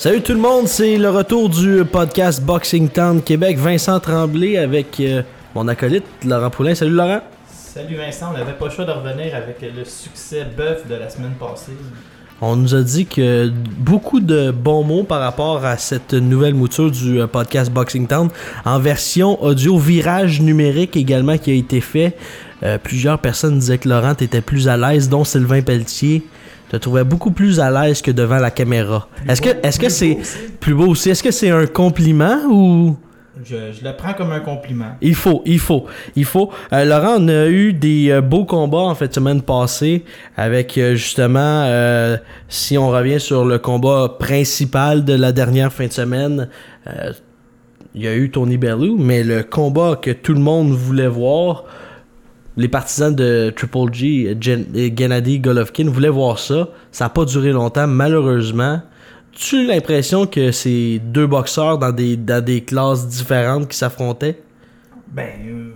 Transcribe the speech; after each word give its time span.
Salut 0.00 0.22
tout 0.22 0.32
le 0.32 0.38
monde, 0.38 0.66
c'est 0.66 0.96
le 0.96 1.10
retour 1.10 1.50
du 1.50 1.84
podcast 1.84 2.42
Boxing 2.42 2.88
Town 2.88 3.20
Québec. 3.20 3.58
Vincent 3.58 4.00
Tremblay 4.00 4.56
avec 4.56 4.98
euh, 4.98 5.20
mon 5.54 5.68
acolyte 5.68 6.06
Laurent 6.24 6.48
Poulain. 6.48 6.74
Salut 6.74 6.94
Laurent. 6.94 7.20
Salut 7.46 7.96
Vincent, 7.96 8.28
on 8.30 8.32
n'avait 8.32 8.54
pas 8.54 8.64
le 8.64 8.70
choix 8.70 8.86
de 8.86 8.92
revenir 8.92 9.34
avec 9.34 9.60
le 9.60 9.84
succès 9.84 10.46
bœuf 10.56 10.88
de 10.88 10.94
la 10.94 11.10
semaine 11.10 11.34
passée. 11.38 11.72
On 12.40 12.56
nous 12.56 12.74
a 12.74 12.80
dit 12.80 13.04
que 13.04 13.50
beaucoup 13.50 14.20
de 14.20 14.50
bons 14.50 14.84
mots 14.84 15.02
par 15.02 15.20
rapport 15.20 15.66
à 15.66 15.76
cette 15.76 16.14
nouvelle 16.14 16.54
mouture 16.54 16.90
du 16.90 17.20
euh, 17.20 17.26
podcast 17.26 17.70
Boxing 17.70 18.06
Town 18.06 18.30
en 18.64 18.78
version 18.78 19.42
audio, 19.42 19.76
virage 19.76 20.40
numérique 20.40 20.96
également 20.96 21.36
qui 21.36 21.50
a 21.50 21.54
été 21.54 21.82
fait. 21.82 22.16
Euh, 22.62 22.78
plusieurs 22.78 23.18
personnes 23.18 23.58
disaient 23.58 23.76
que 23.76 23.90
Laurent 23.90 24.14
était 24.18 24.40
plus 24.40 24.66
à 24.66 24.78
l'aise, 24.78 25.10
dont 25.10 25.24
Sylvain 25.24 25.60
Pelletier 25.60 26.24
te 26.70 26.76
trouvais 26.76 27.04
beaucoup 27.04 27.32
plus 27.32 27.58
à 27.58 27.70
l'aise 27.70 28.00
que 28.00 28.10
devant 28.10 28.38
la 28.38 28.50
caméra. 28.50 29.08
Est-ce 29.28 29.42
que 29.42 29.50
est-ce 29.62 29.80
que 29.80 29.88
c'est 29.88 30.18
plus 30.60 30.74
beau 30.74 30.86
aussi? 30.86 31.10
Est-ce 31.10 31.22
que 31.22 31.32
c'est 31.32 31.50
un 31.50 31.66
compliment 31.66 32.38
ou? 32.48 32.96
Je, 33.42 33.72
je 33.72 33.84
le 33.84 33.96
prends 33.96 34.12
comme 34.12 34.32
un 34.32 34.40
compliment. 34.40 34.96
il 35.00 35.14
faut, 35.14 35.42
il 35.46 35.58
faut, 35.58 35.86
il 36.14 36.26
faut. 36.26 36.50
Euh, 36.72 36.84
Laurent, 36.84 37.16
on 37.18 37.28
a 37.28 37.46
eu 37.46 37.72
des 37.72 38.10
euh, 38.10 38.20
beaux 38.20 38.44
combats 38.44 38.78
en 38.78 38.94
fait 38.94 39.14
semaine 39.14 39.40
passée 39.40 40.04
avec 40.36 40.76
euh, 40.76 40.94
justement, 40.94 41.66
si 42.48 42.76
on 42.76 42.90
revient 42.90 43.18
sur 43.18 43.44
le 43.44 43.58
combat 43.58 44.16
principal 44.18 45.04
de 45.04 45.14
la 45.14 45.32
dernière 45.32 45.72
fin 45.72 45.86
de 45.86 45.92
semaine, 45.92 46.48
il 47.94 48.02
y 48.02 48.08
a 48.08 48.14
eu 48.14 48.30
Tony 48.30 48.58
Bellew, 48.58 48.96
mais 48.98 49.24
le 49.24 49.42
combat 49.42 49.96
que 50.00 50.10
tout 50.10 50.34
le 50.34 50.40
monde 50.40 50.72
voulait 50.72 51.08
voir, 51.08 51.64
les 52.60 52.68
partisans 52.68 53.14
de 53.14 53.50
Triple 53.56 53.92
G, 53.92 54.36
Gen- 54.38 54.66
Gennady 54.94 55.40
Golovkin 55.40 55.88
voulaient 55.88 56.10
voir 56.10 56.38
ça. 56.38 56.68
Ça 56.92 57.06
n'a 57.06 57.08
pas 57.08 57.24
duré 57.24 57.52
longtemps, 57.52 57.86
malheureusement. 57.86 58.82
Tu 59.32 59.66
l'impression 59.66 60.26
que 60.26 60.52
c'est 60.52 61.00
deux 61.02 61.26
boxeurs 61.26 61.78
dans 61.78 61.90
des, 61.90 62.18
dans 62.18 62.44
des 62.44 62.60
classes 62.62 63.08
différentes 63.08 63.68
qui 63.68 63.78
s'affrontaient? 63.78 64.42
Ben 65.08 65.30
euh, 65.48 65.72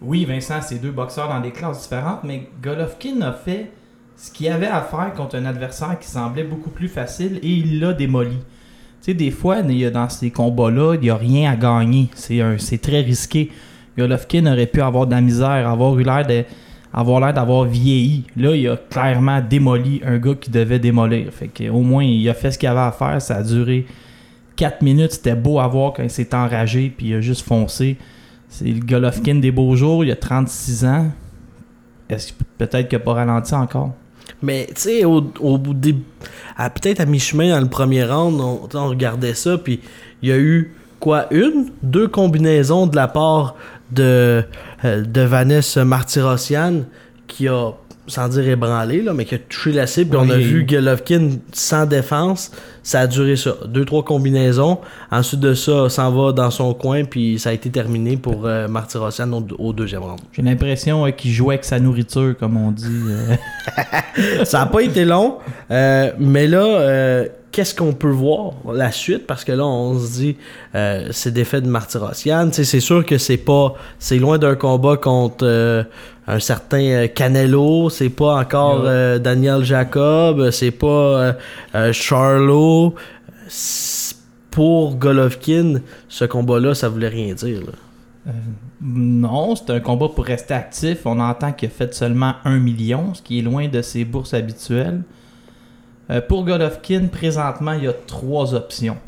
oui, 0.00 0.24
Vincent, 0.24 0.60
c'est 0.62 0.80
deux 0.80 0.92
boxeurs 0.92 1.28
dans 1.28 1.40
des 1.40 1.50
classes 1.50 1.82
différentes, 1.82 2.20
mais 2.22 2.48
Golovkin 2.62 3.20
a 3.22 3.32
fait 3.32 3.72
ce 4.16 4.30
qu'il 4.30 4.48
avait 4.48 4.66
à 4.66 4.82
faire 4.82 5.12
contre 5.14 5.36
un 5.36 5.44
adversaire 5.44 5.98
qui 5.98 6.08
semblait 6.08 6.44
beaucoup 6.44 6.70
plus 6.70 6.88
facile 6.88 7.40
et 7.42 7.48
il 7.48 7.80
l'a 7.80 7.92
démoli. 7.92 8.36
Tu 9.02 9.12
sais, 9.12 9.14
des 9.14 9.32
fois, 9.32 9.62
dans 9.62 10.08
ces 10.08 10.30
combats-là, 10.30 10.94
il 10.94 11.00
n'y 11.00 11.10
a 11.10 11.16
rien 11.16 11.50
à 11.50 11.56
gagner. 11.56 12.10
C'est 12.14 12.80
très 12.80 13.00
risqué. 13.00 13.50
Golovkin 13.98 14.46
aurait 14.46 14.66
pu 14.66 14.80
avoir 14.80 15.06
de 15.06 15.12
la 15.12 15.20
misère, 15.20 15.68
avoir 15.68 15.98
eu 15.98 16.02
l'air 16.02 16.26
de 16.26 16.44
l'air 16.94 17.34
d'avoir 17.34 17.64
vieilli. 17.64 18.24
Là, 18.36 18.54
il 18.54 18.68
a 18.68 18.76
clairement 18.76 19.40
démoli 19.40 20.00
un 20.04 20.18
gars 20.18 20.34
qui 20.34 20.50
devait 20.50 20.78
démolir. 20.78 21.32
Fait 21.32 21.48
que 21.48 21.68
au 21.68 21.80
moins, 21.80 22.04
il 22.04 22.28
a 22.28 22.34
fait 22.34 22.50
ce 22.50 22.58
qu'il 22.58 22.68
avait 22.68 22.80
à 22.80 22.92
faire. 22.92 23.20
Ça 23.20 23.36
a 23.36 23.42
duré 23.42 23.86
4 24.56 24.82
minutes. 24.82 25.12
C'était 25.12 25.34
beau 25.34 25.60
à 25.60 25.68
voir 25.68 25.92
quand 25.94 26.02
il 26.02 26.10
s'est 26.10 26.34
enragé 26.34 26.92
puis 26.96 27.08
il 27.08 27.14
a 27.14 27.20
juste 27.20 27.46
foncé. 27.46 27.96
C'est 28.48 28.64
le 28.64 28.80
Golovkin 28.80 29.36
des 29.36 29.50
beaux 29.50 29.76
jours. 29.76 30.04
Il 30.04 30.10
a 30.10 30.16
36 30.16 30.84
ans. 30.84 31.06
Est-ce 32.08 32.32
peut-être 32.58 32.88
qu'il 32.88 32.98
n'a 32.98 33.04
pas 33.04 33.14
ralenti 33.14 33.54
encore? 33.54 33.92
Mais 34.42 34.66
tu 34.68 34.82
sais, 34.82 35.04
au, 35.04 35.32
au 35.40 35.58
bout 35.58 35.74
des. 35.74 35.94
Peut-être 35.94 37.00
à 37.00 37.06
mi-chemin 37.06 37.50
dans 37.50 37.60
le 37.60 37.68
premier 37.68 38.04
round, 38.04 38.40
on, 38.40 38.68
on 38.72 38.88
regardait 38.88 39.34
ça, 39.34 39.58
puis 39.58 39.80
il 40.22 40.28
y 40.28 40.32
a 40.32 40.38
eu 40.38 40.74
quoi 41.00 41.26
Une 41.32 41.70
Deux 41.82 42.08
combinaisons 42.08 42.86
de 42.86 42.96
la 42.96 43.08
part 43.08 43.56
de, 43.90 44.42
euh, 44.84 45.02
de 45.04 45.20
Vanessa 45.22 45.84
Martirosian 45.84 46.82
qui 47.26 47.48
a, 47.48 47.70
sans 48.08 48.28
dire 48.28 48.48
ébranlé, 48.48 49.02
là, 49.02 49.12
mais 49.12 49.24
qui 49.24 49.34
a 49.34 49.38
touché 49.38 49.72
la 49.72 49.86
cible, 49.88 50.16
on 50.16 50.30
a 50.30 50.36
vu 50.36 50.64
Golovkin 50.64 51.30
sans 51.52 51.86
défense. 51.86 52.52
Ça 52.84 53.00
a 53.00 53.06
duré 53.08 53.34
ça. 53.34 53.54
Deux, 53.66 53.84
trois 53.84 54.04
combinaisons. 54.04 54.78
Ensuite 55.10 55.40
de 55.40 55.54
ça, 55.54 55.88
s'en 55.88 56.12
va 56.12 56.30
dans 56.30 56.52
son 56.52 56.72
coin, 56.72 57.04
puis 57.04 57.36
ça 57.40 57.50
a 57.50 57.52
été 57.52 57.68
terminé 57.68 58.16
pour 58.16 58.46
euh, 58.46 58.68
Martirosian 58.68 59.32
au, 59.32 59.44
au 59.58 59.72
deuxième 59.72 60.02
round. 60.02 60.20
J'ai 60.32 60.42
l'impression 60.42 61.04
euh, 61.04 61.10
qu'il 61.10 61.32
jouait 61.32 61.54
avec 61.56 61.64
sa 61.64 61.80
nourriture, 61.80 62.36
comme 62.38 62.56
on 62.56 62.70
dit. 62.70 62.86
euh. 62.86 63.34
Ça 64.44 64.60
n'a 64.60 64.66
pas 64.66 64.82
été 64.82 65.04
long, 65.04 65.38
mais 65.68 66.46
là, 66.46 67.24
qu'est-ce 67.56 67.74
qu'on 67.74 67.94
peut 67.94 68.10
voir 68.10 68.52
la 68.70 68.92
suite? 68.92 69.26
Parce 69.26 69.42
que 69.42 69.52
là, 69.52 69.64
on 69.64 69.98
se 69.98 70.12
dit, 70.12 70.36
euh, 70.74 71.08
c'est 71.10 71.32
défait 71.32 71.62
de 71.62 71.68
Martirosian. 71.68 72.50
C'est 72.52 72.80
sûr 72.80 73.06
que 73.06 73.16
c'est 73.16 73.38
pas, 73.38 73.72
c'est 73.98 74.18
loin 74.18 74.36
d'un 74.36 74.56
combat 74.56 74.98
contre 74.98 75.46
euh, 75.46 75.82
un 76.26 76.38
certain 76.38 76.82
euh, 76.82 77.06
Canelo. 77.08 77.88
C'est 77.88 78.10
pas 78.10 78.36
encore 78.38 78.82
Yeah. 78.82 78.90
euh, 78.90 79.18
Daniel 79.18 79.64
Jacob. 79.64 80.50
C'est 80.50 80.70
pas 80.70 81.34
Charlo. 81.92 82.94
Pour 84.50 84.96
Golovkin, 84.96 85.80
ce 86.08 86.24
combat-là, 86.26 86.74
ça 86.74 86.88
voulait 86.90 87.08
rien 87.08 87.32
dire. 87.34 87.60
là. 87.60 88.32
Non, 88.82 89.54
c'est 89.56 89.70
un 89.70 89.80
combat 89.80 90.08
pour 90.14 90.24
rester 90.24 90.52
actif. 90.54 90.98
On 91.06 91.20
entend 91.20 91.52
qu'il 91.52 91.68
a 91.68 91.70
fait 91.70 91.94
seulement 91.94 92.34
1 92.44 92.58
million, 92.58 93.14
ce 93.14 93.22
qui 93.22 93.38
est 93.38 93.42
loin 93.42 93.68
de 93.68 93.80
ses 93.82 94.04
bourses 94.04 94.34
habituelles. 94.34 95.02
Euh, 96.10 96.20
pour 96.20 96.44
Golovkin, 96.44 97.08
présentement, 97.10 97.72
il 97.72 97.84
y 97.84 97.88
a 97.88 97.92
trois 97.92 98.54
options. 98.54 98.98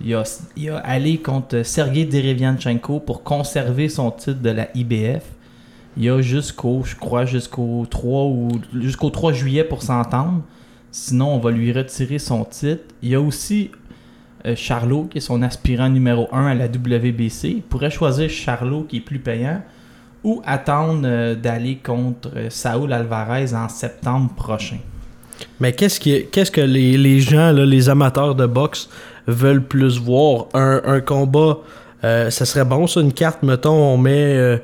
Il 0.00 0.08
y 0.56 0.68
a, 0.68 0.78
aller 0.78 1.18
contre 1.18 1.62
Sergei 1.62 2.06
Derevianchenko 2.06 3.00
pour 3.00 3.22
conserver 3.22 3.88
son 3.88 4.10
titre 4.10 4.40
de 4.40 4.50
la 4.50 4.68
IBF. 4.74 5.22
Il 5.96 6.04
y 6.04 6.08
a 6.08 6.20
jusqu'au, 6.22 6.82
je 6.84 6.96
crois, 6.96 7.26
jusqu'au 7.26 7.84
3 7.88 8.24
ou 8.24 8.48
jusqu'au 8.74 9.10
3 9.10 9.32
juillet 9.32 9.64
pour 9.64 9.82
s'entendre. 9.82 10.42
Sinon, 10.90 11.34
on 11.34 11.38
va 11.38 11.50
lui 11.50 11.72
retirer 11.72 12.18
son 12.18 12.44
titre. 12.44 12.82
Il 13.02 13.10
y 13.10 13.14
a 13.14 13.20
aussi 13.20 13.70
euh, 14.46 14.56
Charlot, 14.56 15.04
qui 15.04 15.18
est 15.18 15.20
son 15.20 15.42
aspirant 15.42 15.88
numéro 15.88 16.28
1 16.32 16.46
à 16.46 16.54
la 16.54 16.66
WBC. 16.66 17.48
Il 17.48 17.62
pourrait 17.62 17.90
choisir 17.90 18.30
Charlot, 18.30 18.84
qui 18.84 18.98
est 18.98 19.00
plus 19.00 19.18
payant, 19.18 19.62
ou 20.24 20.40
attendre 20.46 21.02
euh, 21.04 21.34
d'aller 21.34 21.76
contre 21.76 22.30
Saúl 22.48 22.92
Alvarez 22.92 23.54
en 23.54 23.68
septembre 23.68 24.32
prochain. 24.34 24.78
Mais 25.60 25.72
qu'est-ce 25.72 26.00
qui, 26.00 26.26
qu'est-ce 26.26 26.50
que 26.50 26.60
les, 26.60 26.96
les 26.96 27.20
gens, 27.20 27.52
là, 27.52 27.64
les 27.64 27.88
amateurs 27.88 28.34
de 28.34 28.46
boxe 28.46 28.88
veulent 29.26 29.62
plus 29.64 29.98
voir? 29.98 30.46
Un, 30.54 30.80
un 30.84 31.00
combat, 31.00 31.58
euh, 32.04 32.30
ça 32.30 32.44
serait 32.44 32.64
bon 32.64 32.86
ça, 32.86 33.00
une 33.00 33.12
carte, 33.12 33.42
mettons, 33.42 33.70
on 33.94 33.96
met. 33.98 34.36
euh, 34.36 34.58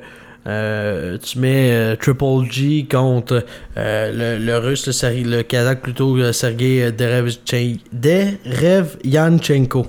euh, 0.47 1.17
tu 1.17 1.39
mets 1.39 1.71
euh, 1.71 1.95
Triple 1.95 2.49
G 2.49 2.87
contre 2.89 3.43
euh, 3.77 4.37
le, 4.37 4.45
le 4.45 4.57
russe, 4.57 4.87
le, 5.03 5.23
le 5.37 5.43
kazakh 5.43 5.81
plutôt, 5.81 6.31
Sergei 6.31 6.89
Derevchen- 6.91 7.79
Derevianchenko. 7.91 9.85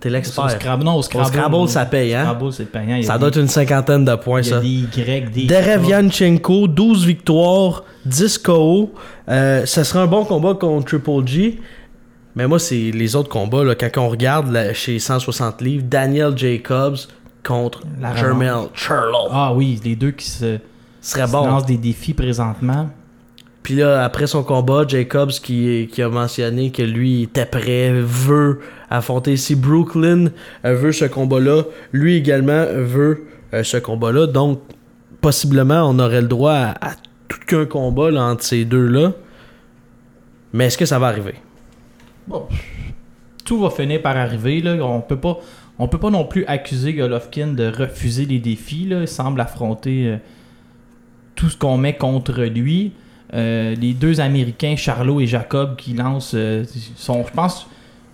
T'es 0.00 0.10
l'expert. 0.10 0.50
Scrabble, 0.50 0.84
non, 0.84 0.96
au 0.96 1.02
Scrabble, 1.02 1.26
Scrabble, 1.28 1.68
ça 1.68 1.86
paye, 1.86 2.14
hein? 2.14 2.22
Scrabble, 2.24 2.52
c'est 2.52 2.70
payant. 2.70 3.02
Ça 3.02 3.18
doit 3.18 3.28
être 3.28 3.38
une 3.40 3.48
cinquantaine 3.48 4.04
de 4.04 4.14
points, 4.16 4.42
ça. 4.42 4.60
des 4.60 4.68
Y, 4.68 5.30
des 5.32 5.46
Derevianchenko, 5.46 6.68
12 6.68 7.06
victoires, 7.06 7.84
10 8.06 8.38
KO. 8.38 8.92
Ça 9.26 9.66
serait 9.84 10.00
un 10.00 10.06
bon 10.06 10.24
combat 10.24 10.54
contre 10.54 10.86
Triple 10.86 11.26
G. 11.26 11.60
Mais 12.36 12.46
moi, 12.48 12.58
c'est 12.58 12.90
les 12.92 13.14
autres 13.16 13.28
combats, 13.28 13.62
là, 13.64 13.74
quand 13.76 13.90
on 14.02 14.08
regarde 14.08 14.50
là, 14.50 14.74
chez 14.74 14.98
160 14.98 15.60
livres, 15.62 15.84
Daniel 15.88 16.36
Jacobs 16.36 16.96
contre 17.44 17.82
La 18.00 18.14
Charlo. 18.16 19.28
Ah 19.30 19.52
oui, 19.54 19.80
les 19.84 19.94
deux 19.96 20.10
qui 20.10 20.28
se, 20.28 20.58
serait 21.00 21.26
se 21.26 21.32
bon. 21.32 21.46
lancent 21.46 21.66
des 21.66 21.76
défis 21.76 22.14
présentement. 22.14 22.88
Puis 23.62 23.76
là, 23.76 24.04
après 24.04 24.26
son 24.26 24.42
combat, 24.42 24.84
Jacobs 24.86 25.30
qui, 25.30 25.88
qui 25.90 26.02
a 26.02 26.08
mentionné 26.08 26.70
que 26.70 26.82
lui 26.82 27.22
était 27.22 27.46
prêt, 27.46 27.92
veut 27.92 28.60
affronter. 28.90 29.36
Si 29.38 29.54
Brooklyn 29.54 30.26
euh, 30.66 30.74
veut 30.74 30.92
ce 30.92 31.06
combat-là, 31.06 31.62
lui 31.92 32.16
également 32.16 32.66
veut 32.66 33.26
euh, 33.54 33.62
ce 33.62 33.78
combat-là. 33.78 34.26
Donc, 34.26 34.60
possiblement, 35.22 35.88
on 35.88 35.98
aurait 35.98 36.20
le 36.20 36.28
droit 36.28 36.52
à, 36.52 36.90
à 36.90 36.94
tout 37.28 37.40
qu'un 37.46 37.64
combat 37.64 38.10
là, 38.10 38.24
entre 38.24 38.44
ces 38.44 38.66
deux-là. 38.66 39.12
Mais 40.52 40.66
est-ce 40.66 40.76
que 40.76 40.86
ça 40.86 40.98
va 40.98 41.06
arriver? 41.06 41.36
Bon, 42.28 42.46
tout 43.46 43.58
va 43.60 43.70
finir 43.70 44.02
par 44.02 44.16
arriver. 44.16 44.60
Là. 44.60 44.74
On 44.84 45.00
peut 45.00 45.16
pas, 45.16 45.38
on 45.78 45.88
peut 45.88 45.98
pas 45.98 46.10
non 46.10 46.24
plus 46.24 46.44
accuser 46.46 46.92
Golovkin 46.94 47.48
de 47.48 47.66
refuser 47.66 48.26
les 48.26 48.38
défis. 48.38 48.86
Là. 48.86 49.00
Il 49.00 49.08
semble 49.08 49.40
affronter 49.40 50.06
euh, 50.06 50.16
tout 51.34 51.48
ce 51.48 51.56
qu'on 51.56 51.76
met 51.76 51.96
contre 51.96 52.42
lui. 52.44 52.92
Euh, 53.32 53.74
les 53.74 53.92
deux 53.94 54.20
Américains, 54.20 54.76
Charlot 54.76 55.20
et 55.20 55.26
Jacob, 55.26 55.76
qui 55.76 55.94
lancent, 55.94 56.34
euh, 56.34 56.64
sont, 56.96 57.24
je 57.26 57.32
pense, 57.32 57.66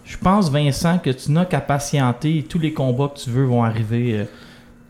Je 0.05 0.17
pense, 0.17 0.51
Vincent, 0.51 0.99
que 0.99 1.11
tu 1.11 1.31
n'as 1.31 1.45
qu'à 1.45 1.61
patienter. 1.61 2.45
Tous 2.49 2.59
les 2.59 2.73
combats 2.73 3.09
que 3.15 3.21
tu 3.21 3.31
veux 3.31 3.45
vont 3.45 3.63
arriver. 3.63 4.27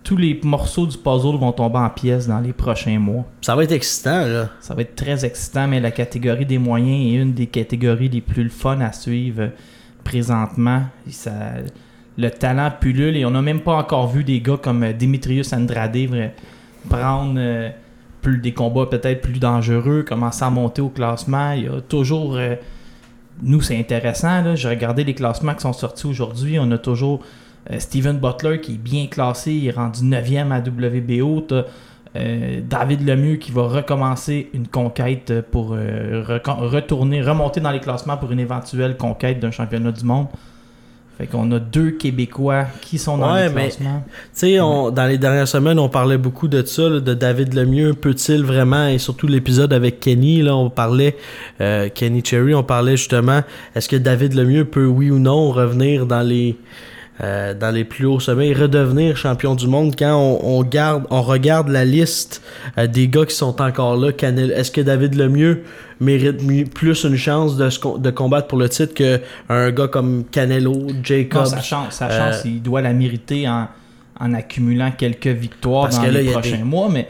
tous 0.02 0.16
les 0.16 0.40
morceaux 0.42 0.86
du 0.86 0.96
puzzle 0.96 1.36
vont 1.36 1.52
tomber 1.52 1.76
en 1.78 1.90
pièces 1.90 2.26
dans 2.26 2.40
les 2.40 2.54
prochains 2.54 2.98
mois. 2.98 3.26
Ça 3.42 3.54
va 3.54 3.64
être 3.64 3.72
excitant, 3.72 4.24
là. 4.24 4.48
Ça 4.60 4.74
va 4.74 4.80
être 4.82 4.94
très 4.96 5.26
excitant, 5.26 5.68
mais 5.68 5.78
la 5.78 5.90
catégorie 5.90 6.46
des 6.46 6.56
moyens 6.56 7.04
est 7.06 7.16
une 7.20 7.34
des 7.34 7.46
catégories 7.46 8.08
les 8.08 8.22
plus 8.22 8.48
fun 8.48 8.80
à 8.80 8.92
suivre 8.92 9.50
présentement. 10.04 10.84
Et 11.06 11.12
ça- 11.12 11.32
le 12.18 12.30
talent 12.30 12.70
pullule 12.78 13.16
et 13.16 13.24
on 13.24 13.30
n'a 13.30 13.42
même 13.42 13.60
pas 13.60 13.76
encore 13.76 14.08
vu 14.08 14.24
des 14.24 14.40
gars 14.40 14.58
comme 14.60 14.82
euh, 14.82 14.92
Dimitrius 14.92 15.52
Andrade 15.52 15.96
prendre 16.88 17.34
euh, 17.38 17.70
des 18.24 18.52
combats 18.52 18.86
peut-être 18.86 19.22
plus 19.22 19.38
dangereux, 19.38 20.02
commencer 20.02 20.44
à 20.44 20.50
monter 20.50 20.82
au 20.82 20.88
classement. 20.88 21.52
Il 21.52 21.64
y 21.64 21.68
a 21.68 21.80
toujours. 21.80 22.36
euh, 22.36 22.56
nous, 23.42 23.62
c'est 23.62 23.78
intéressant. 23.78 24.54
J'ai 24.54 24.68
regardé 24.68 25.02
les 25.02 25.14
classements 25.14 25.54
qui 25.54 25.62
sont 25.62 25.72
sortis 25.72 26.06
aujourd'hui. 26.06 26.58
On 26.60 26.70
a 26.72 26.76
toujours 26.76 27.20
Steven 27.78 28.18
Butler 28.18 28.60
qui 28.60 28.74
est 28.74 28.78
bien 28.78 29.06
classé. 29.06 29.52
Il 29.52 29.66
est 29.68 29.70
rendu 29.70 30.00
9e 30.00 30.50
à 30.50 30.58
WBO. 30.58 31.46
David 32.68 33.06
Lemieux 33.08 33.36
qui 33.36 33.50
va 33.50 33.62
recommencer 33.62 34.50
une 34.52 34.68
conquête 34.68 35.32
pour 35.50 35.70
retourner, 35.70 37.22
remonter 37.22 37.60
dans 37.60 37.70
les 37.70 37.80
classements 37.80 38.18
pour 38.18 38.30
une 38.30 38.40
éventuelle 38.40 38.98
conquête 38.98 39.40
d'un 39.40 39.52
championnat 39.52 39.92
du 39.92 40.04
monde. 40.04 40.26
Fait 41.20 41.26
qu'on 41.26 41.52
a 41.52 41.58
deux 41.58 41.90
Québécois 41.90 42.64
qui 42.80 42.96
sont 42.96 43.18
dans 43.18 43.34
Ouais, 43.34 43.48
les 43.48 43.54
mais- 43.54 43.62
classements. 43.68 44.02
Tu 44.08 44.14
sais, 44.32 44.60
on- 44.60 44.90
dans 44.90 45.04
les 45.04 45.18
dernières 45.18 45.46
semaines, 45.48 45.78
on 45.78 45.90
parlait 45.90 46.16
beaucoup 46.16 46.48
de 46.48 46.64
ça, 46.64 46.88
là, 46.88 46.98
de 47.00 47.12
David 47.12 47.52
Lemieux. 47.52 47.92
Peut-il 47.92 48.42
vraiment, 48.42 48.86
et 48.88 48.96
surtout 48.96 49.26
l'épisode 49.26 49.74
avec 49.74 50.00
Kenny, 50.00 50.40
là, 50.40 50.56
on 50.56 50.70
parlait, 50.70 51.18
euh, 51.60 51.90
Kenny 51.94 52.22
Cherry, 52.24 52.54
on 52.54 52.62
parlait 52.62 52.96
justement, 52.96 53.42
est-ce 53.76 53.86
que 53.86 53.96
David 53.96 54.32
Lemieux 54.32 54.64
peut, 54.64 54.86
oui 54.86 55.10
ou 55.10 55.18
non, 55.18 55.50
revenir 55.50 56.06
dans 56.06 56.22
les, 56.22 56.56
euh, 57.22 57.52
dans 57.54 57.70
les 57.70 57.84
plus 57.84 58.06
hauts 58.06 58.20
sommets 58.20 58.48
et 58.48 58.54
redevenir 58.54 59.16
champion 59.16 59.54
du 59.54 59.66
monde 59.66 59.94
quand 59.98 60.14
on, 60.16 60.58
on 60.58 60.62
garde, 60.62 61.04
on 61.10 61.20
regarde 61.22 61.68
la 61.68 61.84
liste 61.84 62.42
euh, 62.78 62.86
des 62.86 63.08
gars 63.08 63.26
qui 63.26 63.34
sont 63.34 63.60
encore 63.60 63.96
là. 63.96 64.10
Est-ce 64.10 64.70
que 64.70 64.80
David 64.80 65.14
Lemieux 65.16 65.64
mérite 66.00 66.72
plus 66.72 67.04
une 67.04 67.16
chance 67.16 67.56
de, 67.56 67.68
se 67.68 67.78
com- 67.78 68.00
de 68.00 68.10
combattre 68.10 68.46
pour 68.48 68.58
le 68.58 68.68
titre 68.68 68.94
qu'un 68.94 69.70
gars 69.70 69.88
comme 69.88 70.24
Canelo, 70.30 70.72
Non, 70.72 70.86
Jacobs? 71.02 71.46
sa 71.46 71.60
chance, 71.60 71.94
sa 71.96 72.08
euh, 72.08 72.32
chance 72.32 72.42
il 72.44 72.62
doit 72.62 72.80
la 72.80 72.92
mériter 72.94 73.46
en, 73.48 73.68
en 74.18 74.32
accumulant 74.34 74.90
quelques 74.96 75.26
victoires 75.26 75.84
Parce 75.84 75.96
dans 75.98 76.04
que 76.04 76.10
là, 76.10 76.22
les 76.22 76.30
prochains 76.30 76.56
des- 76.56 76.62
mois. 76.64 76.88
Mais 76.90 77.06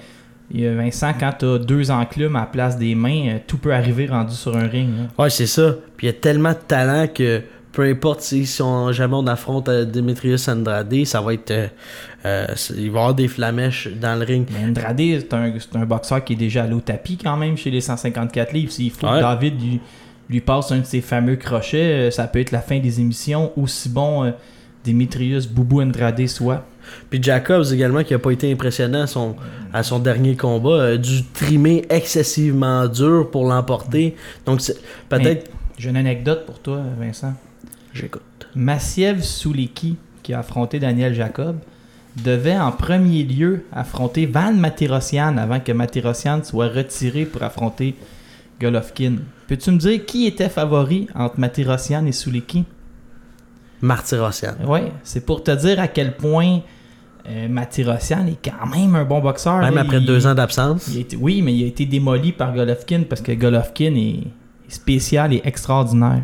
il 0.53 0.63
y 0.63 0.67
a 0.67 0.75
Vincent, 0.75 1.13
quand 1.21 1.33
tu 1.39 1.45
as 1.47 1.59
deux 1.59 1.93
enclumes 1.93 2.35
à 2.35 2.41
la 2.41 2.47
place 2.47 2.77
des 2.77 2.97
mains, 2.97 3.39
tout 3.47 3.59
peut 3.59 3.73
arriver 3.73 4.07
rendu 4.07 4.35
sur 4.35 4.57
un 4.57 4.67
ring. 4.67 4.89
hein. 5.03 5.23
Ouais, 5.23 5.31
c'est 5.31 5.47
ça. 5.47 5.77
Puis 5.97 6.09
il 6.09 6.11
y 6.11 6.13
a 6.13 6.17
tellement 6.19 6.51
de 6.51 6.59
talent 6.67 7.07
que 7.15 7.43
peu 7.73 7.83
importe 7.83 8.21
si, 8.21 8.47
si 8.47 8.61
on, 8.63 8.91
jamais 8.93 9.15
on 9.15 9.27
affronte 9.27 9.69
euh, 9.69 9.85
Demetrius 9.85 10.49
Andrade, 10.49 11.05
ça 11.05 11.21
va 11.21 11.35
être. 11.35 11.51
euh, 11.51 11.69
euh, 12.27 12.47
il 12.77 12.91
va 12.91 12.99
y 12.99 13.01
avoir 13.01 13.15
des 13.15 13.29
flamèches 13.29 13.89
dans 14.01 14.19
le 14.19 14.25
ring. 14.25 14.47
Mais 14.53 14.69
Andrade, 14.69 14.99
c'est 14.99 15.33
un, 15.35 15.53
c'est 15.59 15.77
un 15.77 15.87
boxeur 15.87 16.23
qui 16.25 16.33
est 16.35 16.37
déjà 16.37 16.65
allé 16.65 16.75
au 16.75 16.81
tapis 16.81 17.17
quand 17.17 17.37
même 17.37 17.57
chez 17.57 17.71
les 17.71 17.81
154 17.81 18.53
livres. 18.53 18.73
S'il 18.73 18.91
faut 18.91 19.07
Ouais. 19.07 19.17
que 19.17 19.21
David 19.21 19.63
lui, 19.63 19.81
lui 20.29 20.41
passe 20.41 20.71
un 20.73 20.79
de 20.79 20.85
ses 20.85 21.01
fameux 21.01 21.37
crochets, 21.37 22.09
euh, 22.09 22.11
ça 22.11 22.27
peut 22.27 22.41
être 22.41 22.51
la 22.51 22.61
fin 22.61 22.79
des 22.79 23.01
émissions, 23.01 23.53
aussi 23.57 23.89
bon 23.89 24.25
euh, 24.25 24.31
Demetrius 24.85 25.47
Boubou 25.47 25.81
Andrade 25.83 26.27
soit. 26.27 26.65
Puis 27.09 27.23
Jacobs 27.23 27.67
également, 27.73 28.03
qui 28.03 28.15
a 28.15 28.19
pas 28.19 28.33
été 28.33 28.51
impressionnant 28.53 29.03
à 29.03 29.07
son, 29.07 29.37
à 29.73 29.83
son 29.83 29.99
dernier 30.01 30.35
combat, 30.37 30.85
a 30.85 30.97
dû 30.97 31.23
trimer 31.33 31.85
excessivement 31.89 32.87
dur 32.89 33.31
pour 33.31 33.47
l'emporter. 33.47 34.17
Donc 34.45 34.61
c'est- 34.61 34.79
peut-être. 35.09 35.51
J'ai 35.79 35.89
une 35.91 35.97
anecdote 35.97 36.45
pour 36.47 36.59
toi, 36.59 36.81
Vincent. 36.99 37.33
J'écoute. 37.93 38.23
Massiev 38.55 39.23
Souleki, 39.23 39.97
qui 40.23 40.33
a 40.35 40.41
affronté 40.41 40.79
Daniel 40.79 41.15
Jacob, 41.15 41.59
devait 42.25 42.59
en 42.59 42.73
premier 42.73 43.23
lieu 43.23 43.65
affronter 43.73 44.27
Van 44.27 44.53
Matirosian 44.53 45.37
avant 45.39 45.61
que 45.61 45.73
Matirosian 45.73 46.43
soit 46.43 46.69
retiré 46.69 47.25
pour 47.25 47.43
affronter 47.43 47.95
Golovkin. 48.61 49.17
Peux-tu 49.49 49.71
me 49.71 49.79
dire 49.79 50.05
qui 50.05 50.27
était 50.27 50.49
favori 50.49 51.07
entre 51.15 51.39
Matirosian 51.41 52.05
et 52.07 52.13
Souleki? 52.13 52.65
Martyrosian. 53.81 54.55
Oui, 54.67 54.81
c'est 55.03 55.25
pour 55.25 55.43
te 55.43 55.51
dire 55.53 55.81
à 55.81 55.89
quel 55.89 56.17
point 56.17 56.61
euh, 57.29 57.49
Matirosian 57.49 58.27
est 58.27 58.39
quand 58.45 58.67
même 58.67 58.95
un 58.95 59.05
bon 59.05 59.21
boxeur. 59.21 59.59
Même 59.61 59.75
là. 59.75 59.81
après 59.83 59.99
Il- 59.99 60.07
deux 60.07 60.27
ans 60.27 60.35
d'absence. 60.35 60.91
oui, 61.19 61.43
mais 61.43 61.55
il 61.55 61.65
a 61.65 61.67
été 61.67 61.87
démoli 61.87 62.33
par 62.33 62.53
Golovkin 62.55 63.03
parce 63.09 63.23
que 63.23 63.33
Golovkin 63.33 63.95
est 63.95 64.25
spécial 64.69 65.33
et 65.33 65.41
extraordinaire. 65.45 66.23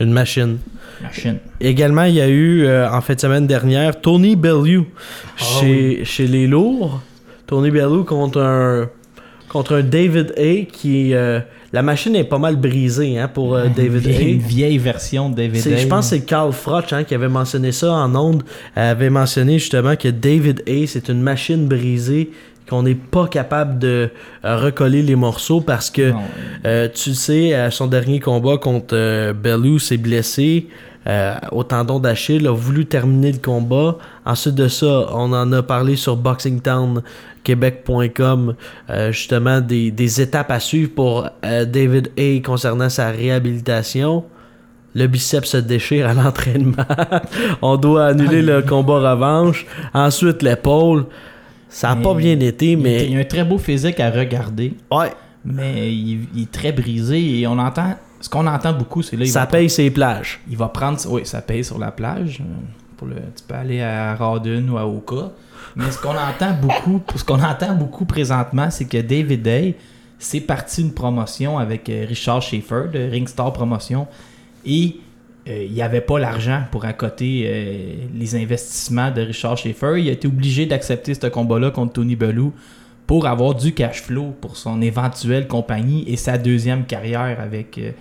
Une 0.00 0.12
machine. 0.12 0.58
Machine. 1.02 1.38
Également, 1.60 2.04
il 2.04 2.14
y 2.14 2.20
a 2.20 2.28
eu, 2.28 2.64
euh, 2.64 2.88
en 2.90 3.00
fin 3.00 3.14
de 3.14 3.20
semaine 3.20 3.46
dernière, 3.46 4.00
Tony 4.00 4.36
Bellew 4.36 4.86
Ah 5.38 5.42
chez, 5.42 6.04
chez 6.04 6.26
les 6.26 6.46
lourds. 6.46 7.00
Tony 7.46 7.70
Bellew 7.70 8.04
contre 8.04 8.40
un, 8.40 8.88
contre 9.48 9.74
un 9.76 9.82
David 9.82 10.34
A 10.36 10.64
qui... 10.70 11.14
euh, 11.14 11.40
la 11.72 11.82
machine 11.82 12.16
est 12.16 12.24
pas 12.24 12.38
mal 12.38 12.56
brisée 12.56 13.18
hein, 13.18 13.28
pour 13.28 13.54
euh, 13.54 13.66
David 13.66 14.06
Une 14.06 14.10
vieille, 14.12 14.32
une 14.32 14.42
A. 14.42 14.46
vieille 14.46 14.78
version 14.78 15.28
de 15.28 15.36
David 15.36 15.68
A. 15.68 15.76
Je 15.76 15.86
pense 15.86 16.08
que 16.08 16.16
c'est 16.16 16.24
Carl 16.24 16.50
Froch 16.52 16.92
hein, 16.92 17.04
qui 17.04 17.14
avait 17.14 17.28
mentionné 17.28 17.72
ça 17.72 17.92
en 17.92 18.14
ondes. 18.16 18.42
Avait 18.74 19.10
mentionné 19.10 19.58
justement 19.58 19.94
que 19.94 20.08
David 20.08 20.62
A, 20.66 20.86
c'est 20.86 21.08
une 21.10 21.20
machine 21.20 21.66
brisée 21.66 22.30
qu'on 22.68 22.82
n'est 22.82 22.94
pas 22.94 23.26
capable 23.26 23.78
de 23.78 24.10
euh, 24.44 24.56
recoller 24.58 25.02
les 25.02 25.16
morceaux 25.16 25.60
parce 25.60 25.90
que 25.90 26.12
euh, 26.64 26.88
tu 26.92 27.14
sais, 27.14 27.54
à 27.54 27.70
son 27.70 27.86
dernier 27.86 28.18
combat 28.20 28.58
contre 28.58 28.94
euh, 28.94 29.32
Bellew 29.32 29.78
s'est 29.78 29.96
blessé 29.96 30.66
euh, 31.06 31.36
au 31.52 31.62
tendon 31.64 32.00
d'Achille, 32.00 32.46
a 32.46 32.52
voulu 32.52 32.84
terminer 32.86 33.32
le 33.32 33.38
combat. 33.38 33.96
Ensuite 34.26 34.56
de 34.56 34.68
ça, 34.68 35.06
on 35.12 35.32
en 35.32 35.50
a 35.52 35.62
parlé 35.62 35.96
sur 35.96 36.16
boxingtownquebec.com, 36.16 38.54
justement 39.10 39.62
des, 39.62 39.90
des 39.90 40.20
étapes 40.20 40.50
à 40.50 40.60
suivre 40.60 40.90
pour 40.94 41.26
David 41.42 42.10
A 42.18 42.40
concernant 42.44 42.90
sa 42.90 43.08
réhabilitation. 43.10 44.24
Le 44.94 45.06
biceps 45.06 45.48
se 45.48 45.56
déchire 45.56 46.06
à 46.08 46.14
l'entraînement. 46.14 46.84
on 47.62 47.78
doit 47.78 48.04
annuler 48.06 48.42
le 48.42 48.60
combat 48.60 49.12
revanche. 49.12 49.64
Ensuite, 49.94 50.42
l'épaule. 50.42 51.06
Ça 51.68 51.94
n'a 51.94 52.02
pas 52.02 52.14
bien 52.14 52.38
été, 52.40 52.76
mais... 52.76 53.06
il 53.06 53.16
a 53.16 53.20
un 53.20 53.24
très 53.24 53.44
beau 53.44 53.58
physique 53.58 54.00
à 54.00 54.10
regarder, 54.10 54.74
Ouais, 54.90 55.12
mais 55.44 55.92
il, 55.92 56.26
il 56.34 56.42
est 56.42 56.50
très 56.50 56.72
brisé 56.72 57.40
et 57.40 57.46
on 57.46 57.58
entend. 57.58 57.94
Ce 58.20 58.28
qu'on 58.28 58.46
entend 58.46 58.72
beaucoup, 58.72 59.02
c'est 59.02 59.16
là. 59.16 59.24
Il 59.24 59.30
ça 59.30 59.46
paye 59.46 59.70
ses 59.70 59.90
plages. 59.90 60.40
il 60.50 60.56
va 60.56 60.68
prendre. 60.68 60.98
Oui, 61.08 61.22
ça 61.24 61.40
paye 61.40 61.62
sur 61.64 61.78
la 61.78 61.92
plage. 61.92 62.42
Pour 62.96 63.06
le, 63.06 63.14
tu 63.14 63.44
peux 63.46 63.54
aller 63.54 63.80
à 63.80 64.16
Rawdon 64.16 64.66
ou 64.70 64.78
à 64.78 64.86
Oka. 64.86 65.30
Mais 65.76 65.90
ce 65.90 65.98
qu'on 65.98 66.10
entend 66.16 66.52
beaucoup, 66.60 67.00
ce 67.14 67.22
qu'on 67.22 67.40
entend 67.40 67.74
beaucoup 67.74 68.04
présentement, 68.04 68.68
c'est 68.70 68.86
que 68.86 68.98
David 69.00 69.42
Day, 69.42 69.76
c'est 70.18 70.40
parti 70.40 70.82
une 70.82 70.92
promotion 70.92 71.58
avec 71.58 71.88
euh, 71.88 72.04
Richard 72.08 72.42
Schaefer 72.42 72.88
de 72.92 72.98
Ringstar 73.08 73.52
Promotion 73.52 74.08
et 74.66 74.96
il 75.66 75.72
n'y 75.72 75.82
avait 75.82 76.00
pas 76.00 76.18
l'argent 76.18 76.62
pour 76.70 76.84
accoter 76.84 77.44
euh, 77.46 77.94
les 78.14 78.36
investissements 78.36 79.10
de 79.10 79.22
Richard 79.22 79.56
Schaefer. 79.56 79.94
Il 79.98 80.08
a 80.08 80.12
été 80.12 80.28
obligé 80.28 80.66
d'accepter 80.66 81.14
ce 81.14 81.26
combat-là 81.26 81.70
contre 81.70 81.94
Tony 81.94 82.16
Bellew 82.16 82.52
pour 83.06 83.26
avoir 83.26 83.54
du 83.54 83.72
cash 83.72 84.02
flow 84.02 84.34
pour 84.40 84.56
son 84.56 84.82
éventuelle 84.82 85.46
compagnie 85.48 86.04
et 86.06 86.16
sa 86.16 86.36
deuxième 86.38 86.84
carrière 86.84 87.38
avec 87.40 87.78
euh, 87.78 87.92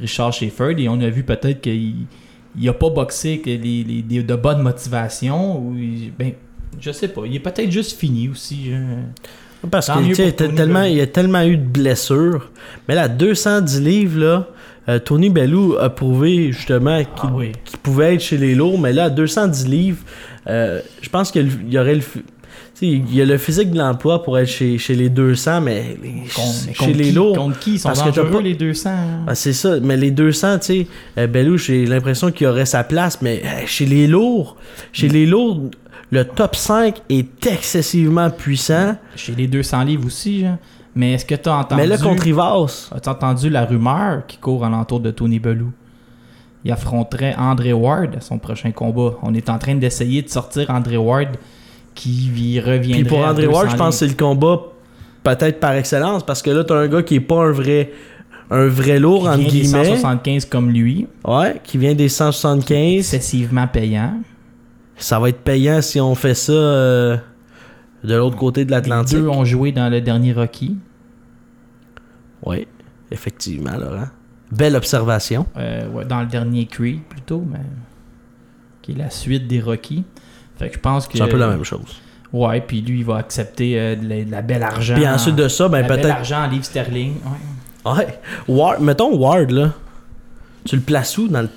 Richard 0.00 0.32
Schaefer. 0.32 0.74
Et 0.78 0.88
on 0.88 1.00
a 1.00 1.08
vu 1.08 1.22
peut-être 1.22 1.60
qu'il 1.62 1.94
n'a 2.60 2.72
pas 2.74 2.90
boxé 2.90 3.34
avec 3.34 3.46
les, 3.46 3.56
les- 3.84 4.02
des- 4.02 4.22
de 4.22 4.34
bonnes 4.34 4.60
motivations. 4.62 5.58
Ou 5.58 5.74
il- 5.78 6.12
ben, 6.18 6.32
je 6.80 6.90
sais 6.92 7.08
pas. 7.08 7.22
Il 7.26 7.34
est 7.34 7.40
peut-être 7.40 7.70
juste 7.70 7.98
fini 7.98 8.28
aussi. 8.28 8.66
je- 8.70 9.68
Parce 9.70 9.86
que 9.86 9.92
Bellew. 10.80 10.92
il 10.92 10.96
y 10.98 11.00
a 11.00 11.06
tellement 11.06 11.42
eu 11.44 11.56
de 11.56 11.64
blessures. 11.66 12.50
Mais 12.88 12.94
là, 12.94 13.08
210 13.08 13.80
livres, 13.80 14.20
là, 14.20 14.48
euh, 14.88 14.98
Tony 14.98 15.30
Bellew 15.30 15.76
a 15.78 15.90
prouvé 15.90 16.52
justement 16.52 16.98
qu'il 16.98 17.08
Ah 17.22 17.30
oui. 17.34 17.52
qu'il 17.64 17.78
pouvait 17.78 18.14
être 18.14 18.20
chez 18.22 18.36
les 18.38 18.54
lourds. 18.54 18.78
Mais 18.78 18.92
là, 18.92 19.10
210 19.10 19.68
livres, 19.68 20.02
euh, 20.48 20.80
je 21.00 21.08
pense 21.08 21.30
qu'il 21.30 21.48
y 21.70 21.78
aurait 21.78 21.94
le. 21.96 22.02
Il 22.84 23.14
y 23.14 23.22
a 23.22 23.24
le 23.24 23.38
physique 23.38 23.70
de 23.70 23.78
l'emploi 23.78 24.24
pour 24.24 24.36
être 24.40 24.48
chez, 24.48 24.76
chez 24.76 24.96
les 24.96 25.08
200, 25.08 25.60
mais 25.60 25.96
les- 26.02 26.24
Con- 26.34 26.42
mais 26.66 26.72
chez 26.72 26.78
contre 26.84 26.98
les 26.98 27.04
qui- 27.04 27.12
lourds. 27.12 27.36
Contre 27.36 27.58
qui? 27.60 27.74
Ils 27.74 27.78
sont 27.78 27.88
Parce 27.90 28.00
que 28.02 28.06
dangereux, 28.08 28.30
pas- 28.30 28.40
les 28.40 28.54
200 28.54 28.90
hein? 28.90 29.20
Ah, 29.28 29.34
c'est 29.36 29.52
ça, 29.52 29.78
mais 29.78 29.96
les 29.96 30.10
200, 30.10 30.58
tu 30.58 30.66
sais, 30.66 30.86
euh, 31.16 31.28
Bellew, 31.28 31.58
j'ai 31.58 31.86
l'impression 31.86 32.32
qu'il 32.32 32.48
aurait 32.48 32.66
sa 32.66 32.82
place, 32.82 33.22
mais 33.22 33.40
euh, 33.44 33.66
chez 33.66 33.86
les 33.86 34.08
lourds, 34.08 34.56
chez 34.92 35.08
Mm. 35.08 35.12
les 35.12 35.26
lourds, 35.26 35.60
le 36.10 36.24
top 36.24 36.56
5 36.56 36.96
est 37.08 37.46
excessivement 37.46 38.30
puissant. 38.30 38.96
Chez 39.14 39.34
les 39.36 39.46
200 39.46 39.84
livres 39.84 40.06
aussi. 40.06 40.40
genre. 40.40 40.56
Mais 40.94 41.12
est-ce 41.14 41.24
que 41.24 41.34
tu 41.34 41.48
as 41.48 41.56
entendu... 41.56 41.80
Mais 41.80 41.86
là, 41.86 41.96
contre 41.96 42.26
As-tu 42.94 43.08
entendu 43.08 43.50
la 43.50 43.64
rumeur 43.64 44.26
qui 44.26 44.36
court 44.36 44.64
alentour 44.64 45.00
de 45.00 45.10
Tony 45.10 45.38
Bellew? 45.38 45.72
Il 46.64 46.70
affronterait 46.70 47.34
André 47.36 47.72
Ward 47.72 48.16
à 48.16 48.20
son 48.20 48.38
prochain 48.38 48.70
combat. 48.70 49.14
On 49.22 49.34
est 49.34 49.48
en 49.48 49.58
train 49.58 49.74
d'essayer 49.74 50.22
de 50.22 50.28
sortir 50.28 50.70
André 50.70 50.96
Ward 50.96 51.30
qui 51.94 52.30
y 52.34 52.60
reviendrait. 52.60 53.02
Puis 53.02 53.04
pour 53.04 53.18
André 53.26 53.46
200 53.46 53.56
Ward, 53.56 53.70
je 53.70 53.76
pense 53.76 53.94
que 53.94 54.06
c'est 54.06 54.12
le 54.12 54.16
combat 54.16 54.60
peut-être 55.24 55.60
par 55.60 55.72
excellence 55.72 56.24
parce 56.24 56.42
que 56.42 56.50
là, 56.50 56.64
t'as 56.64 56.76
un 56.76 56.88
gars 56.88 57.02
qui 57.02 57.16
est 57.16 57.20
pas 57.20 57.42
un 57.42 57.52
vrai 57.52 57.92
un 58.50 58.66
vrai 58.66 58.98
lourd, 58.98 59.22
Qui 59.22 59.28
entre 59.28 59.38
vient 59.38 59.44
des 59.46 59.60
guillemets. 59.60 59.84
175 59.84 60.44
comme 60.44 60.70
lui. 60.70 61.06
Ouais, 61.26 61.60
qui 61.64 61.78
vient 61.78 61.94
des 61.94 62.08
175. 62.08 62.98
Excessivement 62.98 63.66
payant. 63.66 64.20
Ça 64.96 65.18
va 65.18 65.30
être 65.30 65.40
payant 65.40 65.80
si 65.80 66.00
on 66.00 66.14
fait 66.14 66.34
ça 66.34 66.52
euh, 66.52 67.16
de 68.04 68.14
l'autre 68.14 68.36
côté 68.36 68.64
de 68.64 68.70
Les 68.70 68.76
l'Atlantique. 68.76 69.18
deux 69.18 69.28
ont 69.28 69.44
joué 69.44 69.72
dans 69.72 69.88
le 69.88 70.00
dernier 70.00 70.32
Rocky. 70.32 70.76
Oui, 72.44 72.66
effectivement, 73.10 73.76
Laurent. 73.76 74.08
Belle 74.50 74.76
observation. 74.76 75.46
Euh, 75.56 75.88
ouais, 75.90 76.04
dans 76.04 76.20
le 76.20 76.26
dernier 76.26 76.66
Creed 76.66 77.00
plutôt, 77.08 77.42
mais 77.46 77.60
qui 78.82 78.92
est 78.92 78.96
la 78.96 79.10
suite 79.10 79.46
des 79.46 79.60
Rocky. 79.60 80.04
Fait 80.56 80.68
que 80.68 80.74
je 80.74 80.80
pense 80.80 81.06
que. 81.06 81.16
C'est 81.16 81.24
un 81.24 81.28
peu 81.28 81.38
la 81.38 81.48
même 81.48 81.64
chose. 81.64 82.00
Ouais, 82.32 82.60
puis 82.60 82.80
lui, 82.80 83.00
il 83.00 83.04
va 83.04 83.16
accepter 83.16 83.78
euh, 83.78 83.94
de, 83.94 84.08
la, 84.08 84.24
de 84.24 84.30
la 84.30 84.42
belle 84.42 84.62
argent. 84.62 84.94
Puis 84.94 85.06
ensuite 85.06 85.36
de 85.36 85.48
ça, 85.48 85.68
ben 85.68 85.86
peut-être. 85.86 86.06
argent 86.10 86.44
en 86.44 86.48
livres 86.48 86.64
sterling. 86.64 87.14
Ouais. 87.84 87.92
Ouais. 87.92 88.18
Ward, 88.48 88.80
mettons 88.80 89.14
Ward, 89.16 89.50
là. 89.50 89.72
Tu 90.64 90.76
le 90.76 90.82
places 90.82 91.18
où 91.18 91.28
dans 91.28 91.42
le, 91.42 91.48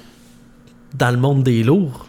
dans 0.95 1.11
le 1.11 1.17
monde 1.17 1.43
des 1.43 1.63
lourds? 1.63 2.07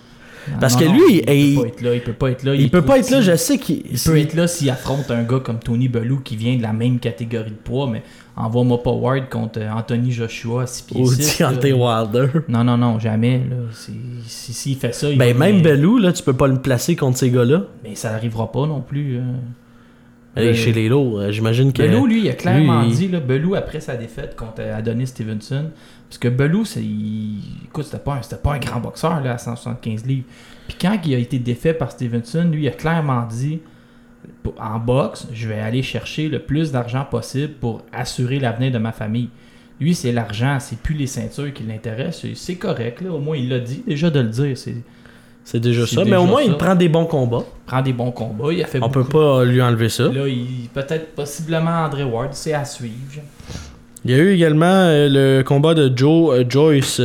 Non, 0.49 0.59
Parce 0.61 0.75
non, 0.75 0.81
que 0.81 0.85
lui, 0.93 1.23
il, 1.27 1.31
il- 1.35 1.55
peut 1.57 1.63
pas 1.63 1.69
être 1.69 1.83
là. 1.83 1.95
Il 1.95 2.01
peut 2.03 2.13
pas 2.13 2.31
être 2.31 2.43
là. 2.45 2.55
Il, 2.55 2.71
peut 2.71 2.83
pas 2.83 2.99
être 2.99 3.11
là, 3.11 3.21
je 3.21 3.37
sais 3.37 3.59
qu'il. 3.59 3.83
Il 3.91 3.99
peut 3.99 4.19
être 4.19 4.35
là 4.35 4.47
s'il 4.47 4.71
affronte 4.71 5.11
un 5.11 5.23
gars 5.25 5.41
comme 5.41 5.59
Tony 5.59 5.89
Bellew 5.89 6.21
qui 6.21 6.37
vient 6.37 6.57
de 6.57 6.63
la 6.63 6.73
même 6.73 6.99
catégorie 6.99 7.51
de 7.51 7.57
poids, 7.57 7.89
mais 7.91 8.03
envoie-moi 8.37 8.83
pas 8.83 8.91
Ward 8.93 9.29
contre 9.29 9.61
euh, 9.61 9.71
Anthony 9.73 10.13
Joshua 10.13 10.63
à 10.63 10.67
6 10.67 10.83
pieds 10.83 11.01
Ou 11.01 11.11
6, 11.13 11.39
là. 11.41 11.51
Deontay 11.53 11.73
Wilder. 11.73 12.27
Non, 12.49 12.63
non, 12.65 12.77
non, 12.77 12.99
jamais. 12.99 13.43
Si, 13.73 14.53
s'il 14.53 14.77
fait 14.77 14.95
ça, 14.95 15.11
il 15.11 15.19
Ben, 15.19 15.33
va 15.33 15.47
même 15.47 15.57
mais, 15.57 15.63
Belou, 15.63 15.99
là, 15.99 16.13
tu 16.13 16.23
peux 16.23 16.33
pas 16.35 16.47
le 16.49 16.61
placer 16.61 16.95
contre 16.97 17.19
ces 17.19 17.31
gars-là. 17.31 17.65
mais 17.83 17.95
ça 17.95 18.13
n'arrivera 18.13 18.51
pas 18.53 18.67
non 18.67 18.81
plus. 18.81 19.17
euh. 19.17 19.23
Euh, 20.39 20.53
chez 20.53 20.73
les 20.75 20.91
euh, 20.91 21.33
j'imagine 21.33 21.73
que. 21.73 21.81
Bellew, 21.81 22.07
lui, 22.07 22.21
il 22.25 22.29
a 22.29 22.35
clairement 22.35 22.83
lui, 22.83 22.93
dit, 22.93 23.09
là, 23.09 23.21
Bellew, 23.21 23.55
après 23.55 23.81
sa 23.81 23.97
défaite 23.97 24.37
contre 24.37 24.61
Adonis 24.61 25.07
Stevenson, 25.07 25.71
parce 26.09 26.19
que 26.19 26.79
il- 26.79 27.41
écoute, 27.65 27.85
c'était 27.85 27.99
pas, 27.99 28.15
un, 28.15 28.23
c'était 28.23 28.37
pas 28.37 28.55
un 28.55 28.59
grand 28.59 28.81
boxeur 28.81 29.21
là, 29.21 29.35
à 29.35 29.39
175 29.39 30.07
livres. 30.07 30.25
Puis 30.69 30.77
quand 30.81 30.99
il 31.05 31.15
a 31.15 31.19
été 31.19 31.39
défait 31.39 31.75
par 31.75 31.91
Stevenson, 31.91 32.49
lui, 32.51 32.65
il 32.65 32.69
a 32.69 32.73
clairement 32.73 33.27
dit, 33.27 33.61
en 34.59 34.79
boxe, 34.79 35.27
je 35.33 35.49
vais 35.49 35.61
aller 35.61 35.83
chercher 35.83 36.29
le 36.29 36.39
plus 36.41 36.73
d'argent 36.73 37.05
possible 37.05 37.55
pour 37.55 37.83
assurer 37.93 38.39
l'avenir 38.39 38.73
de 38.73 38.79
ma 38.79 38.93
famille. 38.93 39.29
Lui, 39.81 39.95
c'est 39.95 40.13
l'argent, 40.13 40.59
c'est 40.61 40.79
plus 40.79 40.95
les 40.95 41.07
ceintures 41.07 41.53
qui 41.53 41.63
l'intéressent. 41.65 42.33
C'est, 42.35 42.57
correct, 42.57 43.01
là, 43.03 43.11
au 43.11 43.19
moins 43.19 43.37
il 43.37 43.49
l'a 43.49 43.59
dit. 43.59 43.83
Déjà 43.87 44.09
de 44.09 44.21
le 44.21 44.29
dire, 44.29 44.57
c'est 44.57 44.77
C'est 45.45 45.61
déjà 45.61 45.87
ça. 45.87 46.05
Mais 46.05 46.17
au 46.17 46.25
moins, 46.25 46.43
ça. 46.45 46.51
il 46.51 46.57
prend 46.57 46.75
des 46.75 46.89
bons 46.89 47.05
combats. 47.05 47.45
prend 47.67 47.83
des 47.83 47.93
bons 47.93 48.11
combats. 48.11 48.53
Il 48.53 48.63
a 48.63 48.67
fait 48.67 48.83
On 48.83 48.89
peut 48.89 49.05
pas 49.05 49.45
lui 49.45 49.61
enlever 49.61 49.89
ça. 49.91 50.05
Là, 50.05 50.27
il, 50.27 50.69
peut-être 50.73 51.15
possiblement 51.15 51.85
André 51.85 52.05
Ward, 52.05 52.33
c'est 52.33 52.55
à 52.55 52.65
suivre. 52.65 53.21
Il 54.09 54.13
y 54.13 54.15
a 54.15 54.19
eu 54.19 54.35
également 54.35 54.67
euh, 54.67 55.09
le 55.11 55.43
combat 55.43 55.75
de 55.75 55.91
Joe 55.93 56.33
euh, 56.33 56.45
Joyce. 56.49 57.03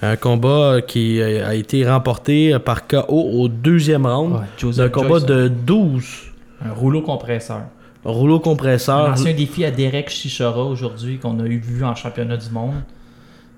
Un 0.00 0.16
combat 0.16 0.80
qui 0.80 1.20
euh, 1.20 1.46
a 1.46 1.54
été 1.54 1.86
remporté 1.86 2.58
par 2.58 2.86
KO 2.86 3.04
au 3.10 3.48
deuxième 3.48 4.06
round. 4.06 4.32
Ouais, 4.32 4.80
un 4.80 4.88
combat 4.88 5.18
Joyce, 5.18 5.26
de 5.26 5.48
12 5.48 6.04
Un 6.64 6.72
rouleau 6.72 7.02
compresseur. 7.02 7.64
Un 8.06 8.38
compresseurs. 8.38 9.10
ancien 9.10 9.34
défi 9.34 9.62
à 9.66 9.70
Derek 9.70 10.08
Chichora 10.08 10.64
aujourd'hui 10.64 11.18
qu'on 11.18 11.38
a 11.38 11.44
eu 11.44 11.58
vu 11.58 11.84
en 11.84 11.94
championnat 11.94 12.38
du 12.38 12.48
monde. 12.48 12.76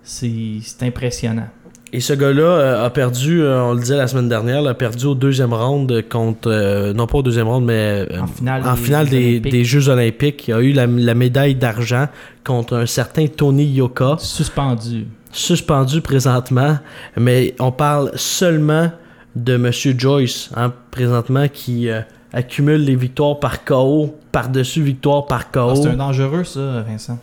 C'est 0.02 0.60
impressionnant. 0.82 1.46
Et 1.92 2.00
ce 2.00 2.12
gars-là 2.12 2.42
euh, 2.42 2.86
a 2.86 2.90
perdu, 2.90 3.42
euh, 3.42 3.62
on 3.64 3.72
le 3.74 3.80
disait 3.80 3.96
la 3.96 4.06
semaine 4.06 4.28
dernière, 4.28 4.64
a 4.66 4.74
perdu 4.74 5.06
au 5.06 5.14
deuxième 5.16 5.52
round 5.52 6.04
contre, 6.08 6.48
euh, 6.50 6.92
non 6.92 7.06
pas 7.08 7.18
au 7.18 7.22
deuxième 7.22 7.48
round, 7.48 7.64
mais 7.66 8.06
euh, 8.12 8.20
En 8.20 8.26
finale 8.28 8.62
en 8.64 8.74
des 8.74 8.80
finale 8.80 9.06
Jeux 9.06 9.10
des, 9.10 9.26
Olympiques. 9.32 9.52
des 9.52 9.64
Jeux 9.64 9.88
Olympiques. 9.88 10.48
Il 10.48 10.54
a 10.54 10.60
eu 10.60 10.72
la, 10.72 10.86
la 10.86 11.14
médaille 11.14 11.56
d'argent 11.56 12.06
contre 12.44 12.76
un 12.76 12.86
certain 12.86 13.26
Tony 13.26 13.64
Yoka, 13.64 14.16
Suspendu. 14.20 15.06
suspendu 15.32 16.00
présentement. 16.00 16.78
Mais 17.16 17.54
on 17.58 17.72
parle 17.72 18.12
seulement 18.14 18.90
de 19.34 19.56
Monsieur 19.56 19.94
Joyce, 19.98 20.50
hein, 20.56 20.72
présentement, 20.92 21.46
qui 21.52 21.88
euh, 21.88 22.00
accumule 22.32 22.84
les 22.84 22.94
victoires 22.96 23.40
par 23.40 23.64
KO, 23.64 24.14
par-dessus 24.30 24.82
victoire 24.82 25.26
par 25.26 25.46
Ah, 25.46 25.52
KO. 25.52 25.74
c'est 25.74 25.88
un 25.88 25.96
dangereux, 25.96 26.44
ça, 26.44 26.84
Vincent. 26.88 27.18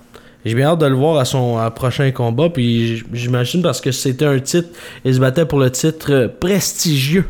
J'ai 0.48 0.56
bien 0.56 0.70
hâte 0.70 0.80
de 0.80 0.86
le 0.86 0.96
voir 0.96 1.18
à 1.18 1.26
son 1.26 1.58
à 1.58 1.70
prochain 1.72 2.12
combat. 2.12 2.50
Puis 2.50 3.04
j'imagine 3.14 3.62
parce 3.62 3.82
que 3.82 3.92
c'était 3.92 4.26
un 4.26 4.40
titre, 4.40 4.70
il 5.04 5.14
se 5.14 5.20
battait 5.20 5.46
pour 5.46 5.60
le 5.60 5.70
titre 5.70 6.12
euh, 6.12 6.28
prestigieux 6.28 7.26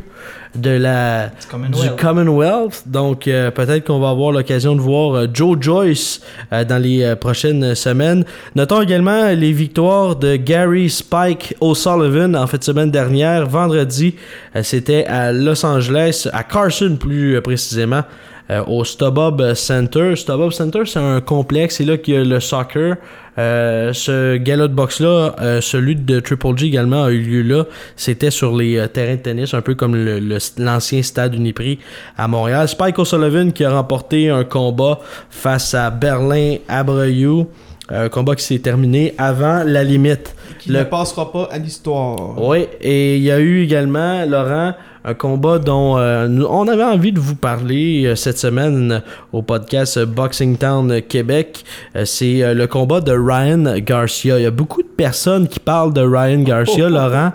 de 0.54 0.70
la 0.70 1.26
du. 1.26 1.90
Commonwealth. 1.96 2.82
Donc 2.86 3.28
euh, 3.28 3.50
peut-être 3.50 3.86
qu'on 3.86 4.00
va 4.00 4.10
avoir 4.10 4.32
l'occasion 4.32 4.74
de 4.74 4.80
voir 4.80 5.14
euh, 5.14 5.26
Joe 5.32 5.56
Joyce 5.60 6.20
euh, 6.52 6.64
dans 6.64 6.82
les 6.82 7.14
prochaines 7.16 7.74
semaines. 7.74 8.24
Notons 8.54 8.82
également 8.82 9.28
les 9.28 9.52
victoires 9.52 10.16
de 10.16 10.36
Gary 10.36 10.90
Spike 10.90 11.54
O'Sullivan 11.60 12.34
en 12.34 12.46
fait 12.46 12.62
semaine 12.62 12.90
dernière. 12.90 13.46
Vendredi, 13.46 14.14
c'était 14.62 15.04
à 15.06 15.32
Los 15.32 15.64
Angeles, 15.64 16.28
à 16.32 16.42
Carson 16.42 16.96
plus 16.98 17.40
précisément. 17.42 18.02
Euh, 18.50 18.62
au 18.66 18.84
Stubbob 18.84 19.54
Center. 19.54 20.14
Stubbob 20.16 20.52
Center, 20.52 20.80
c'est 20.86 20.98
un 20.98 21.20
complexe. 21.20 21.76
C'est 21.76 21.84
là 21.84 21.96
qu'il 21.98 22.14
y 22.14 22.16
a 22.16 22.24
le 22.24 22.40
soccer. 22.40 22.96
Euh, 23.38 23.92
ce 23.92 24.36
gala 24.36 24.66
de 24.66 24.74
boxe-là, 24.74 25.36
euh, 25.40 25.60
celui 25.60 25.94
de 25.94 26.18
Triple 26.18 26.56
G 26.56 26.66
également 26.66 27.04
a 27.04 27.10
eu 27.12 27.20
lieu 27.20 27.42
là. 27.42 27.64
C'était 27.94 28.32
sur 28.32 28.56
les 28.56 28.76
euh, 28.78 28.88
terrains 28.88 29.14
de 29.14 29.20
tennis, 29.20 29.54
un 29.54 29.60
peu 29.60 29.76
comme 29.76 29.94
le- 29.94 30.18
le- 30.18 30.38
l'ancien 30.58 31.02
stade 31.02 31.34
Uniprix 31.36 31.78
à 32.16 32.26
Montréal. 32.26 32.66
Spike 32.66 32.98
O'Sullivan 32.98 33.52
qui 33.52 33.64
a 33.64 33.70
remporté 33.70 34.28
un 34.28 34.42
combat 34.42 34.98
face 35.30 35.72
à 35.74 35.90
Berlin 35.90 36.56
Abreu. 36.68 37.46
Un 37.90 38.08
combat 38.10 38.34
qui 38.34 38.44
s'est 38.44 38.58
terminé 38.58 39.14
avant 39.18 39.62
la 39.64 39.82
limite. 39.84 40.34
Qui 40.58 40.70
Le- 40.70 40.80
ne 40.80 40.84
passera 40.84 41.30
pas 41.32 41.48
à 41.52 41.58
l'histoire. 41.58 42.34
Oui, 42.42 42.66
et 42.82 43.16
il 43.16 43.22
y 43.22 43.30
a 43.30 43.38
eu 43.38 43.62
également, 43.62 44.24
Laurent, 44.26 44.74
un 45.04 45.14
combat 45.14 45.58
dont 45.58 45.96
euh, 45.98 46.26
nous- 46.28 46.46
on 46.46 46.66
avait 46.68 46.84
envie 46.84 47.12
de 47.12 47.20
vous 47.20 47.34
parler 47.36 48.04
euh, 48.06 48.14
cette 48.16 48.38
semaine 48.38 49.02
au 49.32 49.42
podcast 49.42 49.98
Boxing 50.04 50.56
Town 50.56 51.00
Québec. 51.02 51.64
Euh, 51.96 52.04
C'est 52.04 52.54
le 52.54 52.66
combat 52.66 53.00
de 53.00 53.12
Ryan 53.12 53.76
Garcia. 53.78 54.38
Il 54.38 54.42
y 54.42 54.46
a 54.46 54.50
beaucoup 54.50 54.82
de 54.82 54.88
personnes 54.88 55.46
qui 55.48 55.60
parlent 55.60 55.92
de 55.92 56.00
Ryan 56.00 56.40
Garcia, 56.42 56.88
Laurent, 56.90 57.32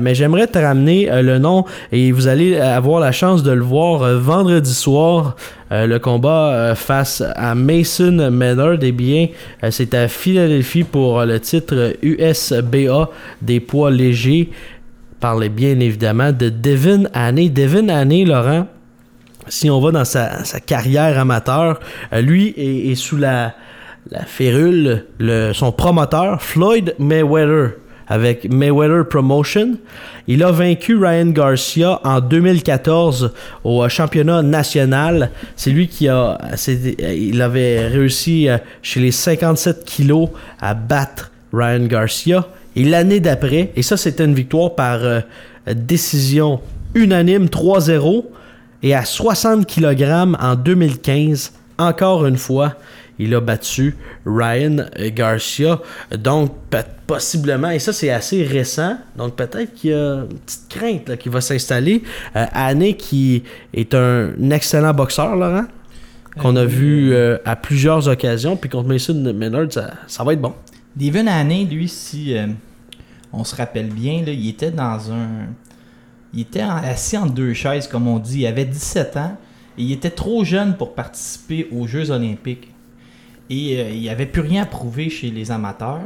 mais 0.00 0.14
j'aimerais 0.14 0.46
te 0.48 0.58
ramener 0.58 1.08
le 1.22 1.38
nom 1.38 1.64
et 1.92 2.10
vous 2.12 2.26
allez 2.26 2.58
avoir 2.58 3.00
la 3.00 3.12
chance 3.12 3.42
de 3.42 3.52
le 3.52 3.62
voir 3.62 4.00
vendredi 4.18 4.74
soir. 4.74 5.36
Le 5.70 5.98
combat 5.98 6.74
face 6.74 7.22
à 7.36 7.54
Mason 7.54 8.30
Maynard, 8.30 8.78
eh 8.82 8.90
bien, 8.92 9.28
c'est 9.70 9.92
à 9.94 10.08
Philadelphie 10.08 10.84
pour 10.84 11.22
le 11.24 11.38
titre 11.38 11.94
USBA 12.02 13.10
des 13.42 13.60
poids 13.60 13.90
légers. 13.90 14.48
Parlait 15.20 15.48
bien 15.48 15.80
évidemment 15.80 16.32
de 16.32 16.48
Devin 16.48 17.04
Haney. 17.12 17.48
Devin 17.48 17.88
Haney, 17.88 18.24
Laurent, 18.24 18.66
si 19.48 19.70
on 19.70 19.80
va 19.80 19.90
dans 19.90 20.04
sa, 20.04 20.44
carrière 20.64 21.18
amateur, 21.18 21.80
euh, 22.12 22.20
lui 22.20 22.54
est, 22.56 22.94
sous 22.94 23.16
la, 23.16 23.54
férule, 24.26 25.06
le, 25.18 25.52
son 25.52 25.72
promoteur, 25.72 26.42
Floyd 26.42 26.94
Mayweather, 26.98 27.72
avec 28.06 28.50
Mayweather 28.50 29.06
Promotion. 29.08 29.76
Il 30.26 30.42
a 30.42 30.50
vaincu 30.50 30.96
Ryan 30.96 31.26
Garcia 31.26 32.00
en 32.04 32.20
2014 32.20 33.32
au 33.64 33.82
euh, 33.82 33.88
championnat 33.88 34.42
national. 34.42 35.30
C'est 35.56 35.70
lui 35.70 35.88
qui 35.88 36.08
a. 36.08 36.38
avait 37.40 37.88
réussi 37.88 38.48
euh, 38.48 38.58
chez 38.82 39.00
les 39.00 39.12
57 39.12 39.84
kilos 39.84 40.30
à 40.60 40.74
battre 40.74 41.32
Ryan 41.52 41.86
Garcia. 41.86 42.46
Et 42.78 42.84
l'année 42.84 43.18
d'après, 43.18 43.72
et 43.74 43.82
ça 43.82 43.96
c'était 43.96 44.24
une 44.24 44.34
victoire 44.34 44.76
par 44.76 45.02
euh, 45.02 45.20
décision 45.74 46.60
unanime 46.94 47.46
3-0. 47.46 48.24
Et 48.84 48.94
à 48.94 49.04
60 49.04 49.66
kg 49.66 50.36
en 50.38 50.54
2015, 50.54 51.52
encore 51.76 52.24
une 52.26 52.36
fois, 52.36 52.76
il 53.18 53.34
a 53.34 53.40
battu 53.40 53.96
Ryan 54.24 54.86
Garcia. 55.12 55.80
Donc, 56.16 56.52
possiblement, 57.08 57.70
et 57.70 57.80
ça 57.80 57.92
c'est 57.92 58.10
assez 58.10 58.44
récent, 58.44 58.96
donc 59.16 59.34
peut-être 59.34 59.74
qu'il 59.74 59.90
y 59.90 59.94
a 59.94 60.20
une 60.30 60.38
petite 60.38 60.68
crainte 60.68 61.08
là, 61.08 61.16
qui 61.16 61.28
va 61.28 61.40
s'installer. 61.40 62.04
Euh, 62.36 62.46
Anne 62.52 62.94
qui 62.94 63.42
est 63.74 63.92
un 63.92 64.50
excellent 64.50 64.94
boxeur, 64.94 65.34
Laurent, 65.34 65.64
qu'on 66.38 66.54
a 66.54 66.60
Euh, 66.60 66.66
vu 66.66 67.12
euh, 67.12 67.38
à 67.44 67.56
plusieurs 67.56 68.06
occasions, 68.06 68.56
puis 68.56 68.70
contre 68.70 68.88
Mason 68.88 69.14
Maynard, 69.34 69.72
ça, 69.72 69.94
ça 70.06 70.22
va 70.22 70.34
être 70.34 70.40
bon. 70.40 70.54
Devin 70.94 71.26
Haney, 71.26 71.64
lui, 71.64 71.88
si 71.88 72.36
euh, 72.36 72.46
on 73.32 73.44
se 73.44 73.54
rappelle 73.54 73.88
bien, 73.88 74.22
il 74.26 74.48
était 74.48 74.70
dans 74.70 75.12
un. 75.12 75.48
Il 76.34 76.40
était 76.40 76.60
assis 76.60 77.16
en 77.16 77.26
deux 77.26 77.54
chaises, 77.54 77.86
comme 77.88 78.06
on 78.06 78.18
dit. 78.18 78.40
Il 78.40 78.46
avait 78.46 78.64
17 78.64 79.16
ans 79.16 79.36
et 79.78 79.82
il 79.82 79.92
était 79.92 80.10
trop 80.10 80.44
jeune 80.44 80.76
pour 80.76 80.94
participer 80.94 81.68
aux 81.72 81.86
Jeux 81.86 82.10
Olympiques. 82.10 82.68
Et 83.50 83.80
euh, 83.80 83.90
il 83.90 84.04
n'avait 84.04 84.26
plus 84.26 84.42
rien 84.42 84.62
à 84.64 84.66
prouver 84.66 85.08
chez 85.08 85.30
les 85.30 85.50
amateurs. 85.50 86.02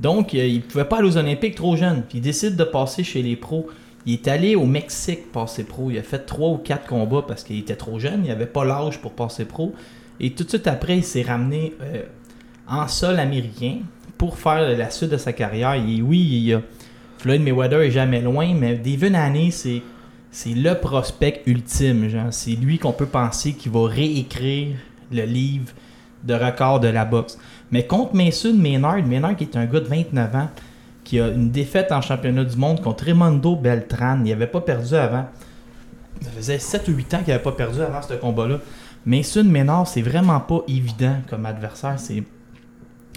Donc, 0.00 0.34
euh, 0.34 0.44
il 0.44 0.56
ne 0.56 0.60
pouvait 0.60 0.84
pas 0.84 0.98
aller 0.98 1.08
aux 1.08 1.16
Olympiques 1.16 1.54
trop 1.54 1.76
jeune. 1.76 2.02
Il 2.12 2.20
décide 2.20 2.56
de 2.56 2.64
passer 2.64 3.04
chez 3.04 3.22
les 3.22 3.36
pros. 3.36 3.68
Il 4.06 4.14
est 4.14 4.28
allé 4.28 4.56
au 4.56 4.66
Mexique 4.66 5.30
passer 5.30 5.64
pro. 5.64 5.90
Il 5.90 5.98
a 5.98 6.02
fait 6.02 6.18
trois 6.26 6.50
ou 6.50 6.58
quatre 6.58 6.86
combats 6.86 7.22
parce 7.26 7.44
qu'il 7.44 7.58
était 7.58 7.76
trop 7.76 7.98
jeune. 7.98 8.22
Il 8.24 8.28
n'avait 8.28 8.46
pas 8.46 8.64
l'âge 8.64 9.00
pour 9.00 9.12
passer 9.12 9.44
pro. 9.44 9.72
Et 10.18 10.30
tout 10.30 10.44
de 10.44 10.48
suite 10.48 10.66
après, 10.66 10.98
il 10.98 11.04
s'est 11.04 11.22
ramené 11.22 11.74
euh, 11.80 12.02
en 12.68 12.88
sol 12.88 13.18
américain. 13.18 13.78
Pour 14.18 14.38
faire 14.38 14.76
la 14.76 14.90
suite 14.90 15.10
de 15.10 15.16
sa 15.16 15.32
carrière, 15.32 15.76
il- 15.76 16.02
oui, 16.02 16.18
il 16.20 16.50
y 16.50 16.58
Floyd 17.18 17.40
Mayweather 17.42 17.80
est 17.82 17.90
jamais 17.90 18.20
loin, 18.20 18.52
mais 18.54 18.74
Devin 18.76 19.14
Haney, 19.14 19.50
c'est 19.50 19.82
c'est 20.30 20.50
le 20.50 20.74
prospect 20.74 21.42
ultime. 21.46 22.08
C'est 22.32 22.56
lui 22.56 22.78
qu'on 22.78 22.92
peut 22.92 23.06
penser 23.06 23.52
qui 23.52 23.68
va 23.68 23.86
réécrire 23.88 24.74
le 25.12 25.22
livre 25.22 25.72
de 26.24 26.34
record 26.34 26.80
de 26.80 26.88
la 26.88 27.04
boxe. 27.04 27.38
Mais 27.70 27.86
contre 27.86 28.16
Mason 28.16 28.52
Maynard, 28.52 29.06
Maynard 29.06 29.36
qui 29.36 29.44
est 29.44 29.56
un 29.56 29.64
gars 29.66 29.78
de 29.78 29.86
29 29.86 30.34
ans, 30.34 30.48
qui 31.04 31.20
a 31.20 31.28
une 31.28 31.50
défaite 31.50 31.92
en 31.92 32.00
championnat 32.00 32.42
du 32.44 32.56
monde 32.56 32.80
contre 32.82 33.04
Raimondo 33.04 33.54
Beltran. 33.54 34.18
Il 34.24 34.30
n'avait 34.30 34.48
pas 34.48 34.60
perdu 34.60 34.94
avant. 34.96 35.26
Ça 36.20 36.30
faisait 36.30 36.58
7 36.58 36.88
ou 36.88 36.92
8 36.92 37.14
ans 37.14 37.18
qu'il 37.18 37.28
n'avait 37.28 37.42
pas 37.42 37.52
perdu 37.52 37.80
avant 37.80 38.02
ce 38.02 38.14
combat-là. 38.14 38.58
Mason 39.06 39.44
Maynard, 39.44 39.86
c'est 39.86 40.02
vraiment 40.02 40.40
pas 40.40 40.62
évident 40.66 41.16
comme 41.30 41.46
adversaire. 41.46 41.94
C'est 41.98 42.24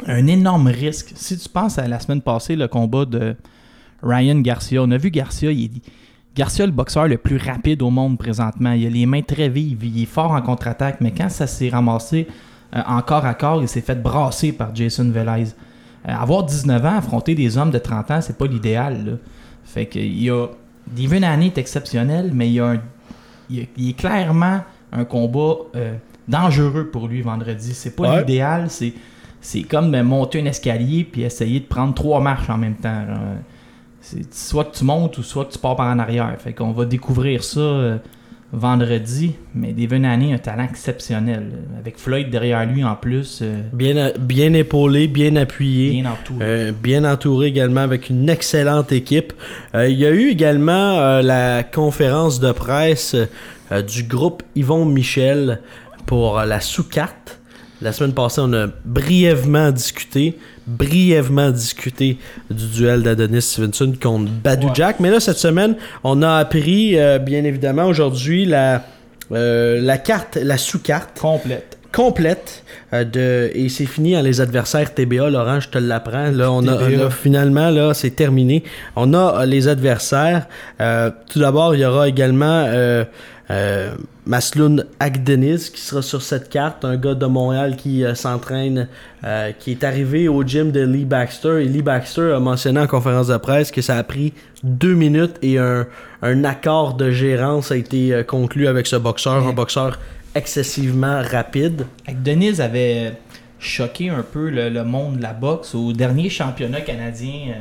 un 0.05 0.27
énorme 0.27 0.67
risque. 0.67 1.11
Si 1.15 1.37
tu 1.37 1.49
penses 1.49 1.77
à 1.79 1.87
la 1.87 1.99
semaine 1.99 2.21
passée, 2.21 2.55
le 2.55 2.67
combat 2.67 3.05
de 3.05 3.35
Ryan 4.03 4.39
Garcia, 4.39 4.81
on 4.83 4.91
a 4.91 4.97
vu 4.97 5.09
Garcia, 5.09 5.51
il 5.51 5.65
est, 5.65 5.81
Garcia, 6.35 6.65
le 6.67 6.71
boxeur 6.71 7.07
le 7.07 7.17
plus 7.17 7.37
rapide 7.37 7.81
au 7.81 7.89
monde 7.89 8.17
présentement. 8.19 8.71
Il 8.73 8.85
a 8.85 8.89
les 8.89 9.05
mains 9.07 9.23
très 9.23 9.49
vives, 9.49 9.83
il 9.83 10.03
est 10.03 10.05
fort 10.05 10.31
en 10.31 10.41
contre-attaque, 10.41 10.97
mais 11.01 11.11
quand 11.11 11.29
ça 11.29 11.47
s'est 11.47 11.69
ramassé 11.69 12.27
euh, 12.75 12.81
en 12.85 13.01
corps 13.01 13.25
à 13.25 13.33
corps, 13.33 13.61
il 13.61 13.67
s'est 13.67 13.81
fait 13.81 13.95
brasser 14.01 14.51
par 14.51 14.75
Jason 14.75 15.09
Velez. 15.09 15.45
Euh, 16.07 16.11
avoir 16.13 16.43
19 16.43 16.85
ans, 16.85 16.97
affronter 16.97 17.33
des 17.33 17.57
hommes 17.57 17.71
de 17.71 17.79
30 17.79 18.11
ans, 18.11 18.21
c'est 18.21 18.37
pas 18.37 18.45
l'idéal. 18.45 19.03
là. 19.05 19.11
Fait 19.65 19.87
que 19.87 19.97
il 19.99 20.23
y 20.23 20.29
a. 20.29 20.47
Devin 20.95 21.23
Haney 21.23 21.47
est 21.47 21.57
exceptionnel, 21.57 22.31
mais 22.33 22.47
il 22.49 22.53
y 22.53 22.59
a 22.59 22.67
un. 22.67 22.81
Il, 23.49 23.67
y 23.77 23.89
est 23.89 23.93
clairement 23.97 24.61
un 24.93 25.05
combat 25.05 25.55
euh, 25.75 25.95
dangereux 26.27 26.89
pour 26.91 27.07
lui 27.07 27.21
vendredi. 27.21 27.73
C'est 27.73 27.95
pas 27.95 28.03
Ouais. 28.11 28.19
l'idéal, 28.19 28.69
c'est. 28.69 28.93
C'est 29.47 29.61
comme 29.61 29.97
monter 30.01 30.41
un 30.41 30.45
escalier 30.45 31.07
puis 31.09 31.21
essayer 31.21 31.61
de 31.61 31.65
prendre 31.65 31.93
trois 31.93 32.19
marches 32.19 32.49
en 32.49 32.57
même 32.57 32.75
temps. 32.75 33.05
C'est 34.01 34.33
soit 34.33 34.65
que 34.65 34.75
tu 34.75 34.83
montes 34.83 35.17
ou 35.19 35.23
soit 35.23 35.45
que 35.45 35.53
tu 35.53 35.57
pars 35.57 35.77
par 35.77 35.87
en 35.87 35.99
arrière. 35.99 36.35
Fait 36.37 36.51
qu'on 36.51 36.73
va 36.73 36.83
découvrir 36.83 37.45
ça 37.45 37.61
euh, 37.61 37.97
vendredi. 38.51 39.35
Mais 39.55 39.71
Devin 39.71 40.03
Haney 40.03 40.33
a 40.33 40.35
un 40.35 40.37
talent 40.37 40.65
exceptionnel. 40.65 41.53
Avec 41.79 41.97
Floyd 41.97 42.29
derrière 42.29 42.65
lui 42.65 42.83
en 42.83 42.95
plus, 42.95 43.39
euh, 43.41 43.61
Bien, 43.71 44.11
bien 44.19 44.51
épaulé, 44.51 45.07
bien 45.07 45.37
appuyé. 45.37 45.91
bien 45.91 46.11
entouré. 46.11 46.45
Euh, 46.45 46.71
bien 46.73 47.05
entouré 47.05 47.47
également 47.47 47.81
avec 47.81 48.09
une 48.09 48.27
excellente 48.27 48.91
équipe. 48.91 49.31
Il 49.73 49.97
y 49.97 50.05
a 50.05 50.11
eu 50.11 50.27
également 50.27 51.21
la 51.21 51.63
conférence 51.63 52.41
de 52.41 52.51
presse 52.51 53.15
du 53.87 54.03
groupe 54.03 54.43
Yvon 54.55 54.83
Michel 54.83 55.61
pour 56.05 56.41
la 56.41 56.59
sous-carte. 56.59 57.36
La 57.81 57.91
semaine 57.93 58.13
passée, 58.13 58.41
on 58.43 58.51
a 58.53 58.67
brièvement 58.85 59.69
discuté, 59.71 60.37
brièvement 60.65 61.51
discuté 61.51 62.17
du 62.49 62.65
duel 62.69 63.03
d'Adonis 63.03 63.41
Stevenson 63.43 63.93
contre 64.01 64.31
Badu 64.31 64.65
Ouais. 64.67 64.71
Jack. 64.73 64.99
Mais 64.99 65.11
là, 65.11 65.19
cette 65.19 65.37
semaine, 65.37 65.75
on 66.03 66.23
a 66.23 66.37
appris, 66.37 66.97
euh, 66.97 67.19
bien 67.19 67.43
évidemment, 67.43 67.85
aujourd'hui, 67.85 68.45
la, 68.45 68.83
euh, 69.31 69.79
la 69.79 69.99
carte, 69.99 70.39
la 70.41 70.57
sous-carte 70.57 71.19
Complète. 71.19 71.77
complète 71.91 72.63
euh, 72.93 73.03
de 73.03 73.51
et 73.53 73.69
c'est 73.69 73.85
fini 73.85 74.17
en 74.17 74.21
les 74.21 74.41
adversaires 74.41 74.93
TBA 74.93 75.29
Laurent 75.29 75.59
je 75.61 75.69
te 75.69 75.77
l'apprends 75.77 76.31
là 76.31 76.51
on 76.51 76.67
a, 76.67 76.75
on 76.75 77.05
a 77.05 77.09
finalement 77.09 77.69
là 77.69 77.93
c'est 77.93 78.11
terminé 78.11 78.63
on 78.97 79.13
a 79.13 79.45
les 79.45 79.67
adversaires 79.69 80.47
tout 81.29 81.39
d'abord 81.39 81.75
il 81.75 81.81
y 81.81 81.85
aura 81.85 82.07
également 82.09 82.65
euh, 83.49 83.95
Masloun 84.25 84.85
qui 84.99 85.81
sera 85.81 86.01
sur 86.01 86.21
cette 86.21 86.49
carte 86.49 86.83
un 86.83 86.97
gars 86.97 87.15
de 87.15 87.25
Montréal 87.25 87.77
qui 87.77 88.03
euh, 88.03 88.13
s'entraîne 88.13 88.89
euh, 89.23 89.51
qui 89.57 89.71
est 89.71 89.85
arrivé 89.85 90.27
au 90.27 90.43
gym 90.43 90.71
de 90.71 90.81
Lee 90.81 91.05
Baxter 91.05 91.63
et 91.63 91.65
Lee 91.65 91.81
Baxter 91.81 92.33
a 92.33 92.39
mentionné 92.39 92.81
en 92.81 92.87
conférence 92.87 93.27
de 93.27 93.37
presse 93.37 93.71
que 93.71 93.81
ça 93.81 93.95
a 93.95 94.03
pris 94.03 94.33
deux 94.63 94.93
minutes 94.93 95.35
et 95.41 95.57
un, 95.59 95.85
accord 96.43 96.95
de 96.95 97.09
gérance 97.09 97.71
a 97.71 97.77
été 97.77 98.13
euh, 98.13 98.23
conclu 98.23 98.67
avec 98.67 98.85
ce 98.85 98.97
boxeur 98.97 99.47
un 99.47 99.53
boxeur 99.53 99.97
excessivement 100.35 101.21
rapide 101.23 101.85
Avec 102.05 102.21
Denise 102.21 102.59
avait 102.59 103.13
choqué 103.59 104.09
un 104.09 104.23
peu 104.23 104.49
le, 104.49 104.83
monde 104.83 105.17
de 105.17 105.21
la 105.21 105.33
boxe. 105.33 105.73
Au 105.73 105.93
dernier 105.93 106.29
championnat 106.29 106.81
canadien, 106.81 107.55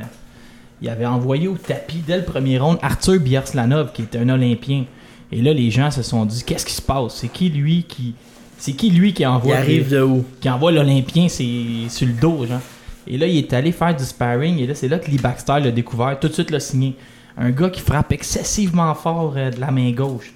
il 0.82 0.88
avait 0.90 1.06
envoyé 1.06 1.48
au 1.48 1.56
tapis 1.56 2.02
dès 2.06 2.18
le 2.18 2.24
premier 2.24 2.58
round 2.58 2.78
Arthur 2.82 3.18
Bierslanov, 3.18 3.92
qui 3.92 4.02
était 4.02 4.18
un 4.18 4.28
Olympien. 4.28 4.84
Et 5.32 5.42
là, 5.42 5.52
les 5.52 5.70
gens 5.70 5.90
se 5.90 6.02
sont 6.02 6.24
dit 6.24 6.42
qu'est-ce 6.44 6.64
qui 6.66 6.72
se 6.74 6.82
passe? 6.82 7.16
C'est 7.16 7.28
qui 7.28 7.48
lui 7.48 7.84
qui. 7.84 8.14
C'est 8.58 8.72
qui 8.72 8.90
lui 8.90 9.12
qui 9.12 9.22
Il 9.22 9.26
envoie, 9.26 9.56
arrive 9.56 9.90
de 9.90 10.00
où? 10.00 10.24
qui 10.40 10.48
envoie 10.48 10.72
l'Olympien 10.72 11.28
c'est 11.28 11.88
sur 11.88 12.06
le 12.06 12.14
dos, 12.14 12.46
genre. 12.46 12.60
Et 13.08 13.18
là, 13.18 13.26
il 13.26 13.36
est 13.38 13.52
allé 13.52 13.70
faire 13.72 13.94
du 13.94 14.02
sparring, 14.04 14.58
et 14.58 14.66
là, 14.66 14.74
c'est 14.74 14.88
là 14.88 14.98
que 14.98 15.10
Lee 15.10 15.18
Baxter 15.18 15.60
l'a 15.62 15.70
découvert, 15.70 16.18
tout 16.18 16.28
de 16.28 16.32
suite 16.32 16.50
l'a 16.50 16.58
signé. 16.60 16.96
Un 17.36 17.50
gars 17.50 17.70
qui 17.70 17.80
frappe 17.80 18.12
excessivement 18.12 18.94
fort 18.94 19.34
euh, 19.36 19.50
de 19.50 19.60
la 19.60 19.70
main 19.70 19.90
gauche. 19.92 20.32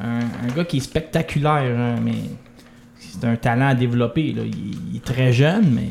Un, 0.00 0.20
un 0.20 0.54
gars 0.54 0.64
qui 0.64 0.76
est 0.76 0.80
spectaculaire, 0.80 1.64
genre, 1.76 2.00
mais 2.00 2.12
c'est 2.98 3.24
un 3.24 3.36
talent 3.36 3.68
à 3.68 3.74
développer. 3.74 4.32
Là. 4.32 4.42
Il, 4.44 4.54
il 4.92 4.96
est 4.98 5.04
très 5.04 5.32
jeune, 5.32 5.70
mais 5.72 5.88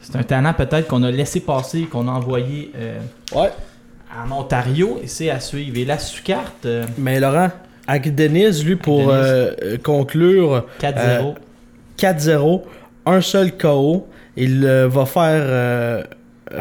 c'est 0.00 0.14
un 0.16 0.22
talent 0.22 0.52
peut-être 0.52 0.86
qu'on 0.88 1.02
a 1.02 1.10
laissé 1.10 1.40
passer, 1.40 1.82
qu'on 1.84 2.06
a 2.06 2.12
envoyé 2.12 2.70
euh, 2.76 3.00
Ouais. 3.34 3.50
en 4.16 4.30
Ontario, 4.30 5.00
et 5.02 5.06
c'est 5.06 5.30
à 5.30 5.40
suivre. 5.40 5.76
Et 5.78 5.84
la 5.84 5.98
sous-carte, 5.98 6.66
euh, 6.66 6.84
Mais 6.98 7.18
Laurent, 7.18 7.50
Agdeniz, 7.88 8.64
lui, 8.64 8.76
pour 8.76 9.10
euh, 9.10 9.50
euh, 9.62 9.78
conclure 9.82 10.66
4-0. 10.80 11.34
4-0, 11.98 12.62
un 13.06 13.20
seul 13.20 13.56
KO, 13.56 14.06
il 14.36 14.64
euh, 14.64 14.86
va 14.86 15.06
faire 15.06 15.42
euh, 15.44 16.02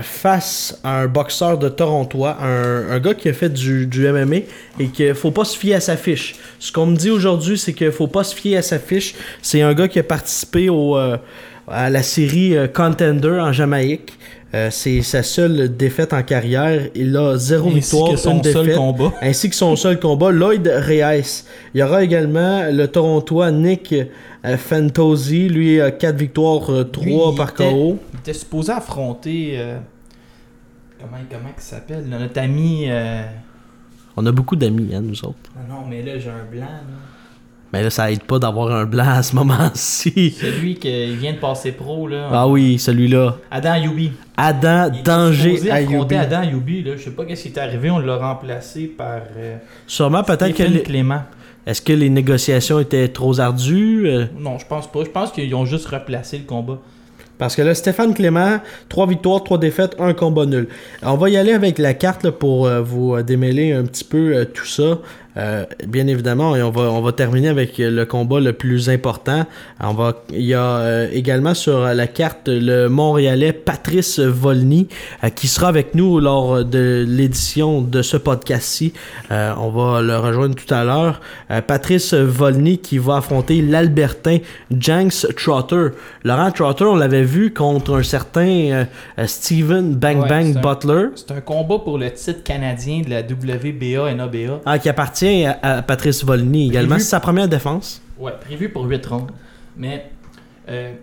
face 0.02 0.80
à 0.84 1.02
un 1.02 1.08
boxeur 1.08 1.58
de 1.58 1.70
Toronto, 1.70 2.26
un, 2.26 2.90
un 2.90 3.00
gars 3.00 3.14
qui 3.14 3.30
a 3.30 3.34
fait 3.34 3.50
du, 3.50 3.86
du 3.86 4.08
MMA 4.08 4.38
et 4.80 4.88
qu'il 4.88 5.14
faut 5.14 5.32
pas 5.32 5.46
se 5.46 5.58
fier 5.58 5.76
à 5.76 5.80
sa 5.80 5.96
fiche. 5.98 6.36
Ce 6.60 6.72
qu'on 6.72 6.88
me 6.88 6.96
dit 6.96 7.10
aujourd'hui, 7.10 7.58
c'est 7.58 7.74
qu'il 7.74 7.92
faut 7.92 8.08
pas 8.08 8.24
se 8.24 8.36
fier 8.36 8.58
à 8.58 8.62
sa 8.62 8.80
fiche. 8.80 9.16
C'est 9.42 9.62
un 9.62 9.74
gars 9.74 9.88
qui 9.88 10.00
a 10.00 10.04
participé 10.04 10.70
au, 10.70 10.98
euh, 10.98 11.18
à 11.68 11.90
la 11.90 12.04
série 12.04 12.56
euh, 12.56 12.68
Contender 12.68 13.40
en 13.40 13.52
Jamaïque. 13.52 14.17
Euh, 14.54 14.70
c'est 14.72 15.02
sa 15.02 15.24
seule 15.24 15.76
défaite 15.76 16.14
en 16.14 16.24
carrière. 16.24 16.88
Il 16.96 17.16
a 17.18 17.36
zéro 17.38 17.68
Ainsi 17.68 17.80
victoire, 17.82 18.12
que 18.12 18.16
son 18.18 18.38
une 18.38 18.44
seul 18.46 18.76
combat. 18.76 19.12
ainsi 19.22 19.50
que 19.50 19.56
son 19.56 19.76
seul 19.76 20.00
combat, 20.00 20.32
Lloyd 20.32 20.66
Reyes. 20.68 21.44
Il 21.74 21.82
y 21.82 21.84
aura 21.84 22.02
également 22.04 22.64
le 22.72 22.88
Torontois 22.88 23.52
Nick 23.52 23.94
euh, 24.46 24.58
Fantosi, 24.58 25.50
lui 25.50 25.82
a 25.82 25.92
4 25.92 26.16
victoires, 26.16 26.62
3 26.92 27.04
Lui, 27.04 27.14
il 27.14 27.36
par 27.36 27.54
KO. 27.54 28.00
Il 28.14 28.20
était 28.20 28.34
supposé 28.34 28.72
affronter. 28.72 29.56
euh, 29.58 29.80
comment 31.00 31.18
comment 31.30 31.50
il 31.58 31.62
s'appelle 31.62 32.06
Notre 32.08 32.40
ami. 32.40 32.86
euh, 32.88 33.24
On 34.16 34.26
a 34.26 34.32
beaucoup 34.32 34.56
d'amis, 34.56 34.96
hein, 34.96 35.02
nous 35.02 35.26
autres. 35.26 35.36
Non, 35.70 35.76
non, 35.82 35.88
mais 35.90 36.02
là, 36.04 36.18
j'ai 36.20 36.30
un 36.30 36.46
blanc. 36.50 36.62
Là. 36.62 36.80
Mais 37.74 37.84
là, 37.84 37.90
ça 37.90 38.10
aide 38.12 38.24
pas 38.24 38.40
d'avoir 38.40 38.72
un 38.74 38.86
blanc 38.86 39.08
à 39.10 39.22
ce 39.24 39.36
moment-ci. 39.36 40.32
Celui 40.40 40.76
qui 40.76 41.16
vient 41.16 41.34
de 41.34 41.38
passer 41.38 41.72
pro. 41.74 42.08
là. 42.08 42.30
Ah 42.32 42.48
oui, 42.48 42.80
celui-là. 42.80 43.38
Adam 43.52 43.76
Youbi. 43.76 44.12
Adam 44.38 44.90
Il 44.94 45.04
Danger 45.04 45.72
affronter 45.72 46.16
Adam 46.18 46.44
Youbi. 46.44 46.84
Là. 46.84 46.92
Je 46.96 47.04
sais 47.04 47.10
pas 47.12 47.26
qu'est-ce 47.26 47.44
qui 47.44 47.50
est 47.50 47.58
arrivé. 47.60 47.90
On 47.92 48.00
l'a 48.00 48.18
remplacé 48.18 48.86
par. 48.86 49.22
euh, 49.38 49.58
Sûrement, 49.86 50.24
peut-être 50.24 50.54
que. 50.56 50.64
Les- 50.64 50.82
Clément. 50.84 51.22
Est-ce 51.66 51.82
que 51.82 51.92
les 51.92 52.10
négociations 52.10 52.80
étaient 52.80 53.10
trop 53.10 53.38
ardues? 53.42 54.04
Euh, 54.08 54.26
Non, 54.40 54.58
je 54.58 54.66
pense 54.66 54.90
pas. 54.90 55.04
Je 55.04 55.10
pense 55.10 55.32
qu'ils 55.34 55.54
ont 55.54 55.66
juste 55.66 55.88
replacé 55.88 56.38
le 56.38 56.46
combat. 56.46 56.78
Parce 57.38 57.56
que 57.56 57.62
là, 57.62 57.76
Stéphane 57.76 58.14
Clément, 58.16 58.58
3 58.90 59.06
victoires, 59.06 59.44
3 59.44 59.58
défaites, 59.60 59.96
un 60.00 60.14
combat 60.14 60.46
nul. 60.46 60.70
On 61.04 61.16
va 61.18 61.30
y 61.30 61.38
aller 61.38 61.52
avec 61.54 61.78
la 61.78 61.94
carte 61.94 62.24
là, 62.24 62.32
pour 62.32 62.66
euh, 62.66 62.82
vous 62.82 63.16
euh, 63.16 63.22
démêler 63.22 63.74
un 63.74 63.84
petit 63.84 64.06
peu 64.06 64.36
euh, 64.38 64.46
tout 64.46 64.66
ça. 64.66 64.98
Euh, 65.38 65.66
bien 65.86 66.08
évidemment, 66.08 66.56
et 66.56 66.64
on 66.64 66.72
va, 66.72 66.84
on 66.84 67.02
va 67.02 67.12
terminer 67.12 67.50
avec 67.50 67.78
le 67.78 68.06
combat 68.06 68.40
le 68.40 68.54
plus 68.54 68.90
important. 68.90 69.46
On 69.80 69.94
va, 69.94 70.24
il 70.32 70.46
y 70.46 70.54
a 70.54 70.64
euh, 70.64 71.10
également 71.12 71.54
sur 71.54 71.80
la 71.80 72.08
carte 72.08 72.48
le 72.48 72.88
Montréalais 72.88 73.54
Patrice 73.54 74.20
Volny 74.20 74.88
euh, 75.24 75.30
qui 75.30 75.48
sera 75.48 75.68
avec 75.68 75.94
nous 75.94 76.20
lors 76.20 76.66
de 76.66 77.06
l'édition 77.08 77.82
de 77.82 78.02
ce 78.02 78.18
podcast-ci. 78.18 78.94
On 79.30 79.70
va 79.70 80.02
le 80.02 80.18
rejoindre 80.18 80.56
tout 80.56 80.74
à 80.74 80.84
l'heure. 80.84 81.22
Patrice 81.68 82.14
Volny 82.14 82.80
qui 82.80 82.98
va 82.98 83.18
affronter 83.18 83.62
l'Albertain 83.62 84.38
Janks 84.78 85.28
Trotter. 85.36 85.90
Laurent 86.24 86.52
Trotter, 86.52 86.86
on 86.86 86.96
l'avait 86.96 87.24
vu 87.24 87.54
contre 87.54 87.98
un 87.98 88.04
certain 88.04 88.88
Steven 89.26 89.94
Bang 89.96 90.22
Ouais, 90.22 90.30
Bang 90.30 90.62
Butler. 90.62 91.08
C'est 91.16 91.32
un 91.32 91.42
combat 91.42 91.80
pour 91.80 91.98
le 91.98 92.12
titre 92.12 92.44
canadien 92.44 93.02
de 93.02 93.10
la 93.10 93.22
WBA 93.22 94.14
NABA. 94.16 94.62
Ah, 94.66 94.80
qui 94.80 94.90
appartient 94.90 95.27
à, 95.46 95.60
à 95.62 95.82
Patrice 95.82 96.24
Volny 96.24 96.68
également. 96.70 96.96
Prévu- 96.96 97.02
C'est 97.04 97.10
sa 97.10 97.20
première 97.20 97.48
défense. 97.48 98.02
Ouais, 98.18 98.34
prévu 98.40 98.70
pour 98.70 98.86
8 98.86 99.06
rondes. 99.06 99.32
Mais 99.76 100.10
euh, 100.70 100.94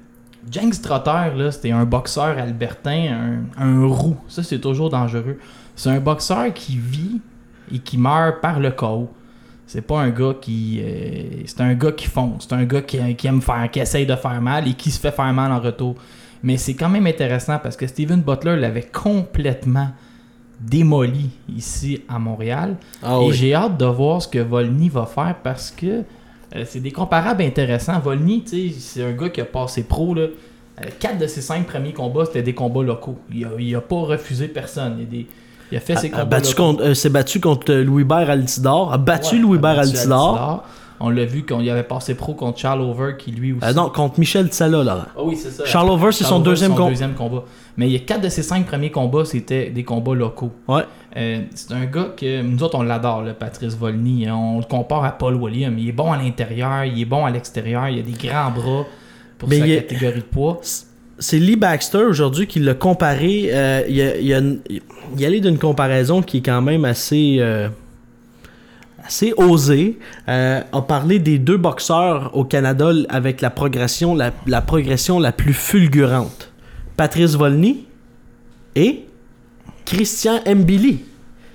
Jenks 0.51 0.81
Trotter, 0.83 1.31
là, 1.37 1.51
c'était 1.51 1.71
un 1.71 1.85
boxeur 1.85 2.37
albertain, 2.39 3.45
un, 3.59 3.63
un 3.65 3.87
roux. 3.87 4.17
Ça, 4.29 4.43
c'est 4.43 4.59
toujours 4.59 4.91
dangereux. 4.91 5.39
C'est 5.77 5.91
un 5.91 6.01
boxeur 6.01 6.53
qui 6.53 6.77
vit 6.77 7.21
et 7.73 7.79
qui 7.79 7.97
meurt 7.99 8.41
par 8.41 8.61
le 8.61 8.71
chaos. 8.71 9.11
C'est 9.67 9.81
pas 9.81 10.01
un 10.01 10.11
gars 10.11 10.35
qui. 10.41 10.81
euh, 10.83 11.43
c'est 11.47 11.61
un 11.63 11.75
gars 11.75 11.93
qui 11.93 12.07
fonce. 12.07 12.47
C'est 12.49 12.55
un 12.55 12.65
gars 12.65 12.83
qui, 12.83 12.99
qui 13.17 13.27
aime 13.27 13.41
faire, 13.41 13.69
qui 13.71 13.81
essaye 13.81 14.05
de 14.07 14.15
faire 14.17 14.41
mal 14.43 14.69
et 14.69 14.75
qui 14.75 14.91
se 14.91 15.01
fait 15.01 15.11
faire 15.13 15.33
mal 15.33 15.51
en 15.53 15.61
retour. 15.61 15.95
Mais 16.43 16.59
c'est 16.59 16.75
quand 16.75 16.91
même 16.91 17.07
intéressant 17.07 17.59
parce 17.59 17.75
que 17.77 17.87
Steven 17.87 18.21
Butler 18.21 18.57
l'avait 18.57 18.83
complètement 18.93 19.89
démoli 20.61 21.31
ici 21.55 22.03
à 22.09 22.19
Montréal. 22.19 22.77
Ah 23.03 23.19
et 23.23 23.33
j'ai 23.33 23.55
hâte 23.55 23.77
de 23.79 23.85
voir 23.87 24.23
ce 24.23 24.29
que 24.29 24.39
Volny 24.39 24.89
va 24.89 25.07
faire 25.07 25.37
parce 25.43 25.71
que 25.71 26.03
euh, 26.57 26.65
c'est 26.67 26.81
des 26.81 26.93
comparables 26.93 27.43
intéressants. 27.43 27.99
Volny, 28.01 28.45
c'est 28.79 29.03
un 29.05 29.13
gars 29.13 29.29
qui 29.29 29.41
a 29.41 29.45
passé 29.45 29.83
pro. 29.85 30.15
Là. 30.15 30.23
Euh, 30.23 30.89
quatre 30.99 31.19
de 31.19 31.27
ses 31.27 31.41
cinq 31.41 31.67
premiers 31.67 31.93
combats, 31.93 32.25
c'était 32.27 32.43
des 32.43 32.55
combats 32.55 32.83
locaux. 32.83 33.19
Il 33.33 33.45
a, 33.45 33.49
il 33.59 33.75
a 33.75 33.81
pas 33.81 33.97
refusé 33.97 34.49
personne. 34.49 34.97
Il 34.99 35.03
a, 35.03 35.07
des- 35.07 35.27
il 35.73 35.77
a 35.79 35.81
fait 35.81 35.97
ses 35.97 36.07
A- 36.09 36.11
combats 36.11 36.25
battu 36.25 36.51
locaux. 36.51 36.63
contre- 36.73 36.83
euh, 36.85 36.95
s'est 36.95 37.09
battu 37.11 37.41
contre 37.41 37.73
Louis-Bert 37.75 38.31
Altidor. 38.31 38.93
A 38.93 38.99
battu 38.99 39.37
Ouais, 39.37 39.41
Louis-Bert 39.43 39.79
Altidor. 39.79 40.65
On 41.05 41.11
l'a 41.11 41.25
vu 41.25 41.43
quand 41.45 41.61
il 41.61 41.69
avait 41.71 41.83
passé 41.83 42.15
pro 42.15 42.35
contre 42.35 42.59
Charles 42.59 42.81
Over 42.81 43.15
qui 43.19 43.31
lui 43.31 43.53
aussi. 43.53 43.65
Euh, 43.65 43.73
non, 43.73 43.91
contre 43.91 44.19
Michel 44.19 44.47
Tsala, 44.49 44.83
Laurent. 44.83 45.05
Ah 45.17 45.21
oui, 45.25 45.37
c'est 45.37 45.51
ça. 45.51 45.65
Charles 45.65 45.91
Over, 45.91 46.13
c'est 46.13 46.25
son 46.25 46.41
deuxième 46.41 46.75
combat. 46.75 46.91
deuxième 46.91 47.15
combat. 47.15 47.45
Mais 47.77 47.89
il 47.89 47.93
y 47.93 47.97
a 47.97 48.01
quatre 48.01 48.21
de 48.23 48.29
ses 48.29 48.43
cinq 48.43 48.67
premiers 48.67 48.91
combats, 48.91 49.25
c'était 49.25 49.71
des 49.71 49.83
combats 49.85 50.15
locaux. 50.15 50.53
Ouais. 50.69 50.83
Euh, 51.17 51.41
c'est 51.55 51.73
un 51.73 51.85
gars 51.87 52.09
que 52.17 52.43
nous 52.43 52.63
autres 52.63 52.77
on 52.79 52.83
l'adore, 52.83 53.23
le 53.23 53.35
Patrice 53.35 53.77
Volny. 53.77 54.29
On 54.31 54.59
le 54.59 54.65
compare 54.65 55.05
à 55.05 55.13
Paul 55.13 55.35
William. 55.37 55.77
Il 55.79 55.89
est 55.89 55.93
bon 55.93 56.13
à 56.13 56.17
l'intérieur, 56.17 56.85
il 56.85 57.01
est 57.01 57.05
bon 57.05 57.25
à 57.25 57.31
l'extérieur, 57.31 57.89
il 57.89 57.99
a 57.99 58.03
des 58.03 58.13
grands 58.29 58.51
bras 58.51 58.85
pour 59.39 59.49
Mais 59.49 59.59
sa 59.59 59.67
il 59.67 59.77
catégorie 59.77 60.21
de 60.21 60.25
poids. 60.25 60.61
C'est 61.19 61.39
Lee 61.39 61.55
Baxter 61.55 61.99
aujourd'hui 61.99 62.49
qui 62.49 62.59
l'a 62.59 62.75
comparé. 62.75 63.49
euh, 63.53 63.83
il, 63.89 64.01
a, 64.03 64.17
il, 64.17 64.35
a- 64.35 64.41
il 65.31 65.41
d'une 65.41 65.59
comparaison 65.59 66.23
qui 66.23 66.39
est 66.39 66.43
quand 66.43 66.61
même 66.61 66.85
assez, 66.85 67.37
euh, 67.39 67.69
assez 69.07 69.33
osée. 69.37 69.99
Euh, 70.29 70.61
a 70.73 70.83
parlé 70.83 71.19
des 71.19 71.39
deux 71.39 71.57
boxeurs 71.57 72.31
au 72.35 72.45
Canada 72.45 72.91
avec 73.09 73.41
la 73.41 73.51
progression 73.51 74.15
la, 74.15 74.33
la 74.47 74.61
progression 74.61 75.19
la 75.19 75.33
plus 75.33 75.53
fulgurante. 75.55 76.51
Patrice 76.97 77.35
Volny 77.35 77.87
et 78.77 79.05
Christian 79.85 80.41
Mbili. 80.47 81.05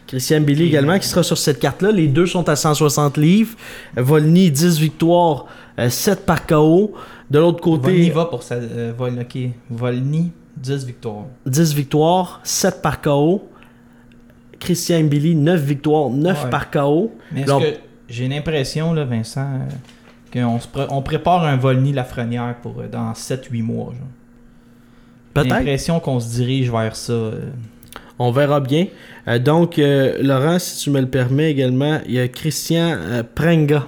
Christian 0.07 0.41
Mbili 0.41 0.65
également 0.65 0.97
qui 0.97 1.07
sera 1.07 1.23
sur 1.23 1.38
cette 1.38 1.59
carte-là. 1.59 1.91
Les 1.91 2.07
deux 2.07 2.25
sont 2.25 2.47
à 2.49 2.55
160 2.55 3.17
livres. 3.17 3.55
Volny 3.95 4.49
10 4.51 4.79
victoires, 4.79 5.45
euh, 5.77 5.89
7 5.89 6.25
par 6.25 6.45
KO. 6.47 6.93
De 7.29 7.38
l'autre 7.38 7.62
côté, 7.62 7.91
Volny 7.91 8.09
va 8.09 8.25
pour 8.25 8.41
sa. 8.41 8.55
euh, 8.55 8.91
Vol. 8.97 9.13
Volny, 9.69 10.31
10 10.57 10.85
victoires. 10.85 11.25
10 11.45 11.75
victoires, 11.75 12.41
7 12.43 12.81
par 12.81 13.01
KO. 13.01 13.47
Christian 14.60 15.04
Billy, 15.06 15.36
9 15.36 15.62
victoires, 15.62 16.10
9 16.10 16.43
Ouais. 16.45 16.50
par 16.50 16.69
KO. 16.72 17.12
Mais 17.32 17.41
est-ce 17.41 17.48
Donc- 17.48 17.63
que 17.63 17.67
j'ai 18.10 18.28
l'impression, 18.28 18.93
là, 18.93 19.06
Vincent, 19.06 19.41
euh, 19.45 19.67
qu'on 20.45 20.60
se 20.60 20.67
pré- 20.67 20.88
on 20.89 21.02
prépare 21.02 21.43
un 21.45 21.56
Volny 21.58 21.93
Lafrenière 21.93 22.56
pour 22.62 22.80
euh, 22.82 22.88
dans 22.88 23.13
7-8 23.13 23.62
mois. 23.63 23.93
genre? 23.98 25.43
J'ai 25.43 25.50
l'impression 25.50 26.00
qu'on 26.00 26.19
se 26.19 26.30
dirige 26.36 26.69
vers 26.72 26.95
ça. 26.95 27.13
euh. 27.13 27.50
On 28.22 28.32
verra 28.32 28.60
bien. 28.60 28.88
Donc, 29.45 29.78
Laurent, 29.78 30.60
si 30.60 30.84
tu 30.84 30.89
me 30.89 31.00
le 31.00 31.08
permets 31.08 31.52
également, 31.52 32.00
il 32.06 32.13
y 32.15 32.19
a 32.19 32.28
Christian 32.28 32.98
Prenga 33.34 33.88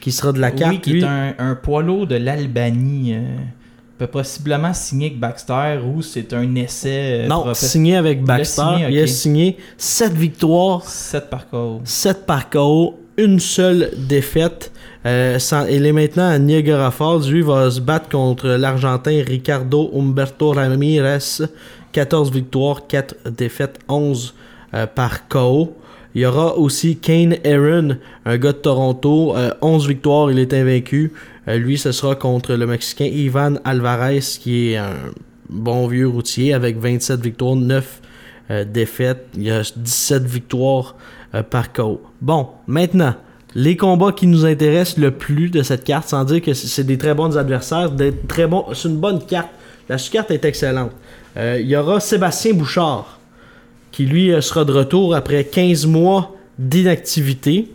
qui 0.00 0.10
sera 0.10 0.32
de 0.32 0.40
la 0.40 0.50
carte. 0.50 0.72
Oui, 0.72 0.80
qui 0.80 0.90
lui. 0.94 1.02
est 1.02 1.06
un, 1.06 1.34
un 1.38 1.54
poids 1.54 1.82
lourd 1.82 2.08
de 2.08 2.16
l'Albanie. 2.16 3.14
Peut 4.06 4.10
possiblement 4.10 4.72
signer 4.74 5.06
avec 5.08 5.20
Baxter 5.20 5.78
ou 5.84 6.02
c'est 6.02 6.32
un 6.32 6.54
essai. 6.56 7.22
euh, 7.24 7.26
non, 7.28 7.42
professe- 7.42 7.70
signé 7.70 7.96
avec 7.96 8.22
Baxter. 8.24 8.62
signé, 8.62 8.86
Il 8.90 8.98
a 9.02 9.06
signé 9.06 9.56
7 9.76 10.12
victoires, 10.12 10.84
7 10.84 11.30
par 11.30 11.48
KO. 11.48 11.80
7 11.84 12.26
par 12.26 12.50
KO, 12.50 12.98
une 13.16 13.38
seule 13.38 13.90
défaite. 13.96 14.72
Euh, 15.06 15.38
sans- 15.38 15.66
il 15.66 15.84
est 15.86 15.92
maintenant 15.92 16.28
à 16.28 16.38
Niagara 16.38 16.90
Falls. 16.90 17.28
Lui 17.30 17.42
va 17.42 17.70
se 17.70 17.80
battre 17.80 18.08
contre 18.08 18.48
l'Argentin 18.48 19.22
Ricardo 19.26 19.90
Humberto 19.94 20.50
Ramirez. 20.52 21.18
14 21.92 22.30
victoires, 22.32 22.86
4 22.86 23.14
défaites, 23.30 23.78
11 23.88 24.34
euh, 24.74 24.86
par 24.86 25.28
KO. 25.28 25.76
Il 26.14 26.20
y 26.22 26.26
aura 26.26 26.56
aussi 26.58 26.96
Kane 26.96 27.36
Aaron, 27.44 27.96
un 28.26 28.36
gars 28.38 28.52
de 28.52 28.58
Toronto. 28.58 29.34
euh, 29.36 29.50
11 29.62 29.88
victoires, 29.88 30.30
il 30.30 30.38
est 30.38 30.52
invaincu. 30.52 31.12
Euh, 31.48 31.56
lui, 31.58 31.78
ce 31.78 31.90
sera 31.92 32.14
contre 32.14 32.54
le 32.54 32.66
Mexicain 32.66 33.06
Ivan 33.06 33.54
Alvarez, 33.64 34.20
qui 34.20 34.72
est 34.72 34.76
un 34.76 34.92
bon 35.48 35.86
vieux 35.86 36.06
routier 36.08 36.52
avec 36.52 36.78
27 36.78 37.20
victoires, 37.20 37.56
9 37.56 38.00
euh, 38.50 38.64
défaites. 38.64 39.26
Il 39.36 39.44
y 39.44 39.50
a 39.50 39.62
17 39.76 40.24
victoires 40.24 40.96
euh, 41.34 41.42
par 41.42 41.72
KO. 41.72 42.02
Bon, 42.20 42.48
maintenant, 42.66 43.14
les 43.54 43.76
combats 43.76 44.12
qui 44.12 44.26
nous 44.26 44.44
intéressent 44.44 44.98
le 44.98 45.10
plus 45.12 45.48
de 45.50 45.62
cette 45.62 45.84
carte, 45.84 46.08
sans 46.08 46.24
dire 46.24 46.42
que 46.42 46.52
c'est- 46.54 46.84
des 46.84 46.98
très 46.98 47.14
bons 47.14 47.36
adversaires, 47.38 47.90
c'est 47.98 48.88
une 48.88 48.96
bonne 48.96 49.24
carte. 49.24 49.48
La 49.88 49.96
carte 49.96 50.30
est 50.30 50.44
excellente. 50.44 50.92
Euh, 51.36 51.58
il 51.60 51.66
y 51.68 51.76
aura 51.76 52.00
Sébastien 52.00 52.52
Bouchard, 52.54 53.18
qui 53.92 54.06
lui 54.06 54.32
euh, 54.32 54.40
sera 54.40 54.64
de 54.64 54.72
retour 54.72 55.14
après 55.14 55.44
15 55.44 55.86
mois 55.86 56.34
d'inactivité. 56.58 57.68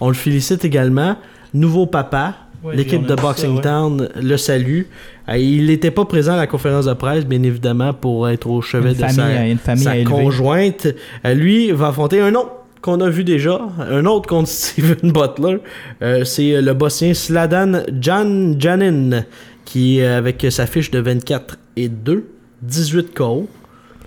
On 0.00 0.08
le 0.08 0.14
félicite 0.14 0.64
également. 0.64 1.16
Nouveau 1.52 1.86
papa. 1.86 2.34
Ouais, 2.62 2.76
L'équipe 2.76 3.02
de 3.02 3.08
ça, 3.08 3.16
Boxing 3.16 3.56
ouais. 3.56 3.62
Town 3.62 4.08
le 4.20 4.36
salue. 4.38 4.82
Euh, 5.28 5.36
il 5.36 5.66
n'était 5.66 5.90
pas 5.90 6.04
présent 6.06 6.32
à 6.32 6.36
la 6.36 6.46
conférence 6.46 6.86
de 6.86 6.94
presse, 6.94 7.26
bien 7.26 7.42
évidemment, 7.42 7.92
pour 7.92 8.28
être 8.28 8.46
au 8.48 8.62
chevet 8.62 8.90
Une 8.90 8.94
de 8.94 9.00
famille, 9.00 9.14
sa, 9.16 9.24
à- 9.26 9.46
une 9.46 9.58
famille 9.58 9.84
sa 9.84 10.02
conjointe. 10.04 10.86
Euh, 11.26 11.34
lui 11.34 11.70
va 11.72 11.88
affronter 11.88 12.20
un 12.20 12.34
autre 12.34 12.52
qu'on 12.80 13.00
a 13.02 13.08
vu 13.10 13.22
déjà, 13.24 13.60
un 13.78 14.04
autre 14.06 14.28
contre 14.28 14.48
Steven 14.50 15.12
Butler. 15.12 15.58
Euh, 16.02 16.24
c'est 16.24 16.60
le 16.62 16.72
bossien 16.74 17.12
Sladan 17.12 17.82
Jan 18.00 18.54
Janin, 18.58 19.24
qui 19.66 20.00
avec 20.02 20.46
sa 20.50 20.66
fiche 20.66 20.90
de 20.90 21.00
24 21.00 21.58
et 21.76 21.88
2, 21.88 22.26
18 22.62 23.12
KO. 23.14 23.46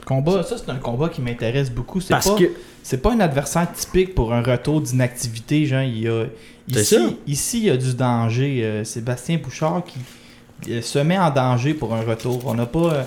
Combat, 0.08 0.42
ça 0.42 0.56
c'est 0.58 0.72
un 0.72 0.78
combat 0.78 1.10
qui 1.10 1.22
m'intéresse 1.22 1.70
beaucoup. 1.70 2.00
C'est 2.00 2.14
Parce 2.14 2.30
pas, 2.30 2.38
que 2.38 2.50
c'est 2.82 3.02
pas 3.02 3.12
un 3.12 3.20
adversaire 3.20 3.70
typique 3.74 4.16
pour 4.16 4.34
un 4.34 4.42
retour 4.42 4.80
d'inactivité. 4.80 5.66
Genre, 5.66 5.82
il 5.82 6.00
y 6.00 6.08
a, 6.08 6.28
ici, 6.70 6.96
ici, 7.28 7.58
il 7.58 7.66
y 7.66 7.70
a 7.70 7.76
du 7.76 7.94
danger. 7.94 8.64
Euh, 8.64 8.84
Sébastien 8.86 9.38
Bouchard 9.38 9.84
qui 9.84 10.72
euh, 10.72 10.82
se 10.82 11.00
met 11.00 11.20
en 11.20 11.30
danger 11.30 11.74
pour 11.74 11.94
un 11.94 12.04
retour. 12.04 12.42
On 12.46 12.54
n'a 12.54 12.66
pas, 12.66 12.94
euh, 12.94 13.04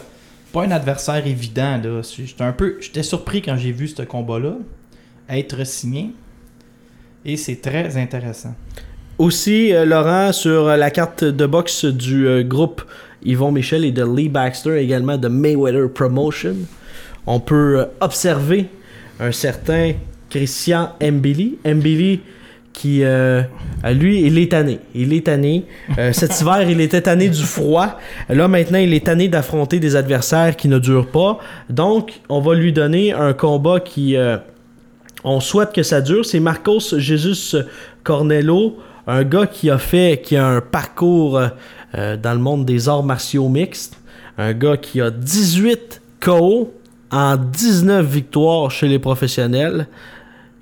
pas 0.52 0.64
un 0.64 0.70
adversaire 0.72 1.26
évident. 1.26 1.80
Là. 1.82 2.02
J'étais 2.02 2.44
un 2.44 2.52
peu, 2.52 2.76
j'étais 2.82 3.02
surpris 3.02 3.40
quand 3.40 3.56
j'ai 3.56 3.72
vu 3.72 3.88
ce 3.88 4.02
combat-là 4.02 4.56
être 5.30 5.64
signé. 5.64 6.10
Et 7.24 7.38
c'est 7.38 7.62
très 7.62 7.96
intéressant. 7.96 8.54
Aussi, 9.16 9.72
Laurent, 9.86 10.32
sur 10.32 10.64
la 10.64 10.90
carte 10.90 11.24
de 11.24 11.46
boxe 11.46 11.86
du 11.86 12.44
groupe 12.44 12.82
Yvon 13.22 13.52
Michel 13.52 13.86
et 13.86 13.92
de 13.92 14.04
Lee 14.04 14.28
Baxter, 14.28 14.76
également 14.82 15.16
de 15.16 15.28
Mayweather 15.28 15.90
Promotion, 15.90 16.56
on 17.26 17.40
peut 17.40 17.80
euh, 17.80 17.85
observer 18.00 18.66
un 19.18 19.33
certain 19.33 19.92
Christian 20.30 20.90
Mbili. 21.00 21.59
Mbili 21.64 22.20
qui, 22.72 23.02
euh, 23.02 23.42
lui, 23.92 24.22
il 24.22 24.38
est 24.38 24.52
tanné. 24.52 24.78
Il 24.94 25.12
est 25.12 25.26
tanné. 25.26 25.64
Euh, 25.98 26.12
cet 26.14 26.40
hiver, 26.40 26.62
il 26.68 26.80
était 26.80 27.02
tanné 27.02 27.28
du 27.28 27.42
froid. 27.42 27.98
Là, 28.28 28.48
maintenant, 28.48 28.78
il 28.78 28.94
est 28.94 29.04
tanné 29.04 29.28
d'affronter 29.28 29.80
des 29.80 29.96
adversaires 29.96 30.56
qui 30.56 30.68
ne 30.68 30.78
durent 30.78 31.11
pas. 31.11 31.38
Donc, 31.68 32.20
on 32.28 32.40
va 32.40 32.54
lui 32.54 32.72
donner 32.72 33.12
un 33.12 33.33
combat 33.33 33.80
qui... 33.80 34.16
euh, 34.16 34.38
on 35.24 35.40
souhaite 35.40 35.72
que 35.74 35.83
ça 35.83 36.00
dure. 36.00 36.24
C'est 36.24 36.40
Marcos 36.40 36.96
Jesus 36.96 37.54
Cornello, 38.02 38.78
un 39.06 39.24
gars 39.24 39.46
qui 39.46 39.68
a 39.68 39.76
fait, 39.76 40.22
qui 40.24 40.37
a 40.37 40.46
un 40.46 40.61
parcours 40.62 41.38
dans 41.92 42.33
le 42.33 42.38
monde 42.38 42.64
des 42.64 42.88
arts 42.88 43.02
martiaux 43.02 43.50
mixtes. 43.50 43.98
Un 44.38 44.54
gars 44.54 44.78
qui 44.78 44.98
a 45.02 45.11
18 45.11 46.00
KO 46.20 46.72
en 47.11 47.37
19 47.37 48.07
victoires 48.07 48.70
chez 48.70 48.88
les 48.88 48.99
professionnels. 48.99 49.87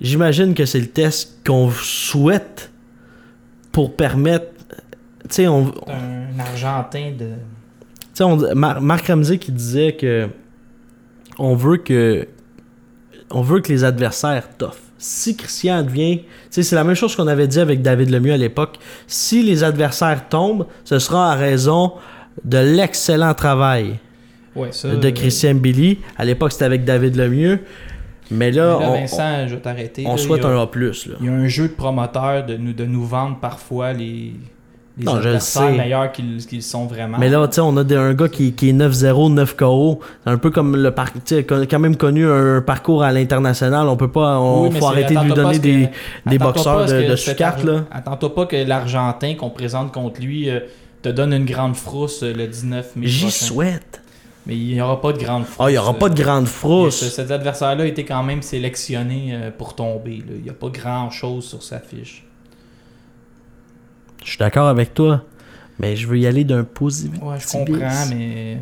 J'imagine 0.01 0.53
que 0.53 0.65
c'est 0.65 0.79
le 0.79 0.87
test 0.87 1.39
qu'on 1.45 1.69
souhaite 1.71 2.71
pour 3.71 3.95
permettre. 3.95 4.47
Tu 5.23 5.35
sais, 5.35 5.47
on, 5.47 5.71
C'est 5.85 5.91
un 5.93 6.39
Argentin 6.39 7.11
de. 7.17 7.25
tu 7.25 7.95
sais, 8.13 8.23
on- 8.23 8.55
Mar- 8.55 8.81
Marc 8.81 9.07
Ramsey 9.07 9.37
qui 9.37 9.51
disait 9.51 9.93
que 9.93 10.27
on 11.37 11.55
veut 11.55 11.77
que 11.77 12.27
on 13.31 13.41
veut 13.41 13.59
que 13.59 13.71
les 13.71 13.83
adversaires 13.83 14.47
tough. 14.57 14.77
Si 14.97 15.37
Christian 15.37 15.83
devient, 15.83 16.19
tu 16.19 16.25
sais, 16.49 16.63
c'est 16.63 16.75
la 16.75 16.83
même 16.83 16.95
chose 16.95 17.15
qu'on 17.15 17.27
avait 17.27 17.47
dit 17.47 17.59
avec 17.59 17.81
David 17.81 18.09
Lemieux 18.09 18.33
à 18.33 18.37
l'époque. 18.37 18.77
Si 19.07 19.43
les 19.43 19.63
adversaires 19.63 20.27
tombent, 20.29 20.65
ce 20.83 20.97
sera 20.99 21.31
à 21.31 21.35
raison 21.35 21.93
de 22.43 22.57
l'excellent 22.57 23.33
travail 23.33 23.99
Ouais, 24.55 24.69
ça. 24.71 24.89
de 24.95 25.07
euh, 25.07 25.11
Christian 25.11 25.55
Billy. 25.55 25.99
À 26.17 26.25
l'époque, 26.25 26.51
c'était 26.51 26.65
avec 26.65 26.83
David 26.85 27.15
Lemieux. 27.15 27.59
Mais 28.31 28.51
là, 28.51 28.77
mais 28.79 28.85
là, 28.85 28.91
on, 28.91 28.93
Vincent, 28.99 29.47
je 29.47 29.55
vais 29.55 29.61
t'arrêter. 29.61 30.03
on 30.05 30.11
là, 30.11 30.17
souhaite 30.17 30.45
a- 30.45 30.49
un 30.49 30.61
A+. 30.61 30.69
Là. 30.75 30.91
Il 31.19 31.25
y 31.25 31.29
a 31.29 31.33
un 31.33 31.47
jeu 31.47 31.67
de 31.67 31.73
promoteur 31.73 32.45
de 32.45 32.57
nous, 32.57 32.73
de 32.73 32.85
nous 32.85 33.03
vendre 33.03 33.37
parfois 33.41 33.91
les, 33.91 34.33
les 34.99 35.05
Non, 35.05 35.15
adversaires 35.15 35.71
meilleurs 35.71 36.11
qu'ils 36.11 36.61
sont 36.61 36.85
vraiment. 36.85 37.17
Mais 37.17 37.29
là, 37.29 37.41
on 37.61 37.75
a 37.77 37.83
des- 37.83 37.95
un 37.95 38.13
gars 38.13 38.27
qui, 38.29 38.53
qui 38.53 38.69
est 38.69 38.73
9-0, 38.73 39.29
9 39.33 39.55
KO. 39.55 39.99
C'est 40.23 40.29
un 40.29 40.37
peu 40.37 40.51
comme 40.51 40.75
le 40.75 40.91
a 40.91 41.65
quand 41.65 41.79
même 41.79 41.95
connu 41.95 42.27
un 42.29 42.61
parcours 42.61 43.01
à 43.01 43.11
l'international. 43.11 43.87
On 43.87 43.97
peut 43.97 44.11
pas. 44.11 44.39
On 44.39 44.67
Oui, 44.69 44.75
faut 44.77 44.85
arrêter 44.87 45.15
de 45.15 45.21
lui 45.21 45.33
donner 45.33 45.57
des, 45.57 45.89
que- 46.25 46.29
des 46.29 46.37
boxeurs 46.37 46.85
de, 46.85 47.09
de 47.09 47.15
sous-carte. 47.15 47.65
Attends-toi 47.89 48.35
pas 48.35 48.45
que 48.45 48.55
l'Argentin 48.57 49.33
qu'on 49.33 49.49
présente 49.49 49.91
contre 49.91 50.21
lui 50.21 50.51
euh, 50.51 50.59
te 51.01 51.09
donne 51.09 51.33
une 51.33 51.45
grande 51.45 51.75
frousse 51.75 52.21
euh, 52.21 52.31
le 52.31 52.45
19 52.45 52.95
mai 52.95 53.07
J'y 53.07 53.31
souhaite. 53.31 54.01
Mais 54.49 54.57
il 54.57 54.73
n'y 54.73 54.81
aura 54.81 54.99
pas 54.99 55.13
de 55.13 55.19
grande 55.19 55.45
frousse. 55.45 55.57
Ah, 55.65 55.69
il 55.69 55.73
n'y 55.73 55.77
aura 55.79 55.93
pas 55.93 56.09
de 56.09 56.21
grande 56.21 56.47
Ce- 56.47 56.51
frousse. 56.51 57.09
Cet 57.09 57.29
adversaire-là 57.31 57.85
été 57.85 58.03
quand 58.03 58.23
même 58.23 58.41
sélectionné 58.41 59.29
euh, 59.31 59.51
pour 59.55 59.75
tomber. 59.75 60.17
là. 60.17 60.33
Il 60.35 60.41
n'y 60.43 60.49
a 60.49 60.53
pas 60.53 60.69
grand-chose 60.69 61.45
sur 61.47 61.61
sa 61.63 61.79
fiche. 61.79 62.25
Je 64.23 64.29
suis 64.31 64.37
d'accord 64.39 64.67
avec 64.67 64.93
toi. 64.93 65.23
Mais 65.79 65.95
je 65.95 66.07
veux 66.07 66.17
y 66.19 66.27
aller 66.27 66.43
d'un 66.43 66.63
positif. 66.65 67.21
Ouais, 67.21 67.37
je 67.39 67.47
comprends, 67.47 68.05
mais... 68.09 68.57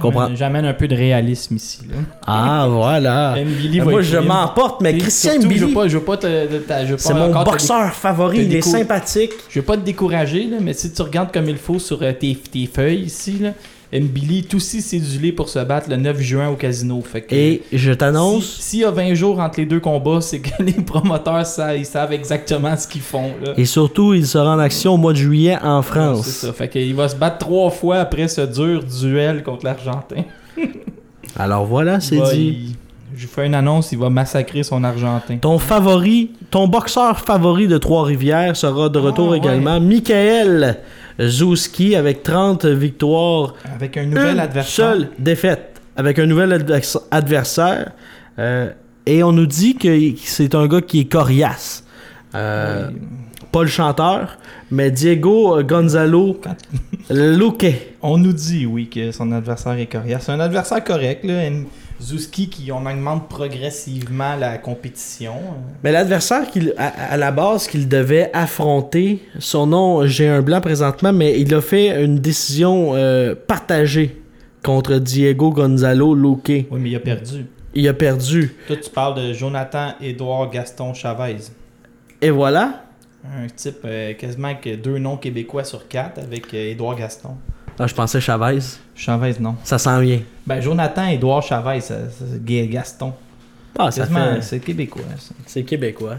Comprends. 0.00 0.34
J'amène- 0.34 0.64
un 0.64 0.74
peu 0.74 0.88
de 0.88 0.96
réalisme 0.96 1.54
ici. 1.54 1.80
Là. 1.88 1.96
Ah, 2.26 2.66
voilà. 2.70 3.36
Moi, 3.84 4.02
je 4.02 4.16
m'emporte, 4.18 4.80
mais 4.80 4.96
Christian 4.98 5.32
surtout, 5.34 5.42
Je 5.44 5.48
Billy, 5.54 5.60
veux 5.66 5.72
pas, 5.72 5.86
je 5.88 5.98
veux 5.98 6.04
pas 6.04 6.16
te, 6.16 6.26
je 6.26 6.92
veux 6.92 6.98
c'est 6.98 7.14
mon 7.14 7.44
boxeur 7.44 7.92
favori. 7.94 8.44
Il 8.44 8.54
est 8.56 8.60
sympathique. 8.62 9.30
Je 9.48 9.60
vais 9.60 9.64
pas 9.66 9.76
te 9.76 9.82
décourager, 9.82 10.46
là, 10.46 10.56
mais 10.60 10.72
si 10.72 10.92
tu 10.92 11.00
regardes 11.02 11.32
comme 11.32 11.48
il 11.48 11.56
faut 11.58 11.78
sur 11.78 12.02
euh, 12.02 12.12
tes, 12.12 12.34
tes 12.34 12.66
feuilles 12.66 13.02
ici, 13.02 13.38
là, 13.38 13.52
Mbili 14.00 14.38
est 14.40 14.54
aussi 14.54 14.82
cédulé 14.82 15.30
pour 15.32 15.48
se 15.48 15.58
battre 15.60 15.88
le 15.88 15.96
9 15.96 16.20
juin 16.20 16.48
au 16.48 16.54
casino. 16.56 17.00
Fait 17.00 17.22
que, 17.22 17.34
Et 17.34 17.62
je 17.72 17.92
si- 17.92 17.96
t'annonce, 17.98 18.44
S'il 18.60 18.80
y 18.80 18.84
a 18.84 18.90
20 18.90 19.14
jours 19.14 19.38
entre 19.38 19.60
les 19.60 19.66
deux 19.66 19.78
combats, 19.80 20.20
c'est 20.20 20.40
que 20.40 20.50
les 20.62 20.72
promoteurs 20.72 21.46
savent, 21.46 21.76
ils 21.78 21.86
savent 21.86 22.12
exactement 22.12 22.76
ce 22.76 22.88
qu'ils 22.88 23.00
font. 23.02 23.30
Là. 23.44 23.52
et 23.56 23.64
surtout, 23.64 24.12
il 24.14 24.26
sera 24.26 24.54
en 24.54 24.58
action 24.58 24.94
au 24.94 24.96
mois 24.96 25.12
de 25.12 25.18
juillet 25.18 25.56
en 25.62 25.80
C'est 25.82 25.88
France. 25.88 26.26
ça. 26.26 26.52
Fait 26.52 26.68
qu'il 26.68 26.94
va 26.94 27.08
se 27.08 27.16
battre 27.16 27.38
trois 27.38 27.70
fois 27.70 27.98
après 27.98 28.26
ce 28.28 28.40
dur 28.40 28.82
duel 28.82 29.42
contre 29.42 29.64
l'Argentin. 29.64 30.24
Alors 31.36 31.64
voilà, 31.66 32.00
c'est 32.00 32.16
dit. 32.16 32.66
il- 32.70 32.76
Je 33.16 33.28
fais 33.28 33.46
une 33.46 33.54
annonce, 33.54 33.92
il 33.92 33.98
va 33.98 34.10
massacrer 34.10 34.64
son 34.64 34.82
Argentin. 34.82 35.36
Ton 35.36 35.60
favori, 35.60 36.32
ton 36.50 36.66
boxeur 36.66 37.20
favori 37.20 37.68
de 37.68 37.78
Trois-Rivières 37.78 38.56
sera 38.56 38.88
de 38.88 38.98
retour 38.98 39.28
Ah, 39.28 39.30
ouais. 39.32 39.38
également. 39.38 39.78
Michael 39.80 40.78
Zouski 41.20 41.94
avec 41.96 42.22
30 42.22 42.66
victoires. 42.66 43.54
Avec 43.74 43.96
un 43.96 44.06
nouvel 44.06 44.34
une 44.34 44.40
adversaire. 44.40 44.74
seule 44.94 45.08
défaite 45.18 45.80
avec 45.96 46.18
un 46.18 46.26
nouvel 46.26 46.52
advers- 46.52 46.98
adversaire. 47.10 47.92
Euh, 48.38 48.70
et 49.06 49.22
on 49.22 49.32
nous 49.32 49.46
dit 49.46 49.76
que 49.76 49.96
c'est 50.24 50.54
un 50.54 50.66
gars 50.66 50.80
qui 50.80 51.00
est 51.00 51.04
coriace. 51.04 51.84
Euh, 52.34 52.88
Oui. 52.90 52.96
Pas 53.52 53.62
le 53.62 53.68
chanteur, 53.68 54.36
mais 54.72 54.90
Diego 54.90 55.62
Gonzalo 55.62 56.40
Quand- 56.42 56.56
Luque. 57.10 57.66
On 58.02 58.18
nous 58.18 58.32
dit, 58.32 58.66
oui, 58.66 58.88
que 58.88 59.12
son 59.12 59.30
adversaire 59.30 59.74
est 59.78 59.86
coriace. 59.86 60.24
C'est 60.26 60.32
un 60.32 60.40
adversaire 60.40 60.82
correct, 60.82 61.22
là. 61.24 61.42
Un 62.04 62.06
Zouski 62.06 62.48
qui 62.50 62.70
on 62.70 62.84
augmente 62.84 63.28
progressivement 63.30 64.36
la 64.36 64.58
compétition. 64.58 65.36
Mais 65.82 65.90
l'adversaire 65.90 66.50
qu'il- 66.50 66.74
à, 66.76 66.88
à 67.12 67.16
la 67.16 67.32
base 67.32 67.66
qu'il 67.66 67.88
devait 67.88 68.30
affronter, 68.34 69.22
son 69.38 69.66
nom, 69.66 70.06
j'ai 70.06 70.28
un 70.28 70.42
blanc 70.42 70.60
présentement, 70.60 71.12
mais 71.14 71.40
il 71.40 71.54
a 71.54 71.62
fait 71.62 72.04
une 72.04 72.18
décision 72.18 72.92
euh, 72.94 73.34
partagée 73.34 74.20
contre 74.62 74.96
Diego 74.96 75.50
Gonzalo 75.50 76.14
Luque. 76.14 76.66
Oui, 76.70 76.78
mais 76.78 76.90
il 76.90 76.96
a 76.96 77.00
perdu. 77.00 77.46
Il 77.74 77.88
a 77.88 77.94
perdu. 77.94 78.54
Toi, 78.66 78.76
tu 78.76 78.90
parles 78.90 79.14
de 79.16 79.32
Jonathan 79.32 79.94
Edouard 80.00 80.50
Gaston 80.50 80.92
Chavez. 80.94 81.36
Et 82.20 82.30
voilà. 82.30 82.84
Un 83.24 83.46
type 83.48 83.78
euh, 83.86 84.12
quasiment 84.12 84.48
avec 84.48 84.80
deux 84.82 84.98
noms 84.98 85.16
québécois 85.16 85.64
sur 85.64 85.88
quatre 85.88 86.18
avec 86.20 86.52
euh, 86.52 86.70
Édouard 86.72 86.96
Gaston. 86.96 87.30
Ah, 87.78 87.86
je 87.86 87.94
pensais 87.94 88.20
Chavez. 88.20 88.58
Chavez, 88.94 89.34
non? 89.40 89.56
Ça 89.64 89.78
s'en 89.78 90.00
vient. 90.00 90.20
Ben, 90.46 90.60
Jonathan 90.60 91.06
Édouard 91.08 91.42
Chavez, 91.42 91.80
Gaston. 92.44 93.12
Ah, 93.78 93.90
ça 93.90 94.06
fait... 94.06 94.42
C'est 94.42 94.60
québécois. 94.60 95.02
C'est 95.46 95.64
québécois. 95.64 96.16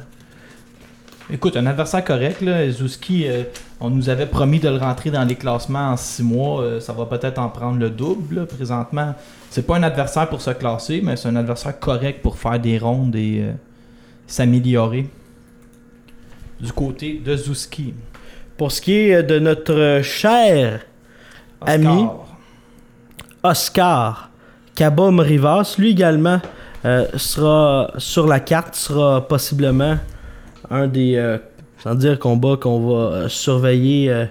Écoute, 1.31 1.57
un 1.57 1.65
adversaire 1.65 2.03
correct, 2.03 2.41
là. 2.41 2.69
Zouski, 2.69 3.27
euh, 3.27 3.43
on 3.79 3.89
nous 3.89 4.09
avait 4.09 4.27
promis 4.27 4.59
de 4.59 4.69
le 4.69 4.77
rentrer 4.77 5.09
dans 5.09 5.23
les 5.23 5.35
classements 5.35 5.89
en 5.89 5.97
six 5.97 6.21
mois. 6.21 6.61
euh, 6.61 6.79
ça 6.79 6.93
va 6.93 7.05
peut-être 7.05 7.39
en 7.39 7.49
prendre 7.49 7.79
le 7.79 7.89
double, 7.89 8.35
là, 8.35 8.45
présentement. 8.45 9.15
C'est 9.49 9.65
pas 9.65 9.77
un 9.77 9.83
adversaire 9.83 10.29
pour 10.29 10.41
se 10.41 10.51
classer, 10.51 11.01
mais 11.03 11.15
c'est 11.15 11.27
un 11.27 11.35
adversaire 11.35 11.79
correct 11.79 12.21
pour 12.21 12.37
faire 12.37 12.59
des 12.59 12.77
rondes 12.77 13.15
et 13.15 13.39
euh, 13.41 13.53
s'améliorer. 14.27 15.09
Du 16.59 16.71
côté 16.71 17.21
de 17.25 17.35
Zouski. 17.35 17.95
Pour 18.55 18.71
ce 18.71 18.81
qui 18.81 18.93
est 18.93 19.23
de 19.23 19.39
notre 19.39 20.01
cher 20.03 20.81
Oscar. 21.61 21.73
Ami. 21.73 22.07
Oscar 23.45 24.29
Cabom 24.75 25.19
Rivas, 25.19 25.75
lui 25.77 25.91
également 25.91 26.41
euh, 26.83 27.05
sera 27.15 27.91
sur 27.97 28.27
la 28.27 28.39
carte, 28.39 28.75
sera 28.75 29.27
possiblement 29.27 29.97
un 30.69 30.87
des, 30.87 31.15
euh, 31.15 31.37
sans 31.83 31.95
dire 31.95 32.17
combats 32.19 32.57
qu'on 32.57 32.79
va 32.87 32.95
euh, 33.15 33.29
surveiller 33.29 34.09
euh, 34.11 34.25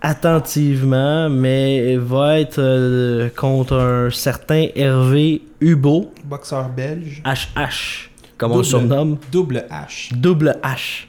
attentivement, 0.00 1.28
mais 1.30 1.96
va 1.96 2.40
être 2.40 3.30
contre 3.36 3.76
un 3.76 4.10
certain 4.10 4.66
Hervé 4.74 5.42
Hubo, 5.60 6.12
Boxeur 6.24 6.68
belge. 6.70 7.22
HH, 7.24 8.10
comme 8.36 8.52
on 8.52 8.58
le 8.58 8.64
surnomme, 8.64 9.18
Double 9.30 9.64
H. 9.70 10.12
double 10.16 10.56
H. 10.64 11.06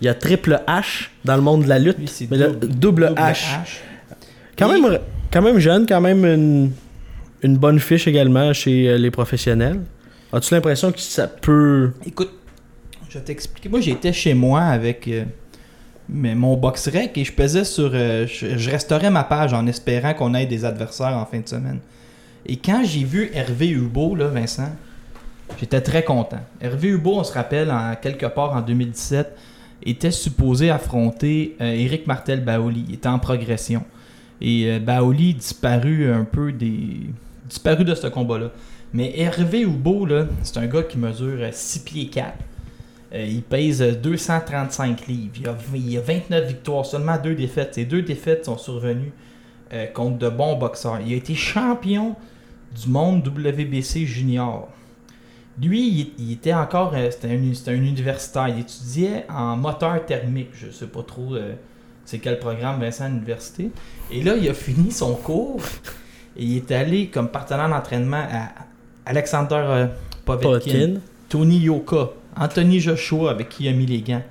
Il 0.00 0.06
y 0.06 0.08
a 0.08 0.14
triple 0.14 0.60
H 0.68 1.08
dans 1.24 1.36
le 1.36 1.42
monde 1.42 1.64
de 1.64 1.68
la 1.68 1.78
lutte, 1.78 1.98
mais 2.30 2.36
le 2.36 2.48
double- 2.48 2.58
double, 2.68 3.06
double 3.08 3.14
H. 3.16 3.32
H. 3.32 3.78
Quand 4.58 4.72
Et- 4.72 4.80
même, 4.80 4.98
quand 5.34 5.42
même 5.42 5.58
jeune, 5.58 5.84
quand 5.84 6.00
même 6.00 6.24
une, 7.42 7.56
bonne 7.56 7.80
fiche 7.80 8.06
également 8.06 8.52
chez 8.52 8.88
euh, 8.88 8.96
les 8.96 9.10
professionnels. 9.10 9.80
As-tu 10.32 10.54
l'impression 10.54 10.92
que 10.92 11.00
ça 11.00 11.26
peut. 11.26 11.92
Écoute, 12.06 12.30
je 13.10 13.18
vais 13.18 13.24
t'expliquer. 13.24 13.68
Moi, 13.68 13.80
j'étais 13.80 14.12
chez 14.12 14.32
moi 14.32 14.60
avec 14.60 15.08
euh, 15.08 15.24
mon 16.08 16.56
box 16.56 16.88
rec 16.88 17.18
et 17.18 17.24
je 17.24 17.32
pesais 17.32 17.64
sur. 17.64 17.90
euh, 17.94 18.26
je, 18.28 18.70
restaurais 18.70 19.10
ma 19.10 19.24
page 19.24 19.52
en 19.52 19.66
espérant 19.66 20.14
qu'on 20.14 20.34
ait 20.34 20.46
des 20.46 20.64
adversaires 20.64 21.16
en 21.16 21.26
fin 21.26 21.40
de 21.40 21.48
semaine. 21.48 21.80
Et 22.46 22.56
quand 22.56 22.84
j'ai 22.84 23.02
vu 23.02 23.30
Hervé 23.34 23.70
Hubo, 23.70 24.14
là, 24.14 24.28
Vincent, 24.28 24.70
j'étais 25.58 25.80
très 25.80 26.04
content. 26.04 26.40
Hervé 26.60 26.90
Hubo, 26.90 27.18
on 27.18 27.24
se 27.24 27.32
rappelle, 27.32 27.72
en, 27.72 27.96
quelque 28.00 28.26
part 28.26 28.54
en 28.54 28.60
2017, 28.60 29.36
était 29.84 30.12
supposé 30.12 30.70
affronter 30.70 31.56
euh, 31.60 31.72
Éric 31.72 32.06
Martel 32.06 32.44
Baoli. 32.44 32.84
Il 32.88 32.94
était 32.94 33.08
en 33.08 33.18
progression. 33.18 33.82
Et 34.46 34.70
euh, 34.70 34.78
Baoli 34.78 35.32
disparu 35.34 36.12
un 36.12 36.24
peu 36.24 36.52
des. 36.52 37.00
disparu 37.48 37.82
de 37.84 37.94
ce 37.94 38.08
combat-là. 38.08 38.50
Mais 38.92 39.18
Hervé 39.18 39.64
là, 39.64 40.26
c'est 40.42 40.58
un 40.58 40.66
gars 40.66 40.82
qui 40.82 40.98
mesure 40.98 41.38
euh, 41.40 41.48
6 41.50 41.78
pieds 41.80 42.06
4. 42.08 42.34
Euh, 43.14 43.24
il 43.26 43.42
pèse 43.42 43.80
euh, 43.80 43.92
235 43.94 45.06
livres. 45.06 45.32
Il 45.40 45.48
a, 45.48 45.56
il 45.74 45.96
a 45.96 46.00
29 46.02 46.46
victoires, 46.46 46.84
seulement 46.84 47.16
deux 47.16 47.34
défaites. 47.34 47.74
Ces 47.74 47.86
deux 47.86 48.02
défaites 48.02 48.44
sont 48.44 48.58
survenues 48.58 49.12
euh, 49.72 49.86
contre 49.86 50.18
de 50.18 50.28
bons 50.28 50.56
boxeurs. 50.56 51.00
Il 51.04 51.12
a 51.14 51.16
été 51.16 51.34
champion 51.34 52.14
du 52.78 52.90
monde 52.90 53.26
WBC 53.26 54.04
junior. 54.04 54.68
Lui, 55.62 56.12
il, 56.18 56.32
était 56.32 56.52
encore. 56.52 56.92
euh, 56.94 57.10
C'était 57.10 57.28
un, 57.30 57.72
un 57.72 57.76
universitaire. 57.76 58.48
Il 58.48 58.60
étudiait 58.60 59.24
en 59.30 59.56
moteur 59.56 60.04
thermique. 60.04 60.50
Je 60.52 60.70
sais 60.70 60.86
pas 60.88 61.02
trop 61.02 61.34
euh, 61.34 61.54
c'est 62.04 62.18
quel 62.18 62.38
programme 62.38 62.80
Vincent 62.80 63.04
à 63.04 63.08
l'université? 63.08 63.70
Et 64.10 64.22
là, 64.22 64.34
il 64.36 64.48
a 64.48 64.54
fini 64.54 64.90
son 64.90 65.14
cours. 65.14 65.62
Et 66.36 66.44
il 66.44 66.56
est 66.56 66.72
allé 66.72 67.06
comme 67.06 67.28
partenaire 67.28 67.68
d'entraînement 67.68 68.24
à 68.30 68.50
Alexander 69.06 69.54
euh, 69.54 69.86
Povetkin, 70.24 70.48
Povetkin. 70.48 71.00
Tony 71.28 71.58
Yoka, 71.58 72.10
Anthony 72.36 72.80
Joshua 72.80 73.30
avec 73.30 73.48
qui 73.48 73.64
il 73.64 73.68
a 73.68 73.72
mis 73.72 73.86
les 73.86 74.00
gants. 74.00 74.22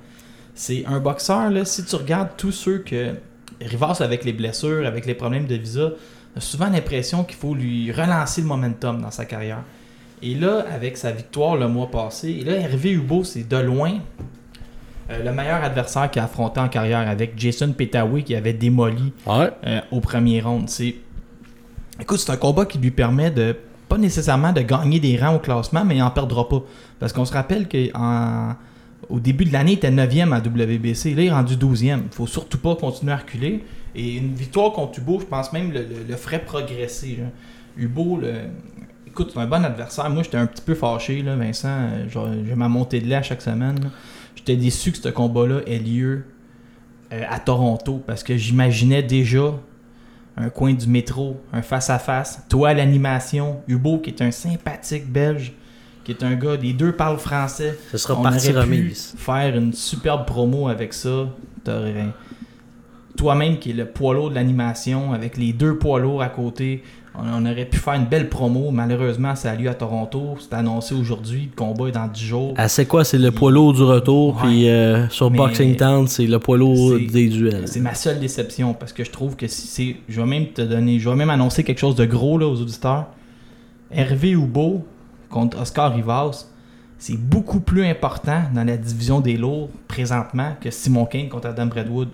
C'est 0.54 0.84
un 0.86 1.00
boxeur, 1.00 1.50
là, 1.50 1.64
si 1.64 1.84
tu 1.84 1.96
regardes 1.96 2.36
tous 2.36 2.52
ceux 2.52 2.78
que 2.78 3.14
Rivas 3.60 3.98
avec 4.00 4.24
les 4.24 4.32
blessures, 4.32 4.86
avec 4.86 5.06
les 5.06 5.14
problèmes 5.14 5.46
de 5.46 5.54
visa, 5.54 5.90
a 6.36 6.40
souvent 6.40 6.68
l'impression 6.68 7.24
qu'il 7.24 7.36
faut 7.36 7.54
lui 7.54 7.90
relancer 7.90 8.40
le 8.40 8.46
momentum 8.46 9.00
dans 9.00 9.10
sa 9.10 9.24
carrière. 9.24 9.62
Et 10.22 10.34
là, 10.34 10.64
avec 10.72 10.96
sa 10.96 11.10
victoire 11.10 11.56
le 11.56 11.68
mois 11.68 11.90
passé, 11.90 12.30
et 12.30 12.44
là, 12.44 12.54
Hervé 12.54 12.92
Hubo, 12.92 13.24
c'est 13.24 13.48
de 13.48 13.56
loin 13.56 13.98
euh, 15.10 15.22
le 15.24 15.32
meilleur 15.32 15.62
adversaire 15.62 16.10
qu'il 16.10 16.20
a 16.22 16.24
affronté 16.24 16.60
en 16.60 16.68
carrière 16.68 17.08
avec 17.08 17.32
Jason 17.36 17.72
Petawi 17.72 18.24
qui 18.24 18.34
avait 18.34 18.52
démoli 18.54 19.12
Ouais. 19.26 19.50
euh, 19.66 19.80
au 19.90 20.00
premier 20.00 20.40
round. 20.40 20.68
C'est... 20.68 20.94
Écoute, 22.00 22.18
c'est 22.18 22.32
un 22.32 22.36
combat 22.36 22.66
qui 22.66 22.78
lui 22.78 22.90
permet 22.90 23.30
de 23.30 23.56
pas 23.88 23.98
nécessairement 23.98 24.52
de 24.52 24.62
gagner 24.62 24.98
des 24.98 25.16
rangs 25.18 25.36
au 25.36 25.38
classement, 25.38 25.84
mais 25.84 25.96
il 25.96 26.02
en 26.02 26.10
perdra 26.10 26.48
pas. 26.48 26.62
Parce 26.98 27.12
qu'on 27.12 27.24
se 27.26 27.32
rappelle 27.32 27.68
qu'au 27.68 29.20
début 29.20 29.44
de 29.44 29.52
l'année, 29.52 29.72
il 29.72 29.76
était 29.76 29.90
9e 29.90 30.32
à 30.32 30.38
WBC. 30.40 31.14
Là, 31.14 31.22
il 31.22 31.28
est 31.28 31.30
rendu 31.30 31.54
12e. 31.56 32.00
Il 32.06 32.14
faut 32.14 32.26
surtout 32.26 32.58
pas 32.58 32.74
continuer 32.76 33.12
à 33.12 33.16
reculer. 33.18 33.62
Et 33.94 34.16
une 34.16 34.34
victoire 34.34 34.72
contre 34.72 34.98
Hubo, 34.98 35.20
je 35.20 35.26
pense 35.26 35.52
même 35.52 35.70
le, 35.70 35.80
le, 35.82 36.04
le 36.08 36.16
ferait 36.16 36.40
progresser. 36.40 37.18
là. 37.20 37.26
Hubo, 37.76 38.16
le... 38.20 38.32
écoute, 39.06 39.30
c'est 39.32 39.38
un 39.40 39.46
bon 39.46 39.64
adversaire. 39.64 40.08
Moi, 40.10 40.22
j'étais 40.24 40.38
un 40.38 40.46
petit 40.46 40.62
peu 40.62 40.74
fâché, 40.74 41.22
là, 41.22 41.36
Vincent. 41.36 41.68
Euh, 41.68 42.44
J'ai 42.48 42.54
ma 42.56 42.68
montée 42.68 43.00
de 43.00 43.06
lait 43.06 43.16
à 43.16 43.22
chaque 43.22 43.42
semaine. 43.42 43.78
là. 43.82 43.90
J'étais 44.46 44.60
déçu 44.60 44.92
que 44.92 44.98
ce 44.98 45.08
combat-là 45.08 45.60
ait 45.66 45.78
lieu 45.78 46.24
euh, 47.14 47.22
à 47.30 47.38
Toronto 47.40 48.02
parce 48.06 48.22
que 48.22 48.36
j'imaginais 48.36 49.02
déjà 49.02 49.54
un 50.36 50.50
coin 50.50 50.74
du 50.74 50.86
métro, 50.86 51.40
un 51.50 51.62
face-à-face, 51.62 52.42
toi 52.50 52.70
à 52.70 52.74
l'animation, 52.74 53.62
Hubo 53.68 53.98
qui 54.00 54.10
est 54.10 54.20
un 54.20 54.30
sympathique 54.30 55.10
belge, 55.10 55.54
qui 56.04 56.12
est 56.12 56.22
un 56.22 56.34
gars, 56.34 56.56
les 56.56 56.74
deux 56.74 56.92
parlent 56.92 57.16
français. 57.18 57.78
Ce 57.90 57.96
sera 57.96 58.18
On 58.18 58.22
partie 58.22 58.50
aurait 58.52 58.66
pu 58.66 58.72
remise. 58.74 59.14
faire 59.16 59.56
une 59.56 59.72
superbe 59.72 60.26
promo 60.26 60.68
avec 60.68 60.92
ça. 60.92 61.26
T'aurais- 61.64 62.08
toi-même 63.16 63.58
qui 63.58 63.70
est 63.70 63.74
le 63.74 63.86
poids 63.86 64.12
lourd 64.12 64.28
de 64.28 64.34
l'animation, 64.34 65.14
avec 65.14 65.38
les 65.38 65.54
deux 65.54 65.78
poids 65.78 66.00
lourds 66.00 66.20
à 66.20 66.28
côté, 66.28 66.82
on, 67.16 67.46
aurait 67.46 67.64
pu 67.64 67.78
faire 67.78 67.94
une 67.94 68.06
belle 68.06 68.28
promo. 68.28 68.70
Malheureusement, 68.70 69.34
ça 69.36 69.52
a 69.52 69.54
lieu 69.54 69.68
à 69.68 69.74
Toronto. 69.74 70.36
C'est 70.40 70.54
annoncé 70.54 70.94
aujourd'hui. 70.94 71.50
Le 71.52 71.56
combat 71.56 71.88
est 71.88 71.92
dans 71.92 72.08
10 72.08 72.24
jours. 72.24 72.54
Ah, 72.56 72.68
c'est 72.68 72.86
quoi? 72.86 73.04
C'est 73.04 73.18
le 73.18 73.30
poids 73.30 73.52
lourd 73.52 73.72
du 73.72 73.82
retour, 73.82 74.36
Ouais. 74.36 74.42
puis 74.42 74.68
euh, 74.68 75.08
sur 75.10 75.30
Boxing 75.30 75.76
Town, 75.76 76.08
c'est 76.08 76.26
le 76.26 76.38
poids 76.38 76.58
lourd 76.58 76.98
des 76.98 77.28
duels. 77.28 77.68
C'est 77.68 77.80
ma 77.80 77.94
seule 77.94 78.18
déception 78.18 78.74
parce 78.74 78.92
que 78.92 79.04
je 79.04 79.10
trouve 79.10 79.36
que 79.36 79.46
si 79.46 79.66
c'est. 79.66 79.96
Je 80.08 80.20
vais 80.20 80.26
même 80.26 80.48
te 80.48 80.62
donner. 80.62 80.98
Je 80.98 81.08
vais 81.08 81.16
même 81.16 81.30
annoncer 81.30 81.62
quelque 81.62 81.78
chose 81.80 81.94
de 81.96 82.04
gros 82.04 82.38
là, 82.38 82.46
aux 82.46 82.60
auditeurs. 82.60 83.06
Hervé 83.90 84.30
Hubo 84.30 84.84
contre 85.28 85.60
Oscar 85.60 85.94
Rivas, 85.94 86.46
c'est 86.98 87.18
beaucoup 87.18 87.60
plus 87.60 87.84
important 87.84 88.42
dans 88.54 88.64
la 88.64 88.76
division 88.76 89.20
des 89.20 89.36
lourds 89.36 89.68
présentement 89.88 90.52
que 90.60 90.70
Simon 90.70 91.06
Kane 91.06 91.28
contre 91.28 91.48
Adam 91.48 91.66
Bradwood. 91.66 92.08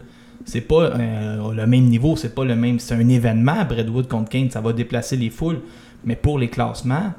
C'est 0.45 0.63
pas 0.63 0.85
euh, 0.85 1.53
le 1.53 1.67
même 1.67 1.85
niveau, 1.85 2.17
c'est 2.17 2.35
pas 2.35 2.45
le 2.45 2.57
même. 2.57 2.79
C'est 2.79 2.95
un 2.95 3.09
événement, 3.09 3.65
Bradwood 3.65 4.09
contre 4.09 4.31
Kane, 4.31 4.51
ça 4.51 4.61
va 4.61 4.73
déplacer 4.73 5.17
les 5.17 5.31
foules. 5.31 5.61
Mais 6.05 6.17
pour 6.17 6.39
les 6.39 6.49
classements, 6.49 7.13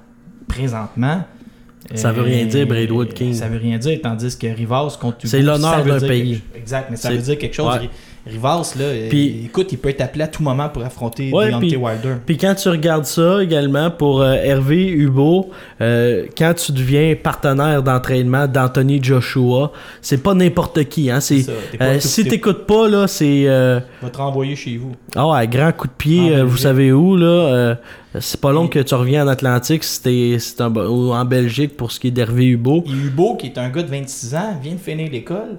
présentement. 0.47 1.23
Ça 1.95 2.11
veut 2.11 2.21
rien 2.21 2.45
dire, 2.45 2.67
Braidwood 2.67 3.13
Kane. 3.13 3.33
Ça 3.33 3.47
veut 3.47 3.57
rien 3.57 3.77
dire, 3.77 3.99
tandis 4.01 4.37
que 4.37 4.47
Rivas 4.47 4.97
contre 4.99 5.17
C'est 5.23 5.41
l'honneur 5.41 5.83
d'un 5.83 5.99
pays. 5.99 6.41
Exact, 6.55 6.87
mais 6.89 6.97
ça 6.97 7.11
veut 7.11 7.17
dire 7.17 7.37
quelque 7.37 7.55
chose. 7.55 7.73
Rivas, 8.25 8.75
là, 8.77 8.85
euh, 8.85 9.09
Puis- 9.09 9.45
écoute, 9.45 9.71
il 9.71 9.77
peut 9.79 9.89
être 9.89 10.01
appelé 10.01 10.23
à 10.23 10.27
tout 10.27 10.43
moment 10.43 10.69
pour 10.69 10.83
affronter 10.83 11.31
Ouais, 11.33 11.49
Deontay 11.49 11.67
puis- 11.69 11.75
Wilder. 11.75 12.15
Puis 12.25 12.37
quand 12.37 12.53
tu 12.53 12.69
regardes 12.69 13.05
ça 13.05 13.41
également 13.41 13.89
pour 13.89 14.21
euh, 14.21 14.33
Hervé 14.35 14.87
Hubo, 14.89 15.49
euh, 15.81 16.25
quand 16.37 16.53
tu 16.53 16.71
deviens 16.71 17.15
partenaire 17.15 17.81
d'entraînement 17.81 18.47
d'Anthony 18.47 19.01
Joshua, 19.03 19.71
c'est 20.01 20.21
pas 20.21 20.33
n'importe 20.35 20.83
qui. 20.85 21.09
Hein, 21.09 21.19
c'est, 21.19 21.45
euh, 21.81 21.99
si 21.99 22.23
t'es- 22.23 22.29
t'écoutes 22.31 22.67
pas, 22.67 22.87
là, 22.87 23.07
c'est. 23.07 23.45
va 23.45 24.09
te 24.11 24.17
renvoyer 24.17 24.55
chez 24.55 24.77
vous. 24.77 24.91
Ah 25.15 25.27
ouais, 25.27 25.47
grand 25.47 25.71
coup 25.71 25.87
de 25.87 25.93
pied, 25.93 26.35
euh, 26.35 26.43
vous 26.45 26.57
savez 26.57 26.91
où, 26.91 27.15
là. 27.17 27.77
c'est 28.19 28.41
pas 28.41 28.51
long 28.51 28.67
que 28.67 28.79
tu 28.79 28.93
reviens 28.93 29.23
en 29.25 29.29
Atlantique, 29.29 29.83
c'était, 29.85 30.35
c'est 30.37 30.59
un- 30.61 30.69
ou 30.75 31.11
en 31.13 31.23
Belgique 31.25 31.77
pour 31.77 31.91
ce 31.93 31.99
qui 31.99 32.07
est 32.09 32.11
d'Hervé 32.11 32.45
Hubo. 32.47 32.83
Et 32.85 32.91
Hubo, 32.91 33.35
qui 33.37 33.47
est 33.47 33.57
un 33.57 33.69
gars 33.69 33.83
de 33.83 33.89
26 33.89 34.35
ans, 34.35 34.59
vient 34.61 34.73
de 34.73 34.79
finir 34.79 35.09
l'école. 35.09 35.57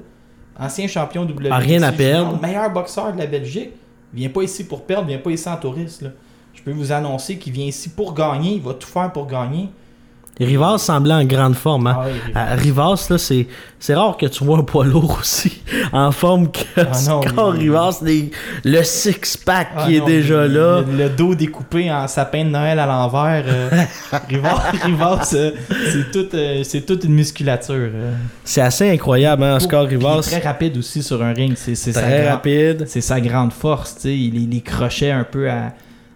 Ancien 0.58 0.86
champion 0.86 1.22
WBC. 1.22 1.50
A 1.50 1.58
rien 1.58 1.82
à 1.82 1.92
perdre. 1.92 2.40
Meilleur 2.40 2.70
boxeur 2.70 3.12
de 3.12 3.18
la 3.18 3.26
Belgique. 3.26 3.70
Vient 4.12 4.28
pas 4.28 4.42
ici 4.42 4.64
pour 4.64 4.84
perdre, 4.84 5.08
vient 5.08 5.18
pas 5.18 5.30
ici 5.30 5.48
en 5.48 5.56
touriste. 5.56 6.02
Là. 6.02 6.10
Je 6.52 6.62
peux 6.62 6.72
vous 6.72 6.92
annoncer 6.92 7.38
qu'il 7.38 7.52
vient 7.52 7.64
ici 7.64 7.88
pour 7.88 8.12
gagner. 8.14 8.54
Il 8.54 8.62
va 8.62 8.74
tout 8.74 8.88
faire 8.88 9.10
pour 9.12 9.26
gagner. 9.26 9.68
Rivas 10.40 10.78
semblait 10.78 11.14
en 11.14 11.24
grande 11.24 11.54
forme. 11.54 11.86
Hein. 11.88 11.96
Ah 12.34 12.52
À 12.52 12.54
Rivas, 12.54 13.06
là, 13.10 13.18
c'est, 13.18 13.46
c'est 13.78 13.94
rare 13.94 14.16
que 14.16 14.26
tu 14.26 14.42
vois 14.44 14.58
un 14.58 14.62
poids 14.62 14.84
lourd 14.84 15.18
aussi 15.20 15.60
en 15.92 16.10
forme 16.10 16.50
que 16.50 16.60
Ah 16.78 16.90
non, 17.36 17.50
Rivas. 17.50 18.00
les- 18.02 18.30
le 18.64 18.82
six-pack 18.82 19.68
Ah 19.76 19.84
qui 19.86 19.96
est 19.96 20.00
déjà 20.04 20.46
le- 20.46 20.54
là. 20.54 20.80
Le, 20.80 20.96
le 21.04 21.08
dos 21.10 21.34
découpé 21.34 21.92
en 21.92 22.08
sapin 22.08 22.44
de 22.44 22.50
Noël 22.50 22.78
à 22.78 22.86
l'envers. 22.86 23.44
euh, 23.46 23.70
Rivas, 24.28 24.62
Rivas, 24.84 25.30
euh, 25.34 25.50
c'est 25.92 26.10
toute, 26.10 26.34
euh, 26.34 26.62
c'est 26.64 26.80
toute 26.86 27.04
une 27.04 27.12
musculature. 27.14 27.74
euh. 27.92 28.14
C'est 28.42 28.62
assez 28.62 28.90
incroyable, 28.90 29.44
hein, 29.44 29.56
Oscar 29.56 29.86
Puis 29.86 29.96
Il 29.96 30.02
est 30.02 30.08
Rivas. 30.08 30.22
très 30.22 30.38
rapide 30.40 30.78
aussi 30.78 31.02
sur 31.02 31.22
un 31.22 31.32
ring. 31.34 31.52
C'est, 31.56 31.74
c'est 31.74 31.92
sa 31.92 32.00
Très 32.02 32.22
grand- 32.22 32.30
rapide. 32.32 32.84
C'est 32.88 33.00
sa 33.02 33.20
grande 33.20 33.52
force. 33.52 33.98
Il, 34.04 34.34
il, 34.34 34.54
il 34.54 34.62
crochait 34.62 35.10
un 35.12 35.24
peu 35.24 35.48
à, 35.50 35.72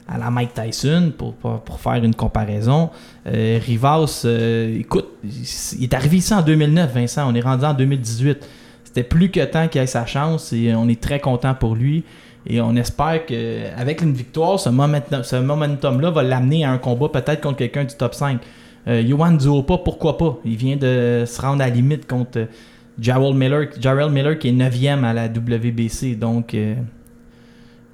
à 0.08 0.18
la 0.18 0.30
Mike 0.30 0.54
Tyson 0.54 1.12
pour, 1.16 1.34
pour, 1.34 1.60
pour 1.60 1.80
faire 1.80 2.02
une 2.02 2.14
comparaison. 2.14 2.90
Euh, 3.26 3.58
Rivas, 3.60 4.22
euh, 4.24 4.78
écoute, 4.78 5.08
il, 5.24 5.84
est 5.84 5.94
arrivé 5.94 6.18
ici 6.18 6.32
en 6.32 6.42
2009, 6.42 6.94
Vincent. 6.94 7.30
On 7.30 7.34
est 7.34 7.40
rendu 7.40 7.64
en 7.64 7.74
2018. 7.74 8.46
C'était 8.84 9.02
plus 9.02 9.30
que 9.30 9.44
temps 9.44 9.68
qu'il 9.68 9.80
ait 9.80 9.86
sa 9.86 10.06
chance 10.06 10.52
et 10.52 10.74
on 10.74 10.88
est 10.88 11.00
très 11.00 11.18
content 11.18 11.54
pour 11.54 11.74
lui. 11.74 12.04
Et 12.48 12.60
on 12.60 12.76
espère 12.76 13.26
qu'avec 13.26 14.02
une 14.02 14.12
victoire, 14.12 14.60
ce 14.60 14.68
momentum- 14.68 15.24
ce 15.24 15.36
momentum-là 15.36 16.10
va 16.10 16.22
l'amener 16.22 16.64
à 16.64 16.70
un 16.70 16.78
combat 16.78 17.08
peut-être 17.08 17.40
contre 17.40 17.56
quelqu'un 17.56 17.84
du 17.84 17.94
top 17.94 18.14
5. 18.14 18.40
Euh, 18.86 19.02
Johan 19.04 19.32
Duopa, 19.32 19.78
pourquoi 19.78 20.16
pas? 20.16 20.38
Il 20.44 20.56
vient 20.56 20.76
de 20.76 21.24
se 21.26 21.40
rendre 21.40 21.62
à 21.62 21.68
la 21.68 21.74
limite 21.74 22.06
contre 22.06 22.46
Jarrell 23.00 23.34
Miller, 23.34 23.66
Jarrell 23.80 24.10
Miller 24.10 24.38
qui 24.38 24.48
est 24.48 24.52
9e 24.52 25.02
à 25.04 25.12
la 25.12 25.26
WBC. 25.26 26.14
Donc, 26.14 26.54
euh, 26.54 26.76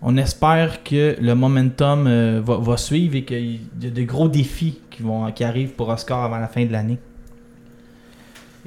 on 0.02 0.16
espère 0.16 0.82
que 0.82 1.16
le 1.20 1.34
momentum 1.34 2.06
euh, 2.06 2.40
va, 2.44 2.56
va 2.56 2.76
suivre 2.76 3.16
et 3.16 3.24
qu'il 3.24 3.60
y 3.80 3.86
a 3.86 3.90
de 3.90 4.02
gros 4.02 4.28
défis 4.28 4.80
qui, 4.90 5.02
vont, 5.02 5.30
qui 5.32 5.44
arrivent 5.44 5.70
pour 5.72 5.88
Oscar 5.88 6.24
avant 6.24 6.38
la 6.38 6.48
fin 6.48 6.64
de 6.64 6.72
l'année. 6.72 6.98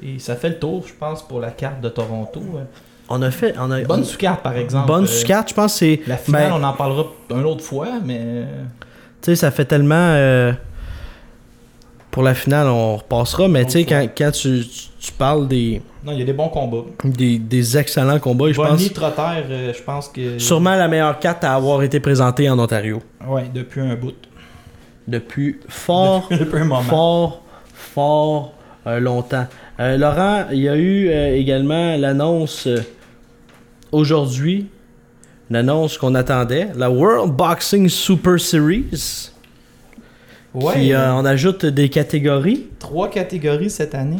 Et 0.02 0.18
ça 0.18 0.36
fait 0.36 0.50
le 0.50 0.58
tour, 0.58 0.84
je 0.86 0.92
pense, 0.94 1.26
pour 1.26 1.40
la 1.40 1.50
carte 1.50 1.80
de 1.80 1.88
Toronto. 1.88 2.40
Euh, 2.56 2.64
On 3.08 3.22
a 3.22 3.30
fait. 3.30 3.54
On 3.58 3.70
a, 3.70 3.80
Bonne 3.82 4.04
sous-carte, 4.04 4.42
par 4.42 4.56
exemple. 4.56 4.86
Bonne 4.88 5.04
Euh, 5.04 5.06
sous-carte, 5.06 5.48
je 5.50 5.54
pense 5.54 5.72
que 5.74 5.78
c'est. 5.78 6.00
La 6.06 6.16
finale, 6.16 6.50
Ben, 6.50 6.60
on 6.60 6.62
en 6.64 6.72
parlera 6.74 7.06
une 7.30 7.44
autre 7.44 7.64
fois, 7.64 7.88
mais... 8.04 8.18
euh, 8.20 8.64
Tu 9.22 9.30
sais, 9.30 9.36
ça 9.36 9.50
fait 9.50 9.64
tellement. 9.64 9.94
euh, 9.94 10.52
pour 12.16 12.22
la 12.22 12.34
finale, 12.34 12.66
on 12.68 12.96
repassera, 12.96 13.46
mais 13.46 13.66
tu 13.66 13.72
sais, 13.72 13.84
quand, 13.84 14.08
quand 14.16 14.30
tu, 14.30 14.62
tu- 14.66 14.88
tu 14.98 15.12
parles 15.12 15.46
des, 15.46 15.82
Non, 16.02 16.12
il 16.12 16.20
y 16.20 16.22
a 16.22 16.24
des 16.24 16.32
bons 16.32 16.48
combats. 16.48 16.86
des, 17.04 17.38
des 17.38 17.76
excellents 17.76 18.18
combats, 18.18 18.50
je 18.50 18.56
pense. 18.56 18.90
Trotter, 18.94 19.22
euh, 19.50 19.72
je 19.76 19.82
pense 19.82 20.08
que... 20.08 20.38
Sûrement 20.38 20.74
la 20.76 20.88
meilleure 20.88 21.18
carte 21.18 21.44
à 21.44 21.54
avoir 21.54 21.82
été 21.82 22.00
présentée 22.00 22.48
en 22.48 22.58
Ontario. 22.58 23.02
Ouais, 23.28 23.50
depuis 23.52 23.82
un 23.82 23.94
bout. 23.96 24.14
Depuis 25.06 25.60
fort, 25.68 26.26
depuis 26.30 26.60
un 26.60 26.64
moment. 26.64 26.80
fort, 26.80 27.42
fort 27.74 28.54
euh, 28.86 28.98
longtemps. 28.98 29.46
Euh, 29.78 29.98
Laurent, 29.98 30.46
il 30.52 30.60
y 30.60 30.68
a 30.70 30.76
eu 30.76 31.10
également 31.10 31.98
l'annonce 31.98 32.66
aujourd'hui, 33.92 34.68
l'annonce 35.50 35.98
qu'on 35.98 36.14
attendait, 36.14 36.68
la 36.76 36.90
World 36.90 37.34
Boxing 37.34 37.90
Super 37.90 38.40
Series. 38.40 38.86
Ouais, 40.56 40.72
Puis 40.74 40.92
euh, 40.94 41.14
on 41.14 41.24
ajoute 41.24 41.66
des 41.66 41.88
catégories. 41.88 42.66
trois 42.78 43.10
catégories 43.10 43.70
cette 43.70 43.94
année. 43.94 44.16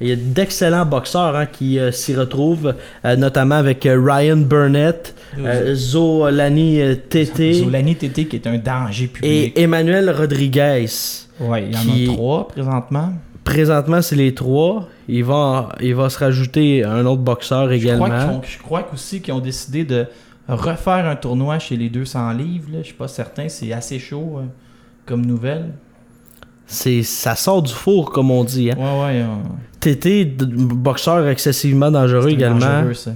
Il 0.00 0.08
y 0.08 0.12
a 0.12 0.16
d'excellents 0.16 0.84
boxeurs 0.86 1.36
hein, 1.36 1.46
qui 1.46 1.78
euh, 1.78 1.92
s'y 1.92 2.16
retrouvent, 2.16 2.74
euh, 3.04 3.14
notamment 3.14 3.54
avec 3.54 3.86
euh, 3.86 3.96
Ryan 4.02 4.38
Burnett, 4.38 5.14
Zolani 5.74 6.80
Tete 7.08 7.52
Zolani 7.54 7.94
Tété 7.96 8.26
qui 8.26 8.36
est 8.36 8.46
un 8.46 8.58
danger 8.58 9.06
public. 9.06 9.30
et 9.56 9.62
Emmanuel 9.62 10.10
Rodriguez. 10.10 10.86
Ouais, 11.40 11.64
il 11.64 11.72
y 11.72 11.76
en 12.08 12.10
a 12.10 12.14
trois 12.14 12.48
présentement. 12.48 13.12
Présentement, 13.44 14.02
c'est 14.02 14.16
les 14.16 14.34
trois. 14.34 14.88
Il 15.08 15.24
va, 15.24 15.68
il 15.80 15.94
va 15.94 16.08
se 16.08 16.18
rajouter 16.18 16.84
un 16.84 17.04
autre 17.06 17.22
boxeur 17.22 17.68
Je 17.68 17.74
également. 17.74 18.06
crois, 18.06 18.40
qu'ils 18.42 18.50
je 18.52 18.58
crois 18.58 18.82
qu'aussi 18.84 19.20
qu'ils 19.20 19.34
ont 19.34 19.40
décidé 19.40 19.84
de 19.84 20.06
refaire 20.48 21.06
un 21.06 21.16
tournoi 21.16 21.58
chez 21.58 21.76
les 21.76 21.88
200 21.90 22.32
livres. 22.32 22.68
Là. 22.72 22.78
Je 22.80 22.86
suis 22.86 22.94
pas 22.94 23.08
certain, 23.08 23.48
c'est 23.48 23.72
assez 23.72 23.98
chaud 23.98 24.38
euh, 24.38 24.42
comme 25.06 25.24
nouvelle? 25.26 25.72
C'est, 26.66 27.02
ça 27.02 27.34
sort 27.36 27.62
du 27.62 27.72
four, 27.72 28.10
comme 28.12 28.30
on 28.30 28.44
dit. 28.44 28.70
Hein. 28.70 28.76
Ouais, 28.78 29.22
ouais. 29.24 30.24
d- 30.24 30.46
boxeur 30.46 31.26
excessivement 31.28 31.90
dangereux 31.90 32.30
également. 32.30 32.58
dangereux, 32.60 32.94
ça. 32.94 33.12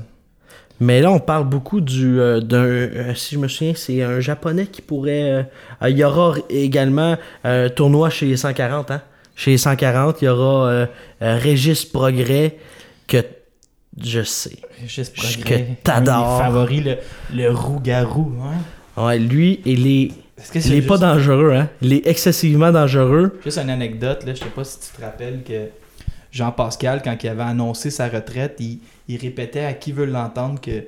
Mais 0.78 1.00
là, 1.00 1.10
on 1.10 1.20
parle 1.20 1.48
beaucoup 1.48 1.80
du 1.80 2.20
euh, 2.20 2.40
d'un. 2.40 2.64
euh, 2.64 3.14
si 3.14 3.34
je 3.36 3.40
me 3.40 3.48
souviens, 3.48 3.72
c'est 3.74 4.02
un 4.02 4.20
japonais 4.20 4.66
qui 4.66 4.82
pourrait. 4.82 5.46
euh, 5.82 5.88
il 5.88 5.96
y 5.96 6.04
aura 6.04 6.34
également 6.50 7.16
un 7.44 7.70
tournoi 7.70 8.10
chez 8.10 8.26
les 8.26 8.36
140. 8.36 8.90
Hein? 8.90 9.00
Chez 9.34 9.52
les 9.52 9.58
140, 9.58 10.20
il 10.20 10.24
y 10.26 10.28
aura 10.28 10.86
Régis 11.20 11.84
Progrès 11.86 12.56
que 13.06 13.18
je 14.02 14.22
sais. 14.22 14.58
Régis 14.82 15.08
Progrès, 15.08 15.62
que 15.78 15.82
t'adores. 15.82 16.38
favoris, 16.42 16.84
le, 16.84 16.96
le 17.34 17.50
roux-garou. 17.50 18.32
Hein? 18.42 19.02
Ouais, 19.02 19.18
lui, 19.18 19.60
il 19.64 19.86
est, 19.86 20.10
Est-ce 20.38 20.52
que 20.52 20.58
il 20.58 20.72
est 20.72 20.76
juste, 20.76 20.88
pas 20.88 20.98
dangereux. 20.98 21.54
Hein? 21.54 21.68
Il 21.80 21.92
est 21.92 22.06
excessivement 22.06 22.70
dangereux. 22.70 23.38
juste 23.44 23.58
une 23.58 23.70
anecdote? 23.70 24.24
Là, 24.24 24.34
je 24.34 24.40
sais 24.40 24.50
pas 24.50 24.64
si 24.64 24.80
tu 24.80 24.96
te 24.96 25.02
rappelles 25.02 25.42
que 25.42 25.68
Jean-Pascal, 26.30 27.00
quand 27.02 27.16
il 27.22 27.28
avait 27.28 27.42
annoncé 27.42 27.90
sa 27.90 28.08
retraite, 28.08 28.56
il, 28.60 28.80
il 29.08 29.18
répétait 29.18 29.64
à 29.64 29.72
qui 29.72 29.92
veut 29.92 30.04
l'entendre 30.04 30.60
que 30.60 30.84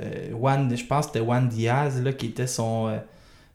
euh, 0.00 0.30
Juan, 0.30 0.72
je 0.74 0.84
pense 0.84 1.06
que 1.06 1.12
c'était 1.12 1.24
Juan 1.24 1.48
Diaz 1.48 2.02
là, 2.02 2.12
qui 2.12 2.26
était 2.26 2.46
son 2.46 2.88
euh, 2.88 2.96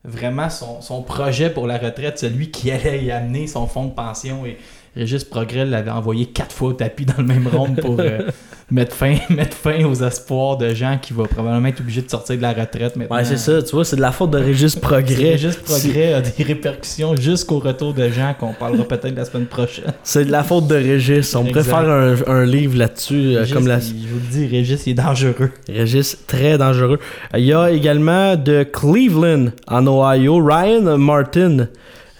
vraiment 0.04 0.50
son, 0.50 0.82
son 0.82 1.02
projet 1.02 1.50
pour 1.50 1.66
la 1.68 1.78
retraite, 1.78 2.20
celui 2.20 2.52
qui 2.52 2.70
allait 2.72 3.04
y 3.04 3.12
amener 3.12 3.48
son 3.48 3.68
fonds 3.68 3.86
de 3.86 3.94
pension 3.94 4.46
et 4.46 4.58
Régis 4.96 5.24
Progrès 5.24 5.66
l'avait 5.66 5.92
envoyé 5.92 6.26
quatre 6.26 6.54
fois 6.54 6.70
au 6.70 6.74
tapis 6.74 7.06
dans 7.06 7.18
le 7.18 7.24
même 7.24 7.48
round 7.48 7.80
pour 7.80 8.00
euh, 8.00 8.30
mettre, 8.70 8.96
fin, 8.96 9.16
mettre 9.30 9.56
fin 9.56 9.84
aux 9.86 9.96
espoirs 10.04 10.58
de 10.58 10.74
gens 10.74 10.98
qui 11.02 11.14
vont 11.14 11.26
probablement 11.26 11.68
être 11.68 11.80
obligés 11.80 12.02
de 12.02 12.10
sortir 12.10 12.36
de 12.38 12.42
la 12.42 12.54
retraite 12.54 12.96
maintenant. 12.96 13.16
Ouais, 13.16 13.24
c'est 13.26 13.38
ça. 13.38 13.62
Tu 13.64 13.72
vois, 13.76 13.86
c'est 13.86 13.96
de 13.96 14.02
la 14.02 14.12
faute 14.12 14.32
de 14.32 14.38
Régis 14.38 14.76
Progrès. 14.80 15.32
Régis 15.32 15.56
Progrès 15.56 16.14
a 16.14 16.22
des 16.22 16.44
répercussions 16.44 17.16
jusqu'au 17.16 17.60
retour 17.60 17.94
de 17.94 18.10
gens 18.10 18.34
qu'on 18.40 18.54
parlera 18.54 18.84
peut-être 18.84 19.16
la 19.16 19.26
semaine 19.26 19.46
prochaine. 19.46 19.94
C'est 20.04 20.26
de 20.26 20.32
la 20.32 20.44
faute 20.44 20.68
de 20.68 20.76
Régis. 20.76 21.36
On 21.36 21.46
pourrait 21.46 21.64
faire 21.64 21.78
un, 21.90 22.16
un 22.28 22.46
livre 22.46 22.78
là-dessus. 22.78 23.36
euh, 23.36 23.40
Régis, 23.40 23.54
comme 23.54 23.68
la, 23.68 23.80
je 23.80 23.86
vous 23.94 24.20
le 24.20 24.32
dis, 24.32 24.48
Régis 24.48 24.86
il 24.86 24.92
est 24.92 24.94
dangereux. 24.96 25.52
Régis, 25.70 26.18
très 26.28 26.58
dangereux. 26.58 27.00
Il 27.36 27.46
y 27.46 27.54
a 27.54 27.72
également 27.72 28.36
de 28.36 28.64
Cleveland, 28.64 29.48
en 29.68 29.88
Ohio, 29.88 30.44
Ryan 30.44 30.98
Martin, 30.98 31.68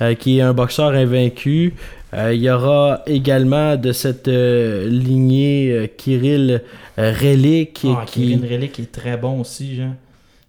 euh, 0.02 0.14
qui 0.16 0.38
est 0.38 0.42
un 0.42 0.54
boxeur 0.54 0.90
invaincu. 0.92 1.74
Euh, 2.14 2.34
il 2.34 2.42
y 2.42 2.50
aura 2.50 3.02
également 3.06 3.76
de 3.76 3.92
cette 3.92 4.30
euh, 4.30 4.88
lignée 4.88 5.72
euh, 5.72 5.88
Kirill 5.88 6.62
Relic 6.98 7.82
Ah, 7.86 8.04
qui 8.06 8.22
Kevin 8.22 8.46
Relic 8.50 8.80
est 8.80 8.92
très 8.92 9.18
bon 9.18 9.42
aussi. 9.42 9.76
genre. 9.76 9.92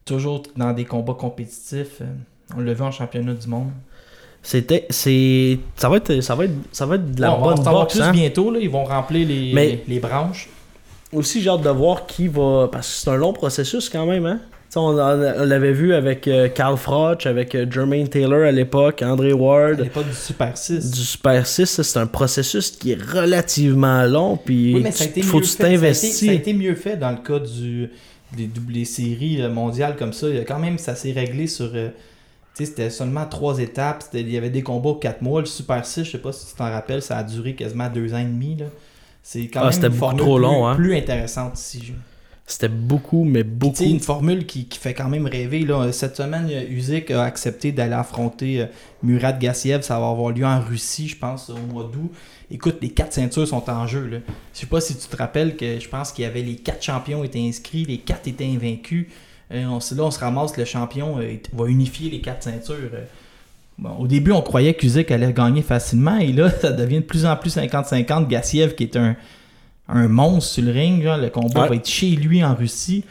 Toujours 0.04 0.42
dans 0.56 0.72
des 0.72 0.84
combats 0.84 1.14
compétitifs. 1.14 2.00
On 2.56 2.60
l'a 2.60 2.72
vu 2.74 2.82
en 2.82 2.90
championnat 2.92 3.34
du 3.34 3.46
monde. 3.48 3.70
c'était 4.42 4.86
c'est 4.88 5.58
ça 5.76 5.88
va 5.88 5.96
être 5.98 6.20
ça 6.20 6.34
va 6.36 6.44
être 6.44 6.54
ça 6.72 6.86
va 6.86 6.94
être 6.94 7.12
de 7.12 7.20
la 7.20 7.30
Bon, 7.30 7.36
on 7.42 7.48
va 7.48 7.54
bonne 7.56 7.64
boxe 7.64 7.94
plus 7.94 8.02
hein. 8.02 8.12
bientôt. 8.12 8.50
Là. 8.52 8.60
Ils 8.60 8.70
vont 8.70 8.84
remplir 8.84 9.26
les, 9.26 9.52
Mais- 9.52 9.82
les 9.86 9.98
branches. 9.98 10.48
Aussi 11.12 11.40
j'ai 11.42 11.50
hâte 11.50 11.62
de 11.62 11.70
voir 11.70 12.06
qui 12.06 12.28
va 12.28 12.68
parce 12.70 12.86
que 12.88 12.94
c'est 12.94 13.10
un 13.10 13.16
long 13.16 13.32
processus 13.32 13.88
quand 13.90 14.06
même 14.06 14.26
hein. 14.26 14.40
On, 14.76 14.92
l'avait 14.92 15.72
vu 15.72 15.94
avec 15.94 16.28
euh, 16.28 16.48
Carl 16.48 16.76
Froch, 16.76 17.24
avec 17.26 17.54
euh, 17.54 17.66
Jermaine 17.70 18.06
Taylor 18.08 18.42
à 18.44 18.52
l'époque, 18.52 19.02
André 19.02 19.30
À 19.30 19.36
Ward. 19.36 19.80
l'époque 19.80 20.06
du 20.08 20.14
Super 20.14 20.56
6. 20.56 20.90
Du 20.90 21.00
Super 21.00 21.46
6, 21.46 21.66
ça, 21.66 21.82
c'est 21.82 21.98
un 21.98 22.06
processus 22.06 22.70
qui 22.72 22.92
est 22.92 23.02
relativement 23.02 24.02
long, 24.04 24.36
puis 24.36 24.74
Oui, 24.74 24.80
mais 24.82 24.90
ça 24.92 25.04
a 25.04 25.06
été 25.06 25.22
faut 25.22 25.38
mieux 25.38 25.42
que 25.42 25.46
tu 25.46 25.52
fait. 25.56 25.62
Ça 25.62 25.64
a 25.64 25.68
été- 25.70 25.76
t'investis. 25.80 26.24
Ça 26.26 26.30
a 26.30 26.34
été 26.34 26.52
mieux 26.52 26.74
fait 26.74 26.96
dans 26.96 27.10
le 27.10 27.16
cas 27.16 27.38
du, 27.38 27.90
des, 28.36 28.46
des 28.46 28.84
séries 28.84 29.40
euh, 29.40 29.48
mondiales 29.48 29.96
comme 29.96 30.12
ça. 30.12 30.28
Il 30.28 30.36
y 30.36 30.38
a 30.38 30.44
quand 30.44 30.58
même, 30.58 30.76
ça 30.78 30.94
s'est 30.94 31.12
réglé 31.12 31.46
sur. 31.46 31.70
euh, 31.74 31.88
tu 32.54 32.64
sais, 32.64 32.70
c'était 32.70 32.90
seulement 32.90 33.24
trois 33.24 33.58
étapes. 33.60 34.04
Il 34.12 34.30
y 34.30 34.36
avait 34.36 34.50
des 34.50 34.62
combats 34.62 34.90
aux 34.90 34.94
quatre 34.96 35.22
mois. 35.22 35.40
Le 35.40 35.46
Super 35.46 35.86
6, 35.86 36.04
je 36.04 36.10
sais 36.10 36.18
pas 36.18 36.32
si 36.32 36.46
tu 36.46 36.54
t'en 36.54 36.70
rappelles, 36.70 37.00
ça 37.02 37.16
a 37.16 37.22
duré 37.24 37.54
quasiment 37.54 37.88
deux 37.88 38.12
ans 38.12 38.18
et 38.18 38.24
demi. 38.24 38.56
là. 38.56 38.66
C'est 39.22 39.46
quand 39.48 39.60
Ah, 39.62 39.70
même 39.70 39.84
une 39.92 39.92
formule 39.98 40.20
trop 40.20 40.34
plus, 40.36 40.42
long, 40.42 40.66
hein. 40.68 40.74
plus 40.76 40.94
intéressante 40.94 41.58
ici. 41.58 41.92
C'était 42.48 42.70
beaucoup, 42.70 43.24
mais 43.24 43.44
beaucoup. 43.44 43.76
tu 43.76 43.84
sais, 43.84 43.90
une 43.90 44.00
formule 44.00 44.46
qui, 44.46 44.64
qui 44.64 44.78
fait 44.78 44.94
quand 44.94 45.10
même 45.10 45.26
rêver. 45.26 45.66
Là. 45.66 45.92
Cette 45.92 46.16
semaine, 46.16 46.50
Usyk 46.70 47.10
a 47.10 47.24
accepté 47.24 47.72
d'aller 47.72 47.92
affronter 47.92 48.62
euh, 48.62 48.66
Murat 49.02 49.34
Gassiev. 49.34 49.82
Ça 49.82 50.00
va 50.00 50.08
avoir 50.08 50.32
lieu 50.32 50.46
en 50.46 50.58
Russie, 50.58 51.08
je 51.08 51.18
pense, 51.18 51.50
au 51.50 51.58
mois 51.70 51.82
d'août. 51.92 52.10
Écoute, 52.50 52.78
les 52.80 52.88
quatre 52.88 53.12
ceintures 53.12 53.46
sont 53.46 53.68
en 53.68 53.86
jeu. 53.86 54.06
Là. 54.06 54.18
Je 54.54 54.60
sais 54.60 54.66
pas 54.66 54.80
si 54.80 54.96
tu 54.96 55.06
te 55.06 55.14
rappelles 55.14 55.58
que 55.58 55.78
je 55.78 55.88
pense 55.90 56.10
qu'il 56.10 56.24
y 56.24 56.26
avait 56.26 56.40
les 56.40 56.56
quatre 56.56 56.82
champions 56.82 57.22
étaient 57.22 57.46
inscrits, 57.46 57.84
les 57.84 57.98
quatre 57.98 58.26
étaient 58.26 58.46
invaincus. 58.46 59.08
Euh, 59.52 59.66
on, 59.66 59.76
là, 59.76 60.02
on 60.04 60.10
se 60.10 60.18
ramasse, 60.18 60.56
le 60.56 60.64
champion 60.64 61.20
euh, 61.20 61.36
va 61.52 61.66
unifier 61.66 62.08
les 62.08 62.22
quatre 62.22 62.44
ceintures. 62.44 62.90
Bon, 63.76 63.90
au 63.98 64.06
début, 64.06 64.32
on 64.32 64.40
croyait 64.40 64.72
qu'Usyk 64.72 65.10
allait 65.10 65.34
gagner 65.34 65.60
facilement, 65.60 66.16
et 66.16 66.32
là, 66.32 66.50
ça 66.62 66.72
devient 66.72 67.00
de 67.00 67.04
plus 67.04 67.26
en 67.26 67.36
plus 67.36 67.54
50-50. 67.58 68.26
Gassiev, 68.26 68.74
qui 68.74 68.84
est 68.84 68.96
un, 68.96 69.16
un 69.88 70.08
monstre 70.08 70.52
sur 70.54 70.64
le 70.64 70.72
ring, 70.72 71.02
genre, 71.02 71.16
le 71.16 71.30
combat 71.30 71.62
Ouais. 71.62 71.68
va 71.70 71.74
être 71.76 71.88
chez 71.88 72.10
lui 72.10 72.44
en 72.44 72.54
Russie. 72.54 73.04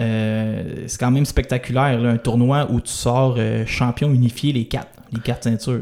Euh, 0.00 0.62
c'est 0.86 0.98
quand 0.98 1.10
même 1.10 1.24
spectaculaire, 1.26 2.00
là, 2.00 2.10
un 2.10 2.16
tournoi 2.16 2.66
où 2.70 2.80
tu 2.80 2.90
sors 2.92 3.34
euh, 3.38 3.64
champion 3.66 4.10
unifié 4.12 4.52
les 4.52 4.64
quatre, 4.64 4.88
les 5.12 5.20
quatre 5.20 5.44
ceintures. 5.44 5.80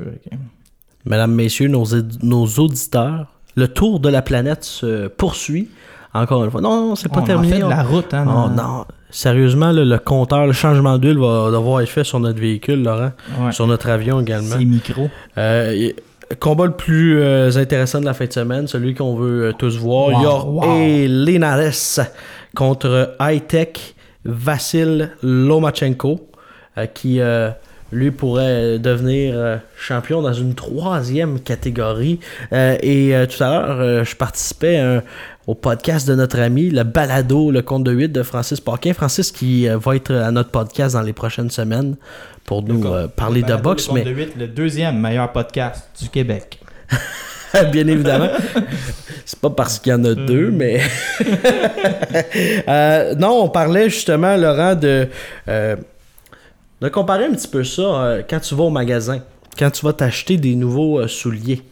Mesdames, 1.04 1.32
messieurs, 1.34 1.68
nos, 1.68 2.44
auditeurs, 2.58 3.26
le 3.56 3.68
tour 3.68 4.00
de 4.00 4.08
la 4.08 4.22
planète 4.22 4.64
se 4.64 5.06
poursuit. 5.08 5.68
Encore 6.12 6.44
une 6.44 6.50
fois. 6.50 6.60
Non, 6.60 6.88
non, 6.88 6.96
c'est 6.96 7.08
pas 7.08 7.20
On 7.20 7.22
en 7.22 7.26
terminé. 7.26 7.52
fait 7.54 7.58
de 7.60 7.64
on- 7.64 7.68
la 7.68 7.82
route, 7.84 8.12
hein, 8.14 8.24
Oh, 8.26 8.32
dans- 8.32 8.48
non. 8.50 8.84
Sérieusement, 9.10 9.70
là, 9.70 9.84
le 9.84 9.98
compteur, 9.98 10.46
le 10.46 10.52
changement 10.52 10.98
d'huile 10.98 11.18
va 11.18 11.50
devoir 11.52 11.80
être 11.82 11.88
fait 11.88 12.02
sur 12.04 12.18
notre 12.20 12.40
véhicule, 12.40 12.82
Laurent. 12.82 13.12
Ouais. 13.40 13.52
Sur 13.52 13.66
notre 13.68 13.88
avion 13.88 14.20
également. 14.20 14.56
C'est 14.58 14.64
micro. 14.64 15.08
Euh, 15.38 15.90
combat 16.38 16.66
le 16.66 16.72
plus 16.72 17.20
euh, 17.20 17.50
intéressant 17.56 18.00
de 18.00 18.04
la 18.04 18.14
fin 18.14 18.26
de 18.26 18.32
semaine, 18.32 18.66
celui 18.66 18.94
qu'on 18.94 19.16
veut 19.16 19.48
euh, 19.48 19.52
tous 19.52 19.78
voir. 19.78 20.08
Wow, 20.08 20.22
Yor 20.22 20.54
wow. 20.54 20.80
et 20.80 21.08
Linares 21.08 22.00
contre 22.54 23.16
Hightech 23.18 23.94
Vassil 24.24 25.10
Lomachenko, 25.22 26.28
euh, 26.78 26.86
qui 26.86 27.20
lui 27.92 28.12
pourrait 28.12 28.78
devenir 28.78 29.60
champion 29.76 30.22
dans 30.22 30.32
une 30.32 30.54
troisième 30.54 31.40
catégorie. 31.40 32.20
Et 32.52 33.12
tout 33.28 33.42
à 33.42 33.50
l'heure, 33.50 34.04
je 34.04 34.14
participais 34.14 34.78
euh, 34.78 35.00
au 35.50 35.54
podcast 35.54 36.06
de 36.06 36.14
notre 36.14 36.38
ami, 36.38 36.70
le 36.70 36.84
balado, 36.84 37.50
le 37.50 37.62
compte 37.62 37.82
de 37.84 37.90
8 37.90 38.10
de 38.10 38.22
Francis 38.22 38.60
Paquin. 38.60 38.92
Francis 38.92 39.32
qui 39.32 39.68
euh, 39.68 39.78
va 39.78 39.96
être 39.96 40.14
à 40.14 40.30
notre 40.30 40.50
podcast 40.50 40.94
dans 40.94 41.02
les 41.02 41.12
prochaines 41.12 41.50
semaines 41.50 41.96
pour 42.44 42.62
nous 42.62 42.86
euh, 42.86 43.08
parler 43.08 43.42
de 43.42 43.56
boxe. 43.56 43.88
le 43.88 43.94
Mais 43.94 44.00
compte 44.04 44.10
de 44.10 44.16
huit, 44.16 44.36
le 44.36 44.46
deuxième 44.46 45.00
meilleur 45.00 45.32
podcast 45.32 45.88
du 46.00 46.08
Québec. 46.08 46.60
bien 47.72 47.86
évidemment. 47.86 48.28
C'est 49.24 49.40
pas 49.40 49.50
parce 49.50 49.80
qu'il 49.80 49.90
y 49.90 49.94
en 49.94 50.04
a 50.04 50.14
deux, 50.14 50.50
mais. 50.50 50.80
Euh, 52.68 53.14
non, 53.16 53.42
on 53.44 53.48
parlait 53.48 53.90
justement, 53.90 54.36
Laurent, 54.36 54.74
de. 54.74 55.08
euh, 55.48 55.76
de 56.80 56.88
comparer 56.88 57.24
un 57.26 57.32
petit 57.32 57.48
peu 57.48 57.64
ça 57.64 57.82
euh, 57.82 58.22
quand 58.28 58.40
tu 58.40 58.54
vas 58.54 58.64
au 58.64 58.70
magasin, 58.70 59.20
quand 59.58 59.70
tu 59.70 59.84
vas 59.84 59.92
t'acheter 59.92 60.36
des 60.36 60.54
nouveaux 60.54 61.00
euh, 61.00 61.08
souliers. 61.08 61.62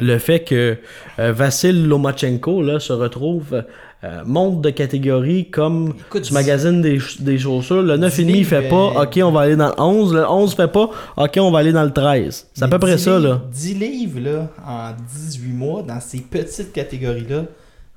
Le 0.00 0.18
fait 0.18 0.40
que 0.40 0.76
euh, 1.18 1.32
Vassil 1.32 1.86
Lomachenko 1.86 2.62
là, 2.62 2.80
se 2.80 2.92
retrouve. 2.92 3.62
euh, 4.04 4.22
monte 4.26 4.60
de 4.62 4.70
catégorie 4.70 5.48
comme 5.48 5.94
Écoute, 6.08 6.22
tu 6.22 6.32
magasines 6.32 6.82
des, 6.82 6.98
des 7.20 7.38
chaussures. 7.38 7.82
Le 7.82 7.96
9,5 7.96 8.28
il 8.36 8.44
fait 8.44 8.68
pas, 8.68 9.02
ok, 9.02 9.20
on 9.22 9.30
va 9.30 9.42
aller 9.42 9.54
dans 9.54 9.68
le 9.68 9.80
11. 9.80 10.14
Le 10.14 10.28
11 10.28 10.54
fait 10.56 10.66
pas, 10.66 10.90
ok, 11.16 11.38
on 11.38 11.50
va 11.52 11.60
aller 11.60 11.72
dans 11.72 11.84
le 11.84 11.92
13. 11.92 12.48
C'est 12.52 12.64
à 12.64 12.68
peu 12.68 12.80
près 12.80 12.96
10 12.96 13.02
ça, 13.04 13.18
là. 13.20 13.40
10 13.52 13.74
livres, 13.74 14.18
là, 14.20 14.48
en 14.66 14.90
18 15.28 15.52
mois, 15.52 15.82
dans 15.82 16.00
ces 16.00 16.18
petites 16.18 16.72
catégories-là, 16.72 17.44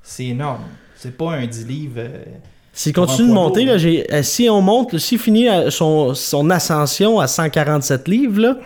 c'est 0.02 0.26
énorme. 0.26 0.62
C'est 0.94 1.16
pas 1.16 1.32
un 1.32 1.44
10 1.46 1.66
livres. 1.66 1.94
euh, 1.98 2.08
S'il 2.72 2.92
continue 2.92 3.28
de 3.28 3.32
monter, 3.34 3.64
lourd, 3.64 3.72
là, 3.72 3.78
j'ai- 3.78 4.06
euh, 4.14 4.22
si 4.22 4.48
on 4.48 4.60
monte, 4.60 4.96
s'il 4.98 5.18
finit 5.18 5.48
son, 5.70 6.14
son 6.14 6.50
ascension 6.50 7.18
à 7.18 7.26
147 7.26 8.06
livres, 8.06 8.40
là, 8.40 8.56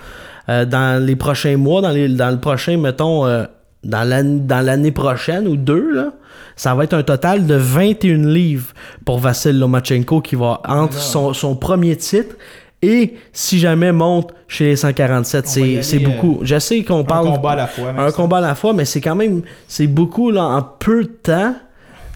euh, 0.51 0.65
dans 0.65 1.05
les 1.05 1.17
prochains 1.17 1.57
mois, 1.57 1.81
dans, 1.81 1.91
les, 1.91 2.09
dans 2.09 2.31
le 2.31 2.41
prochain, 2.41 2.77
mettons, 2.77 3.27
euh, 3.27 3.45
dans 3.85 4.65
l'année 4.65 4.93
prochaine 4.93 5.47
ou 5.47 5.57
deux, 5.57 5.95
là, 5.95 6.13
ça 6.57 6.75
va 6.75 6.85
être 6.85 6.95
un 6.95 7.03
total 7.03 7.47
de 7.47 7.55
21 7.55 8.29
livres 8.29 8.73
pour 9.07 9.19
Vassil 9.19 9.59
Lomachenko 9.59 10.21
qui 10.21 10.37
va 10.37 10.61
entre 10.69 10.95
non. 10.95 11.01
son, 11.01 11.33
son 11.33 11.57
premier 11.57 11.97
titre 11.97 12.37
et 12.83 13.15
si 13.33 13.59
jamais 13.59 13.93
monte 13.93 14.33
chez 14.49 14.67
les 14.67 14.77
147. 14.77 15.45
On 15.45 15.61
va 15.61 15.67
y 15.67 15.75
C'est 15.77 15.83
c'est 15.83 15.99
beaucoup. 15.99 16.41
Je 16.43 16.59
sais 16.59 16.83
qu'on 16.83 17.01
un 17.01 17.05
parle 17.05 17.27
combat 17.27 17.53
à 17.53 17.57
la 17.57 17.67
fois. 17.67 17.95
un 17.97 18.11
ça. 18.11 18.17
combat 18.17 18.39
à 18.39 18.43
la 18.43 18.55
fois, 18.55 18.73
mais 18.73 18.85
c'est 18.85 19.01
quand 19.01 19.15
même 19.17 19.43
c'est 19.69 19.87
beaucoup 19.87 20.31
là, 20.31 20.45
en 20.45 20.63
peu 20.63 21.05
de 21.05 21.09
temps. 21.09 21.55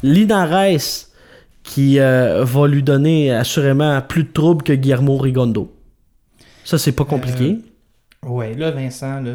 Linares 0.03 0.81
qui 1.63 1.99
euh, 1.99 2.45
va 2.45 2.69
lui 2.69 2.83
donner 2.83 3.33
assurément 3.33 3.99
plus 4.03 4.25
de 4.25 4.33
troubles 4.33 4.63
que 4.63 4.75
Guillermo 4.75 5.17
Rigondo. 5.17 5.73
Ça, 6.63 6.77
c'est 6.77 6.93
pas 6.93 7.07
compliqué. 7.07 7.59
Ouais, 8.27 8.55
là, 8.55 8.71
Vincent, 8.71 9.21
là, 9.21 9.33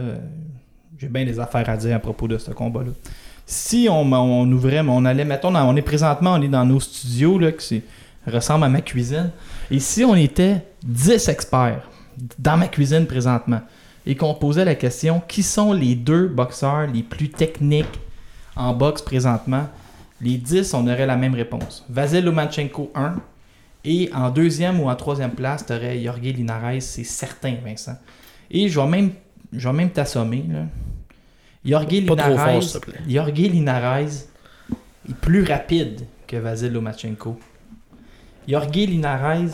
j'ai 0.98 1.08
bien 1.08 1.26
des 1.26 1.40
affaires 1.40 1.70
à 1.70 1.78
dire 1.78 1.96
à 1.96 2.00
propos 2.00 2.28
de 2.28 2.38
ce 2.38 2.52
combat-là. 2.52 2.92
Si 3.46 3.88
on, 3.90 4.12
ouvrait, 4.52 4.82
on 4.82 5.06
allait, 5.06 5.26
mettons, 5.26 5.56
on 5.56 5.76
est 5.76 5.82
présentement, 5.82 6.34
on 6.34 6.42
est 6.42 6.48
dans 6.48 6.66
nos 6.66 6.80
studios, 6.80 7.40
là, 7.40 7.52
qui 7.52 7.84
ressemble 8.28 8.66
à 8.66 8.70
ma 8.70 8.82
cuisine. 8.82 9.32
Et 9.72 9.80
si 9.80 10.04
on 10.04 10.16
était 10.16 10.66
10 10.84 11.30
experts 11.30 11.90
dans 12.38 12.58
ma 12.58 12.68
cuisine 12.68 13.06
présentement, 13.06 13.62
et 14.06 14.16
qu'on 14.16 14.34
posait 14.34 14.66
la 14.66 14.76
question, 14.76 15.22
qui 15.28 15.44
sont 15.44 15.74
les 15.74 15.96
deux 15.96 16.28
boxeurs 16.28 16.88
les 16.88 17.04
plus 17.04 17.30
techniques 17.30 18.00
en 18.56 18.74
boxe 18.74 19.02
présentement, 19.02 19.68
les 20.22 20.38
10, 20.38 20.74
on 20.74 20.88
aurait 20.88 21.06
la 21.06 21.16
même 21.16 21.34
réponse. 21.34 21.86
Vasil 21.90 22.26
Lomachenko 22.26 22.92
1, 22.96 23.16
et 23.86 24.10
en 24.14 24.30
deuxième 24.30 24.80
ou 24.80 24.90
en 24.90 24.96
troisième 24.96 25.32
place, 25.32 25.66
tu 25.66 25.74
aurais 25.74 26.02
Jorge 26.02 26.22
Linares, 26.22 26.82
c'est 26.82 27.04
certain, 27.04 27.56
Vincent. 27.64 27.98
Et 28.52 28.68
je 28.70 28.80
vais 28.80 28.88
même, 28.88 29.12
je 29.54 29.68
vais 29.68 29.76
même 29.76 29.90
t'assommer. 29.92 30.44
Là. 30.50 30.66
Jorge 31.66 31.88
Linares, 31.92 32.52
fort, 32.52 32.64
s'il 32.64 32.80
te 32.82 32.86
plaît. 32.90 33.00
Jorge 33.08 33.32
Linares 33.34 34.00
est 35.10 35.16
plus 35.22 35.44
rapide 35.44 36.02
que 36.28 36.38
Vasil 36.38 36.72
Lomachenko. 36.72 37.38
Jorge 38.48 38.76
Linares, 38.76 39.50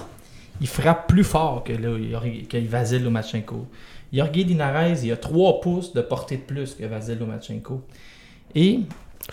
il 0.62 0.68
frappe 0.68 1.08
plus 1.08 1.24
fort 1.24 1.64
que, 1.64 1.74
Jorge- 1.74 2.48
que 2.48 2.58
Vasil 2.68 3.04
Lomachenko. 3.04 3.68
Jorge 4.14 4.36
Linares, 4.38 5.04
il 5.04 5.12
a 5.12 5.18
3 5.18 5.60
pouces 5.62 5.94
de 5.94 6.02
portée 6.02 6.38
de 6.38 6.44
plus 6.44 6.74
que 6.76 6.86
Vasil 6.86 7.18
Lomachenko. 7.20 7.82
Et 8.54 8.82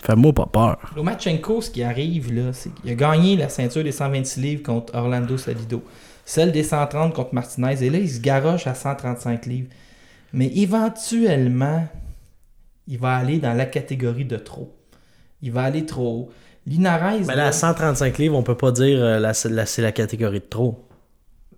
Fais-moi 0.01 0.33
pas 0.33 0.47
peur. 0.47 0.77
Lomachenko, 0.95 1.61
ce 1.61 1.69
qui 1.69 1.83
arrive, 1.83 2.33
là, 2.33 2.51
c'est 2.51 2.73
qu'il 2.73 2.89
a 2.89 2.95
gagné 2.95 3.37
la 3.37 3.47
ceinture 3.47 3.83
des 3.83 3.91
126 3.91 4.41
livres 4.41 4.63
contre 4.63 4.95
Orlando 4.95 5.37
Salido. 5.37 5.83
Celle 6.25 6.51
des 6.51 6.63
130 6.63 7.13
contre 7.13 7.33
Martinez. 7.33 7.83
Et 7.83 7.89
là, 7.89 7.97
il 7.97 8.09
se 8.09 8.19
garoche 8.19 8.67
à 8.67 8.75
135 8.75 9.45
livres. 9.45 9.67
Mais 10.31 10.47
éventuellement, 10.55 11.87
il 12.87 12.97
va 12.97 13.15
aller 13.17 13.39
dans 13.39 13.53
la 13.53 13.65
catégorie 13.65 14.25
de 14.25 14.37
trop. 14.37 14.73
Il 15.41 15.51
va 15.51 15.63
aller 15.63 15.85
trop 15.85 16.07
haut. 16.07 16.31
Linares, 16.65 17.13
Mais 17.19 17.27
là, 17.27 17.35
là, 17.35 17.47
à 17.47 17.51
135 17.51 18.17
livres, 18.19 18.37
on 18.37 18.43
peut 18.43 18.55
pas 18.55 18.71
dire 18.71 18.97
euh, 19.03 19.19
la- 19.19 19.33
la- 19.49 19.65
c'est 19.65 19.81
la 19.81 19.91
catégorie 19.91 20.39
de 20.39 20.45
trop. 20.49 20.87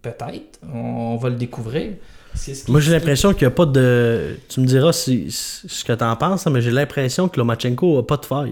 peut-être, 0.02 0.60
on 0.74 1.16
va 1.18 1.30
le 1.30 1.36
découvrir. 1.36 1.94
Moi, 2.68 2.80
j'ai 2.80 2.92
l'impression 2.92 3.34
qu'il 3.34 3.42
n'y 3.48 3.54
a 3.54 3.56
pas 3.56 3.66
de. 3.66 4.38
Tu 4.50 4.60
me 4.60 4.66
diras 4.66 4.94
si, 4.94 5.32
si- 5.32 5.68
ce 5.70 5.84
que 5.84 5.94
t'en 5.94 6.16
penses, 6.16 6.46
hein, 6.46 6.50
mais 6.52 6.62
j'ai 6.62 6.70
l'impression 6.72 7.28
que 7.30 7.38
Lomachenko 7.40 7.98
a 8.00 8.06
pas 8.06 8.18
de 8.18 8.26
faille. 8.26 8.52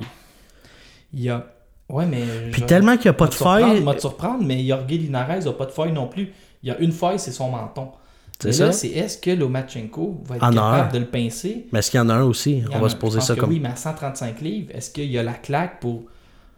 Il 1.13 1.21
y 1.21 1.29
a... 1.29 1.45
Ouais, 1.89 2.05
mais... 2.05 2.21
Puis 2.51 2.61
je- 2.61 2.65
tellement 2.67 2.95
qu'il 2.95 3.05
n'y 3.05 3.09
a 3.09 3.13
pas 3.13 3.27
de 3.27 3.33
faille. 3.33 3.81
va 3.81 3.93
te 3.95 3.99
surprendre, 4.01 4.43
mais 4.43 4.65
Jorge 4.65 4.87
Linares 4.87 5.39
n'a 5.43 5.51
pas 5.51 5.65
de 5.65 5.71
faille 5.71 5.91
non 5.91 6.07
plus. 6.07 6.31
Il 6.63 6.69
y 6.69 6.71
a 6.71 6.77
une 6.79 6.91
faille, 6.91 7.19
c'est 7.19 7.31
son 7.31 7.49
menton. 7.49 7.89
C'est 8.39 8.51
ça? 8.51 8.71
c'est 8.73 8.87
est-ce 8.89 9.17
que 9.17 9.31
Lomachenko 9.31 10.21
va 10.25 10.35
être 10.37 10.43
En 10.43 10.49
capable 10.51 10.91
de 10.93 10.99
le 10.99 11.05
pincer? 11.05 11.65
Mais 11.71 11.79
est-ce 11.79 11.91
qu'il 11.91 11.97
y 11.99 12.01
en 12.01 12.09
a 12.09 12.15
un 12.15 12.23
aussi? 12.23 12.57
Il 12.57 12.67
On 12.75 12.79
va 12.79 12.89
se 12.89 12.95
poser 12.95 13.13
je 13.15 13.17
pense 13.19 13.27
ça 13.27 13.35
que 13.35 13.39
comme. 13.39 13.49
Oui, 13.51 13.59
mais 13.61 13.69
à 13.69 13.75
135 13.75 14.41
livres, 14.41 14.71
est-ce 14.73 14.89
qu'il 14.91 15.09
y 15.09 15.17
a 15.17 15.23
la 15.23 15.33
claque 15.33 15.79
pour 15.79 16.03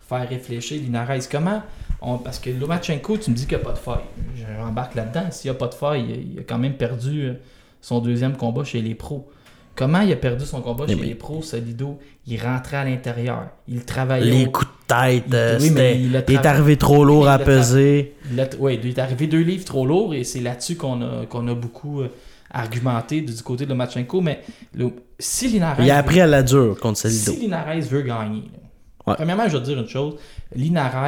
faire 0.08 0.28
réfléchir 0.28 0.82
Linares? 0.82 1.20
Comment 1.30 1.62
on- 2.02 2.18
Parce 2.18 2.40
que 2.40 2.50
Lomachenko, 2.50 3.18
tu 3.18 3.30
me 3.32 3.36
dis 3.36 3.46
qu'il 3.46 3.58
n'y 3.58 3.64
a 3.64 3.66
pas 3.66 3.74
de 3.74 3.78
faille. 3.78 4.04
J'embarque 4.36 4.96
là-dedans. 4.96 5.26
S'il 5.32 5.52
n'y 5.52 5.56
a 5.56 5.60
pas 5.60 5.68
de 5.68 5.74
faille, 5.76 6.06
il- 6.10 6.34
il 6.34 6.40
a 6.40 6.44
quand 6.44 6.58
même 6.58 6.74
perdu 6.76 7.24
euh, 7.26 7.34
son 7.82 8.00
deuxième 8.00 8.36
combat 8.38 8.64
chez 8.64 8.82
les 8.82 8.96
pros. 8.96 9.28
Comment 9.76 10.00
il 10.02 10.12
a 10.14 10.16
perdu 10.16 10.46
son 10.46 10.62
combat 10.62 10.88
chez 10.88 10.96
oui. 10.96 11.08
les 11.08 11.16
pros, 11.16 11.42
Solido? 11.42 12.00
Il 12.28 12.42
rentrait 12.42 12.78
à 12.78 12.84
l'intérieur. 12.86 13.48
Il 13.68 13.84
travaillait. 13.84 14.32
Les 14.32 14.46
coups 14.52 14.68
de 14.68 14.88
tête, 14.88 15.24
Il- 15.28 15.36
euh, 15.36 15.58
oui, 15.62 15.70
mais 15.72 15.96
il 16.00 16.24
il 16.30 16.36
est 16.36 16.46
arrivé 16.46 16.78
trop 16.78 17.04
lourd 17.04 17.24
Oui, 17.24 17.28
à 17.30 17.38
il 17.40 17.44
peser. 17.46 18.16
il 18.32 18.48
ouais, 18.60 18.80
il 18.82 18.88
est 18.90 19.00
arrivé 19.00 19.28
deux 19.28 19.42
livres 19.42 19.66
trop 19.66 19.86
lourds 19.86 20.14
et 20.14 20.24
c'est 20.24 20.40
là-dessus 20.40 20.76
qu'on 20.76 21.02
a, 21.02 21.26
qu'on 21.26 21.48
a 21.50 21.54
beaucoup 21.56 22.02
euh, 22.02 22.08
argumenté 22.52 23.22
du 23.22 23.34
côté 23.44 23.66
de 23.66 23.70
Lomachenko. 23.72 24.22
Mais 24.22 24.42
le- 24.74 24.92
si 25.20 25.48
Linares. 25.50 25.78
Il 25.82 25.92
a 25.92 25.98
appris 25.98 26.22
à 26.22 26.28
la 26.28 26.42
dure 26.44 26.78
contre 26.80 27.00
Salido. 27.00 27.32
Si 27.34 27.40
Linares 27.42 27.80
veut 27.82 28.02
gagner, 28.02 28.44
là, 28.54 28.60
Ouais. 29.08 29.14
premièrement, 29.18 29.48
je 29.48 29.58
vais 29.58 29.64
te 29.64 29.68
dire 29.70 29.80
une 29.80 29.88
chose. 29.90 30.16
Linares 30.56 31.06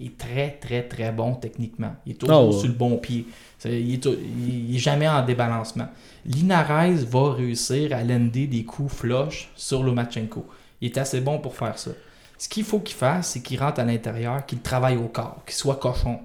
est 0.00 0.16
très, 0.18 0.58
très, 0.60 0.82
très 0.84 1.12
bon 1.12 1.34
techniquement. 1.34 1.94
Il 2.06 2.12
est 2.12 2.14
toujours 2.14 2.48
Oh, 2.48 2.52
ouais. 2.52 2.58
sur 2.58 2.68
le 2.68 2.74
bon 2.74 2.96
pied. 2.96 3.26
Il 3.64 3.94
est, 3.94 4.06
au- 4.06 4.14
il 4.48 4.74
est 4.74 4.78
jamais 4.78 5.08
en 5.08 5.24
débalancement. 5.24 5.88
Linares 6.26 6.90
va 7.10 7.32
réussir 7.32 7.94
à 7.94 8.02
lander 8.04 8.46
des 8.46 8.64
coups 8.64 8.92
flush 8.94 9.50
sur 9.56 9.82
Lomachenko. 9.82 10.46
Il 10.80 10.86
est 10.90 10.98
assez 10.98 11.20
bon 11.20 11.38
pour 11.38 11.54
faire 11.54 11.78
ça. 11.78 11.90
Ce 12.38 12.48
qu'il 12.48 12.64
faut 12.64 12.80
qu'il 12.80 12.96
fasse, 12.96 13.28
c'est 13.30 13.42
qu'il 13.42 13.58
rentre 13.60 13.80
à 13.80 13.84
l'intérieur, 13.84 14.44
qu'il 14.44 14.60
travaille 14.60 14.96
au 14.96 15.08
corps, 15.08 15.38
qu'il 15.46 15.54
soit 15.54 15.76
cochon. 15.76 16.18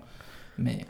Mais 0.58 0.86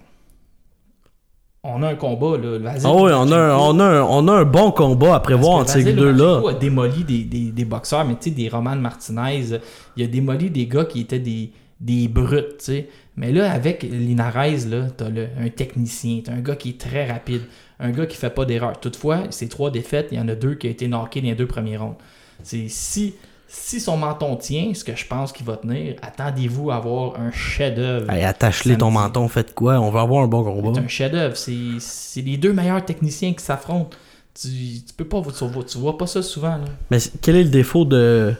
on 1.64 1.84
a 1.84 1.89
un 1.89 1.95
combat, 1.95 2.38
là. 2.38 2.58
Vas-y, 2.58 2.82
Ah 2.86 2.93
oui, 2.95 3.12
on 3.14 3.32
a, 3.32 3.38
un, 3.38 3.58
on, 3.58 3.80
a 3.80 3.84
un, 3.86 4.02
on 4.04 4.28
a 4.30 4.34
un 4.34 4.45
bon 4.45 4.72
combat 4.72 5.16
à 5.16 5.20
prévoir 5.20 5.58
entre 5.58 5.72
ces 5.72 5.84
deux-là. 5.93 6.41
A 6.50 6.54
démoli 6.54 7.04
des, 7.04 7.24
des, 7.26 7.52
des 7.52 7.66
boxeurs, 7.66 8.06
mais 8.06 8.16
tu 8.16 8.30
sais, 8.30 8.32
des 8.32 8.47
Roman 8.47 8.76
Martinez, 8.78 9.60
il 9.97 10.04
a 10.04 10.08
démoli 10.08 10.50
des 10.50 10.68
gars 10.68 10.86
qui 10.86 11.02
étaient 11.02 11.20
des, 11.20 11.52
des 11.80 12.08
brutes, 12.08 12.58
tu 12.60 12.66
sais. 12.66 12.90
Mais 13.16 13.32
là, 13.32 13.52
avec 13.52 13.84
Linares, 13.84 14.68
là, 14.70 14.88
t'as 14.96 15.10
le- 15.10 15.28
un 15.40 15.50
technicien, 15.50 16.22
t'as 16.24 16.34
un 16.34 16.40
gars 16.42 16.56
qui 16.56 16.70
est 16.72 16.80
très 16.80 17.10
rapide, 17.10 17.42
un 17.80 17.92
gars 17.92 18.06
qui 18.06 18.18
fait 18.18 18.30
pas 18.30 18.46
d'erreur. 18.46 18.80
Toutefois, 18.80 19.24
ces 19.30 19.48
trois 19.50 19.72
défaites, 19.72 20.10
il 20.12 20.18
y 20.18 20.22
en 20.22 20.28
a 20.28 20.36
deux 20.36 20.56
qui 20.56 20.68
ont 20.68 20.72
été 20.72 20.88
knockés 20.88 21.22
dans 21.22 21.28
les 21.28 21.36
deux 21.36 21.48
premiers 21.48 21.78
rounds. 21.78 21.98
C'est 22.44 22.68
si, 22.70 23.14
si 23.48 23.80
son 23.80 23.98
menton 23.98 24.36
tient, 24.36 24.74
ce 24.74 24.84
que 24.84 24.96
je 24.96 25.06
pense 25.06 25.32
qu'il 25.34 25.46
va 25.46 25.58
tenir, 25.58 25.96
attendez-vous 26.02 26.72
à 26.72 26.76
avoir 26.76 27.20
un 27.20 27.32
chef-d'œuvre. 27.32 28.10
Hey, 28.12 28.24
attache-les 28.24 28.78
ton 28.78 28.92
menton, 28.92 29.28
faites 29.28 29.54
quoi? 29.54 29.80
On 29.80 29.90
va 29.90 30.02
avoir 30.02 30.24
un 30.24 30.28
bon 30.28 30.44
combat. 30.44 30.72
C'est 30.76 30.86
un 30.86 30.88
chef-d'œuvre. 30.88 31.36
C'est 31.38 31.56
c'est 31.80 32.22
les 32.22 32.38
deux 32.38 32.54
meilleurs 32.54 32.84
techniciens 32.86 33.34
qui 33.34 33.44
s'affrontent. 33.44 33.98
Tu, 34.40 34.48
tu 34.86 34.94
peux 34.96 35.06
pas, 35.06 35.22
tu 35.22 35.66
tu 35.66 35.78
vois 35.78 35.98
pas 35.98 36.08
ça 36.08 36.22
souvent. 36.22 36.58
Là. 36.58 36.66
Mais 36.92 37.00
quel 37.22 37.36
est 37.36 37.44
le 37.44 37.50
défaut 37.50 37.84
de, 37.84 38.34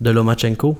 de 0.00 0.10
Lomachenko? 0.10 0.76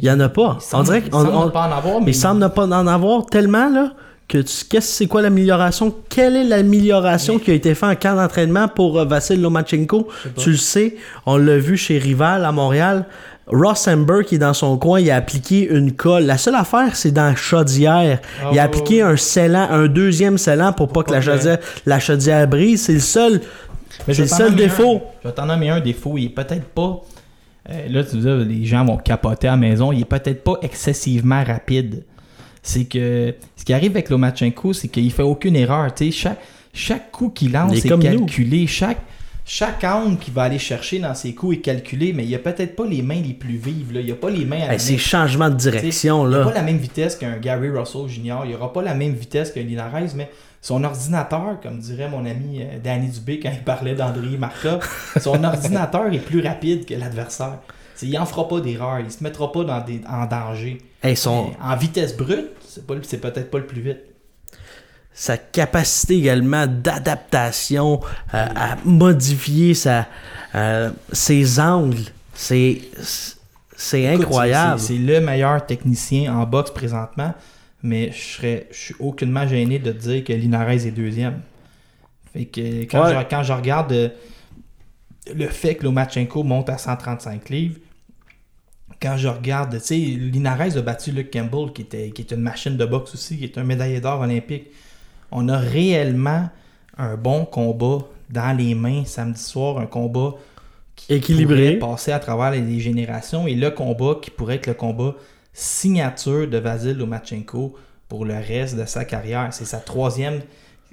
Il 0.00 0.06
y 0.06 0.10
en 0.10 0.18
a 0.20 0.28
pas. 0.28 0.56
Il 0.60 0.62
semble- 0.62 0.80
on 0.80 0.84
dirait 0.84 1.02
semble 1.10 1.28
on- 1.34 1.50
pas 1.50 1.68
en 1.68 1.72
avoir, 1.76 2.00
mais 2.00 2.10
il 2.10 2.14
semble 2.14 2.40
ne 2.40 2.48
pas 2.48 2.64
en 2.64 2.86
avoir 2.86 3.26
tellement 3.26 3.68
là 3.68 3.92
que 4.28 4.38
tu 4.38 4.64
qu'est-ce 4.68 4.88
c'est 4.92 5.06
quoi 5.06 5.20
l'amélioration? 5.22 5.94
Quelle 6.08 6.36
est 6.36 6.44
l'amélioration 6.44 7.34
Mais- 7.34 7.40
qui 7.40 7.50
a 7.50 7.54
été 7.54 7.74
faite 7.74 7.90
en 7.90 7.94
camp 7.94 8.16
d'entraînement 8.16 8.68
pour 8.68 8.98
euh, 8.98 9.04
Vassil 9.04 9.40
Lomachenko? 9.40 10.08
Tu 10.36 10.50
le 10.52 10.56
sais, 10.56 10.96
on 11.26 11.36
l'a 11.36 11.58
vu 11.58 11.76
chez 11.76 11.98
Rival 11.98 12.44
à 12.44 12.52
Montréal. 12.52 13.04
Ross 13.46 13.86
Amber 13.88 14.24
qui 14.26 14.36
est 14.36 14.38
dans 14.38 14.54
son 14.54 14.78
coin, 14.78 15.00
il 15.00 15.10
a 15.10 15.16
appliqué 15.16 15.68
une 15.68 15.92
colle. 15.92 16.24
La 16.24 16.38
seule 16.38 16.54
affaire, 16.54 16.96
c'est 16.96 17.10
dans 17.12 17.26
la 17.26 17.36
chaudière. 17.36 18.20
Ah 18.42 18.48
il 18.52 18.58
a 18.58 18.62
appliqué 18.62 19.02
un 19.02 19.18
scellant, 19.18 19.68
un 19.70 19.86
deuxième 19.86 20.38
scellant 20.38 20.72
pour 20.72 20.88
pas 20.88 21.02
que 21.02 21.12
la 21.12 21.20
chaudière, 21.20 21.58
la 21.84 22.00
chaudière 22.00 22.48
brise. 22.48 22.84
C'est 22.84 22.94
le 22.94 23.00
seul. 23.00 23.42
Mais 24.08 24.14
c'est 24.14 24.22
le 24.22 24.28
seul 24.28 24.54
défaut. 24.56 24.94
un. 24.96 25.00
Je 25.24 25.28
vais 25.28 25.34
t'en 25.34 25.44
nommer 25.44 25.68
un 25.68 25.80
défaut. 25.80 26.14
Il 26.16 26.24
est 26.24 26.28
peut-être 26.30 26.64
pas. 26.64 27.02
Euh, 27.70 27.88
là, 27.88 28.04
tu 28.04 28.16
dis, 28.16 28.44
les 28.60 28.64
gens 28.66 28.84
vont 28.84 28.96
capoter 28.98 29.48
à 29.48 29.52
la 29.52 29.56
maison. 29.56 29.92
Il 29.92 30.00
est 30.02 30.04
peut-être 30.04 30.44
pas 30.44 30.56
excessivement 30.62 31.42
rapide. 31.44 32.04
C'est 32.62 32.84
que 32.84 33.34
ce 33.56 33.64
qui 33.64 33.72
arrive 33.72 33.92
avec 33.92 34.08
Lomachenko, 34.10 34.72
c'est 34.72 34.88
qu'il 34.88 35.10
fait 35.12 35.22
aucune 35.22 35.56
erreur. 35.56 35.90
Chaque, 36.12 36.40
chaque 36.72 37.10
coup 37.10 37.28
qu'il 37.30 37.52
lance 37.52 37.72
est 37.74 37.86
est 37.86 37.88
comme 37.88 38.02
nous. 38.02 38.26
calculé. 38.26 38.66
Chaque, 38.66 39.00
chaque 39.44 39.84
angle 39.84 40.18
qu'il 40.18 40.32
va 40.32 40.44
aller 40.44 40.58
chercher 40.58 40.98
dans 40.98 41.14
ses 41.14 41.34
coups 41.34 41.58
est 41.58 41.60
calculé, 41.60 42.14
mais 42.14 42.24
il 42.24 42.34
a 42.34 42.38
peut-être 42.38 42.74
pas 42.74 42.86
les 42.86 43.02
mains 43.02 43.20
les 43.20 43.34
plus 43.34 43.56
vives. 43.56 43.92
Là. 43.92 44.00
Il 44.00 44.10
a 44.10 44.14
pas 44.14 44.30
les 44.30 44.46
mains 44.46 44.62
à 44.68 44.72
Hey, 44.74 44.80
ces 44.80 44.96
changements 44.96 45.50
de 45.50 45.56
direction 45.56 46.26
Il 46.26 46.30
n'a 46.30 46.38
là. 46.38 46.44
pas 46.44 46.54
la 46.54 46.62
même 46.62 46.78
vitesse 46.78 47.16
qu'un 47.16 47.36
Gary 47.36 47.68
Russell 47.68 48.08
Jr. 48.08 48.36
Il 48.46 48.52
n'aura 48.52 48.72
pas 48.72 48.82
la 48.82 48.94
même 48.94 49.12
vitesse 49.12 49.50
qu'un 49.52 49.62
Linares, 49.62 49.92
mais 50.16 50.30
son 50.66 50.82
ordinateur, 50.82 51.60
comme 51.62 51.78
dirait 51.78 52.08
mon 52.08 52.24
ami 52.24 52.62
euh, 52.62 52.78
Danny 52.82 53.08
Dubé 53.10 53.38
quand 53.38 53.50
il 53.52 53.62
parlait 53.62 53.94
d'André 53.94 54.38
Marca, 54.38 54.78
son 55.20 55.44
ordinateur 55.52 56.10
est 56.10 56.18
plus 56.20 56.40
rapide 56.40 56.86
que 56.86 56.94
l'adversaire. 56.94 57.58
Il 58.02 58.12
n'en 58.12 58.24
fera 58.24 58.48
pas 58.48 58.60
d'erreur, 58.60 59.00
il 59.00 59.10
se 59.10 59.22
mettra 59.22 59.52
pas 59.52 59.62
dans 59.62 59.80
des, 59.82 60.00
en 60.08 60.24
danger. 60.24 60.78
Hey, 61.02 61.16
son, 61.16 61.50
en 61.62 61.76
vitesse 61.76 62.16
brute, 62.16 62.48
c'est 62.66 62.86
pas 62.86 62.94
le- 62.94 63.02
c'est 63.02 63.18
peut-être 63.18 63.50
pas 63.50 63.58
le 63.58 63.66
plus 63.66 63.82
vite. 63.82 63.98
sa 65.12 65.36
capacité 65.36 66.16
également 66.16 66.66
d'adaptation, 66.66 68.00
euh, 68.32 68.46
à 68.56 68.76
modifier 68.86 69.74
sa, 69.74 70.06
euh, 70.54 70.90
ses 71.12 71.60
angles, 71.60 72.02
c'est 72.34 72.80
incroyable. 73.94 74.80
c'est 74.80 74.96
le 74.98 75.20
meilleur 75.20 75.64
technicien 75.66 76.34
en 76.34 76.44
boxe 76.46 76.70
présentement, 76.70 77.34
mais 77.84 78.10
je 78.10 78.18
serais, 78.18 78.66
je 78.72 78.76
suis 78.76 78.94
aucunement 78.98 79.46
gêné 79.46 79.78
de 79.78 79.92
te 79.92 79.98
dire 79.98 80.24
que 80.24 80.32
Linares 80.32 80.70
est 80.70 80.90
deuxième. 80.90 81.40
Fait 82.32 82.46
que 82.46 82.82
quand, 82.84 83.04
Ouais. 83.04 83.14
je, 83.14 83.28
quand 83.30 83.42
je 83.44 83.52
regarde 83.52 83.92
euh, 83.92 84.08
le 85.34 85.46
fait 85.48 85.76
que 85.76 85.84
Lomachenko 85.84 86.42
monte 86.42 86.68
à 86.70 86.78
135 86.78 87.48
livres, 87.50 87.78
quand 89.00 89.16
je 89.16 89.28
regarde, 89.28 89.78
tu 89.78 89.84
sais, 89.86 89.96
Linares 89.96 90.76
a 90.76 90.82
battu 90.82 91.12
Luke 91.12 91.30
Campbell, 91.32 91.72
qui, 91.72 91.82
était, 91.82 92.10
qui 92.10 92.22
est 92.22 92.30
une 92.32 92.40
machine 92.40 92.76
de 92.76 92.84
boxe 92.86 93.14
aussi, 93.14 93.36
qui 93.38 93.44
est 93.44 93.58
un 93.58 93.64
médaillé 93.64 94.00
d'or 94.00 94.20
olympique. 94.20 94.64
On 95.30 95.48
a 95.48 95.58
réellement 95.58 96.48
un 96.96 97.16
bon 97.16 97.44
combat 97.44 97.98
dans 98.30 98.56
les 98.56 98.74
mains 98.74 99.04
samedi 99.04 99.42
soir, 99.42 99.78
un 99.78 99.86
combat 99.86 100.34
qui 100.96 101.12
Équilibré. 101.14 101.76
pourrait 101.76 101.92
passer 101.92 102.12
à 102.12 102.18
travers 102.18 102.50
les, 102.52 102.60
les 102.60 102.80
générations 102.80 103.46
et 103.46 103.54
le 103.54 103.70
combat 103.70 104.18
qui 104.22 104.30
pourrait 104.30 104.56
être 104.56 104.68
le 104.68 104.74
combat 104.74 105.14
signature 105.54 106.46
de 106.48 106.58
Vasil 106.58 106.96
Lomachenko 106.98 107.74
pour 108.08 108.24
le 108.26 108.34
reste 108.34 108.76
de 108.76 108.84
sa 108.84 109.04
carrière. 109.06 109.48
C'est 109.52 109.64
sa 109.64 109.78
troisième, 109.78 110.40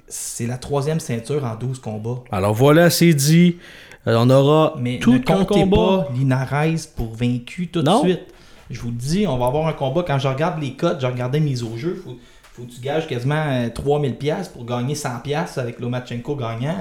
c'est 0.08 0.46
la 0.46 0.56
troisième 0.56 1.00
ceinture 1.00 1.44
en 1.44 1.56
12 1.56 1.80
combats. 1.80 2.22
Alors 2.30 2.54
voilà, 2.54 2.88
c'est 2.88 3.12
dit. 3.12 3.58
Euh, 4.06 4.16
on 4.18 4.30
aura 4.30 4.74
Mais 4.80 4.98
tout 4.98 5.12
ne 5.14 5.18
comptez 5.18 5.60
combat. 5.62 6.06
pas 6.06 6.08
Linares 6.14 6.64
pour 6.96 7.14
vaincu 7.14 7.68
tout 7.68 7.82
Non. 7.82 8.02
de 8.02 8.08
suite. 8.08 8.22
Je 8.70 8.80
vous 8.80 8.88
le 8.88 8.96
dis, 8.96 9.26
on 9.26 9.36
va 9.36 9.46
avoir 9.46 9.66
un 9.66 9.72
combat. 9.74 10.02
Quand 10.06 10.18
je 10.18 10.26
regarde 10.28 10.60
les 10.62 10.72
cotes, 10.74 11.00
je 11.00 11.06
regardais 11.06 11.40
mise 11.40 11.62
au 11.62 11.76
jeu. 11.76 12.00
Faut, 12.02 12.16
faut 12.54 12.62
que 12.62 12.70
tu 12.72 12.80
gages 12.80 13.06
quasiment 13.06 13.44
euh, 13.46 13.68
3000 13.68 14.16
pièces 14.16 14.48
pour 14.48 14.64
gagner 14.64 14.94
100 14.94 15.20
pièces 15.20 15.58
avec 15.58 15.78
Lomachenko 15.78 16.34
gagnant. 16.36 16.76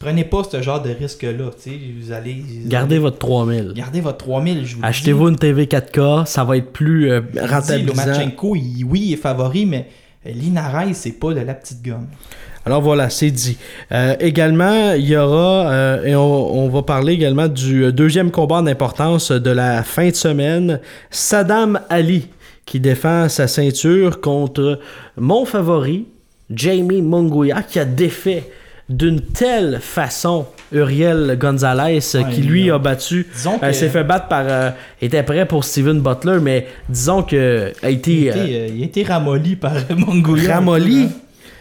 Prenez 0.00 0.24
pas 0.24 0.42
ce 0.50 0.60
genre 0.62 0.82
de 0.82 0.90
risque-là. 0.90 1.50
tu 1.62 1.70
sais, 1.70 1.78
Vous 2.00 2.12
allez... 2.12 2.42
Gardez 2.66 2.98
votre 2.98 3.18
3000. 3.18 3.72
Gardez 3.74 4.00
votre 4.00 4.18
3000. 4.18 4.66
je 4.66 4.76
vous. 4.76 4.80
Achetez-vous 4.84 5.28
une 5.28 5.36
TV 5.36 5.66
4K, 5.66 6.26
ça 6.26 6.44
va 6.44 6.56
être 6.56 6.72
plus 6.72 7.10
euh, 7.10 7.20
rentabilisant. 7.40 8.04
Lomachenko, 8.06 8.56
il- 8.56 8.84
oui, 8.84 9.02
il 9.06 9.12
est 9.14 9.16
favori, 9.16 9.66
mais 9.66 9.86
Linares, 10.26 10.86
c'est 10.94 11.12
pas 11.12 11.32
de 11.32 11.40
la 11.40 11.54
petite 11.54 11.82
gomme. 11.84 12.06
Alors 12.66 12.82
voilà, 12.82 13.08
c'est 13.08 13.30
dit. 13.30 13.56
Euh, 13.92 14.14
également, 14.20 14.92
il 14.92 15.06
y 15.08 15.16
aura, 15.16 15.70
euh, 15.70 16.04
et 16.04 16.14
on, 16.16 16.64
on 16.64 16.68
va 16.68 16.82
parler 16.82 17.14
également 17.14 17.48
du 17.48 17.84
euh, 17.84 17.92
deuxième 17.92 18.30
combat 18.30 18.60
d'importance 18.62 19.30
de 19.32 19.50
la 19.50 19.82
fin 19.84 20.10
de 20.10 20.14
semaine, 20.14 20.80
Saddam 21.10 21.80
Ali, 21.88 22.26
qui 22.66 22.78
défend 22.80 23.28
sa 23.28 23.46
ceinture 23.46 24.20
contre 24.20 24.80
mon 25.16 25.44
favori, 25.46 26.06
Jamie 26.50 27.00
Munguia, 27.00 27.62
qui 27.62 27.78
a 27.78 27.84
défait 27.86 28.44
d'une 28.88 29.20
telle 29.20 29.80
façon 29.80 30.46
Uriel 30.72 31.36
Gonzalez, 31.38 32.00
euh, 32.14 32.22
Ouais, 32.22 32.30
qui 32.32 32.42
lui 32.42 32.70
a- 32.70 32.78
battu, 32.78 33.26
que 33.26 33.64
euh, 33.66 33.72
s'est 33.72 33.88
fait 33.88 34.04
battre 34.04 34.28
par, 34.28 34.44
euh, 34.46 34.70
était 35.02 35.22
prêt 35.22 35.44
pour 35.46 35.64
Steven 35.64 36.00
Butler, 36.00 36.38
mais 36.40 36.66
disons 36.88 37.22
que 37.22 37.72
a 37.82 37.90
été, 37.90 38.12
il, 38.12 38.30
a 38.30 38.34
euh, 38.34 38.44
été, 38.44 38.60
euh, 38.60 38.66
il 38.74 38.82
a 38.82 38.84
été 38.86 39.02
ramolli 39.04 39.56
par 39.56 39.72
Mongolia. 39.96 40.54
ramolli. 40.56 41.04
hein. 41.04 41.12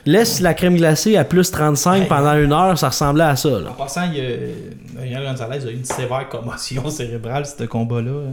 Laisse 0.06 0.40
la 0.40 0.54
crème 0.54 0.78
glacée 0.78 1.18
à 1.18 1.26
plus 1.26 1.52
35 1.52 2.02
Hey. 2.04 2.08
pendant 2.08 2.34
une 2.38 2.54
heure, 2.54 2.78
ça 2.78 2.88
ressemblait 2.88 3.26
à 3.26 3.36
ça. 3.36 3.50
En 3.50 3.60
Là. 3.60 3.76
passant, 3.78 4.04
il 4.14 4.18
y 4.18 4.22
a, 4.22 5.04
Uriel 5.04 5.24
Gonzalez 5.26 5.66
a 5.66 5.70
eu 5.70 5.74
une 5.74 5.84
sévère 5.84 6.30
commotion 6.30 6.90
cérébrale, 6.90 7.46
ce 7.46 7.66
combat-là. 7.66 8.32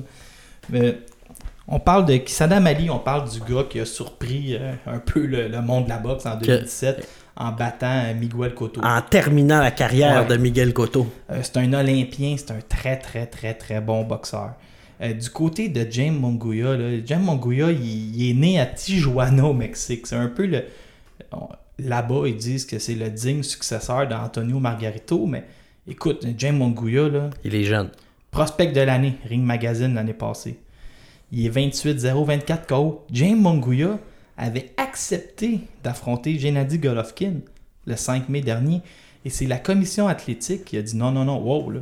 Mais 0.70 0.98
on 1.66 1.80
parle 1.80 2.04
de 2.06 2.20
Saddam 2.26 2.64
Ali, 2.68 2.90
on 2.90 2.98
parle 3.00 3.28
du 3.28 3.40
gars 3.40 3.64
qui 3.68 3.80
a 3.80 3.84
surpris 3.86 4.54
euh, 4.54 4.72
un 4.86 4.98
peu 4.98 5.26
le, 5.26 5.48
le 5.48 5.60
monde 5.62 5.84
de 5.86 5.88
la 5.88 5.96
boxe 5.98 6.24
en 6.26 6.36
2017 6.36 7.08
en 7.36 7.52
battant 7.52 8.02
euh, 8.06 8.14
Miguel 8.14 8.54
Cotto. 8.54 8.80
En 8.84 9.00
terminant 9.02 9.60
la 9.60 9.70
carrière 9.70 10.22
Ouais. 10.22 10.28
de 10.28 10.36
Miguel 10.40 10.72
Cotto. 10.72 11.06
Euh, 11.30 11.40
c'est 11.42 11.56
un 11.58 11.72
Olympien, 11.72 12.36
c'est 12.38 12.50
un 12.52 12.60
très 12.68 12.96
très 12.98 13.26
très 13.26 13.54
très 13.54 13.80
bon 13.80 14.04
boxeur. 14.04 14.52
Euh, 15.00 15.12
du 15.12 15.28
côté 15.30 15.68
de 15.68 15.86
James 15.90 16.16
Monguia, 16.16 16.76
là, 16.76 16.90
James 17.04 17.22
Monguia, 17.24 17.70
il, 17.72 18.14
il 18.16 18.30
est 18.30 18.34
né 18.34 18.60
à 18.60 18.66
Tijuana 18.66 19.44
au 19.44 19.52
Mexique. 19.52 20.06
C'est 20.06 20.14
un 20.16 20.28
peu 20.28 20.46
le. 20.46 20.64
là-bas, 21.78 22.22
ils 22.26 22.36
disent 22.36 22.64
que 22.66 22.78
c'est 22.78 22.94
le 22.94 23.10
digne 23.10 23.42
successeur 23.42 24.06
d'Antonio 24.06 24.58
Margarito, 24.60 25.26
mais 25.26 25.44
écoute, 25.88 26.24
James 26.38 26.56
Monguia, 26.56 27.08
là, 27.08 27.30
Il 27.44 27.54
est 27.54 27.64
jeune. 27.64 27.90
prospect 28.30 28.68
de 28.68 28.80
l'année, 28.80 29.14
Ring 29.28 29.42
Magazine 29.44 29.94
l'année 29.94 30.12
passée. 30.14 30.58
Il 31.32 31.44
est 31.46 31.50
28-0-24 31.50 32.66
KO. 32.68 33.04
James 33.10 33.40
Monguia 33.40 33.98
avait 34.36 34.72
accepté 34.76 35.60
d'affronter 35.82 36.38
Gennady 36.38 36.78
Golovkin 36.78 37.34
le 37.86 37.96
5 37.96 38.28
mai 38.28 38.40
dernier. 38.40 38.80
Et 39.24 39.30
c'est 39.30 39.46
la 39.46 39.58
commission 39.58 40.06
athlétique 40.08 40.64
qui 40.66 40.76
a 40.76 40.82
dit 40.82 40.96
non, 40.96 41.10
non, 41.12 41.24
non, 41.24 41.38
wow, 41.40 41.70
là. 41.70 41.80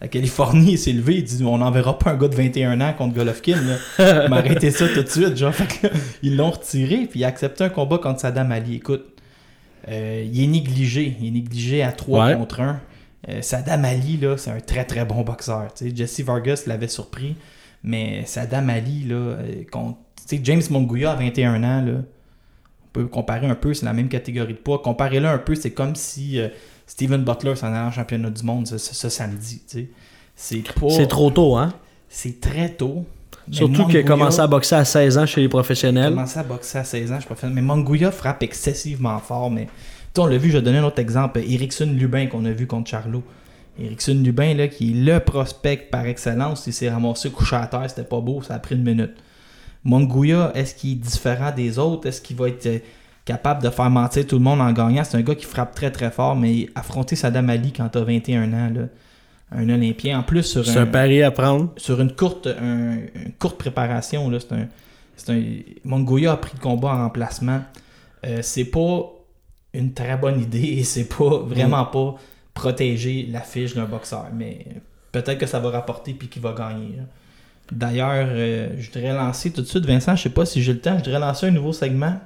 La 0.00 0.08
Californie 0.08 0.76
s'est 0.76 0.92
levée, 0.92 1.18
il 1.18 1.24
dit 1.24 1.42
on 1.44 1.58
n'enverra 1.58 1.98
pas 1.98 2.10
un 2.10 2.16
gars 2.16 2.28
de 2.28 2.34
21 2.34 2.80
ans 2.82 2.92
contre 2.92 3.14
Golovkin. 3.14 3.56
là. 3.98 4.28
M'arrêtez 4.28 4.70
ça 4.70 4.86
tout 4.88 5.02
de 5.02 5.08
suite. 5.08 5.36
Genre, 5.36 5.54
Fait 5.54 5.66
que 5.66 5.94
ils 6.22 6.36
l'ont 6.36 6.50
retiré, 6.50 7.06
puis 7.06 7.20
il 7.20 7.24
a 7.24 7.28
accepté 7.28 7.64
un 7.64 7.68
combat 7.70 7.98
contre 7.98 8.20
Saddam 8.20 8.52
Ali. 8.52 8.74
Écoute, 8.76 9.06
euh, 9.88 10.26
il 10.30 10.42
est 10.42 10.46
négligé. 10.46 11.16
Il 11.20 11.28
est 11.28 11.30
négligé 11.30 11.82
à 11.82 11.92
3 11.92 12.26
Ouais. 12.26 12.36
contre 12.36 12.60
1. 12.60 12.80
Euh, 13.30 13.40
Saddam 13.40 13.84
Ali, 13.84 14.18
là, 14.18 14.36
c'est 14.36 14.50
un 14.50 14.60
très 14.60 14.84
très 14.84 15.04
bon 15.06 15.22
boxeur. 15.22 15.72
Tu 15.74 15.88
sais, 15.88 15.96
Jesse 15.96 16.20
Vargas 16.20 16.64
l'avait 16.66 16.88
surpris, 16.88 17.36
mais 17.82 18.24
Saddam 18.26 18.68
Ali, 18.68 19.04
là, 19.04 19.14
euh, 19.14 19.62
contre, 19.72 19.98
James 20.42 20.62
Monguia 20.70 21.12
à 21.12 21.14
21 21.16 21.62
ans, 21.62 21.82
là, 21.84 21.92
on 21.98 22.88
peut 22.92 23.06
comparer 23.06 23.46
un 23.46 23.54
peu, 23.54 23.74
c'est 23.74 23.84
la 23.86 23.92
même 23.92 24.08
catégorie 24.08 24.52
de 24.54 24.58
poids. 24.58 24.80
Comparez-le 24.82 25.26
un 25.28 25.38
peu, 25.38 25.54
c'est 25.54 25.72
comme 25.72 25.94
si 25.94 26.38
euh, 26.40 26.48
Steven 26.86 27.22
Butler 27.24 27.56
s'en 27.56 27.68
allait 27.68 27.78
en 27.78 27.90
championnat 27.90 28.30
du 28.30 28.42
monde 28.44 28.66
ce, 28.66 28.78
ce- 28.78 28.94
ce 28.94 29.08
samedi. 29.08 29.62
C'est 30.36 30.62
pas. 30.74 31.06
Trop 31.06 31.30
tôt, 31.30 31.56
hein? 31.56 31.72
C'est 32.08 32.40
très 32.40 32.68
tôt. 32.70 33.04
Surtout 33.50 33.86
qu'il 33.86 33.98
a 33.98 34.02
commencé 34.02 34.40
à 34.40 34.46
boxer 34.46 34.76
à 34.76 34.84
16 34.84 35.18
ans 35.18 35.26
chez 35.26 35.40
les 35.40 35.44
il 35.44 35.46
a 35.46 35.50
professionnels. 35.50 36.10
commencé 36.14 36.38
à 36.38 36.42
boxer 36.44 36.78
à 36.78 36.84
16 36.84 37.12
ans, 37.12 37.20
suis 37.20 37.28
pas 37.28 37.34
fan. 37.34 37.52
Mais 37.52 37.60
Monguia 37.60 38.10
frappe 38.10 38.42
excessivement 38.42 39.18
fort. 39.18 39.50
Mais 39.50 39.66
on 40.16 40.26
l'a 40.26 40.38
vu, 40.38 40.50
je 40.50 40.56
vais 40.56 40.62
donner 40.62 40.78
un 40.78 40.84
autre 40.84 41.00
exemple. 41.00 41.40
Erickson 41.40 41.92
Lubin 41.94 42.26
qu'on 42.28 42.44
a 42.46 42.52
vu 42.52 42.66
contre 42.66 42.88
Charlot. 42.90 43.22
Erickson 43.78 44.20
Lubin, 44.24 44.54
là, 44.54 44.68
qui 44.68 44.92
est 44.92 44.94
le 45.04 45.18
prospect 45.20 45.88
par 45.90 46.06
excellence, 46.06 46.66
il 46.68 46.72
s'est 46.72 46.88
ramassé 46.88 47.30
couché 47.30 47.56
à 47.56 47.66
terre, 47.66 47.84
c'était 47.88 48.04
pas 48.04 48.20
beau, 48.20 48.40
ça 48.40 48.54
a 48.54 48.58
pris 48.60 48.76
une 48.76 48.84
minute. 48.84 49.12
Monguia, 49.84 50.50
est-ce 50.54 50.74
qu'il 50.74 50.92
est 50.92 50.94
différent 50.96 51.52
des 51.54 51.78
autres? 51.78 52.08
Est-ce 52.08 52.20
qu'il 52.20 52.36
va 52.36 52.48
être 52.48 52.66
euh, 52.66 52.78
capable 53.24 53.62
de 53.62 53.70
faire 53.70 53.90
mentir 53.90 54.26
tout 54.26 54.36
le 54.36 54.42
monde 54.42 54.60
en 54.60 54.72
gagnant? 54.72 55.04
C'est 55.04 55.16
un 55.16 55.22
gars 55.22 55.34
qui 55.34 55.44
frappe 55.44 55.74
très 55.74 55.90
très 55.90 56.10
fort, 56.10 56.34
mais 56.36 56.68
affronter 56.74 57.16
Saddam 57.16 57.50
Ali 57.50 57.72
quand 57.72 57.88
t'as 57.88 58.02
21 58.02 58.52
ans, 58.52 58.70
là, 58.74 58.82
un 59.52 59.68
Olympien, 59.68 60.18
en 60.18 60.22
plus 60.22 60.42
sur 60.42 60.64
un 60.78 60.86
pari 60.86 61.22
à 61.22 61.30
prendre. 61.30 61.70
sur 61.76 62.00
une 62.00 62.12
courte, 62.14 62.46
un- 62.46 62.96
une 63.14 63.32
courte 63.38 63.58
préparation, 63.58 64.30
là, 64.30 64.38
c'est 64.40 64.52
un, 64.54 64.68
c'est 65.16 65.30
un. 65.32 65.42
Mongoya 65.84 66.32
a 66.32 66.36
pris 66.38 66.52
le 66.56 66.60
combat 66.62 66.88
en 66.94 66.98
remplacement. 67.04 67.60
Euh, 68.26 68.38
c'est 68.42 68.64
pas 68.64 69.02
une 69.74 69.92
très 69.92 70.16
bonne 70.16 70.40
idée 70.40 70.62
et 70.78 70.82
c'est 70.84 71.04
pas 71.08 71.38
vraiment 71.40 71.84
pas 71.84 72.14
protéger 72.54 73.28
la 73.30 73.40
fiche 73.40 73.74
d'un 73.74 73.84
boxeur. 73.84 74.26
Mais 74.34 74.64
peut-être 75.12 75.38
que 75.38 75.46
ça 75.46 75.60
va 75.60 75.70
rapporter 75.70 76.14
puis 76.14 76.28
qu'il 76.28 76.40
va 76.42 76.52
gagner. 76.52 76.96
là. 76.96 77.02
D'ailleurs, 77.72 78.26
euh, 78.28 78.68
je 78.78 78.90
voudrais 78.90 79.14
lancer 79.14 79.50
tout 79.50 79.62
de 79.62 79.66
suite, 79.66 79.86
Vincent, 79.86 80.16
je 80.16 80.22
sais 80.22 80.28
pas 80.30 80.44
si 80.44 80.62
j'ai 80.62 80.72
le 80.72 80.80
temps, 80.80 80.98
je 80.98 81.04
voudrais 81.04 81.20
lancer 81.20 81.46
un 81.46 81.50
nouveau 81.50 81.72
segment. 81.72 82.18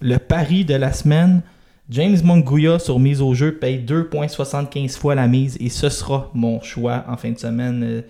Le 0.00 0.16
pari 0.18 0.64
de 0.64 0.74
la 0.74 0.92
semaine. 0.92 1.42
James 1.90 2.18
Monguia 2.22 2.78
sur 2.78 3.00
mise 3.00 3.20
au 3.20 3.34
jeu 3.34 3.56
paye 3.56 3.84
2,75 3.84 4.96
fois 4.96 5.16
la 5.16 5.26
mise 5.26 5.56
et 5.58 5.68
ce 5.68 5.88
sera 5.88 6.30
mon 6.34 6.60
choix 6.62 7.04
en 7.08 7.16
fin 7.16 7.32
de 7.32 7.38
semaine. 7.38 7.82
Euh, 7.82 8.02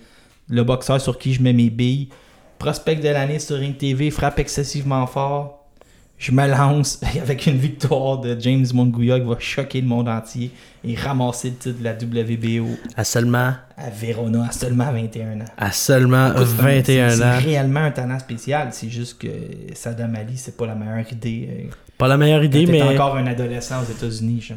le 0.51 0.65
boxeur 0.65 1.01
sur 1.01 1.19
qui 1.19 1.33
je 1.33 1.43
mets 1.43 1.55
mes 1.55 1.71
billes. 1.71 2.09
Prospect 2.59 2.97
de 2.97 3.09
l'année 3.09 3.39
sur 3.39 3.57
Ring 3.57 3.77
TV, 3.77 4.11
frappe 4.11 4.39
excessivement 4.39 5.07
fort. 5.07 5.60
Je 6.21 6.33
me 6.33 6.47
lance 6.47 7.01
avec 7.23 7.47
une 7.47 7.57
victoire 7.57 8.19
de 8.19 8.39
James 8.39 8.67
Monguia 8.75 9.19
qui 9.19 9.27
va 9.27 9.37
choquer 9.39 9.81
le 9.81 9.87
monde 9.87 10.07
entier 10.07 10.51
et 10.85 10.95
ramasser 10.95 11.49
le 11.49 11.55
titre 11.57 11.79
de 11.79 11.85
la 11.85 11.93
WBO 11.95 12.69
À 12.95 13.05
seulement, 13.05 13.55
à 13.77 13.89
Verona 13.91 14.45
à 14.49 14.53
seulement 14.53 14.93
21 14.93 15.41
ans. 15.41 15.45
à 15.57 15.73
seulement 15.73 16.31
Écoute, 16.33 16.47
c'est 16.47 16.61
un- 16.63 16.65
21 16.67 17.11
c'est- 17.11 17.23
ans. 17.25 17.33
C'est 17.41 17.45
réellement 17.47 17.81
un 17.81 17.91
talent 17.91 18.19
spécial. 18.19 18.69
C'est 18.73 18.91
juste 18.91 19.17
que 19.19 19.29
Saddam 19.75 20.15
Ali, 20.15 20.37
c'est 20.37 20.57
pas 20.59 20.67
la 20.67 20.75
meilleure 20.75 21.11
idée. 21.11 21.49
euh, 21.51 21.71
Pas 21.97 22.09
la 22.09 22.19
meilleure 22.19 22.45
idée, 22.45 22.67
mais. 22.67 22.83
encore 22.83 23.17
un 23.17 23.27
adolescent 23.27 23.77
aux 23.83 23.91
États-Unis. 23.91 24.53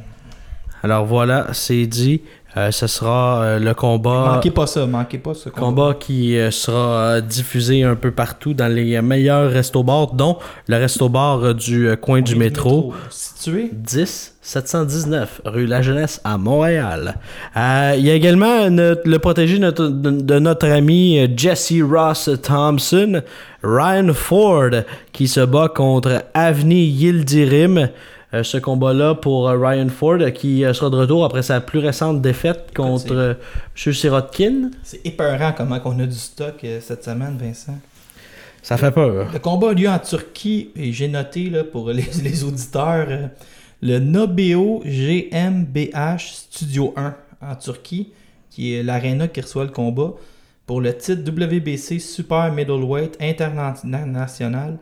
Alors 0.83 1.05
voilà, 1.05 1.47
c'est 1.53 1.85
dit. 1.87 2.21
Euh, 2.55 2.69
ce 2.69 2.85
sera 2.85 3.41
euh, 3.41 3.59
le 3.59 3.73
combat. 3.73 4.33
Manquez 4.35 4.51
pas 4.51 4.67
ça, 4.67 4.85
manquez 4.85 5.17
pas 5.17 5.33
ce 5.33 5.49
combat. 5.49 5.59
Combat 5.65 5.93
qui 5.99 6.37
euh, 6.37 6.51
sera 6.51 7.19
diffusé 7.19 7.81
un 7.83 7.95
peu 7.95 8.11
partout 8.11 8.53
dans 8.53 8.67
les 8.71 9.01
meilleurs 9.01 9.49
restos-bars, 9.49 10.13
dont 10.13 10.37
le 10.67 10.77
resto-bar 10.77 11.43
euh, 11.43 11.53
du 11.55 11.89
coin 11.99 12.21
du 12.21 12.35
métro. 12.35 12.93
Situé? 13.09 13.71
10 13.73 14.35
719 14.41 15.41
rue 15.45 15.65
La 15.65 15.81
Jeunesse 15.81 16.21
à 16.23 16.37
Montréal. 16.37 17.15
Il 17.55 18.05
y 18.05 18.11
a 18.11 18.13
également 18.13 18.69
notre- 18.69 19.01
le 19.05 19.17
protégé 19.17 19.57
notre- 19.57 19.87
de, 19.87 20.11
de 20.11 20.37
notre 20.39 20.67
ami 20.67 21.17
Jesse 21.35 21.73
Ross 21.81 22.29
Thompson, 22.43 23.21
Ryan 23.63 24.13
Ford, 24.13 24.69
qui 25.11 25.27
se 25.27 25.39
bat 25.39 25.69
contre 25.69 26.23
Avni 26.35 26.83
Yildirim. 26.85 27.89
Euh, 28.33 28.41
ce 28.41 28.57
combat-là 28.57 29.13
pour 29.13 29.47
euh, 29.47 29.57
Ryan 29.59 29.89
Ford, 29.89 30.17
euh, 30.19 30.31
qui 30.31 30.65
euh, 30.65 30.73
sera 30.73 30.89
de 30.89 30.95
retour 30.95 31.23
après 31.23 31.43
sa 31.43 31.61
plus 31.61 31.77
récente 31.77 32.19
défaite 32.19 32.71
contre 32.75 33.13
euh, 33.13 33.33
M. 33.85 33.93
Sirotkin. 33.93 34.71
C'est 34.81 35.05
épeurant 35.05 35.53
comment 35.55 35.79
on 35.85 35.99
a 35.99 36.05
du 36.07 36.15
stock 36.15 36.55
euh, 36.63 36.79
cette 36.81 37.03
semaine, 37.03 37.37
Vincent. 37.39 37.77
Ça 38.63 38.77
fait 38.77 38.89
peur. 38.91 39.27
Le 39.31 39.37
combat 39.37 39.69
a 39.69 39.73
lieu 39.73 39.87
en 39.87 39.99
Turquie 39.99 40.69
et 40.75 40.91
j'ai 40.91 41.09
noté 41.09 41.51
là, 41.51 41.63
pour 41.63 41.91
les, 41.91 42.05
les 42.23 42.43
auditeurs 42.43 43.05
euh, 43.09 43.27
le 43.83 43.99
Nobeo 43.99 44.81
GmbH 44.83 46.33
Studio 46.33 46.93
1 46.95 47.15
en 47.41 47.55
Turquie, 47.55 48.13
qui 48.49 48.73
est 48.73 48.81
l'aréna 48.81 49.27
qui 49.27 49.41
reçoit 49.41 49.65
le 49.65 49.71
combat 49.71 50.13
pour 50.65 50.81
le 50.81 50.95
titre 50.97 51.21
WBC 51.29 51.99
Super 51.99 52.51
Middleweight 52.51 53.17
International. 53.21 54.79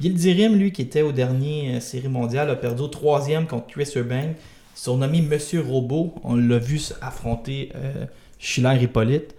Yildirim, 0.00 0.56
lui, 0.56 0.72
qui 0.72 0.82
était 0.82 1.02
au 1.02 1.12
dernier 1.12 1.76
euh, 1.76 1.80
série 1.80 2.08
mondiale, 2.08 2.50
a 2.50 2.56
perdu 2.56 2.82
au 2.82 2.88
troisième 2.88 3.46
contre 3.46 3.68
Chris 3.68 3.88
Eubank, 3.96 4.36
surnommé 4.74 5.22
Monsieur 5.22 5.60
Robot. 5.60 6.14
On 6.24 6.34
l'a 6.36 6.58
vu 6.58 6.80
affronter 7.00 7.70
euh, 7.76 8.06
Schiller 8.38 8.76
Hippolyte. 8.82 9.34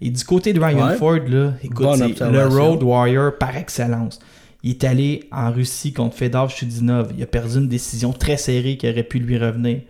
Et 0.00 0.10
du 0.10 0.24
côté 0.24 0.52
de 0.52 0.60
Ryan 0.60 0.88
Ouais. 0.88 0.96
Ford, 0.96 1.18
là, 1.28 1.52
écoute, 1.62 1.86
c'est 1.96 2.20
le. 2.32 2.46
Road 2.46 2.82
Warrior 2.82 3.36
par 3.38 3.56
excellence. 3.56 4.18
Il 4.62 4.70
est 4.70 4.84
allé 4.84 5.24
en 5.30 5.50
Russie 5.52 5.92
contre 5.92 6.16
Fedor 6.16 6.50
Chudinov. 6.50 7.12
Il 7.16 7.22
a 7.22 7.26
perdu 7.26 7.58
une 7.58 7.68
décision 7.68 8.12
très 8.12 8.36
serrée 8.36 8.76
qui 8.76 8.88
aurait 8.88 9.02
pu 9.04 9.18
lui 9.18 9.38
revenir. 9.38 9.80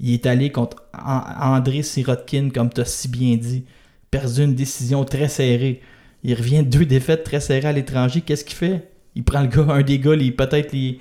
Il 0.00 0.12
est 0.14 0.26
allé 0.26 0.50
contre 0.50 0.82
An- 0.96 1.22
André 1.56 1.82
Sirotkin, 1.82 2.48
comme 2.52 2.70
tu 2.72 2.80
as 2.80 2.84
si 2.84 3.08
bien 3.08 3.36
dit. 3.36 3.64
Perdu 4.10 4.42
une 4.44 4.54
décision 4.54 5.04
très 5.04 5.28
serrée. 5.28 5.80
Il 6.24 6.34
revient 6.34 6.62
de 6.64 6.78
deux 6.78 6.84
défaites 6.86 7.22
très 7.24 7.40
serrées 7.40 7.68
à 7.68 7.72
l'étranger. 7.72 8.20
Qu'est-ce 8.22 8.44
qu'il 8.44 8.56
fait? 8.56 8.88
Il 9.14 9.24
prend 9.24 9.40
le 9.40 9.48
gars, 9.48 9.66
un 9.68 9.82
des 9.82 9.98
gars, 9.98 10.16
peut-être 10.36 10.72
les. 10.72 10.98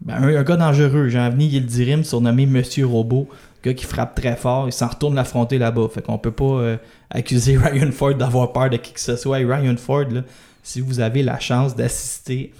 ben, 0.00 0.22
un, 0.22 0.42
gars 0.42 0.56
dangereux. 0.56 1.08
Jean-Venu 1.08 1.44
Yildirim, 1.44 2.04
surnommé 2.04 2.46
Monsieur 2.46 2.86
Robot. 2.86 3.28
Gars 3.62 3.74
qui 3.74 3.84
frappe 3.84 4.14
très 4.14 4.36
fort. 4.36 4.68
Il 4.68 4.72
s'en 4.72 4.88
retourne 4.88 5.14
l'affronter 5.14 5.58
là-bas. 5.58 5.88
Fait 5.92 6.02
qu'on 6.02 6.18
peut 6.18 6.32
pas 6.32 6.44
euh, 6.44 6.76
accuser 7.10 7.56
Ryan 7.62 7.90
Ford 7.92 8.14
d'avoir 8.14 8.52
peur 8.52 8.70
de 8.70 8.76
qui 8.76 8.92
que 8.92 9.00
ce 9.00 9.16
soit. 9.16 9.40
Et 9.40 9.44
Ryan 9.44 9.76
Ford, 9.76 10.04
là, 10.10 10.22
si 10.62 10.80
vous 10.80 11.00
avez 11.00 11.22
la 11.22 11.38
chance 11.38 11.76
d'assister 11.76 12.52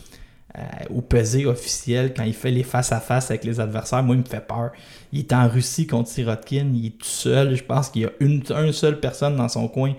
euh, 0.56 0.62
au 0.90 1.02
pesé 1.02 1.44
officiel 1.44 2.14
quand 2.16 2.22
il 2.22 2.32
fait 2.32 2.52
les 2.52 2.62
face-à-face 2.62 3.30
avec 3.30 3.44
les 3.44 3.58
adversaires, 3.60 4.02
moi, 4.02 4.14
il 4.14 4.20
me 4.20 4.24
fait 4.24 4.46
peur. 4.46 4.70
Il 5.12 5.20
est 5.20 5.32
en 5.32 5.48
Russie 5.48 5.86
contre 5.86 6.08
Sirotkin, 6.08 6.70
il 6.74 6.86
est 6.86 6.98
tout 6.98 7.04
seul. 7.04 7.56
Je 7.56 7.64
pense 7.64 7.90
qu'il 7.90 8.02
y 8.02 8.04
a 8.04 8.10
une, 8.20 8.42
une 8.50 8.72
seule 8.72 9.00
personne 9.00 9.36
dans 9.36 9.48
son 9.48 9.68
coin 9.68 9.94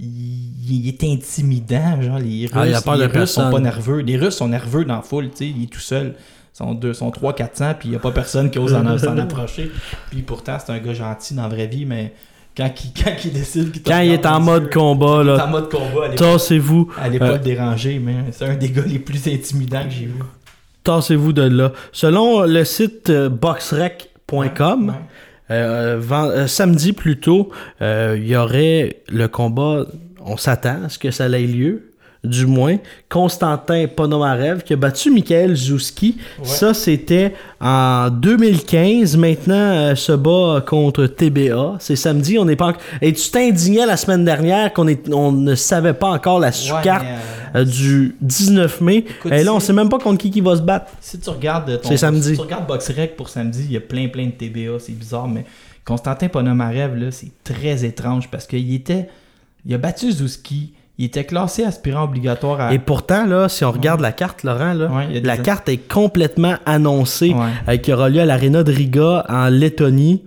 il, 0.00 0.88
est 0.88 1.04
intimidant. 1.04 2.00
Genre, 2.00 2.18
les 2.18 2.48
ah, 2.52 2.62
Russes, 2.62 2.82
ah, 2.86 2.96
les 2.96 3.06
Russes 3.06 3.30
sont 3.30 3.50
pas 3.50 3.60
nerveux. 3.60 3.98
Les 4.00 4.16
Russes 4.16 4.36
sont 4.36 4.48
nerveux 4.48 4.84
dans 4.84 4.96
la 4.96 5.02
foule, 5.02 5.30
tu 5.30 5.36
sais, 5.36 5.48
il 5.48 5.64
est 5.64 5.66
tout 5.66 5.80
seul. 5.80 6.14
Ils 6.54 6.56
sont, 6.56 6.74
deux, 6.74 6.92
3 6.92 7.34
400 7.34 7.74
puis 7.78 7.88
il 7.88 7.90
n'y 7.92 7.96
a 7.96 8.00
pas 8.00 8.10
personne 8.10 8.50
qui 8.50 8.58
ose 8.58 8.72
s'en 8.72 9.18
approcher. 9.18 9.70
Puis 10.10 10.22
pourtant, 10.22 10.58
c'est 10.64 10.72
un 10.72 10.78
gars 10.78 10.94
gentil 10.94 11.34
dans 11.34 11.42
la 11.42 11.48
vraie 11.48 11.68
vie, 11.68 11.84
mais 11.84 12.12
quand 12.56 12.70
il, 12.84 12.92
quand 13.02 13.12
il 13.24 13.32
décide 13.32 13.72
qu'il 13.72 13.82
Quand 13.82 14.00
il 14.00 14.12
est 14.12 14.26
en 14.26 14.40
mode 14.40 14.72
combat, 14.72 15.22
là. 15.22 15.46
en 15.46 15.48
mode 15.48 15.70
combat, 15.70 16.08
tassez-vous. 16.16 16.92
Allez 17.00 17.18
pas 17.18 17.30
euh, 17.30 17.32
le 17.34 17.38
déranger, 17.38 17.98
mais 17.98 18.16
c'est 18.32 18.46
un 18.46 18.56
des 18.56 18.70
gars 18.70 18.82
les 18.86 18.98
plus 18.98 19.28
intimidants 19.28 19.84
que 19.84 19.90
j'ai 19.90 20.06
vu. 20.06 20.22
Tassez-vous 20.82 21.32
de 21.32 21.42
là. 21.42 21.72
Selon 21.92 22.42
le 22.42 22.64
site 22.64 23.10
euh, 23.10 23.28
boxrec.com. 23.28 24.94
Euh, 25.50 25.96
euh, 25.96 25.98
20, 25.98 26.30
euh, 26.30 26.46
samedi 26.46 26.92
plus 26.92 27.18
tôt, 27.18 27.50
il 27.80 28.26
y 28.26 28.36
aurait 28.36 29.02
le 29.08 29.26
combat 29.26 29.86
on 30.22 30.36
s'attend 30.36 30.84
à 30.84 30.88
ce 30.88 30.98
que 30.98 31.10
ça 31.10 31.26
ait 31.26 31.46
lieu 31.46 31.89
du 32.22 32.44
moins. 32.46 32.76
Constantin 33.08 33.86
Ponomarev 33.86 34.62
qui 34.62 34.74
a 34.74 34.76
battu 34.76 35.10
Michael 35.10 35.54
Zouski. 35.56 36.18
Ça, 36.42 36.74
c'était 36.74 37.34
en 37.60 38.10
2015. 38.10 39.16
Maintenant, 39.16 39.54
euh, 39.54 39.94
se 39.94 40.12
bat 40.12 40.62
contre 40.66 41.06
TBA. 41.06 41.76
C'est 41.80 41.96
samedi. 41.96 42.38
On 42.38 42.44
n'est 42.44 42.56
pas. 42.56 42.68
en- 42.70 42.74
Et 43.00 43.12
tu 43.12 43.30
t'indignais 43.30 43.86
la 43.86 43.96
semaine 43.96 44.24
dernière 44.24 44.72
qu'on 44.72 44.86
est... 44.88 45.08
on 45.12 45.32
ne 45.32 45.54
savait 45.54 45.94
pas 45.94 46.10
encore 46.10 46.40
la 46.40 46.52
sous-carte 46.52 47.04
mais, 47.54 47.60
euh, 47.60 47.64
du 47.64 48.14
19 48.20 48.80
mai. 48.82 48.98
Écoute, 49.08 49.32
Et 49.32 49.42
là, 49.42 49.54
on 49.54 49.60
si- 49.60 49.66
sait 49.68 49.72
même 49.72 49.88
pas 49.88 49.98
contre 49.98 50.18
qui 50.18 50.30
qui 50.30 50.40
va 50.42 50.56
se 50.56 50.62
battre. 50.62 50.92
Si 51.00 51.18
tu 51.18 51.30
regardes 51.30 51.80
ton, 51.80 51.88
C'est 51.88 51.96
samedi. 51.96 52.28
Si 52.30 52.34
tu 52.34 52.40
regardes 52.40 52.66
BoxRec 52.66 53.16
pour 53.16 53.28
samedi, 53.30 53.64
il 53.64 53.72
y 53.72 53.76
a 53.76 53.80
plein 53.80 54.08
plein 54.08 54.26
de 54.26 54.32
TBA, 54.32 54.78
c'est 54.78 54.92
bizarre, 54.92 55.26
mais 55.26 55.44
Constantin 55.86 56.28
Ponomarev, 56.28 56.94
là, 56.96 57.10
c'est 57.10 57.32
très 57.42 57.84
étrange 57.84 58.28
parce 58.30 58.46
qu'il 58.46 58.74
était. 58.74 59.08
Il 59.66 59.74
a 59.74 59.78
battu 59.78 60.10
Zouski, 60.12 60.72
il 61.00 61.06
était 61.06 61.24
classé 61.24 61.64
aspirant 61.64 62.04
obligatoire 62.04 62.60
à. 62.60 62.74
Et 62.74 62.78
pourtant, 62.78 63.24
là, 63.24 63.48
si 63.48 63.64
on 63.64 63.72
regarde 63.72 64.00
la 64.02 64.12
carte, 64.12 64.42
Laurent, 64.42 64.74
là, 64.74 64.86
Ouais, 64.88 65.08
il 65.14 65.22
la 65.24 65.38
carte 65.38 65.68
est 65.70 65.78
complètement 65.78 66.56
annoncée 66.66 67.32
Ouais. 67.32 67.48
euh, 67.68 67.76
qui 67.78 67.92
aura 67.92 68.08
lieu 68.10 68.20
à 68.20 68.24
l'Arena 68.26 68.62
de 68.62 68.70
Riga 68.70 69.24
en 69.28 69.48
Lettonie. 69.48 70.22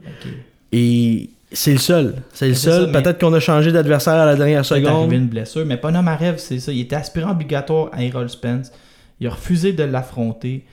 Et 0.72 1.30
c'est 1.52 1.74
le 1.74 1.78
seul. 1.80 2.16
C'est 2.34 2.48
le 2.48 2.54
seul. 2.56 2.88
mais- 2.92 3.02
Peut-être 3.02 3.20
qu'on 3.20 3.34
a 3.34 3.40
changé 3.40 3.72
d'adversaire 3.72 4.14
à 4.16 4.26
la 4.26 4.36
dernière 4.36 4.62
peut-être 4.62 4.72
arrivé 4.72 4.88
seconde. 4.88 5.12
une 5.14 5.28
blessure, 5.28 5.66
mais 5.66 5.78
Ponomarev, 5.78 6.38
c'est 6.38 6.60
ça. 6.60 6.72
Il 6.72 6.80
était 6.82 6.96
aspirant 6.96 7.32
obligatoire 7.32 7.90
à 7.94 8.02
Errol 8.04 8.30
Spence. 8.30 8.72
Il 9.20 9.28
a 9.28 9.30
refusé 9.32 9.74
de 9.74 9.84
l'affronter. 9.84 10.66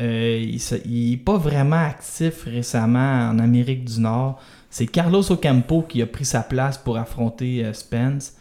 Euh, 0.00 0.38
il, 0.46 0.60
se- 0.60 0.76
il 0.86 1.14
est 1.14 1.16
pas 1.16 1.38
vraiment 1.38 1.76
actif 1.84 2.44
récemment 2.44 3.30
en 3.30 3.38
Amérique 3.38 3.84
du 3.84 4.00
Nord. 4.00 4.38
C'est 4.70 4.86
Carlos 4.86 5.22
Ocampo 5.32 5.82
qui 5.88 6.02
a 6.02 6.06
pris 6.06 6.24
sa 6.26 6.42
place 6.42 6.76
pour 6.78 6.98
affronter 6.98 7.64
euh, 7.64 7.72
Spence. 7.72 8.34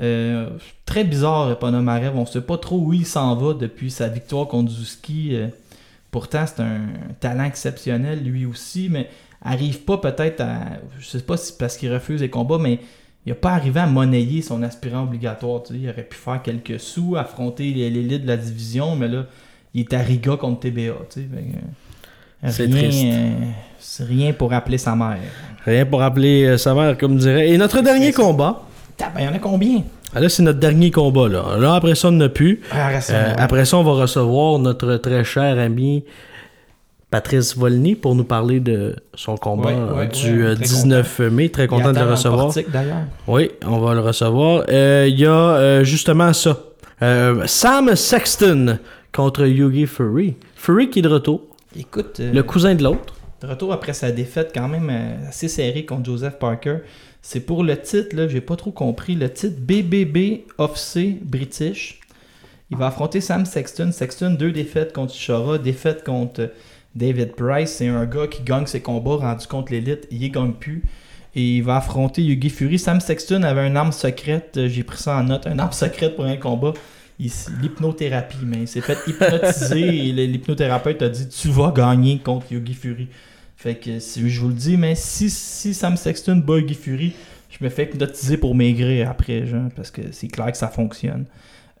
Euh, 0.00 0.48
très 0.86 1.04
bizarre, 1.04 1.58
Ponomarev. 1.58 2.16
On 2.16 2.26
sait 2.26 2.40
pas 2.40 2.58
trop 2.58 2.78
où 2.78 2.92
il 2.92 3.06
s'en 3.06 3.34
va 3.36 3.54
depuis 3.54 3.90
sa 3.90 4.08
victoire 4.08 4.46
contre 4.46 4.70
Zuski. 4.70 5.30
Euh, 5.32 5.48
pourtant, 6.10 6.44
c'est 6.46 6.62
un 6.62 6.80
talent 7.20 7.44
exceptionnel 7.44 8.22
lui 8.22 8.46
aussi, 8.46 8.88
mais 8.90 9.08
arrive 9.42 9.80
pas 9.80 9.98
peut-être 9.98 10.40
à. 10.40 10.60
Je 11.00 11.06
sais 11.06 11.20
pas 11.20 11.36
si 11.36 11.48
c'est 11.52 11.58
parce 11.58 11.76
qu'il 11.76 11.92
refuse 11.92 12.20
les 12.20 12.30
combats, 12.30 12.58
mais 12.58 12.78
il 13.26 13.30
n'a 13.30 13.34
pas 13.34 13.50
arrivé 13.52 13.80
à 13.80 13.86
monnayer 13.86 14.40
son 14.42 14.62
aspirant 14.62 15.02
obligatoire. 15.02 15.62
tu 15.64 15.74
sais. 15.74 15.80
Il 15.80 15.88
aurait 15.90 16.02
pu 16.04 16.16
faire 16.16 16.40
quelques 16.42 16.78
sous, 16.78 17.16
affronter 17.16 17.72
les- 17.72 17.90
l'élite 17.90 18.22
de 18.22 18.28
la 18.28 18.36
division, 18.36 18.94
mais 18.96 19.08
là, 19.08 19.26
il 19.74 19.80
est 19.80 19.92
à 19.94 19.98
Riga 19.98 20.36
contre 20.36 20.60
TBA. 20.60 20.92
tu 21.10 21.20
sais. 21.22 21.28
Euh, 22.44 22.48
C'est 22.52 22.66
rien, 22.66 22.88
triste. 23.80 24.02
rien 24.06 24.32
pour 24.32 24.52
appeler 24.52 24.78
sa 24.78 24.94
mère. 24.94 25.18
Rien 25.66 25.84
pour 25.84 25.98
rappeler 25.98 26.44
euh, 26.44 26.56
sa 26.56 26.72
mère, 26.72 26.96
comme 26.96 27.16
dirait. 27.16 27.50
Et 27.50 27.58
notre 27.58 27.80
dernier 27.82 28.12
combat. 28.12 28.62
Tab, 28.98 29.12
Il 29.18 29.24
y 29.24 29.28
en 29.28 29.32
a 29.34 29.38
combien? 29.38 29.82
Ah, 30.14 30.20
Là, 30.20 30.28
c'est 30.28 30.42
notre 30.42 30.58
dernier 30.58 30.90
combat. 30.90 31.28
Là, 31.28 31.56
là 31.58 31.74
après 31.76 31.94
ça, 31.94 32.08
on 32.08 32.12
n'a 32.12 32.28
plus. 32.28 32.60
Ah, 32.72 32.90
Euh, 33.10 33.34
Après 33.38 33.64
ça, 33.64 33.76
on 33.78 33.84
va 33.84 33.92
recevoir 33.92 34.58
notre 34.58 34.96
très 34.96 35.22
cher 35.24 35.58
ami 35.58 36.04
Patrice 37.10 37.56
Volny 37.56 37.94
pour 37.94 38.14
nous 38.14 38.24
parler 38.24 38.60
de 38.60 38.94
son 39.14 39.36
combat 39.36 39.70
Ouais, 39.70 39.76
euh, 39.76 39.96
ouais, 39.96 40.08
du 40.08 40.42
ouais, 40.42 40.48
euh, 40.50 40.54
très 40.56 40.64
19 40.64 41.18
mai. 41.30 41.48
Très 41.48 41.66
content 41.66 41.92
de 41.92 41.98
le 41.98 42.10
recevoir. 42.10 42.46
portique. 42.46 42.66
Oui, 43.26 43.50
on 43.66 43.78
va 43.78 43.94
le 43.94 44.00
recevoir. 44.00 44.64
Euh, 44.68 45.06
Il 45.08 45.18
y 45.18 45.24
a 45.26 45.30
euh, 45.32 45.84
justement 45.84 46.32
ça. 46.32 46.58
Euh, 47.00 47.42
Sam 47.46 47.94
Sexton 47.94 48.78
contre 49.12 49.46
Yugi 49.46 49.86
Fury. 49.86 50.34
Fury 50.56 50.90
qui 50.90 50.98
est 50.98 51.02
de 51.02 51.08
retour. 51.08 51.42
Écoute, 51.78 52.18
Le 52.20 52.42
cousin 52.42 52.74
de 52.74 52.82
l'autre. 52.82 53.14
de 53.42 53.46
retour 53.46 53.72
après 53.72 53.92
sa 53.92 54.10
défaite 54.10 54.50
quand 54.54 54.66
même 54.68 54.90
assez 55.28 55.46
serrée 55.48 55.84
contre 55.84 56.04
Joseph 56.06 56.38
Parker. 56.40 56.78
C'est 57.30 57.40
pour 57.40 57.62
le 57.62 57.78
titre, 57.78 58.16
là, 58.16 58.26
j'ai 58.26 58.40
pas 58.40 58.56
trop 58.56 58.70
compris. 58.70 59.14
Le 59.14 59.30
titre 59.30 59.60
BBB 59.60 60.46
Officer 60.56 61.18
British. 61.20 62.00
Il 62.70 62.78
va 62.78 62.86
affronter 62.86 63.20
Sam 63.20 63.44
Sexton. 63.44 63.90
Sexton, 63.92 64.30
deux 64.30 64.50
défaites 64.50 64.94
contre 64.94 65.12
Chara, 65.12 65.58
défaite 65.58 66.04
contre 66.04 66.40
euh, 66.40 66.46
David 66.94 67.32
Price. 67.32 67.72
C'est 67.72 67.88
un 67.88 68.06
gars 68.06 68.28
qui 68.28 68.42
gagne 68.42 68.64
ses 68.64 68.80
combats 68.80 69.16
rendu 69.16 69.46
contre 69.46 69.72
l'élite. 69.72 70.08
Il 70.10 70.22
y 70.22 70.30
gagne 70.30 70.54
plus. 70.54 70.82
Et 71.34 71.56
il 71.58 71.62
va 71.62 71.76
affronter 71.76 72.22
Yugi 72.22 72.48
Fury. 72.48 72.78
Sam 72.78 72.98
Sexton 72.98 73.42
avait 73.42 73.66
une 73.66 73.76
arme 73.76 73.92
secrète. 73.92 74.56
euh, 74.56 74.66
J'ai 74.66 74.82
pris 74.82 74.96
ça 74.96 75.18
en 75.18 75.24
note. 75.24 75.46
Une 75.52 75.60
arme 75.60 75.72
secrète 75.72 76.16
pour 76.16 76.24
un 76.24 76.38
combat. 76.38 76.72
L'hypnothérapie. 77.20 78.38
Mais 78.46 78.60
il 78.60 78.68
s'est 78.68 78.80
fait 78.80 78.96
hypnotiser 79.06 79.80
et 80.08 80.12
l'hypnothérapeute 80.12 81.02
a 81.02 81.10
dit 81.10 81.28
Tu 81.28 81.48
vas 81.48 81.72
gagner 81.76 82.20
contre 82.20 82.50
Yugi 82.54 82.72
Fury. 82.72 83.08
Fait 83.60 83.74
que 83.74 83.98
si, 83.98 84.30
je 84.30 84.40
vous 84.40 84.48
le 84.48 84.54
dis, 84.54 84.76
mais 84.76 84.94
si, 84.94 85.28
si 85.30 85.74
Sam 85.74 85.96
Sexton 85.96 86.36
bat 86.36 86.58
Yugi 86.58 86.74
Fury, 86.74 87.12
je 87.50 87.64
me 87.64 87.68
fais 87.68 87.84
hypnotiser 87.84 88.36
pour 88.36 88.54
maigrir 88.54 89.10
après, 89.10 89.46
genre, 89.46 89.68
parce 89.74 89.90
que 89.90 90.00
c'est 90.12 90.28
clair 90.28 90.52
que 90.52 90.56
ça 90.56 90.68
fonctionne. 90.68 91.24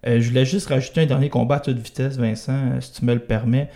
Euh, 0.06 0.20
je 0.20 0.28
voulais 0.28 0.44
juste 0.44 0.66
rajouter 0.68 1.02
un 1.02 1.06
dernier 1.06 1.28
combat 1.28 1.56
à 1.56 1.60
toute 1.60 1.78
vitesse, 1.78 2.16
Vincent, 2.16 2.52
euh, 2.52 2.80
si 2.80 2.94
tu 2.94 3.04
me 3.04 3.14
le 3.14 3.20
permets. 3.20 3.68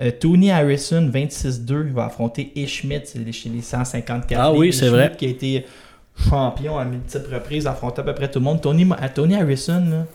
Euh, 0.00 0.10
Tony 0.10 0.50
Harrison, 0.50 1.06
26-2, 1.12 1.90
va 1.92 2.06
affronter 2.06 2.50
Ishmit 2.54 3.00
c'est 3.04 3.18
les- 3.18 3.32
chez 3.32 3.50
les 3.50 3.60
154. 3.60 4.40
Ah 4.40 4.52
oui, 4.54 4.72
c'est 4.72 4.88
vrai. 4.88 5.12
Qui 5.18 5.26
a 5.26 5.28
été 5.28 5.66
champion 6.30 6.78
à 6.78 6.86
multiples 6.86 7.34
reprises, 7.34 7.66
affronté 7.66 8.00
à 8.00 8.04
peu 8.04 8.14
près 8.14 8.30
tout 8.30 8.38
le 8.38 8.44
monde. 8.46 8.62
Tony, 8.62 8.86
à 8.98 9.10
Tony 9.10 9.34
Harrison, 9.36 9.84
là, 9.90 10.06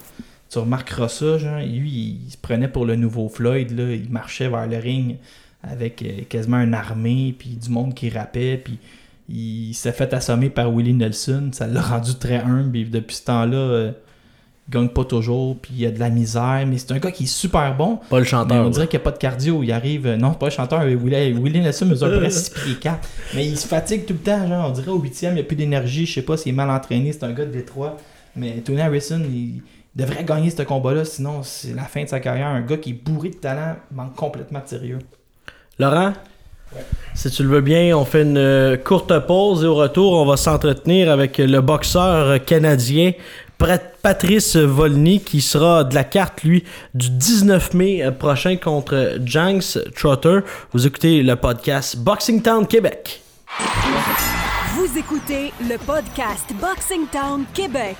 tu 0.50 0.58
remarqueras 0.58 1.08
ça, 1.08 1.38
genre, 1.38 1.58
lui, 1.60 2.18
il 2.26 2.30
se 2.32 2.36
prenait 2.36 2.68
pour 2.68 2.84
le 2.86 2.96
nouveau 2.96 3.28
Floyd, 3.28 3.70
là, 3.70 3.92
il 3.94 4.10
marchait 4.10 4.48
vers 4.48 4.66
le 4.66 4.78
ring 4.78 5.16
avec 5.62 6.02
euh, 6.02 6.22
quasiment 6.28 6.58
une 6.60 6.74
armée, 6.74 7.34
puis 7.38 7.50
du 7.50 7.68
monde 7.70 7.94
qui 7.94 8.08
rappait, 8.10 8.56
puis 8.62 8.78
il 9.28 9.74
s'est 9.74 9.92
fait 9.92 10.12
assommer 10.14 10.50
par 10.50 10.72
Willie 10.72 10.94
Nelson, 10.94 11.50
ça 11.52 11.66
l'a 11.66 11.82
rendu 11.82 12.14
très 12.14 12.36
humble, 12.38 12.76
et 12.76 12.84
depuis 12.84 13.16
ce 13.16 13.24
temps-là, 13.24 13.56
euh, 13.56 13.92
il 14.68 14.72
gagne 14.72 14.88
pas 14.88 15.04
toujours, 15.04 15.56
puis 15.58 15.72
il 15.74 15.80
y 15.80 15.86
a 15.86 15.90
de 15.92 15.98
la 16.00 16.10
misère, 16.10 16.64
mais 16.66 16.76
c'est 16.78 16.90
un 16.92 16.98
gars 16.98 17.10
qui 17.12 17.24
est 17.24 17.26
super 17.26 17.76
bon, 17.76 18.00
Pas 18.10 18.16
le 18.18 18.22
mais 18.24 18.28
chanteur. 18.28 18.66
on 18.66 18.70
dirait 18.70 18.88
qu'il 18.88 18.98
n'y 18.98 19.02
a 19.02 19.04
pas 19.04 19.12
de 19.12 19.18
cardio. 19.18 19.62
Il 19.62 19.70
arrive. 19.70 20.06
euh, 20.08 20.16
Non, 20.16 20.32
c'est 20.32 20.38
pas 20.40 20.46
un 20.46 20.50
chanteur. 20.50 20.80
Willie, 20.82 21.32
Willie 21.34 21.60
Nelson 21.60 21.86
mesure 21.86 22.08
près 22.18 22.30
6 22.30 22.50
pieds 22.50 22.74
4. 22.74 23.08
Mais 23.36 23.46
il 23.46 23.56
se 23.56 23.66
fatigue 23.68 24.06
tout 24.06 24.14
le 24.14 24.18
temps. 24.18 24.44
Genre, 24.48 24.68
on 24.68 24.72
dirait 24.72 24.88
au 24.90 24.98
8 24.98 25.22
il 25.22 25.34
n'y 25.34 25.40
a 25.40 25.42
plus 25.44 25.54
d'énergie. 25.54 26.04
Je 26.04 26.14
sais 26.14 26.22
pas 26.22 26.36
s'il 26.36 26.50
est 26.52 26.56
mal 26.56 26.68
entraîné. 26.70 27.12
C'est 27.12 27.22
un 27.22 27.32
gars 27.32 27.44
de 27.44 27.52
Détroit. 27.52 27.96
Mais 28.34 28.54
Tony 28.64 28.80
Harrison, 28.80 29.20
il 29.32 29.62
devrait 29.94 30.24
gagner 30.24 30.50
ce 30.50 30.62
combat-là. 30.62 31.04
Sinon, 31.04 31.44
c'est 31.44 31.72
la 31.72 31.84
fin 31.84 32.02
de 32.02 32.08
sa 32.08 32.18
carrière. 32.18 32.48
Un 32.48 32.62
gars 32.62 32.76
qui 32.76 32.90
est 32.90 32.92
bourré 33.04 33.28
de 33.30 33.36
talent 33.36 33.76
manque 33.92 34.16
complètement 34.16 34.58
de 34.64 34.68
sérieux. 34.68 34.98
Laurent, 35.78 36.12
si 37.14 37.30
tu 37.30 37.42
le 37.42 37.48
veux 37.48 37.60
bien, 37.60 37.96
on 37.96 38.04
fait 38.04 38.22
une 38.22 38.38
euh, 38.38 38.76
courte 38.76 39.18
pause 39.26 39.64
et 39.64 39.66
au 39.66 39.74
retour, 39.74 40.12
on 40.12 40.26
va 40.26 40.36
s'entretenir 40.36 41.10
avec 41.10 41.38
le 41.38 41.60
boxeur 41.60 42.44
canadien 42.44 43.12
Patrice 44.02 44.56
Volny 44.56 45.20
qui 45.20 45.40
sera 45.40 45.84
de 45.84 45.94
la 45.94 46.04
carte, 46.04 46.42
lui, 46.42 46.64
du 46.94 47.10
19 47.10 47.74
mai 47.74 48.10
prochain 48.18 48.56
contre 48.56 49.18
Janks 49.24 49.78
Trotter. 49.94 50.40
Vous 50.72 50.86
écoutez 50.86 51.22
le 51.22 51.36
podcast 51.36 51.96
Boxing 51.96 52.42
Town 52.42 52.66
Québec. 52.66 53.22
Vous 54.74 54.98
écoutez 54.98 55.52
le 55.60 55.78
podcast 55.78 56.52
Boxing 56.60 57.06
Town 57.10 57.44
Québec. 57.54 57.96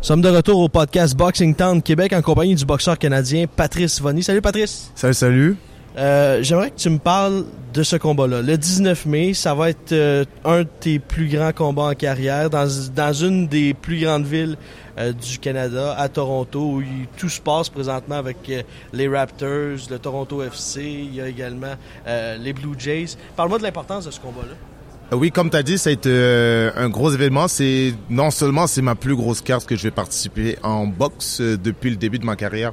Nous 0.00 0.04
sommes 0.04 0.20
de 0.22 0.28
retour 0.28 0.60
au 0.60 0.68
podcast 0.68 1.16
Boxing 1.16 1.54
Town 1.54 1.82
Québec 1.82 2.12
en 2.12 2.22
compagnie 2.22 2.54
du 2.54 2.64
boxeur 2.64 2.98
canadien 2.98 3.46
Patrice 3.46 4.00
Volny. 4.00 4.22
Salut 4.22 4.40
Patrice! 4.40 4.92
Salut, 4.94 5.14
salut. 5.14 5.56
Euh, 5.96 6.38
J'aimerais 6.42 6.70
que 6.70 6.76
tu 6.76 6.88
me 6.88 6.98
parles 6.98 7.44
de 7.74 7.82
ce 7.82 7.96
combat-là. 7.96 8.40
Le 8.40 8.56
19 8.56 9.06
mai, 9.06 9.34
ça 9.34 9.54
va 9.54 9.70
être 9.70 9.90
euh, 9.92 10.24
un 10.44 10.60
de 10.60 10.68
tes 10.80 11.00
plus 11.00 11.26
grands 11.28 11.52
combats 11.52 11.82
en 11.90 11.94
carrière 11.94 12.48
dans, 12.48 12.68
dans 12.94 13.12
une 13.12 13.48
des 13.48 13.74
plus 13.74 14.00
grandes 14.00 14.24
villes 14.24 14.56
euh, 14.98 15.12
du 15.12 15.38
Canada, 15.40 15.94
à 15.98 16.08
Toronto, 16.08 16.60
où 16.74 16.80
il- 16.80 17.08
tout 17.16 17.28
se 17.28 17.40
passe 17.40 17.68
présentement 17.68 18.14
avec 18.14 18.36
euh, 18.50 18.62
les 18.92 19.08
Raptors, 19.08 19.78
le 19.90 19.98
Toronto 19.98 20.40
FC, 20.44 20.82
il 20.84 21.16
y 21.16 21.20
a 21.20 21.26
également 21.28 21.74
les 22.06 22.52
Blue 22.52 22.74
Jays. 22.78 23.16
Parle-moi 23.34 23.58
de 23.58 23.64
l'importance 23.64 24.06
de 24.06 24.12
ce 24.12 24.20
combat-là. 24.20 24.54
Euh, 25.12 25.16
Oui, 25.16 25.30
comme 25.30 25.50
tu 25.50 25.56
as 25.56 25.62
dit, 25.62 25.78
ça 25.78 25.90
a 25.90 25.92
été 25.92 26.10
euh, 26.12 26.70
un 26.76 26.88
gros 26.88 27.10
événement. 27.10 27.48
C'est 27.48 27.94
non 28.10 28.30
seulement 28.30 28.66
c'est 28.66 28.82
ma 28.82 28.94
plus 28.94 29.16
grosse 29.16 29.40
carte 29.40 29.66
que 29.66 29.76
je 29.76 29.84
vais 29.84 29.90
participer 29.90 30.56
en 30.62 30.86
boxe 30.86 31.40
euh, 31.40 31.56
depuis 31.56 31.90
le 31.90 31.96
début 31.96 32.18
de 32.18 32.24
ma 32.24 32.36
carrière. 32.36 32.72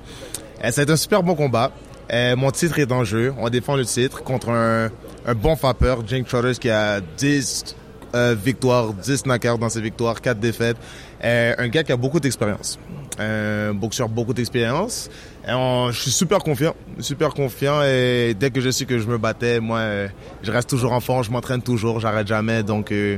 Euh, 0.64 0.72
ça 0.72 0.82
a 0.82 0.84
été 0.84 0.94
un 0.94 0.98
super 0.98 1.24
bon 1.24 1.36
combat. 1.36 1.72
Mon 2.12 2.52
titre 2.52 2.78
est 2.80 2.92
en 2.92 3.04
jeu. 3.04 3.34
On 3.40 3.50
défend 3.50 3.76
le 3.76 3.84
titre 3.84 4.24
contre 4.24 4.50
un, 4.50 4.92
un 5.26 5.34
bon 5.34 5.56
frappeur, 5.56 6.06
Jake 6.08 6.28
Trotters, 6.28 6.60
qui 6.60 6.70
a 6.70 7.02
10 7.02 7.76
euh, 8.14 8.36
victoires, 8.42 8.94
10 8.94 9.26
knockouts 9.26 9.58
dans 9.58 9.70
ses 9.70 9.82
victoires, 9.82 10.22
4 10.22 10.40
défaites. 10.40 10.78
Un 11.22 11.68
gars 11.68 11.84
qui 11.84 11.92
a 11.92 11.98
beaucoup 11.98 12.20
d'expérience. 12.20 12.78
Un 13.18 13.74
boxeur 13.74 14.08
beaucoup 14.08 14.34
d'expérience. 14.34 15.10
Et 15.48 15.54
on- 15.54 15.92
je 15.92 16.00
suis 16.02 16.12
super 16.12 16.40
confiant, 16.40 16.76
super 17.00 17.34
confiant 17.34 17.82
et 17.84 18.36
dès 18.38 18.50
que 18.50 18.62
je 18.62 18.72
sais 18.72 18.86
que 18.86 18.98
je 18.98 19.08
me 19.08 19.18
battais, 19.18 19.60
moi, 19.60 19.78
euh, 19.80 20.08
je 20.42 20.52
reste 20.52 20.70
toujours 20.70 20.94
en 20.94 21.00
forme, 21.00 21.24
je 21.24 21.30
m'entraîne 21.32 21.62
toujours, 21.62 22.00
j'arrête 22.00 22.28
jamais, 22.28 22.64
donc 22.64 22.92
euh, 22.92 23.18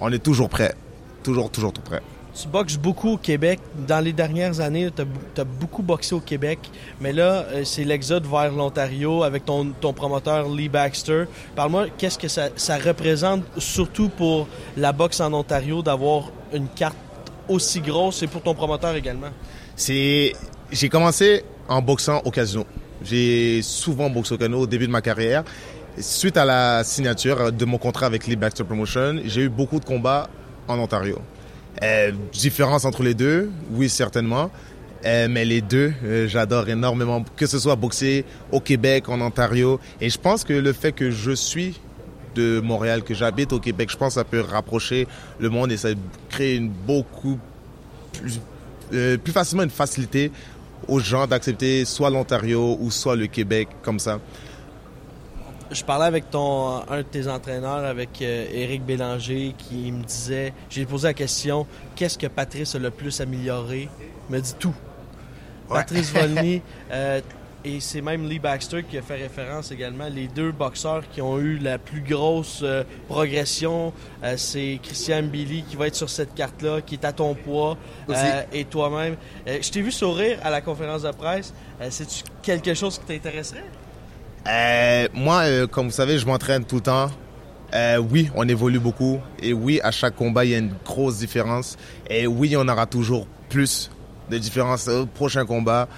on 0.00 0.12
est 0.12 0.22
toujours 0.22 0.48
prêt, 0.48 0.74
toujours, 1.24 1.50
toujours 1.50 1.72
tout 1.72 1.82
prêt. 1.82 2.02
Tu 2.40 2.48
boxes 2.48 2.76
beaucoup 2.76 3.12
au 3.12 3.16
Québec. 3.16 3.60
Dans 3.88 4.04
les 4.04 4.12
dernières 4.12 4.60
années, 4.60 4.90
tu 4.94 5.02
as, 5.40 5.44
beaucoup 5.44 5.82
boxé 5.82 6.14
au 6.14 6.20
Québec. 6.20 6.58
Mais 7.00 7.14
là, 7.14 7.46
euh, 7.46 7.64
c'est 7.64 7.82
l'exode 7.84 8.26
vers 8.26 8.52
l'Ontario 8.52 9.22
avec 9.22 9.46
ton, 9.46 9.72
ton 9.80 9.94
promoteur 9.94 10.46
Lee 10.50 10.68
Baxter. 10.68 11.24
Parle-moi, 11.54 11.86
qu'est-ce 11.96 12.18
que 12.18 12.28
ça, 12.28 12.48
ça 12.54 12.76
représente, 12.76 13.42
surtout 13.56 14.10
pour 14.10 14.48
la 14.76 14.92
boxe 14.92 15.20
en 15.20 15.32
Ontario, 15.32 15.80
d'avoir 15.80 16.30
une 16.52 16.68
carte 16.68 16.98
aussi 17.48 17.80
grosse 17.80 18.22
et 18.22 18.26
pour 18.26 18.42
ton 18.42 18.54
promoteur 18.54 18.94
également? 18.96 19.30
C'est, 19.74 20.34
j'ai 20.70 20.90
commencé 20.90 21.42
en 21.68 21.82
boxant 21.82 22.22
au. 22.24 22.32
J'ai 23.02 23.60
souvent 23.62 24.08
boxé 24.10 24.34
au 24.34 24.38
casino 24.38 24.60
au 24.60 24.66
début 24.66 24.86
de 24.86 24.92
ma 24.92 25.02
carrière. 25.02 25.44
Suite 25.98 26.36
à 26.36 26.44
la 26.44 26.84
signature 26.84 27.52
de 27.52 27.64
mon 27.64 27.78
contrat 27.78 28.06
avec 28.06 28.26
Lee 28.26 28.36
Baxter 28.36 28.64
Promotion, 28.64 29.20
j'ai 29.24 29.42
eu 29.42 29.48
beaucoup 29.48 29.80
de 29.80 29.84
combats 29.84 30.28
en 30.68 30.78
Ontario. 30.78 31.18
Euh, 31.82 32.12
différence 32.32 32.84
entre 32.84 33.02
les 33.02 33.14
deux, 33.14 33.50
oui 33.72 33.88
certainement. 33.88 34.50
Euh, 35.04 35.28
mais 35.30 35.44
les 35.44 35.60
deux, 35.60 35.92
euh, 36.04 36.26
j'adore 36.26 36.68
énormément, 36.68 37.24
que 37.36 37.46
ce 37.46 37.58
soit 37.58 37.76
boxer 37.76 38.24
au 38.50 38.60
Québec, 38.60 39.08
en 39.08 39.20
Ontario. 39.20 39.78
Et 40.00 40.10
je 40.10 40.18
pense 40.18 40.42
que 40.42 40.52
le 40.54 40.72
fait 40.72 40.92
que 40.92 41.10
je 41.10 41.32
suis 41.32 41.80
de 42.34 42.60
Montréal, 42.60 43.02
que 43.02 43.14
j'habite 43.14 43.52
au 43.52 43.60
Québec, 43.60 43.90
je 43.90 43.96
pense 43.96 44.14
que 44.14 44.20
ça 44.20 44.24
peut 44.24 44.40
rapprocher 44.40 45.06
le 45.38 45.48
monde 45.48 45.70
et 45.70 45.76
ça 45.76 45.90
crée 46.28 46.56
une 46.56 46.68
beaucoup 46.68 47.38
plus 49.22 49.32
facilement 49.32 49.64
une 49.64 49.70
facilité 49.70 50.30
aux 50.88 51.00
gens 51.00 51.26
d'accepter 51.26 51.84
soit 51.84 52.10
l'Ontario 52.10 52.76
ou 52.80 52.90
soit 52.90 53.16
le 53.16 53.26
Québec 53.26 53.68
comme 53.82 53.98
ça? 53.98 54.20
Je 55.70 55.82
parlais 55.82 56.06
avec 56.06 56.30
ton 56.30 56.82
un 56.88 56.98
de 56.98 57.02
tes 57.02 57.26
entraîneurs, 57.26 57.84
avec 57.84 58.22
euh, 58.22 58.46
Éric 58.52 58.84
Bélanger, 58.84 59.54
qui 59.58 59.90
me 59.90 60.04
disait, 60.04 60.52
j'ai 60.70 60.86
posé 60.86 61.08
la 61.08 61.14
question, 61.14 61.66
qu'est-ce 61.96 62.16
que 62.16 62.28
Patrice 62.28 62.76
a 62.76 62.78
le 62.78 62.90
plus 62.90 63.20
amélioré? 63.20 63.88
Il 64.28 64.36
me 64.36 64.40
dit 64.40 64.54
tout. 64.58 64.74
Ouais. 65.68 65.78
Patrice 65.78 66.12
Volny, 66.12 66.62
euh, 66.92 67.20
et 67.66 67.80
c'est 67.80 68.00
même 68.00 68.28
Lee 68.28 68.38
Baxter 68.38 68.84
qui 68.88 68.96
a 68.96 69.02
fait 69.02 69.16
référence 69.16 69.72
également. 69.72 70.08
Les 70.08 70.28
deux 70.28 70.52
boxeurs 70.52 71.02
qui 71.10 71.20
ont 71.20 71.38
eu 71.40 71.58
la 71.58 71.78
plus 71.78 72.00
grosse 72.00 72.60
euh, 72.62 72.84
progression, 73.08 73.92
euh, 74.22 74.34
c'est 74.36 74.78
Christian 74.80 75.24
Billy 75.24 75.64
qui 75.68 75.74
va 75.74 75.88
être 75.88 75.96
sur 75.96 76.08
cette 76.08 76.32
carte-là, 76.34 76.80
qui 76.80 76.94
est 76.94 77.04
à 77.04 77.12
ton 77.12 77.34
poids, 77.34 77.76
euh, 78.08 78.42
et 78.52 78.64
toi-même. 78.64 79.16
Je 79.46 79.68
t'ai 79.68 79.82
vu 79.82 79.90
sourire 79.90 80.38
à 80.44 80.50
la 80.50 80.60
conférence 80.60 81.02
de 81.02 81.10
presse. 81.10 81.52
C'est-tu 81.90 82.22
quelque 82.40 82.72
chose 82.74 83.00
qui 83.00 83.04
t'intéresserait? 83.06 83.64
Moi, 85.12 85.66
comme 85.66 85.86
vous 85.86 85.92
savez, 85.92 86.18
je 86.18 86.26
m'entraîne 86.26 86.64
tout 86.64 86.76
le 86.76 86.82
temps. 86.82 87.10
Oui, 88.10 88.30
on 88.36 88.48
évolue 88.48 88.78
beaucoup. 88.78 89.18
Et 89.42 89.52
oui, 89.52 89.80
à 89.82 89.90
chaque 89.90 90.14
combat, 90.14 90.44
il 90.44 90.52
y 90.52 90.54
a 90.54 90.58
une 90.58 90.74
grosse 90.84 91.18
différence. 91.18 91.76
Et 92.08 92.28
oui, 92.28 92.56
on 92.56 92.68
aura 92.68 92.86
toujours 92.86 93.26
plus 93.48 93.90
de 94.30 94.38
différence 94.38 94.88
au 94.88 95.06
prochain 95.06 95.44
combat. 95.44 95.88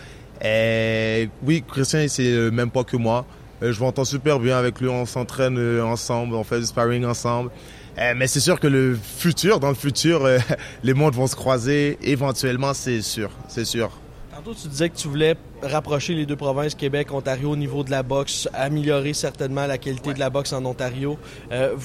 Et 0.44 1.28
oui, 1.42 1.64
Christian, 1.66 2.06
c'est 2.08 2.30
le 2.30 2.50
même 2.50 2.70
poids 2.70 2.84
que 2.84 2.96
moi. 2.96 3.26
Euh, 3.62 3.72
je 3.72 3.80
m'entends 3.80 4.04
super 4.04 4.38
bien 4.38 4.56
avec 4.56 4.80
lui. 4.80 4.88
On 4.88 5.04
s'entraîne 5.04 5.58
euh, 5.58 5.82
ensemble, 5.82 6.34
on 6.34 6.44
fait 6.44 6.60
du 6.60 6.66
sparring 6.66 7.04
ensemble. 7.04 7.50
Euh, 7.98 8.14
mais 8.16 8.28
c'est 8.28 8.40
sûr 8.40 8.60
que 8.60 8.68
le 8.68 8.96
futur, 8.96 9.58
dans 9.58 9.70
le 9.70 9.74
futur, 9.74 10.24
euh, 10.24 10.38
les 10.84 10.94
mondes 10.94 11.14
vont 11.14 11.26
se 11.26 11.34
croiser. 11.34 11.98
Éventuellement, 12.02 12.72
c'est 12.74 13.02
sûr, 13.02 13.30
c'est 13.48 13.64
sûr. 13.64 13.90
Tantôt, 14.34 14.54
tu 14.54 14.68
disais 14.68 14.88
que 14.88 14.96
tu 14.96 15.08
voulais 15.08 15.34
rapprocher 15.62 16.14
les 16.14 16.24
deux 16.24 16.36
provinces, 16.36 16.76
Québec, 16.76 17.12
Ontario, 17.12 17.50
au 17.50 17.56
niveau 17.56 17.82
de 17.82 17.90
la 17.90 18.04
boxe, 18.04 18.48
améliorer 18.54 19.12
certainement 19.14 19.66
la 19.66 19.78
qualité 19.78 20.14
de 20.14 20.20
la 20.20 20.30
boxe 20.30 20.52
en 20.52 20.64
Ontario. 20.64 21.18
Euh, 21.50 21.76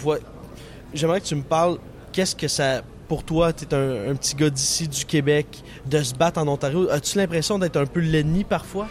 J'aimerais 0.93 1.21
que 1.21 1.25
tu 1.25 1.35
me 1.35 1.41
parles, 1.41 1.79
qu'est-ce 2.11 2.35
que 2.35 2.47
ça, 2.47 2.83
pour 3.07 3.23
toi, 3.23 3.53
tu 3.53 3.65
es 3.65 3.73
un, 3.73 4.15
petit 4.15 4.35
gars 4.35 4.49
d'ici, 4.49 4.87
du 4.87 5.05
Québec, 5.05 5.63
de 5.85 6.01
se 6.01 6.13
battre 6.13 6.39
en 6.39 6.47
Ontario. 6.47 6.89
As-tu 6.89 7.17
l'impression 7.17 7.59
d'être 7.59 7.77
un 7.77 7.85
peu 7.85 7.99
l'ennemi 7.99 8.43
parfois? 8.43 8.87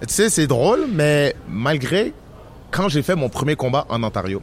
Tu 0.00 0.14
sais, 0.14 0.30
c'est 0.30 0.46
drôle, 0.46 0.86
mais 0.90 1.34
malgré 1.48 2.12
quand 2.70 2.88
j'ai 2.88 3.02
fait 3.02 3.16
mon 3.16 3.28
premier 3.28 3.56
combat 3.56 3.86
en 3.88 4.02
Ontario, 4.02 4.42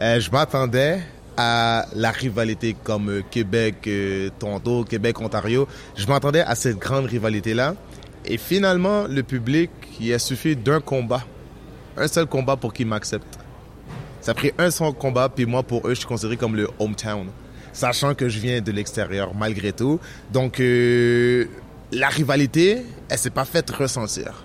euh, 0.00 0.20
je 0.20 0.30
m'attendais 0.30 1.00
à 1.36 1.86
la 1.94 2.10
rivalité 2.10 2.76
comme 2.82 3.08
euh, 3.08 3.22
Québec, 3.30 3.76
euh, 3.86 4.28
Toronto, 4.38 4.84
Québec, 4.84 5.20
Ontario. 5.20 5.66
Je 5.96 6.06
m'attendais 6.06 6.40
à 6.40 6.54
cette 6.54 6.78
grande 6.78 7.06
rivalité-là. 7.06 7.74
Et 8.24 8.36
finalement, 8.36 9.04
le 9.08 9.22
public, 9.22 9.70
il 10.00 10.12
a 10.12 10.18
suffi 10.18 10.54
d'un 10.54 10.80
combat, 10.80 11.24
un 11.96 12.06
seul 12.06 12.26
combat 12.26 12.56
pour 12.56 12.72
qu'il 12.72 12.86
m'accepte. 12.86 13.38
Ça 14.20 14.32
a 14.32 14.34
pris 14.34 14.52
un 14.58 14.70
seul 14.70 14.92
combat, 14.92 15.28
puis 15.28 15.46
moi, 15.46 15.62
pour 15.62 15.86
eux, 15.86 15.90
je 15.90 16.00
suis 16.00 16.06
considéré 16.06 16.36
comme 16.36 16.54
le 16.54 16.68
hometown. 16.78 17.26
Sachant 17.72 18.14
que 18.14 18.28
je 18.28 18.38
viens 18.38 18.60
de 18.60 18.70
l'extérieur, 18.70 19.34
malgré 19.34 19.72
tout. 19.72 19.98
Donc, 20.32 20.60
euh, 20.60 21.46
la 21.92 22.08
rivalité, 22.08 22.82
elle 23.08 23.18
s'est 23.18 23.30
pas 23.30 23.44
faite 23.44 23.70
ressentir. 23.70 24.44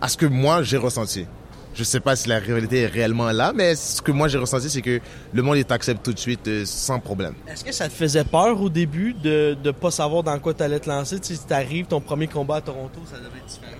À 0.00 0.08
ce 0.08 0.16
que 0.16 0.26
moi, 0.26 0.62
j'ai 0.62 0.76
ressenti. 0.76 1.26
Je 1.74 1.84
sais 1.84 2.00
pas 2.00 2.16
si 2.16 2.28
la 2.28 2.38
rivalité 2.38 2.82
est 2.82 2.86
réellement 2.86 3.30
là, 3.30 3.52
mais 3.54 3.76
ce 3.76 4.02
que 4.02 4.10
moi, 4.10 4.26
j'ai 4.26 4.38
ressenti, 4.38 4.68
c'est 4.68 4.82
que 4.82 5.00
le 5.32 5.42
monde, 5.42 5.64
t'accepte 5.66 6.04
tout 6.04 6.12
de 6.12 6.18
suite, 6.18 6.46
euh, 6.48 6.64
sans 6.64 6.98
problème. 6.98 7.34
Est-ce 7.46 7.64
que 7.64 7.72
ça 7.72 7.88
te 7.88 7.92
faisait 7.92 8.24
peur 8.24 8.60
au 8.60 8.68
début 8.68 9.12
de 9.12 9.56
ne 9.64 9.70
pas 9.70 9.90
savoir 9.90 10.22
dans 10.22 10.38
quoi 10.38 10.54
tu 10.54 10.62
allais 10.62 10.80
te 10.80 10.88
lancer? 10.88 11.20
Tu 11.20 11.28
sais, 11.28 11.34
si 11.34 11.46
t'arrives, 11.46 11.86
ton 11.86 12.00
premier 12.00 12.26
combat 12.26 12.56
à 12.56 12.60
Toronto, 12.60 13.00
ça 13.08 13.18
devait 13.18 13.38
être 13.38 13.46
différent. 13.46 13.72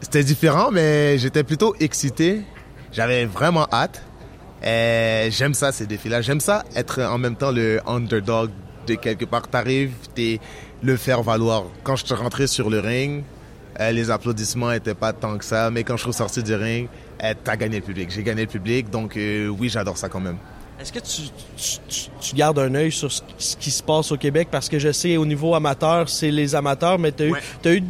C'était 0.00 0.24
différent, 0.24 0.70
mais 0.70 1.18
j'étais 1.18 1.42
plutôt 1.42 1.74
excité. 1.80 2.42
J'avais 2.92 3.24
vraiment 3.24 3.66
hâte. 3.72 4.02
Et 4.62 5.28
j'aime 5.30 5.54
ça, 5.54 5.72
ces 5.72 5.86
défis-là. 5.86 6.20
J'aime 6.20 6.40
ça, 6.40 6.64
être 6.76 7.00
en 7.02 7.18
même 7.18 7.36
temps 7.36 7.50
le 7.50 7.80
underdog 7.86 8.50
de 8.86 8.94
quelque 8.94 9.24
part. 9.24 9.48
T'arrives, 9.48 9.92
t'es 10.14 10.38
le 10.82 10.96
faire 10.96 11.22
valoir. 11.22 11.64
Quand 11.82 11.96
je 11.96 12.04
suis 12.04 12.14
rentré 12.14 12.46
sur 12.46 12.68
le 12.70 12.80
ring, 12.80 13.22
euh, 13.80 13.90
les 13.92 14.10
applaudissements 14.10 14.72
étaient 14.72 14.94
pas 14.94 15.12
tant 15.12 15.38
que 15.38 15.44
ça, 15.44 15.70
mais 15.70 15.82
quand 15.84 15.96
je 15.96 16.02
suis 16.04 16.12
sorti 16.12 16.42
du 16.42 16.54
ring, 16.54 16.88
euh, 17.22 17.34
t'as 17.42 17.56
gagné 17.56 17.76
le 17.76 17.82
public. 17.84 18.10
J'ai 18.10 18.22
gagné 18.22 18.42
le 18.42 18.48
public, 18.48 18.90
donc 18.90 19.16
euh, 19.16 19.48
oui, 19.48 19.68
j'adore 19.68 19.96
ça 19.96 20.08
quand 20.08 20.20
même. 20.20 20.36
Est-ce 20.80 20.94
que 20.94 20.98
tu, 20.98 21.22
tu- 21.58 21.78
tu- 21.88 22.10
tu 22.20 22.34
gardes 22.34 22.58
un 22.58 22.74
œil 22.74 22.90
sur 22.90 23.12
ce, 23.12 23.20
ce 23.36 23.54
qui 23.54 23.70
se 23.70 23.82
passe 23.82 24.10
au 24.12 24.16
Québec? 24.16 24.48
Parce 24.50 24.66
que 24.66 24.78
je 24.78 24.90
sais, 24.92 25.18
au 25.18 25.26
niveau 25.26 25.54
amateur, 25.54 26.08
c'est 26.08 26.30
les 26.30 26.54
amateurs, 26.54 26.98
mais 26.98 27.12
tu 27.12 27.24
as, 27.24 27.30
Ouais. 27.66 27.76
eu, 27.76 27.82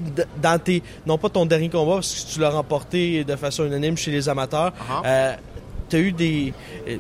dans 0.43 0.59
tes... 0.59 0.83
Non 1.07 1.17
pas 1.17 1.29
ton 1.29 1.47
dernier 1.47 1.69
combat, 1.69 1.95
parce 1.97 2.25
que 2.25 2.33
tu 2.35 2.41
l'as 2.41 2.51
remporté 2.51 3.23
de 3.23 3.37
façon 3.37 3.65
unanime 3.65 3.97
chez 3.97 4.11
les 4.11 4.29
amateurs. 4.29 4.73
Uh-huh. 4.73 5.03
Euh, 5.07 5.37
tu 5.91 5.97
as 5.97 6.01
eu 6.01 6.13
des... 6.13 6.55
euh, 6.89 6.97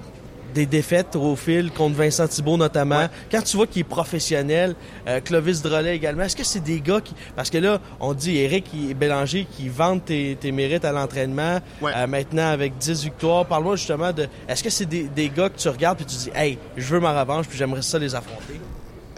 des 0.53 0.67
défaites 0.67 1.15
au 1.15 1.37
fil 1.37 1.71
contre 1.71 1.95
Vincent 1.95 2.27
Thibault 2.27 2.57
notamment. 2.57 2.99
Ouais. 3.03 3.09
Quand 3.31 3.41
tu 3.41 3.57
vois 3.57 3.69
qu'il 3.69 3.83
est 3.83 3.85
professionnel, 3.85 4.75
euh, 5.07 5.21
Clovis 5.21 5.63
Drolet 5.63 5.95
également, 5.95 6.25
est-ce 6.25 6.35
que 6.35 6.43
c'est 6.43 6.59
des 6.59 6.81
gars 6.81 7.01
qui... 7.01 7.15
Parce 7.37 7.51
que 7.51 7.59
là, 7.59 7.79
on 8.01 8.15
dit 8.15 8.37
Eric 8.37 8.67
et 8.75 8.95
Bélanger 8.95 9.47
qui 9.49 9.69
vendent 9.69 10.05
tes, 10.05 10.37
tes 10.41 10.51
mérites 10.51 10.85
à 10.85 10.91
l'entraînement, 10.91 11.61
Ouais. 11.81 11.93
euh, 11.95 12.09
maintenant 12.09 12.49
avec 12.49 12.77
10 12.79 13.05
victoires. 13.05 13.47
Parle-moi 13.47 13.77
justement 13.77 14.13
de... 14.13 14.27
Est-ce 14.49 14.65
que 14.65 14.71
c'est 14.71 14.87
des, 14.87 15.05
des 15.05 15.29
gars 15.29 15.51
que 15.51 15.57
tu 15.57 15.69
regardes 15.69 15.99
puis 15.99 16.07
tu 16.07 16.17
dis 16.17 16.31
«Hey, 16.35 16.59
je 16.77 16.95
veux 16.95 16.99
ma 16.99 17.21
revanche 17.21 17.47
puis 17.47 17.57
j'aimerais 17.57 17.83
ça 17.83 18.01
les 18.01 18.13
affronter? 18.17 18.61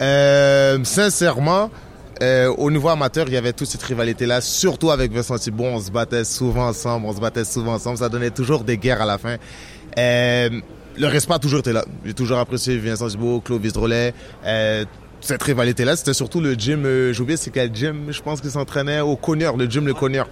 Euh, 0.03 0.83
sincèrement, 0.83 1.71
euh, 2.21 2.47
au 2.57 2.69
niveau 2.69 2.89
amateur, 2.89 3.27
il 3.27 3.33
y 3.33 3.37
avait 3.37 3.53
toute 3.53 3.67
cette 3.67 3.83
rivalité-là, 3.83 4.41
surtout 4.41 4.91
avec 4.91 5.11
Vincent 5.11 5.37
Thibault. 5.37 5.65
On 5.65 5.79
se 5.79 5.91
battait 5.91 6.23
souvent 6.23 6.67
ensemble, 6.67 7.05
on 7.07 7.13
se 7.13 7.19
battait 7.19 7.45
souvent 7.45 7.73
ensemble. 7.73 7.97
Ça 7.97 8.09
donnait 8.09 8.31
toujours 8.31 8.63
des 8.63 8.77
guerres 8.77 9.01
à 9.01 9.05
la 9.05 9.17
fin. 9.17 9.37
Euh, 9.97 10.49
le 10.97 11.07
respect 11.07 11.33
a 11.33 11.39
toujours 11.39 11.59
été 11.59 11.73
là. 11.73 11.83
J'ai 12.05 12.13
toujours 12.13 12.37
apprécié 12.37 12.77
Vincent 12.77 13.07
Thibault, 13.07 13.41
Clovis 13.41 13.73
Drolet. 13.73 14.13
Euh, 14.45 14.85
cette 15.23 15.41
rivalité-là, 15.41 15.95
c'était 15.95 16.13
surtout 16.13 16.41
le 16.41 16.53
gym, 16.53 16.85
euh, 16.85 17.13
j'ai 17.13 17.21
oublié 17.21 17.37
c'est 17.37 17.49
quel 17.49 17.73
gym, 17.73 18.07
je 18.09 18.21
pense 18.21 18.41
qu'il 18.41 18.51
s'entraînait 18.51 18.99
au 18.99 19.15
Connier, 19.15 19.49
le 19.57 19.65
gym 19.65 19.87
Le 19.87 19.93
Connier. 19.93 20.23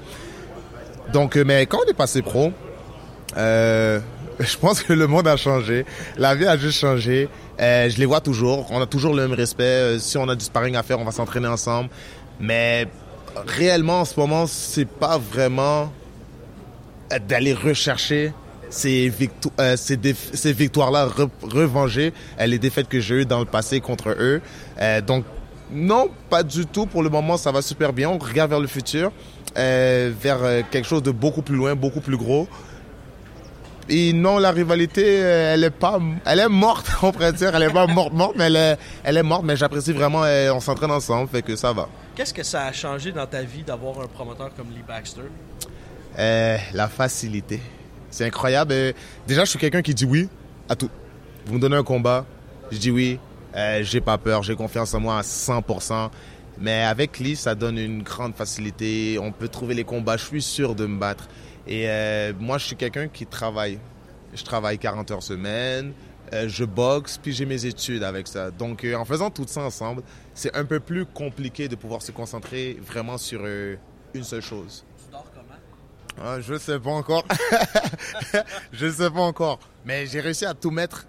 Donc, 1.14 1.38
euh, 1.38 1.44
mais 1.46 1.66
quand 1.66 1.80
on 1.86 1.90
est 1.90 1.96
passé 1.96 2.22
pro, 2.22 2.52
euh, 3.38 4.00
je 4.40 4.58
pense 4.58 4.84
que 4.84 4.92
le 4.94 5.08
monde 5.08 5.28
a 5.28 5.38
changé. 5.38 5.86
La 6.18 6.36
vie 6.36 6.46
a 6.46 6.58
juste 6.58 6.80
changé. 6.80 7.30
Euh, 7.62 7.90
je 7.90 7.98
les 7.98 8.06
vois 8.06 8.22
toujours. 8.22 8.66
On 8.72 8.82
a 8.82 8.88
toujours 8.88 9.14
le 9.14 9.28
même 9.28 9.38
respect. 9.38 9.64
Euh, 9.64 10.00
si 10.00 10.18
on 10.18 10.28
a 10.30 10.36
du 10.36 10.44
sparring 10.44 10.76
à 10.76 10.84
faire, 10.84 11.00
on 11.00 11.04
va 11.04 11.12
s'entraîner 11.12 11.48
ensemble. 11.48 11.90
Mais 12.40 12.88
réellement, 13.46 14.02
en 14.02 14.06
ce 14.06 14.20
moment, 14.20 14.48
c'est 14.48 14.88
pas 14.88 15.20
vraiment 15.20 15.92
euh, 17.14 17.20
d'aller 17.20 17.54
rechercher 17.54 18.34
ces, 18.70 19.10
victoires-là, 19.10 21.08
re- 21.08 21.30
revenger 21.44 22.14
les 22.40 22.58
défaites 22.58 22.88
que 22.88 23.00
j'ai 23.00 23.22
eues 23.22 23.26
dans 23.26 23.40
le 23.40 23.46
passé 23.46 23.82
contre 23.82 24.16
eux. 24.18 24.42
Donc, 25.06 25.26
non, 25.74 26.10
pas 26.30 26.42
du 26.42 26.66
tout. 26.66 26.86
Pour 26.86 27.04
le 27.04 27.10
moment, 27.10 27.36
ça 27.36 27.52
va 27.52 27.62
super 27.62 27.92
bien. 27.92 28.10
On 28.10 28.18
regarde 28.18 28.50
vers 28.50 28.62
le 28.62 28.68
futur, 28.68 29.12
vers 29.56 30.64
quelque 30.72 30.88
chose 30.88 31.04
de 31.04 31.12
beaucoup 31.12 31.42
plus 31.42 31.58
loin, 31.58 31.76
beaucoup 31.76 32.00
plus 32.00 32.16
gros. 32.16 32.48
Et 33.94 34.14
non, 34.14 34.38
la 34.40 34.52
rivalité, 34.52 35.04
euh, 35.06 35.54
elle 35.54 35.66
est 35.66 35.70
pas, 35.70 36.00
elle 36.26 36.40
est 36.40 36.48
morte, 36.48 36.90
on 37.04 37.12
pourrait 37.12 37.34
dire. 37.34 37.54
Elle 37.54 37.64
est 37.64 37.74
pas 37.74 37.88
morte, 37.88 38.14
morte, 38.14 38.36
mais 38.38 38.46
elle 38.46 38.56
est, 38.56 38.78
elle 39.04 39.18
est 39.18 39.24
morte. 39.24 39.44
Mais 39.44 39.58
j'apprécie 39.58 39.92
vraiment. 39.92 40.24
euh, 40.24 40.54
on 40.54 40.62
s'entraîne 40.62 40.92
ensemble, 40.92 41.28
fait 41.28 41.42
que 41.42 41.58
ça 41.58 41.74
va. 41.74 41.90
Qu'est-ce 42.16 42.34
que 42.34 42.44
ça 42.44 42.64
a 42.68 42.72
changé 42.72 43.12
dans 43.12 43.26
ta 43.26 43.42
vie 43.44 43.64
d'avoir 43.64 44.00
un 44.00 44.08
promoteur 44.08 44.50
comme 44.56 44.70
Lee 44.70 44.84
Baxter? 44.88 45.24
Euh, 46.18 46.58
la 46.74 46.88
facilité. 46.88 47.60
C'est 48.10 48.26
incroyable. 48.26 48.74
Déjà, 49.28 49.44
je 49.44 49.50
suis 49.50 49.60
quelqu'un 49.60 49.82
qui 49.82 49.94
dit 49.94 50.06
oui 50.06 50.30
à 50.70 50.76
tout. 50.78 50.90
Vous 51.46 51.56
me 51.56 51.60
donnez 51.60 51.76
un 51.76 51.84
combat, 51.84 52.26
je 52.72 52.78
dis 52.78 52.92
oui. 52.92 53.20
Euh, 53.58 53.84
j'ai 53.84 54.00
pas 54.00 54.18
peur, 54.18 54.42
j'ai 54.44 54.56
confiance 54.56 54.94
en 54.94 55.02
moi 55.02 55.18
à 55.18 55.22
100%. 55.22 56.10
Mais 56.60 56.84
avec 56.84 57.20
Lee, 57.20 57.36
ça 57.36 57.56
donne 57.56 57.78
une 57.78 58.04
grande 58.04 58.36
facilité. 58.36 59.18
On 59.22 59.34
peut 59.34 59.50
trouver 59.50 59.74
les 59.74 59.84
combats. 59.84 60.16
Je 60.16 60.26
suis 60.26 60.42
sûr 60.42 60.76
de 60.76 60.86
me 60.86 60.98
battre. 60.98 61.28
Et 61.68 61.88
euh, 61.88 62.34
moi, 62.40 62.58
je 62.58 62.66
suis 62.66 62.76
quelqu'un 62.76 63.08
qui 63.08 63.26
travaille. 63.26 63.80
Je 64.34 64.44
travaille 64.44 64.78
40 64.80 65.12
heures 65.12 65.24
semaine. 65.24 65.94
euh, 66.34 66.48
je 66.48 66.64
boxe, 66.64 67.18
puis 67.18 67.34
j'ai 67.34 67.46
mes 67.46 67.66
études 67.66 68.04
avec 68.04 68.28
ça. 68.28 68.52
Donc, 68.52 68.84
euh, 68.86 68.96
en 68.96 69.04
faisant 69.06 69.30
tout 69.30 69.46
ça 69.48 69.62
ensemble, 69.62 70.02
c'est 70.34 70.56
un 70.56 70.64
peu 70.64 70.80
plus 70.80 71.06
compliqué 71.06 71.68
de 71.68 71.76
pouvoir 71.76 72.02
se 72.02 72.12
concentrer 72.12 72.78
vraiment 72.82 73.18
sur 73.18 73.46
une 73.46 74.24
seule 74.24 74.42
chose. 74.42 74.86
Tu 74.98 75.12
dors 75.12 75.26
comment? 75.34 76.26
Ah, 76.30 76.40
je 76.40 76.58
sais 76.58 76.80
pas 76.80 76.92
encore. 76.92 77.26
je 78.72 78.90
sais 78.90 79.10
pas 79.10 79.22
encore. 79.22 79.60
Mais 79.86 80.06
j'ai 80.06 80.22
réussi 80.22 80.46
à 80.46 80.54
tout 80.54 80.72
mettre 80.72 81.08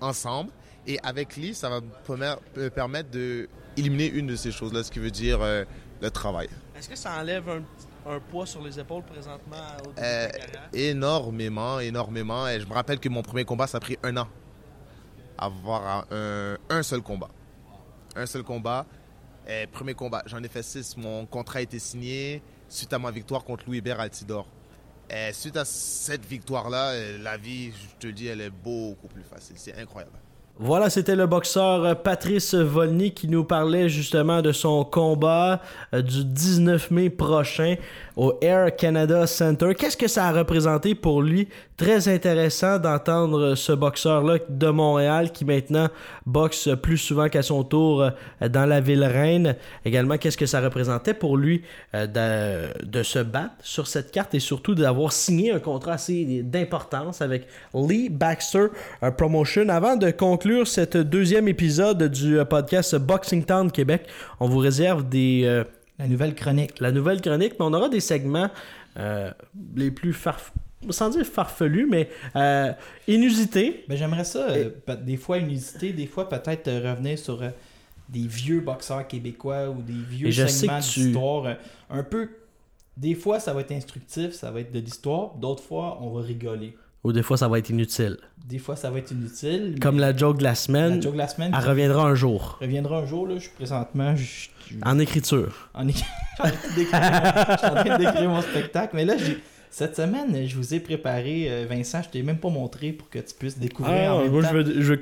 ensemble. 0.00 0.50
Et 0.86 0.98
avec 1.02 1.36
Lee, 1.36 1.54
ça 1.54 1.68
va 1.68 1.80
me 1.80 2.68
permettre 2.68 3.10
de 3.10 3.48
éliminer 3.76 4.08
une 4.08 4.26
de 4.26 4.36
ces 4.36 4.50
choses-là, 4.50 4.82
ce 4.82 4.90
qui 4.90 4.98
veut 4.98 5.10
dire 5.12 5.38
le 6.00 6.10
travail. 6.10 6.48
Est-ce 6.76 6.88
que 6.88 6.96
ça 6.96 7.12
enlève 7.20 7.48
un, 7.48 7.62
un 8.06 8.18
poids 8.20 8.46
sur 8.46 8.62
les 8.62 8.78
épaules 8.78 9.02
présentement 9.04 9.56
au 9.84 9.88
début 9.88 10.00
Euh, 10.02 10.26
de 10.26 10.32
ta 10.32 10.38
carrière? 10.38 10.68
énormément, 10.72 11.78
énormément. 11.80 12.48
Et 12.48 12.60
je 12.60 12.66
me 12.66 12.72
rappelle 12.72 12.98
que 12.98 13.08
mon 13.08 13.22
premier 13.22 13.44
combat, 13.44 13.66
ça 13.66 13.78
a 13.78 13.80
pris 13.80 13.96
un 14.02 14.16
an. 14.16 14.28
Avoir 15.38 16.06
un, 16.10 16.56
un 16.68 16.82
seul 16.82 17.00
combat. 17.02 17.28
Un 18.16 18.26
seul 18.26 18.42
combat. 18.42 18.86
Et 19.48 19.66
premier 19.66 19.94
combat, 19.94 20.22
j'en 20.26 20.42
ai 20.42 20.48
fait 20.48 20.62
six. 20.62 20.96
Mon 20.96 21.26
contrat 21.26 21.58
a 21.58 21.62
été 21.62 21.78
signé 21.78 22.42
suite 22.68 22.92
à 22.92 22.98
ma 22.98 23.10
victoire 23.10 23.44
contre 23.44 23.64
Louis 23.66 23.78
Hébert 23.78 24.00
Altidore. 24.00 24.46
Et 25.10 25.32
suite 25.32 25.56
à 25.56 25.64
cette 25.64 26.24
victoire-là, 26.24 26.90
euh, 26.92 27.18
la 27.18 27.36
vie, 27.36 27.72
je 27.72 28.06
te 28.08 28.12
dis, 28.12 28.28
elle 28.28 28.40
est 28.40 28.50
beaucoup 28.50 29.08
plus 29.08 29.24
facile. 29.24 29.56
C'est 29.58 29.76
incroyable. 29.78 30.16
Voilà, 30.58 30.90
c'était 30.90 31.16
le 31.16 31.26
boxeur 31.26 31.82
euh, 31.82 31.94
Patrice 31.94 32.54
Volny 32.54 33.12
qui 33.12 33.26
nous 33.26 33.42
parlait 33.42 33.88
justement 33.88 34.42
de 34.42 34.52
son 34.52 34.84
combat 34.84 35.62
euh, 35.94 36.02
du 36.02 36.26
19 36.26 36.90
mai 36.90 37.08
prochain 37.08 37.76
au 38.16 38.34
Air 38.42 38.76
Canada 38.76 39.26
Center. 39.26 39.74
Qu'est-ce 39.74 39.96
que 39.96 40.08
ça 40.08 40.26
a 40.26 40.32
représenté 40.32 40.94
pour 40.94 41.22
lui? 41.22 41.48
Très 41.78 42.06
intéressant 42.06 42.78
d'entendre 42.78 43.54
ce 43.54 43.72
boxeur-là 43.72 44.40
de 44.46 44.68
Montréal 44.68 45.32
qui 45.32 45.46
maintenant 45.46 45.88
boxe 46.26 46.68
plus 46.82 46.98
souvent 46.98 47.30
qu'à 47.30 47.42
son 47.42 47.64
tour 47.64 48.02
euh, 48.02 48.48
dans 48.50 48.66
la 48.66 48.82
ville 48.82 49.04
reine. 49.04 49.56
Également, 49.86 50.18
qu'est-ce 50.18 50.36
que 50.36 50.46
ça 50.46 50.60
représentait 50.60 51.14
pour 51.14 51.38
lui 51.38 51.62
de, 51.94 52.84
de 52.84 53.02
se 53.02 53.18
battre 53.20 53.54
sur 53.62 53.86
cette 53.86 54.12
carte 54.12 54.34
et 54.34 54.40
surtout 54.40 54.74
d'avoir 54.74 55.12
signé 55.12 55.52
un 55.52 55.60
contrat 55.60 55.94
assez 55.94 56.42
d'importance 56.42 57.22
avec 57.22 57.46
Lee 57.74 58.10
Baxter 58.10 58.66
Promotion. 59.16 59.68
Avant 59.70 59.96
de 59.96 60.10
conclure 60.10 60.41
cet 60.64 60.96
deuxième 60.96 61.46
épisode 61.48 62.02
du 62.10 62.38
euh, 62.38 62.44
podcast 62.44 62.96
Boxing 62.96 63.44
Town 63.44 63.70
Québec, 63.70 64.06
on 64.40 64.48
vous 64.48 64.58
réserve 64.58 65.08
des... 65.08 65.42
euh, 65.44 65.62
La 65.98 66.08
nouvelle 66.08 66.34
chronique. 66.34 66.80
la 66.80 66.90
nouvelle 66.90 67.20
chronique, 67.20 67.52
mais 67.60 67.64
on 67.64 67.72
aura 67.72 67.88
des 67.88 68.00
segments 68.00 68.50
euh, 68.98 69.30
les 69.76 69.90
plus 69.92 70.12
farf... 70.12 70.52
sans 70.90 71.10
dire 71.10 71.24
farfelus, 71.24 71.86
mais 71.88 72.08
euh, 72.34 72.72
inusités. 73.06 73.84
Ben, 73.88 73.96
j'aimerais 73.96 74.24
ça, 74.24 74.48
des 75.04 75.16
fois 75.16 75.38
inusité, 75.38 75.92
des 75.92 76.06
fois 76.06 76.28
peut-être 76.28 76.68
revenir 76.70 77.18
sur 77.18 77.40
des 78.08 78.26
vieux 78.26 78.60
boxeurs 78.60 79.06
québécois 79.06 79.68
ou 79.70 79.80
des 79.80 79.92
vieux 79.92 80.26
Et 80.28 80.32
segments 80.48 80.80
tu- 80.80 81.00
d'histoire. 81.04 81.56
un 81.88 82.02
peu. 82.02 82.28
Des 82.96 83.14
fois, 83.14 83.38
ça 83.40 83.54
va 83.54 83.60
être 83.60 83.72
instructif, 83.72 84.32
ça 84.32 84.50
va 84.50 84.60
être 84.60 84.72
de 84.72 84.80
l'histoire. 84.80 85.34
D'autres 85.36 85.62
fois, 85.62 85.98
on 86.02 86.10
va 86.10 86.20
rigoler. 86.22 86.76
Ou 87.04 87.12
des 87.12 87.22
fois, 87.22 87.36
ça 87.36 87.48
va 87.48 87.58
être 87.58 87.70
inutile. 87.70 88.16
Des 88.46 88.58
fois, 88.58 88.76
ça 88.76 88.90
va 88.90 88.98
être 88.98 89.10
inutile. 89.10 89.76
Comme 89.80 89.98
la 89.98 90.16
joke 90.16 90.38
de 90.38 90.44
la 90.44 90.54
semaine, 90.54 90.96
la 90.96 91.00
joke 91.00 91.14
de 91.14 91.18
la 91.18 91.28
semaine 91.28 91.52
elle 91.56 91.68
reviendra 91.68 92.04
un 92.04 92.14
jour. 92.14 92.58
reviendra 92.60 92.98
un 92.98 93.06
jour. 93.06 93.26
Là, 93.26 93.34
je 93.36 93.40
suis 93.40 93.50
présentement. 93.50 94.14
Je, 94.14 94.22
je- 94.68 94.76
En 94.84 94.98
écriture. 95.00 95.70
en 95.74 95.86
éc- 95.86 96.04
je 96.38 96.46
suis 96.86 97.66
en 97.66 97.74
train 97.74 97.98
d'écrire- 97.98 98.28
mon 98.28 98.40
spectacle. 98.42 98.94
Mais 98.94 99.04
là, 99.04 99.16
j'ai- 99.16 99.38
cette 99.70 99.96
semaine, 99.96 100.46
je 100.46 100.54
vous 100.56 100.74
ai 100.74 100.80
préparé, 100.80 101.46
euh, 101.50 101.66
Vincent, 101.68 102.02
je 102.02 102.10
t'ai 102.10 102.22
même 102.22 102.38
pas 102.38 102.50
montré 102.50 102.92
pour 102.92 103.08
que 103.08 103.18
tu 103.18 103.34
puisses 103.38 103.58
découvrir 103.58 104.14
en 104.14 104.18
même 104.18 104.26
Ah, 104.28 104.30
moi, 104.30 104.42
temps. 104.42 104.48
je 104.50 104.54
veux, 104.56 104.64
je 104.64 104.70
veux, 104.92 104.98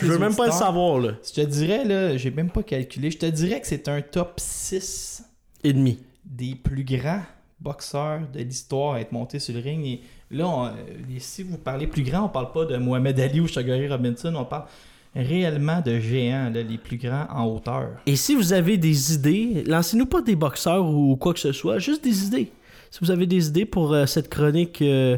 je 0.00 0.06
veux 0.06 0.18
même 0.18 0.36
pas 0.36 0.46
le 0.46 0.52
savoir, 0.52 0.98
là. 1.00 1.12
Je 1.26 1.32
te 1.42 1.46
dirais, 1.46 1.84
là, 1.84 2.16
j'ai 2.16 2.30
même 2.30 2.50
pas 2.50 2.62
calculé, 2.62 3.10
je 3.10 3.18
te 3.18 3.26
dirais 3.26 3.60
que 3.60 3.66
c'est 3.66 3.88
un 3.88 4.02
top 4.02 4.34
6 4.38 5.24
Et 5.64 5.72
demi. 5.72 5.98
des 6.24 6.54
plus 6.54 6.84
grands 6.84 7.22
boxeurs 7.60 8.20
de 8.32 8.40
l'histoire 8.40 8.94
à 8.94 9.00
être 9.00 9.12
montés 9.12 9.38
sur 9.38 9.54
le 9.54 9.60
ring. 9.60 9.84
Et 9.86 10.00
là, 10.30 10.46
on- 10.48 10.66
euh, 10.66 10.70
si 11.18 11.42
vous 11.42 11.56
parlez 11.58 11.86
plus 11.86 12.02
grand, 12.02 12.24
on 12.24 12.28
parle 12.28 12.52
pas 12.52 12.64
de 12.64 12.76
Mohamed 12.76 13.18
Ali 13.20 13.40
ou 13.40 13.46
Shagari 13.48 13.88
Robinson, 13.88 14.34
on 14.36 14.44
parle 14.44 14.64
réellement 15.14 15.80
de 15.84 15.98
géants, 15.98 16.50
là, 16.54 16.62
les 16.62 16.78
plus 16.78 16.96
grands 16.96 17.26
en 17.30 17.44
hauteur. 17.46 17.88
Et 18.06 18.14
si 18.16 18.34
vous 18.34 18.52
avez 18.52 18.76
des 18.78 19.14
idées, 19.14 19.64
lancez-nous 19.66 20.06
pas 20.06 20.22
des 20.22 20.36
boxeurs 20.36 20.86
ou 20.86 21.16
quoi 21.16 21.34
que 21.34 21.40
ce 21.40 21.52
soit, 21.52 21.78
juste 21.80 22.04
des 22.04 22.24
idées. 22.26 22.52
Si 22.90 23.00
vous 23.02 23.10
avez 23.10 23.26
des 23.26 23.48
idées 23.48 23.64
pour 23.64 23.92
euh, 23.92 24.06
cette 24.06 24.28
chronique 24.28 24.80
euh, 24.82 25.16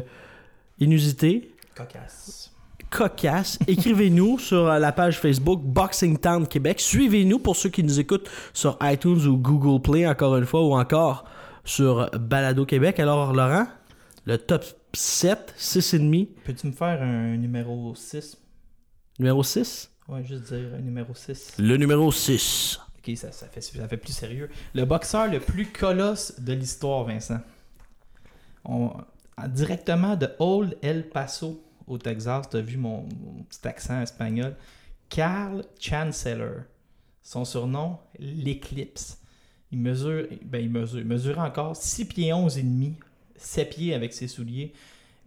inusitée, 0.79 1.51
Cocasse. 1.75 2.51
cocasse, 2.89 3.59
écrivez-nous 3.67 4.39
sur 4.39 4.65
la 4.65 4.91
page 4.91 5.19
Facebook 5.19 5.61
Boxing 5.63 6.17
Town 6.17 6.47
Québec. 6.47 6.79
Suivez-nous 6.79 7.39
pour 7.39 7.55
ceux 7.55 7.69
qui 7.69 7.83
nous 7.83 7.99
écoutent 7.99 8.29
sur 8.53 8.77
iTunes 8.81 9.25
ou 9.27 9.37
Google 9.37 9.81
Play, 9.81 10.07
encore 10.07 10.37
une 10.37 10.45
fois, 10.45 10.63
ou 10.65 10.73
encore 10.73 11.25
sur 11.65 12.09
Balado 12.19 12.65
Québec. 12.65 12.99
Alors, 12.99 13.33
Laurent, 13.33 13.67
le 14.25 14.37
top 14.37 14.63
7, 14.93 15.53
6,5, 15.57 16.27
Peux-tu 16.45 16.67
me 16.67 16.71
faire 16.71 17.01
un 17.01 17.35
numéro 17.37 17.93
6 17.95 18.37
numéro 19.19 19.43
6. 19.43 19.91
Ouais, 20.07 20.23
juste 20.23 20.51
dire 20.51 20.73
un 20.75 20.79
numéro 20.81 21.13
6. 21.13 21.53
Le 21.59 21.77
numéro 21.77 22.11
6. 22.11 22.79
Ok, 22.97 23.15
ça, 23.15 23.31
ça, 23.31 23.47
fait, 23.47 23.61
ça 23.61 23.87
fait 23.87 23.97
plus 23.97 24.13
sérieux. 24.13 24.49
Le 24.73 24.85
boxeur 24.85 25.27
le 25.27 25.39
plus 25.39 25.67
colosse 25.67 26.39
de 26.39 26.53
l'histoire, 26.53 27.03
Vincent. 27.05 27.39
On- 28.65 28.93
directement 29.49 30.15
de 30.15 30.29
Old 30.39 30.77
El 30.81 31.09
Paso, 31.09 31.63
au 31.87 31.97
Texas, 31.97 32.47
t'as 32.49 32.61
vu 32.61 32.77
mon, 32.77 33.03
mon 33.21 33.43
petit 33.43 33.67
accent 33.67 34.01
espagnol? 34.01 34.55
Carl 35.09 35.63
Chancellor. 35.79 36.61
Son 37.21 37.45
surnom, 37.45 37.99
l'Eclipse. 38.19 39.19
Il 39.71 39.79
mesure, 39.79 40.27
ben 40.43 40.61
il 40.63 40.69
mesure, 41.05 41.39
encore 41.39 41.75
6 41.75 42.05
pieds 42.05 42.33
11 42.33 42.57
et 42.57 42.63
demi, 42.63 42.95
7 43.43 43.69
pieds 43.69 43.93
avec 43.93 44.13
ses 44.13 44.27
souliers. 44.27 44.73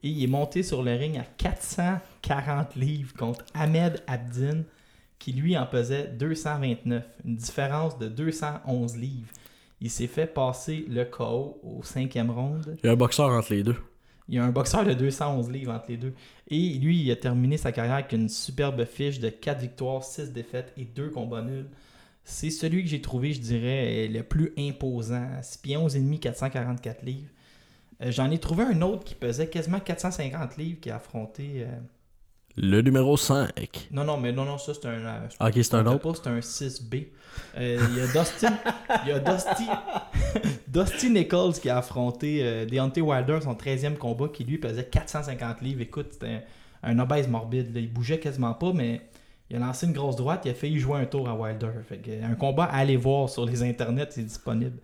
Et 0.02 0.08
il 0.08 0.22
est 0.22 0.28
monté 0.28 0.62
sur 0.62 0.82
le 0.82 0.92
ring 0.94 1.16
à 1.18 1.24
440 1.38 2.76
livres 2.76 3.14
contre 3.14 3.44
Ahmed 3.54 4.02
Abdin, 4.06 4.62
qui 5.18 5.32
lui 5.32 5.56
en 5.56 5.66
pesait 5.66 6.08
229. 6.08 7.04
Une 7.24 7.36
différence 7.36 7.98
de 7.98 8.08
211 8.08 8.96
livres. 8.96 9.28
Il 9.80 9.90
s'est 9.90 10.06
fait 10.06 10.26
passer 10.26 10.84
le 10.88 11.04
KO 11.04 11.60
au 11.62 11.82
cinquième 11.82 12.30
round. 12.30 12.76
Il 12.82 12.86
y 12.86 12.88
a 12.88 12.92
un 12.92 12.96
boxeur 12.96 13.30
entre 13.30 13.52
les 13.52 13.62
deux. 13.62 13.76
Il 14.28 14.34
y 14.34 14.38
a 14.38 14.44
un 14.44 14.50
boxeur 14.50 14.84
de 14.84 14.92
211 14.92 15.50
livres 15.50 15.72
entre 15.72 15.86
les 15.88 15.96
deux. 15.96 16.14
Et 16.48 16.74
lui, 16.78 17.02
il 17.02 17.10
a 17.10 17.16
terminé 17.16 17.56
sa 17.56 17.72
carrière 17.72 17.94
avec 17.94 18.12
une 18.12 18.28
superbe 18.28 18.84
fiche 18.84 19.20
de 19.20 19.28
4 19.28 19.60
victoires, 19.60 20.02
6 20.02 20.32
défaites 20.32 20.72
et 20.76 20.84
2 20.84 21.10
combats 21.10 21.42
nuls. 21.42 21.68
C'est 22.24 22.50
celui 22.50 22.82
que 22.82 22.88
j'ai 22.88 23.00
trouvé, 23.00 23.32
je 23.32 23.40
dirais, 23.40 24.08
le 24.08 24.22
plus 24.22 24.52
imposant. 24.58 25.28
6 25.42 25.58
pieds 25.58 25.76
11 25.76 25.96
et 25.96 26.00
demi, 26.00 26.18
444 26.18 27.04
livres. 27.04 27.30
Euh, 28.02 28.10
J'en 28.10 28.30
ai 28.30 28.38
trouvé 28.38 28.64
un 28.64 28.82
autre 28.82 29.04
qui 29.04 29.14
pesait 29.14 29.48
quasiment 29.48 29.80
450 29.80 30.56
livres 30.56 30.80
qui 30.80 30.90
a 30.90 30.96
affronté. 30.96 31.64
euh, 31.66 31.66
Le 32.56 32.80
numéro 32.82 33.16
5. 33.16 33.88
Non, 33.92 34.04
non, 34.04 34.16
mais 34.18 34.32
non, 34.32 34.44
non, 34.44 34.58
ça 34.58 34.72
c'est 34.74 34.86
un. 34.86 34.90
euh, 35.04 35.28
Ok, 35.40 35.52
c'est 35.54 35.74
un 35.74 35.86
autre. 35.86 36.14
c'est 36.22 36.28
un 36.28 36.38
6B. 36.40 37.06
Euh, 37.58 37.78
Il 37.90 37.96
y 37.96 38.00
a 38.00 38.06
Dustin. 38.06 38.58
Il 39.04 39.08
y 39.08 39.12
a 39.12 39.18
Dusty. 39.18 39.66
Dusty 40.68 41.10
Nichols 41.10 41.54
qui 41.54 41.70
a 41.70 41.78
affronté 41.78 42.66
Deontay 42.66 43.00
Wilder, 43.00 43.38
son 43.42 43.54
13e 43.54 43.96
combat, 43.96 44.28
qui 44.28 44.44
lui 44.44 44.58
pesait 44.58 44.84
450 44.84 45.60
livres. 45.62 45.80
Écoute, 45.80 46.08
c'était 46.12 46.42
un, 46.82 46.90
un 46.92 46.98
obèse 46.98 47.28
morbide. 47.28 47.74
là. 47.74 47.80
Il 47.80 47.92
bougeait 47.92 48.18
quasiment 48.20 48.54
pas, 48.54 48.72
mais 48.72 49.00
il 49.50 49.56
a 49.56 49.58
lancé 49.60 49.86
une 49.86 49.92
grosse 49.92 50.16
droite. 50.16 50.42
Il 50.44 50.50
a 50.50 50.54
failli 50.54 50.78
jouer 50.78 51.00
un 51.00 51.06
tour 51.06 51.28
à 51.28 51.34
Wilder. 51.34 51.70
Fait 51.88 51.98
que, 51.98 52.10
un 52.22 52.34
combat 52.34 52.64
à 52.64 52.76
aller 52.78 52.96
voir 52.96 53.28
sur 53.30 53.44
les 53.46 53.62
internets, 53.62 54.08
c'est 54.10 54.22
disponible. 54.24 54.78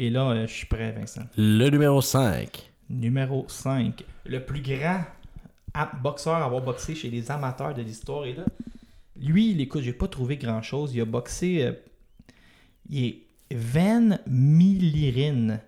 Et 0.00 0.10
là, 0.10 0.30
euh, 0.30 0.46
je 0.46 0.52
suis 0.52 0.66
prêt, 0.66 0.92
Vincent. 0.92 1.22
Le 1.36 1.68
numéro 1.70 2.00
5. 2.00 2.70
Numéro 2.88 3.44
5. 3.48 4.04
Le 4.26 4.38
plus 4.44 4.60
grand 4.62 5.00
boxeur 6.02 6.34
à 6.34 6.44
avoir 6.44 6.62
boxé 6.62 6.94
chez 6.94 7.10
les 7.10 7.30
amateurs 7.32 7.74
de 7.74 7.82
l'histoire. 7.82 8.24
Et 8.24 8.32
là, 8.34 8.44
lui, 9.20 9.50
il- 9.50 9.60
écoute, 9.60 9.82
j'ai 9.82 9.92
pas 9.92 10.06
trouvé 10.06 10.36
grand 10.36 10.62
chose. 10.62 10.94
Il 10.94 11.00
a 11.00 11.04
boxé. 11.04 11.64
euh, 11.64 11.72
il 12.88 13.04
est 13.06 13.18
Van 13.52 14.18
Milirin. 14.28 15.58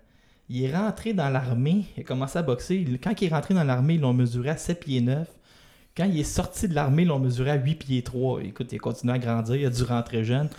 Il 0.49 0.63
est 0.63 0.75
rentré 0.75 1.13
dans 1.13 1.29
l'armée. 1.29 1.85
Il 1.97 2.01
a 2.01 2.03
commencé 2.03 2.39
à 2.39 2.41
boxer. 2.41 2.85
Quand 3.03 3.21
il 3.21 3.25
est 3.25 3.33
rentré 3.33 3.53
dans 3.53 3.63
l'armée, 3.65 3.95
ils 3.95 4.01
l'ont 4.01 4.13
mesuré 4.13 4.49
à 4.49 4.57
7 4.57 4.79
pieds 4.81 5.01
9. 5.01 5.27
Quand 5.95 6.05
il 6.05 6.17
est 6.19 6.23
sorti 6.23 6.69
de 6.69 6.73
l'armée, 6.73 7.01
ils 7.03 7.07
l'ont 7.09 7.19
mesuré 7.19 7.51
à 7.51 7.55
8 7.55 7.75
pieds 7.75 8.01
3. 8.01 8.41
Écoute, 8.43 8.71
il 8.71 8.75
a 8.75 8.79
continué 8.79 9.13
à 9.13 9.19
grandir. 9.19 9.55
Il 9.55 9.65
a 9.65 9.69
dû 9.69 9.83
rentrer 9.83 10.23
jeune. 10.23 10.49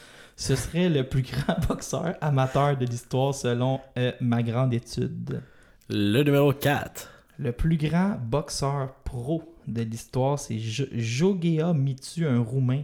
Ce 0.43 0.57
serait 0.57 0.88
le 0.88 1.09
plus 1.09 1.22
grand 1.22 1.55
boxeur 1.68 2.16
amateur 2.20 2.76
de 2.76 2.84
l'histoire 2.84 3.32
selon 3.32 3.80
euh, 3.97 4.11
ma 4.20 4.43
grande 4.43 4.74
étude. 4.74 5.40
Le 5.88 6.22
numéro 6.24 6.53
4. 6.53 7.09
Le 7.38 7.53
plus 7.53 7.76
grand 7.76 8.16
boxeur 8.20 8.93
pro 9.05 9.55
de 9.68 9.82
l'histoire, 9.82 10.40
c'est 10.40 10.59
Jo- 10.59 10.86
Jogea 10.90 11.72
Mitu, 11.72 12.26
un 12.26 12.40
Roumain. 12.40 12.82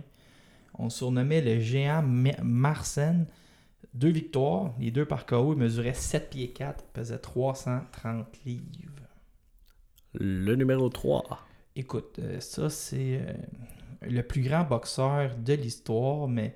On 0.78 0.88
surnommait 0.88 1.40
le 1.40 1.58
géant 1.58 2.00
Ma- 2.02 2.40
Marsen. 2.44 3.26
Deux 3.92 4.10
victoires, 4.10 4.72
les 4.78 4.92
deux 4.92 5.04
par 5.04 5.26
KO. 5.26 5.54
Il 5.54 5.58
mesurait 5.58 5.94
7 5.94 6.30
pieds 6.30 6.52
4, 6.52 6.84
pesait 6.92 7.18
330 7.18 8.26
livres. 8.46 9.08
Le 10.14 10.54
numéro 10.54 10.88
3. 10.88 11.40
Écoute, 11.74 12.20
euh, 12.20 12.38
ça 12.38 12.70
c'est. 12.70 13.20
euh, 13.20 13.32
le 14.02 14.22
plus 14.22 14.42
grand 14.42 14.62
boxeur 14.62 15.34
de 15.36 15.54
l'histoire, 15.54 16.28
mais 16.28 16.54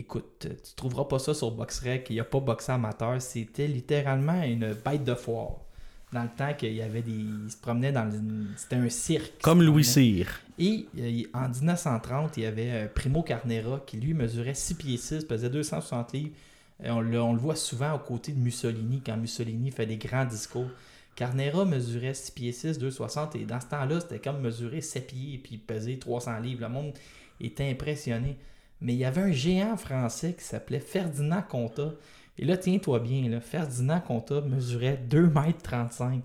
écoute, 0.00 0.46
tu 0.48 0.74
trouveras 0.76 1.04
pas 1.04 1.18
ça 1.18 1.34
sur 1.34 1.50
BoxRec, 1.50 2.06
il 2.10 2.14
n'y 2.14 2.20
a 2.20 2.24
pas 2.24 2.40
boxeur 2.40 2.76
amateur, 2.76 3.20
c'était 3.20 3.66
littéralement 3.66 4.42
une 4.42 4.74
bête 4.74 5.04
de 5.04 5.14
foire. 5.14 5.56
Dans 6.12 6.22
le 6.22 6.30
temps 6.34 6.54
qu'il 6.54 6.72
y 6.72 6.80
avait 6.80 7.02
des. 7.02 7.10
Il 7.10 7.50
se 7.50 7.56
promenait 7.58 7.92
dans 7.92 8.10
une. 8.10 8.48
C'était 8.56 8.76
un 8.76 8.88
cirque. 8.88 9.42
Comme 9.42 9.62
Louis 9.62 9.84
Cyr. 9.84 10.40
Et 10.58 10.86
euh, 10.98 11.22
en 11.34 11.50
1930, 11.50 12.38
il 12.38 12.44
y 12.44 12.46
avait 12.46 12.70
euh, 12.70 12.86
Primo 12.88 13.22
Carnera 13.22 13.82
qui 13.86 13.98
lui 13.98 14.14
mesurait 14.14 14.54
6 14.54 14.74
pieds 14.76 14.96
6, 14.96 15.26
pesait 15.26 15.50
260 15.50 16.12
livres. 16.14 16.30
Et 16.82 16.90
on, 16.90 17.00
le, 17.00 17.20
on 17.20 17.34
le 17.34 17.38
voit 17.38 17.56
souvent 17.56 17.92
aux 17.92 17.98
côtés 17.98 18.32
de 18.32 18.38
Mussolini 18.38 19.02
quand 19.04 19.18
Mussolini 19.18 19.70
fait 19.70 19.84
des 19.84 19.98
grands 19.98 20.24
discours. 20.24 20.70
Carnera 21.14 21.64
mesurait 21.64 22.14
6 22.14 22.30
pieds 22.30 22.52
6, 22.52 22.78
260 22.78 23.36
et 23.36 23.44
dans 23.44 23.60
ce 23.60 23.66
temps-là, 23.66 24.00
c'était 24.00 24.20
comme 24.20 24.40
mesurer 24.40 24.80
7 24.80 25.08
pieds 25.08 25.34
et 25.34 25.38
puis 25.38 25.58
peser 25.58 25.98
300 25.98 26.38
livres. 26.38 26.62
Le 26.62 26.68
monde 26.68 26.92
était 27.40 27.68
impressionné. 27.68 28.36
Mais 28.80 28.94
il 28.94 28.98
y 28.98 29.04
avait 29.04 29.22
un 29.22 29.32
géant 29.32 29.76
français 29.76 30.34
qui 30.34 30.44
s'appelait 30.44 30.80
Ferdinand 30.80 31.42
Conta. 31.42 31.92
Et 32.38 32.44
là, 32.44 32.56
tiens-toi 32.56 33.00
bien, 33.00 33.28
là, 33.28 33.40
Ferdinand 33.40 34.00
Conta 34.00 34.40
mesurait 34.40 35.00
2,35 35.08 36.12
m, 36.12 36.22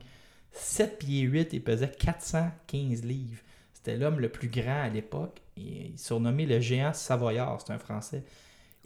7 0.52 1.00
pieds 1.00 1.22
8 1.22 1.54
et 1.54 1.60
pesait 1.60 1.92
415 1.92 3.04
livres. 3.04 3.42
C'était 3.74 3.98
l'homme 3.98 4.20
le 4.20 4.30
plus 4.30 4.50
grand 4.50 4.84
à 4.84 4.90
l'époque. 4.90 5.42
Il 5.58 5.98
surnommé 5.98 6.46
le 6.46 6.60
géant 6.60 6.94
savoyard, 6.94 7.60
c'est 7.66 7.74
un 7.74 7.80
français. 7.80 8.24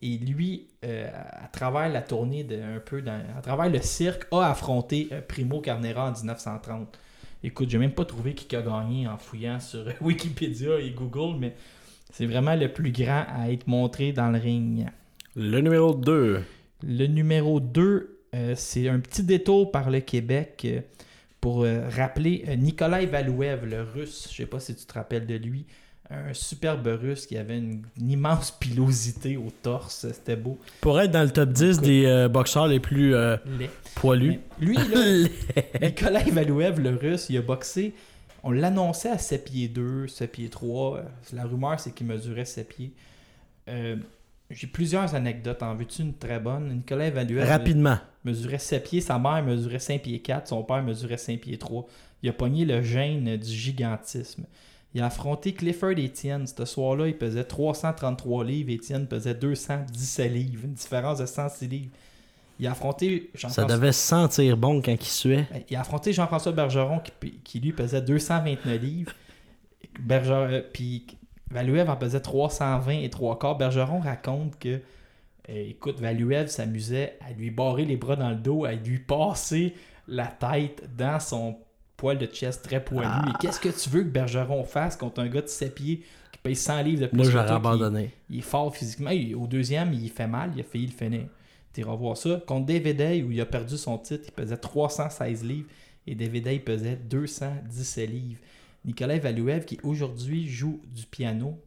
Et 0.01 0.17
lui, 0.17 0.67
euh, 0.85 1.09
à 1.13 1.47
travers 1.47 1.89
la 1.89 2.01
tournée 2.01 2.43
de 2.43 2.61
un 2.61 2.79
peu 2.79 3.01
dans, 3.01 3.19
à 3.35 3.41
travers 3.41 3.69
le 3.69 3.81
cirque, 3.81 4.27
a 4.31 4.49
affronté 4.49 5.09
euh, 5.11 5.21
Primo 5.21 5.59
Carnera 5.59 6.09
en 6.09 6.13
1930. 6.13 6.99
Écoute, 7.43 7.69
j'ai 7.69 7.77
même 7.77 7.93
pas 7.93 8.05
trouvé 8.05 8.33
qui 8.33 8.55
a 8.55 8.61
gagné 8.61 9.07
en 9.07 9.17
fouillant 9.17 9.59
sur 9.59 9.85
Wikipédia 10.01 10.79
et 10.79 10.91
Google, 10.91 11.37
mais 11.39 11.55
c'est 12.11 12.25
vraiment 12.25 12.55
le 12.55 12.71
plus 12.71 12.91
grand 12.91 13.25
à 13.35 13.49
être 13.51 13.67
montré 13.67 14.11
dans 14.11 14.29
le 14.31 14.39
ring. 14.39 14.85
Le 15.35 15.59
numéro 15.61 15.93
2. 15.93 16.41
Le 16.83 17.05
numéro 17.07 17.59
2, 17.59 18.19
euh, 18.35 18.53
c'est 18.55 18.87
un 18.89 18.99
petit 18.99 19.23
détour 19.23 19.71
par 19.71 19.89
le 19.89 19.99
Québec 19.99 20.61
euh, 20.65 20.81
pour 21.41 21.63
euh, 21.63 21.87
rappeler 21.89 22.43
Nikolai 22.57 23.05
Valouev, 23.05 23.65
le 23.65 23.83
russe. 23.83 24.27
Je 24.31 24.37
sais 24.37 24.45
pas 24.45 24.59
si 24.59 24.75
tu 24.75 24.85
te 24.85 24.93
rappelles 24.93 25.25
de 25.25 25.35
lui. 25.35 25.65
Un 26.09 26.33
superbe 26.33 26.87
russe 26.87 27.25
qui 27.25 27.37
avait 27.37 27.57
une, 27.57 27.81
une 27.99 28.11
immense 28.11 28.51
pilosité 28.51 29.35
au 29.35 29.47
torse. 29.61 30.07
C'était 30.13 30.37
beau. 30.37 30.57
Pour 30.79 31.01
être 31.01 31.11
dans 31.11 31.23
le 31.23 31.29
top 31.29 31.49
10 31.49 31.81
des 31.81 32.05
euh, 32.05 32.29
boxeurs 32.29 32.67
les 32.67 32.79
plus 32.79 33.13
euh, 33.13 33.35
poilus. 33.95 34.39
Mais 34.59 34.65
Lui, 34.65 34.75
là, 34.75 35.27
Nikolai 35.81 36.31
Valouev, 36.31 36.79
le 36.79 36.95
russe, 36.95 37.27
il 37.29 37.37
a 37.37 37.41
boxé. 37.41 37.93
On 38.43 38.51
l'annonçait 38.51 39.09
à 39.09 39.17
7 39.17 39.45
pieds 39.45 39.67
2, 39.67 40.07
7 40.07 40.31
pieds 40.31 40.49
3. 40.49 40.97
Euh, 40.97 41.03
La 41.33 41.43
rumeur, 41.45 41.79
c'est 41.79 41.91
qu'il 41.93 42.07
mesurait 42.07 42.45
7 42.45 42.67
pieds. 42.69 42.93
Euh, 43.67 43.97
J'ai 44.49 44.67
plusieurs 44.67 45.13
anecdotes. 45.15 45.61
En 45.63 45.75
veux-tu 45.75 46.01
une 46.03 46.13
très 46.13 46.39
bonne? 46.39 46.69
Nikolai 46.73 47.09
Valouev 47.11 47.47
Rapidement. 47.47 47.97
mesurait 48.23 48.59
7 48.59 48.83
pieds. 48.83 49.01
Sa 49.01 49.19
mère 49.19 49.43
mesurait 49.43 49.79
5 49.79 50.01
pieds 50.01 50.19
4. 50.19 50.47
Son 50.47 50.63
père 50.63 50.83
mesurait 50.83 51.17
5 51.17 51.39
pieds 51.41 51.57
3. 51.57 51.85
Il 52.23 52.29
a 52.29 52.33
pogné 52.33 52.63
le 52.65 52.81
gène 52.81 53.35
du 53.37 53.49
gigantisme. 53.51 54.45
Il 54.93 55.01
a 55.01 55.07
affronté 55.07 55.53
Clifford 55.53 55.91
Etienne. 55.99 56.47
Ce 56.47 56.63
soir-là, 56.65 57.07
il 57.07 57.17
pesait 57.17 57.43
333 57.43 58.45
livres. 58.45 58.71
Etienne 58.73 59.05
pesait 59.07 59.35
217 59.35 60.31
livres. 60.31 60.63
Une 60.65 60.73
différence 60.73 61.19
de 61.19 61.25
106 61.25 61.67
livres. 61.67 61.91
Il 62.59 62.67
a 62.67 62.71
affronté 62.71 63.29
Ça 63.33 63.47
Jean-François 63.47 63.75
devait 63.75 63.91
sentir 63.91 64.57
bon 64.57 64.81
quand 64.81 64.93
il 64.93 65.03
suait. 65.03 65.45
ben, 65.51 65.61
Il 65.69 65.75
a 65.75 65.81
affronté 65.81 66.11
Jean-François 66.13 66.51
Bergeron 66.51 66.99
qui, 66.99 67.31
qui, 67.43 67.59
lui 67.59 67.71
pesait 67.71 68.01
229 68.01 68.81
livres. 68.81 69.11
Berger, 69.99 70.33
euh, 70.33 70.61
puis 70.73 71.05
Valuev 71.51 71.89
en 71.89 71.95
pesait 71.95 72.19
320 72.19 72.91
et 73.03 73.09
3 73.09 73.39
quarts. 73.39 73.57
Bergeron 73.57 73.99
raconte 73.99 74.57
que, 74.59 74.69
euh, 75.49 75.69
écoute, 75.69 75.99
Valuev 75.99 76.47
s'amusait 76.47 77.17
à 77.27 77.31
lui 77.31 77.51
barrer 77.51 77.85
les 77.85 77.95
bras 77.97 78.15
dans 78.15 78.29
le 78.29 78.35
dos, 78.35 78.65
à 78.65 78.73
lui 78.73 78.99
passer 78.99 79.73
la 80.07 80.27
tête 80.27 80.83
dans 80.95 81.19
son 81.19 81.57
poil 81.95 82.17
de 82.17 82.25
chest 82.27 82.63
très 82.63 82.83
poilu. 82.83 83.07
Ah. 83.11 83.25
Et 83.29 83.33
qu'est-ce 83.39 83.59
que 83.59 83.69
tu 83.69 83.89
veux 83.89 84.03
que 84.03 84.09
Bergeron 84.09 84.63
fasse 84.63 84.95
contre 84.95 85.21
un 85.21 85.27
gars 85.27 85.41
de 85.41 85.47
7 85.47 85.73
pieds 85.73 86.03
qui 86.31 86.39
paye 86.43 86.55
100 86.55 86.81
livres 86.83 87.01
de 87.01 87.07
plus 87.07 87.17
Moi, 87.17 87.29
j'aurais 87.29 87.51
abandonné. 87.51 88.11
il 88.29 88.39
est 88.39 88.41
fort 88.41 88.75
physiquement. 88.75 89.09
Il- 89.09 89.35
au 89.35 89.47
deuxième, 89.47 89.93
il 89.93 90.09
fait 90.09 90.27
mal. 90.27 90.51
Il 90.55 90.61
a 90.61 90.63
failli 90.63 90.87
le 90.87 90.91
finir. 90.91 91.25
Tu 91.73 91.81
iras 91.81 91.95
voir 91.95 92.17
ça. 92.17 92.41
Contre 92.47 92.65
David 92.67 92.97
Day, 92.97 93.23
où 93.23 93.31
il 93.31 93.39
a 93.41 93.45
perdu 93.45 93.77
son 93.77 93.97
titre, 93.97 94.23
il 94.27 94.31
pesait 94.31 94.57
316 94.57 95.43
livres. 95.43 95.67
Et 96.07 96.15
David 96.15 96.45
Day 96.45 96.59
pesait 96.59 96.95
217 96.95 98.09
livres. 98.09 98.39
Nicolas 98.85 99.19
Valouev, 99.19 99.65
qui 99.65 99.77
aujourd'hui 99.83 100.47
joue 100.47 100.79
du 100.95 101.05
piano 101.05 101.59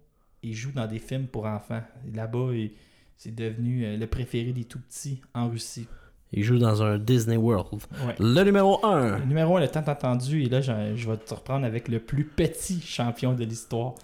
et 0.42 0.52
joue 0.52 0.72
dans 0.72 0.86
des 0.86 0.98
films 0.98 1.26
pour 1.26 1.44
enfants. 1.46 1.82
Là-bas, 2.14 2.48
il- 2.54 2.72
c'est 3.16 3.34
devenu 3.34 3.84
euh, 3.84 3.96
le 3.98 4.06
préféré 4.06 4.52
des 4.52 4.64
tout 4.64 4.78
petits 4.78 5.20
en 5.34 5.50
Russie. 5.50 5.86
Il 6.32 6.42
joue 6.44 6.58
dans 6.58 6.82
un 6.82 6.96
Disney 6.98 7.36
World. 7.36 7.82
Ouais. 8.06 8.14
Le 8.18 8.42
numéro 8.44 8.84
1. 8.86 9.18
Le 9.18 9.24
numéro 9.26 9.56
1, 9.56 9.60
le 9.60 9.68
tant 9.68 9.84
entendu, 9.86 10.42
et 10.44 10.48
là, 10.48 10.60
je, 10.62 10.94
je 10.96 11.10
vais 11.10 11.16
te 11.18 11.34
reprendre 11.34 11.66
avec 11.66 11.88
le 11.88 11.98
plus 12.00 12.24
petit 12.24 12.80
champion 12.80 13.34
de 13.34 13.44
l'histoire. 13.44 13.94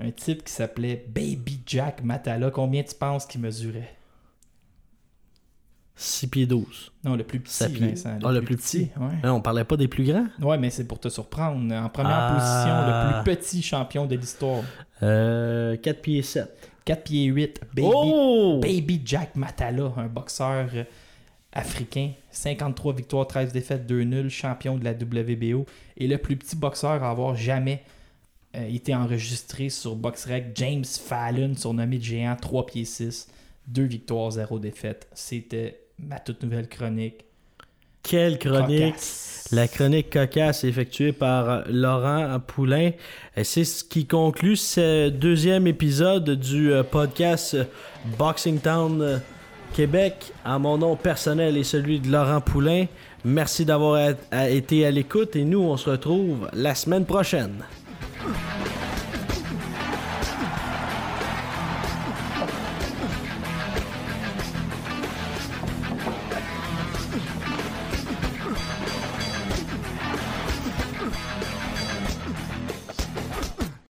Un 0.00 0.10
type 0.10 0.42
qui 0.42 0.52
s'appelait 0.52 1.04
Baby 1.14 1.60
Jack 1.66 2.02
Matala. 2.02 2.50
Combien 2.50 2.82
tu 2.82 2.94
penses 2.94 3.26
qu'il 3.26 3.42
mesurait? 3.42 3.94
6 6.02 6.28
pieds 6.28 6.46
12. 6.46 6.92
Non, 7.04 7.14
le 7.14 7.24
plus 7.24 7.40
petit, 7.40 7.68
pieds. 7.68 7.88
Vincent. 7.88 8.18
Ah, 8.24 8.32
le 8.32 8.40
plus 8.40 8.56
petit. 8.56 8.88
Ouais. 8.98 9.08
Hein, 9.22 9.32
on 9.32 9.42
parlait 9.42 9.64
pas 9.64 9.76
des 9.76 9.86
plus 9.86 10.04
grands. 10.04 10.26
ouais, 10.40 10.56
mais 10.56 10.70
c'est 10.70 10.84
pour 10.86 10.98
te 10.98 11.08
surprendre. 11.10 11.74
En 11.74 11.88
première 11.90 12.16
Ah. 12.18 12.34
position, 12.34 13.18
le 13.18 13.22
plus 13.22 13.36
petit 13.36 13.62
champion 13.62 14.06
de 14.06 14.16
l'histoire. 14.16 14.62
Euh, 15.02 15.76
4 15.76 16.00
pieds 16.00 16.22
7. 16.22 16.70
4 16.86 17.02
pieds 17.04 17.24
8. 17.26 17.60
Baby, 17.74 17.88
oh! 17.92 18.58
Baby 18.62 19.02
Jack 19.04 19.36
Matala, 19.36 19.92
un 19.98 20.06
boxeur 20.06 20.68
euh, 20.74 20.84
africain. 21.52 22.12
53 22.30 22.94
victoires, 22.94 23.26
13 23.26 23.52
défaites, 23.52 23.86
2 23.86 24.02
nuls, 24.04 24.30
champion 24.30 24.78
de 24.78 24.84
la 24.84 24.92
WBO. 24.92 25.66
Et 25.98 26.06
le 26.06 26.16
plus 26.16 26.36
petit 26.36 26.56
boxeur 26.56 27.02
à 27.02 27.10
avoir 27.10 27.36
jamais 27.36 27.82
euh, 28.56 28.66
été 28.66 28.94
enregistré 28.94 29.68
sur 29.68 29.96
BoxRec, 29.96 30.52
James 30.54 30.84
Fallon, 30.84 31.54
surnommé 31.54 31.98
de 31.98 32.04
géant, 32.04 32.36
3 32.40 32.64
pieds 32.66 32.84
6, 32.86 33.28
2 33.68 33.82
victoires, 33.82 34.30
0 34.30 34.58
défaites. 34.58 35.06
C'était 35.12 35.78
ma 36.06 36.18
toute 36.18 36.42
nouvelle 36.42 36.68
chronique. 36.68 37.24
Quelle 38.02 38.38
chronique! 38.38 38.94
Cocasse. 38.94 39.48
La 39.52 39.66
chronique 39.66 40.10
cocasse 40.10 40.64
effectuée 40.64 41.12
par 41.12 41.64
Laurent 41.68 42.38
Poulain. 42.46 42.92
Et 43.36 43.44
C'est 43.44 43.64
ce 43.64 43.84
qui 43.84 44.06
conclut 44.06 44.56
ce 44.56 45.08
deuxième 45.08 45.66
épisode 45.66 46.30
du 46.30 46.72
euh, 46.72 46.82
podcast 46.82 47.56
Boxing 48.16 48.60
Town 48.60 49.02
euh, 49.02 49.18
Québec. 49.74 50.32
À 50.44 50.58
mon 50.58 50.78
nom 50.78 50.96
personnel 50.96 51.56
et 51.56 51.64
celui 51.64 52.00
de 52.00 52.10
Laurent 52.10 52.40
Poulain, 52.40 52.86
merci 53.24 53.64
d'avoir 53.64 54.14
été 54.32 54.86
à 54.86 54.90
l'écoute 54.90 55.36
et 55.36 55.44
nous, 55.44 55.60
on 55.60 55.76
se 55.76 55.90
retrouve 55.90 56.48
la 56.52 56.74
semaine 56.74 57.04
prochaine. 57.04 57.64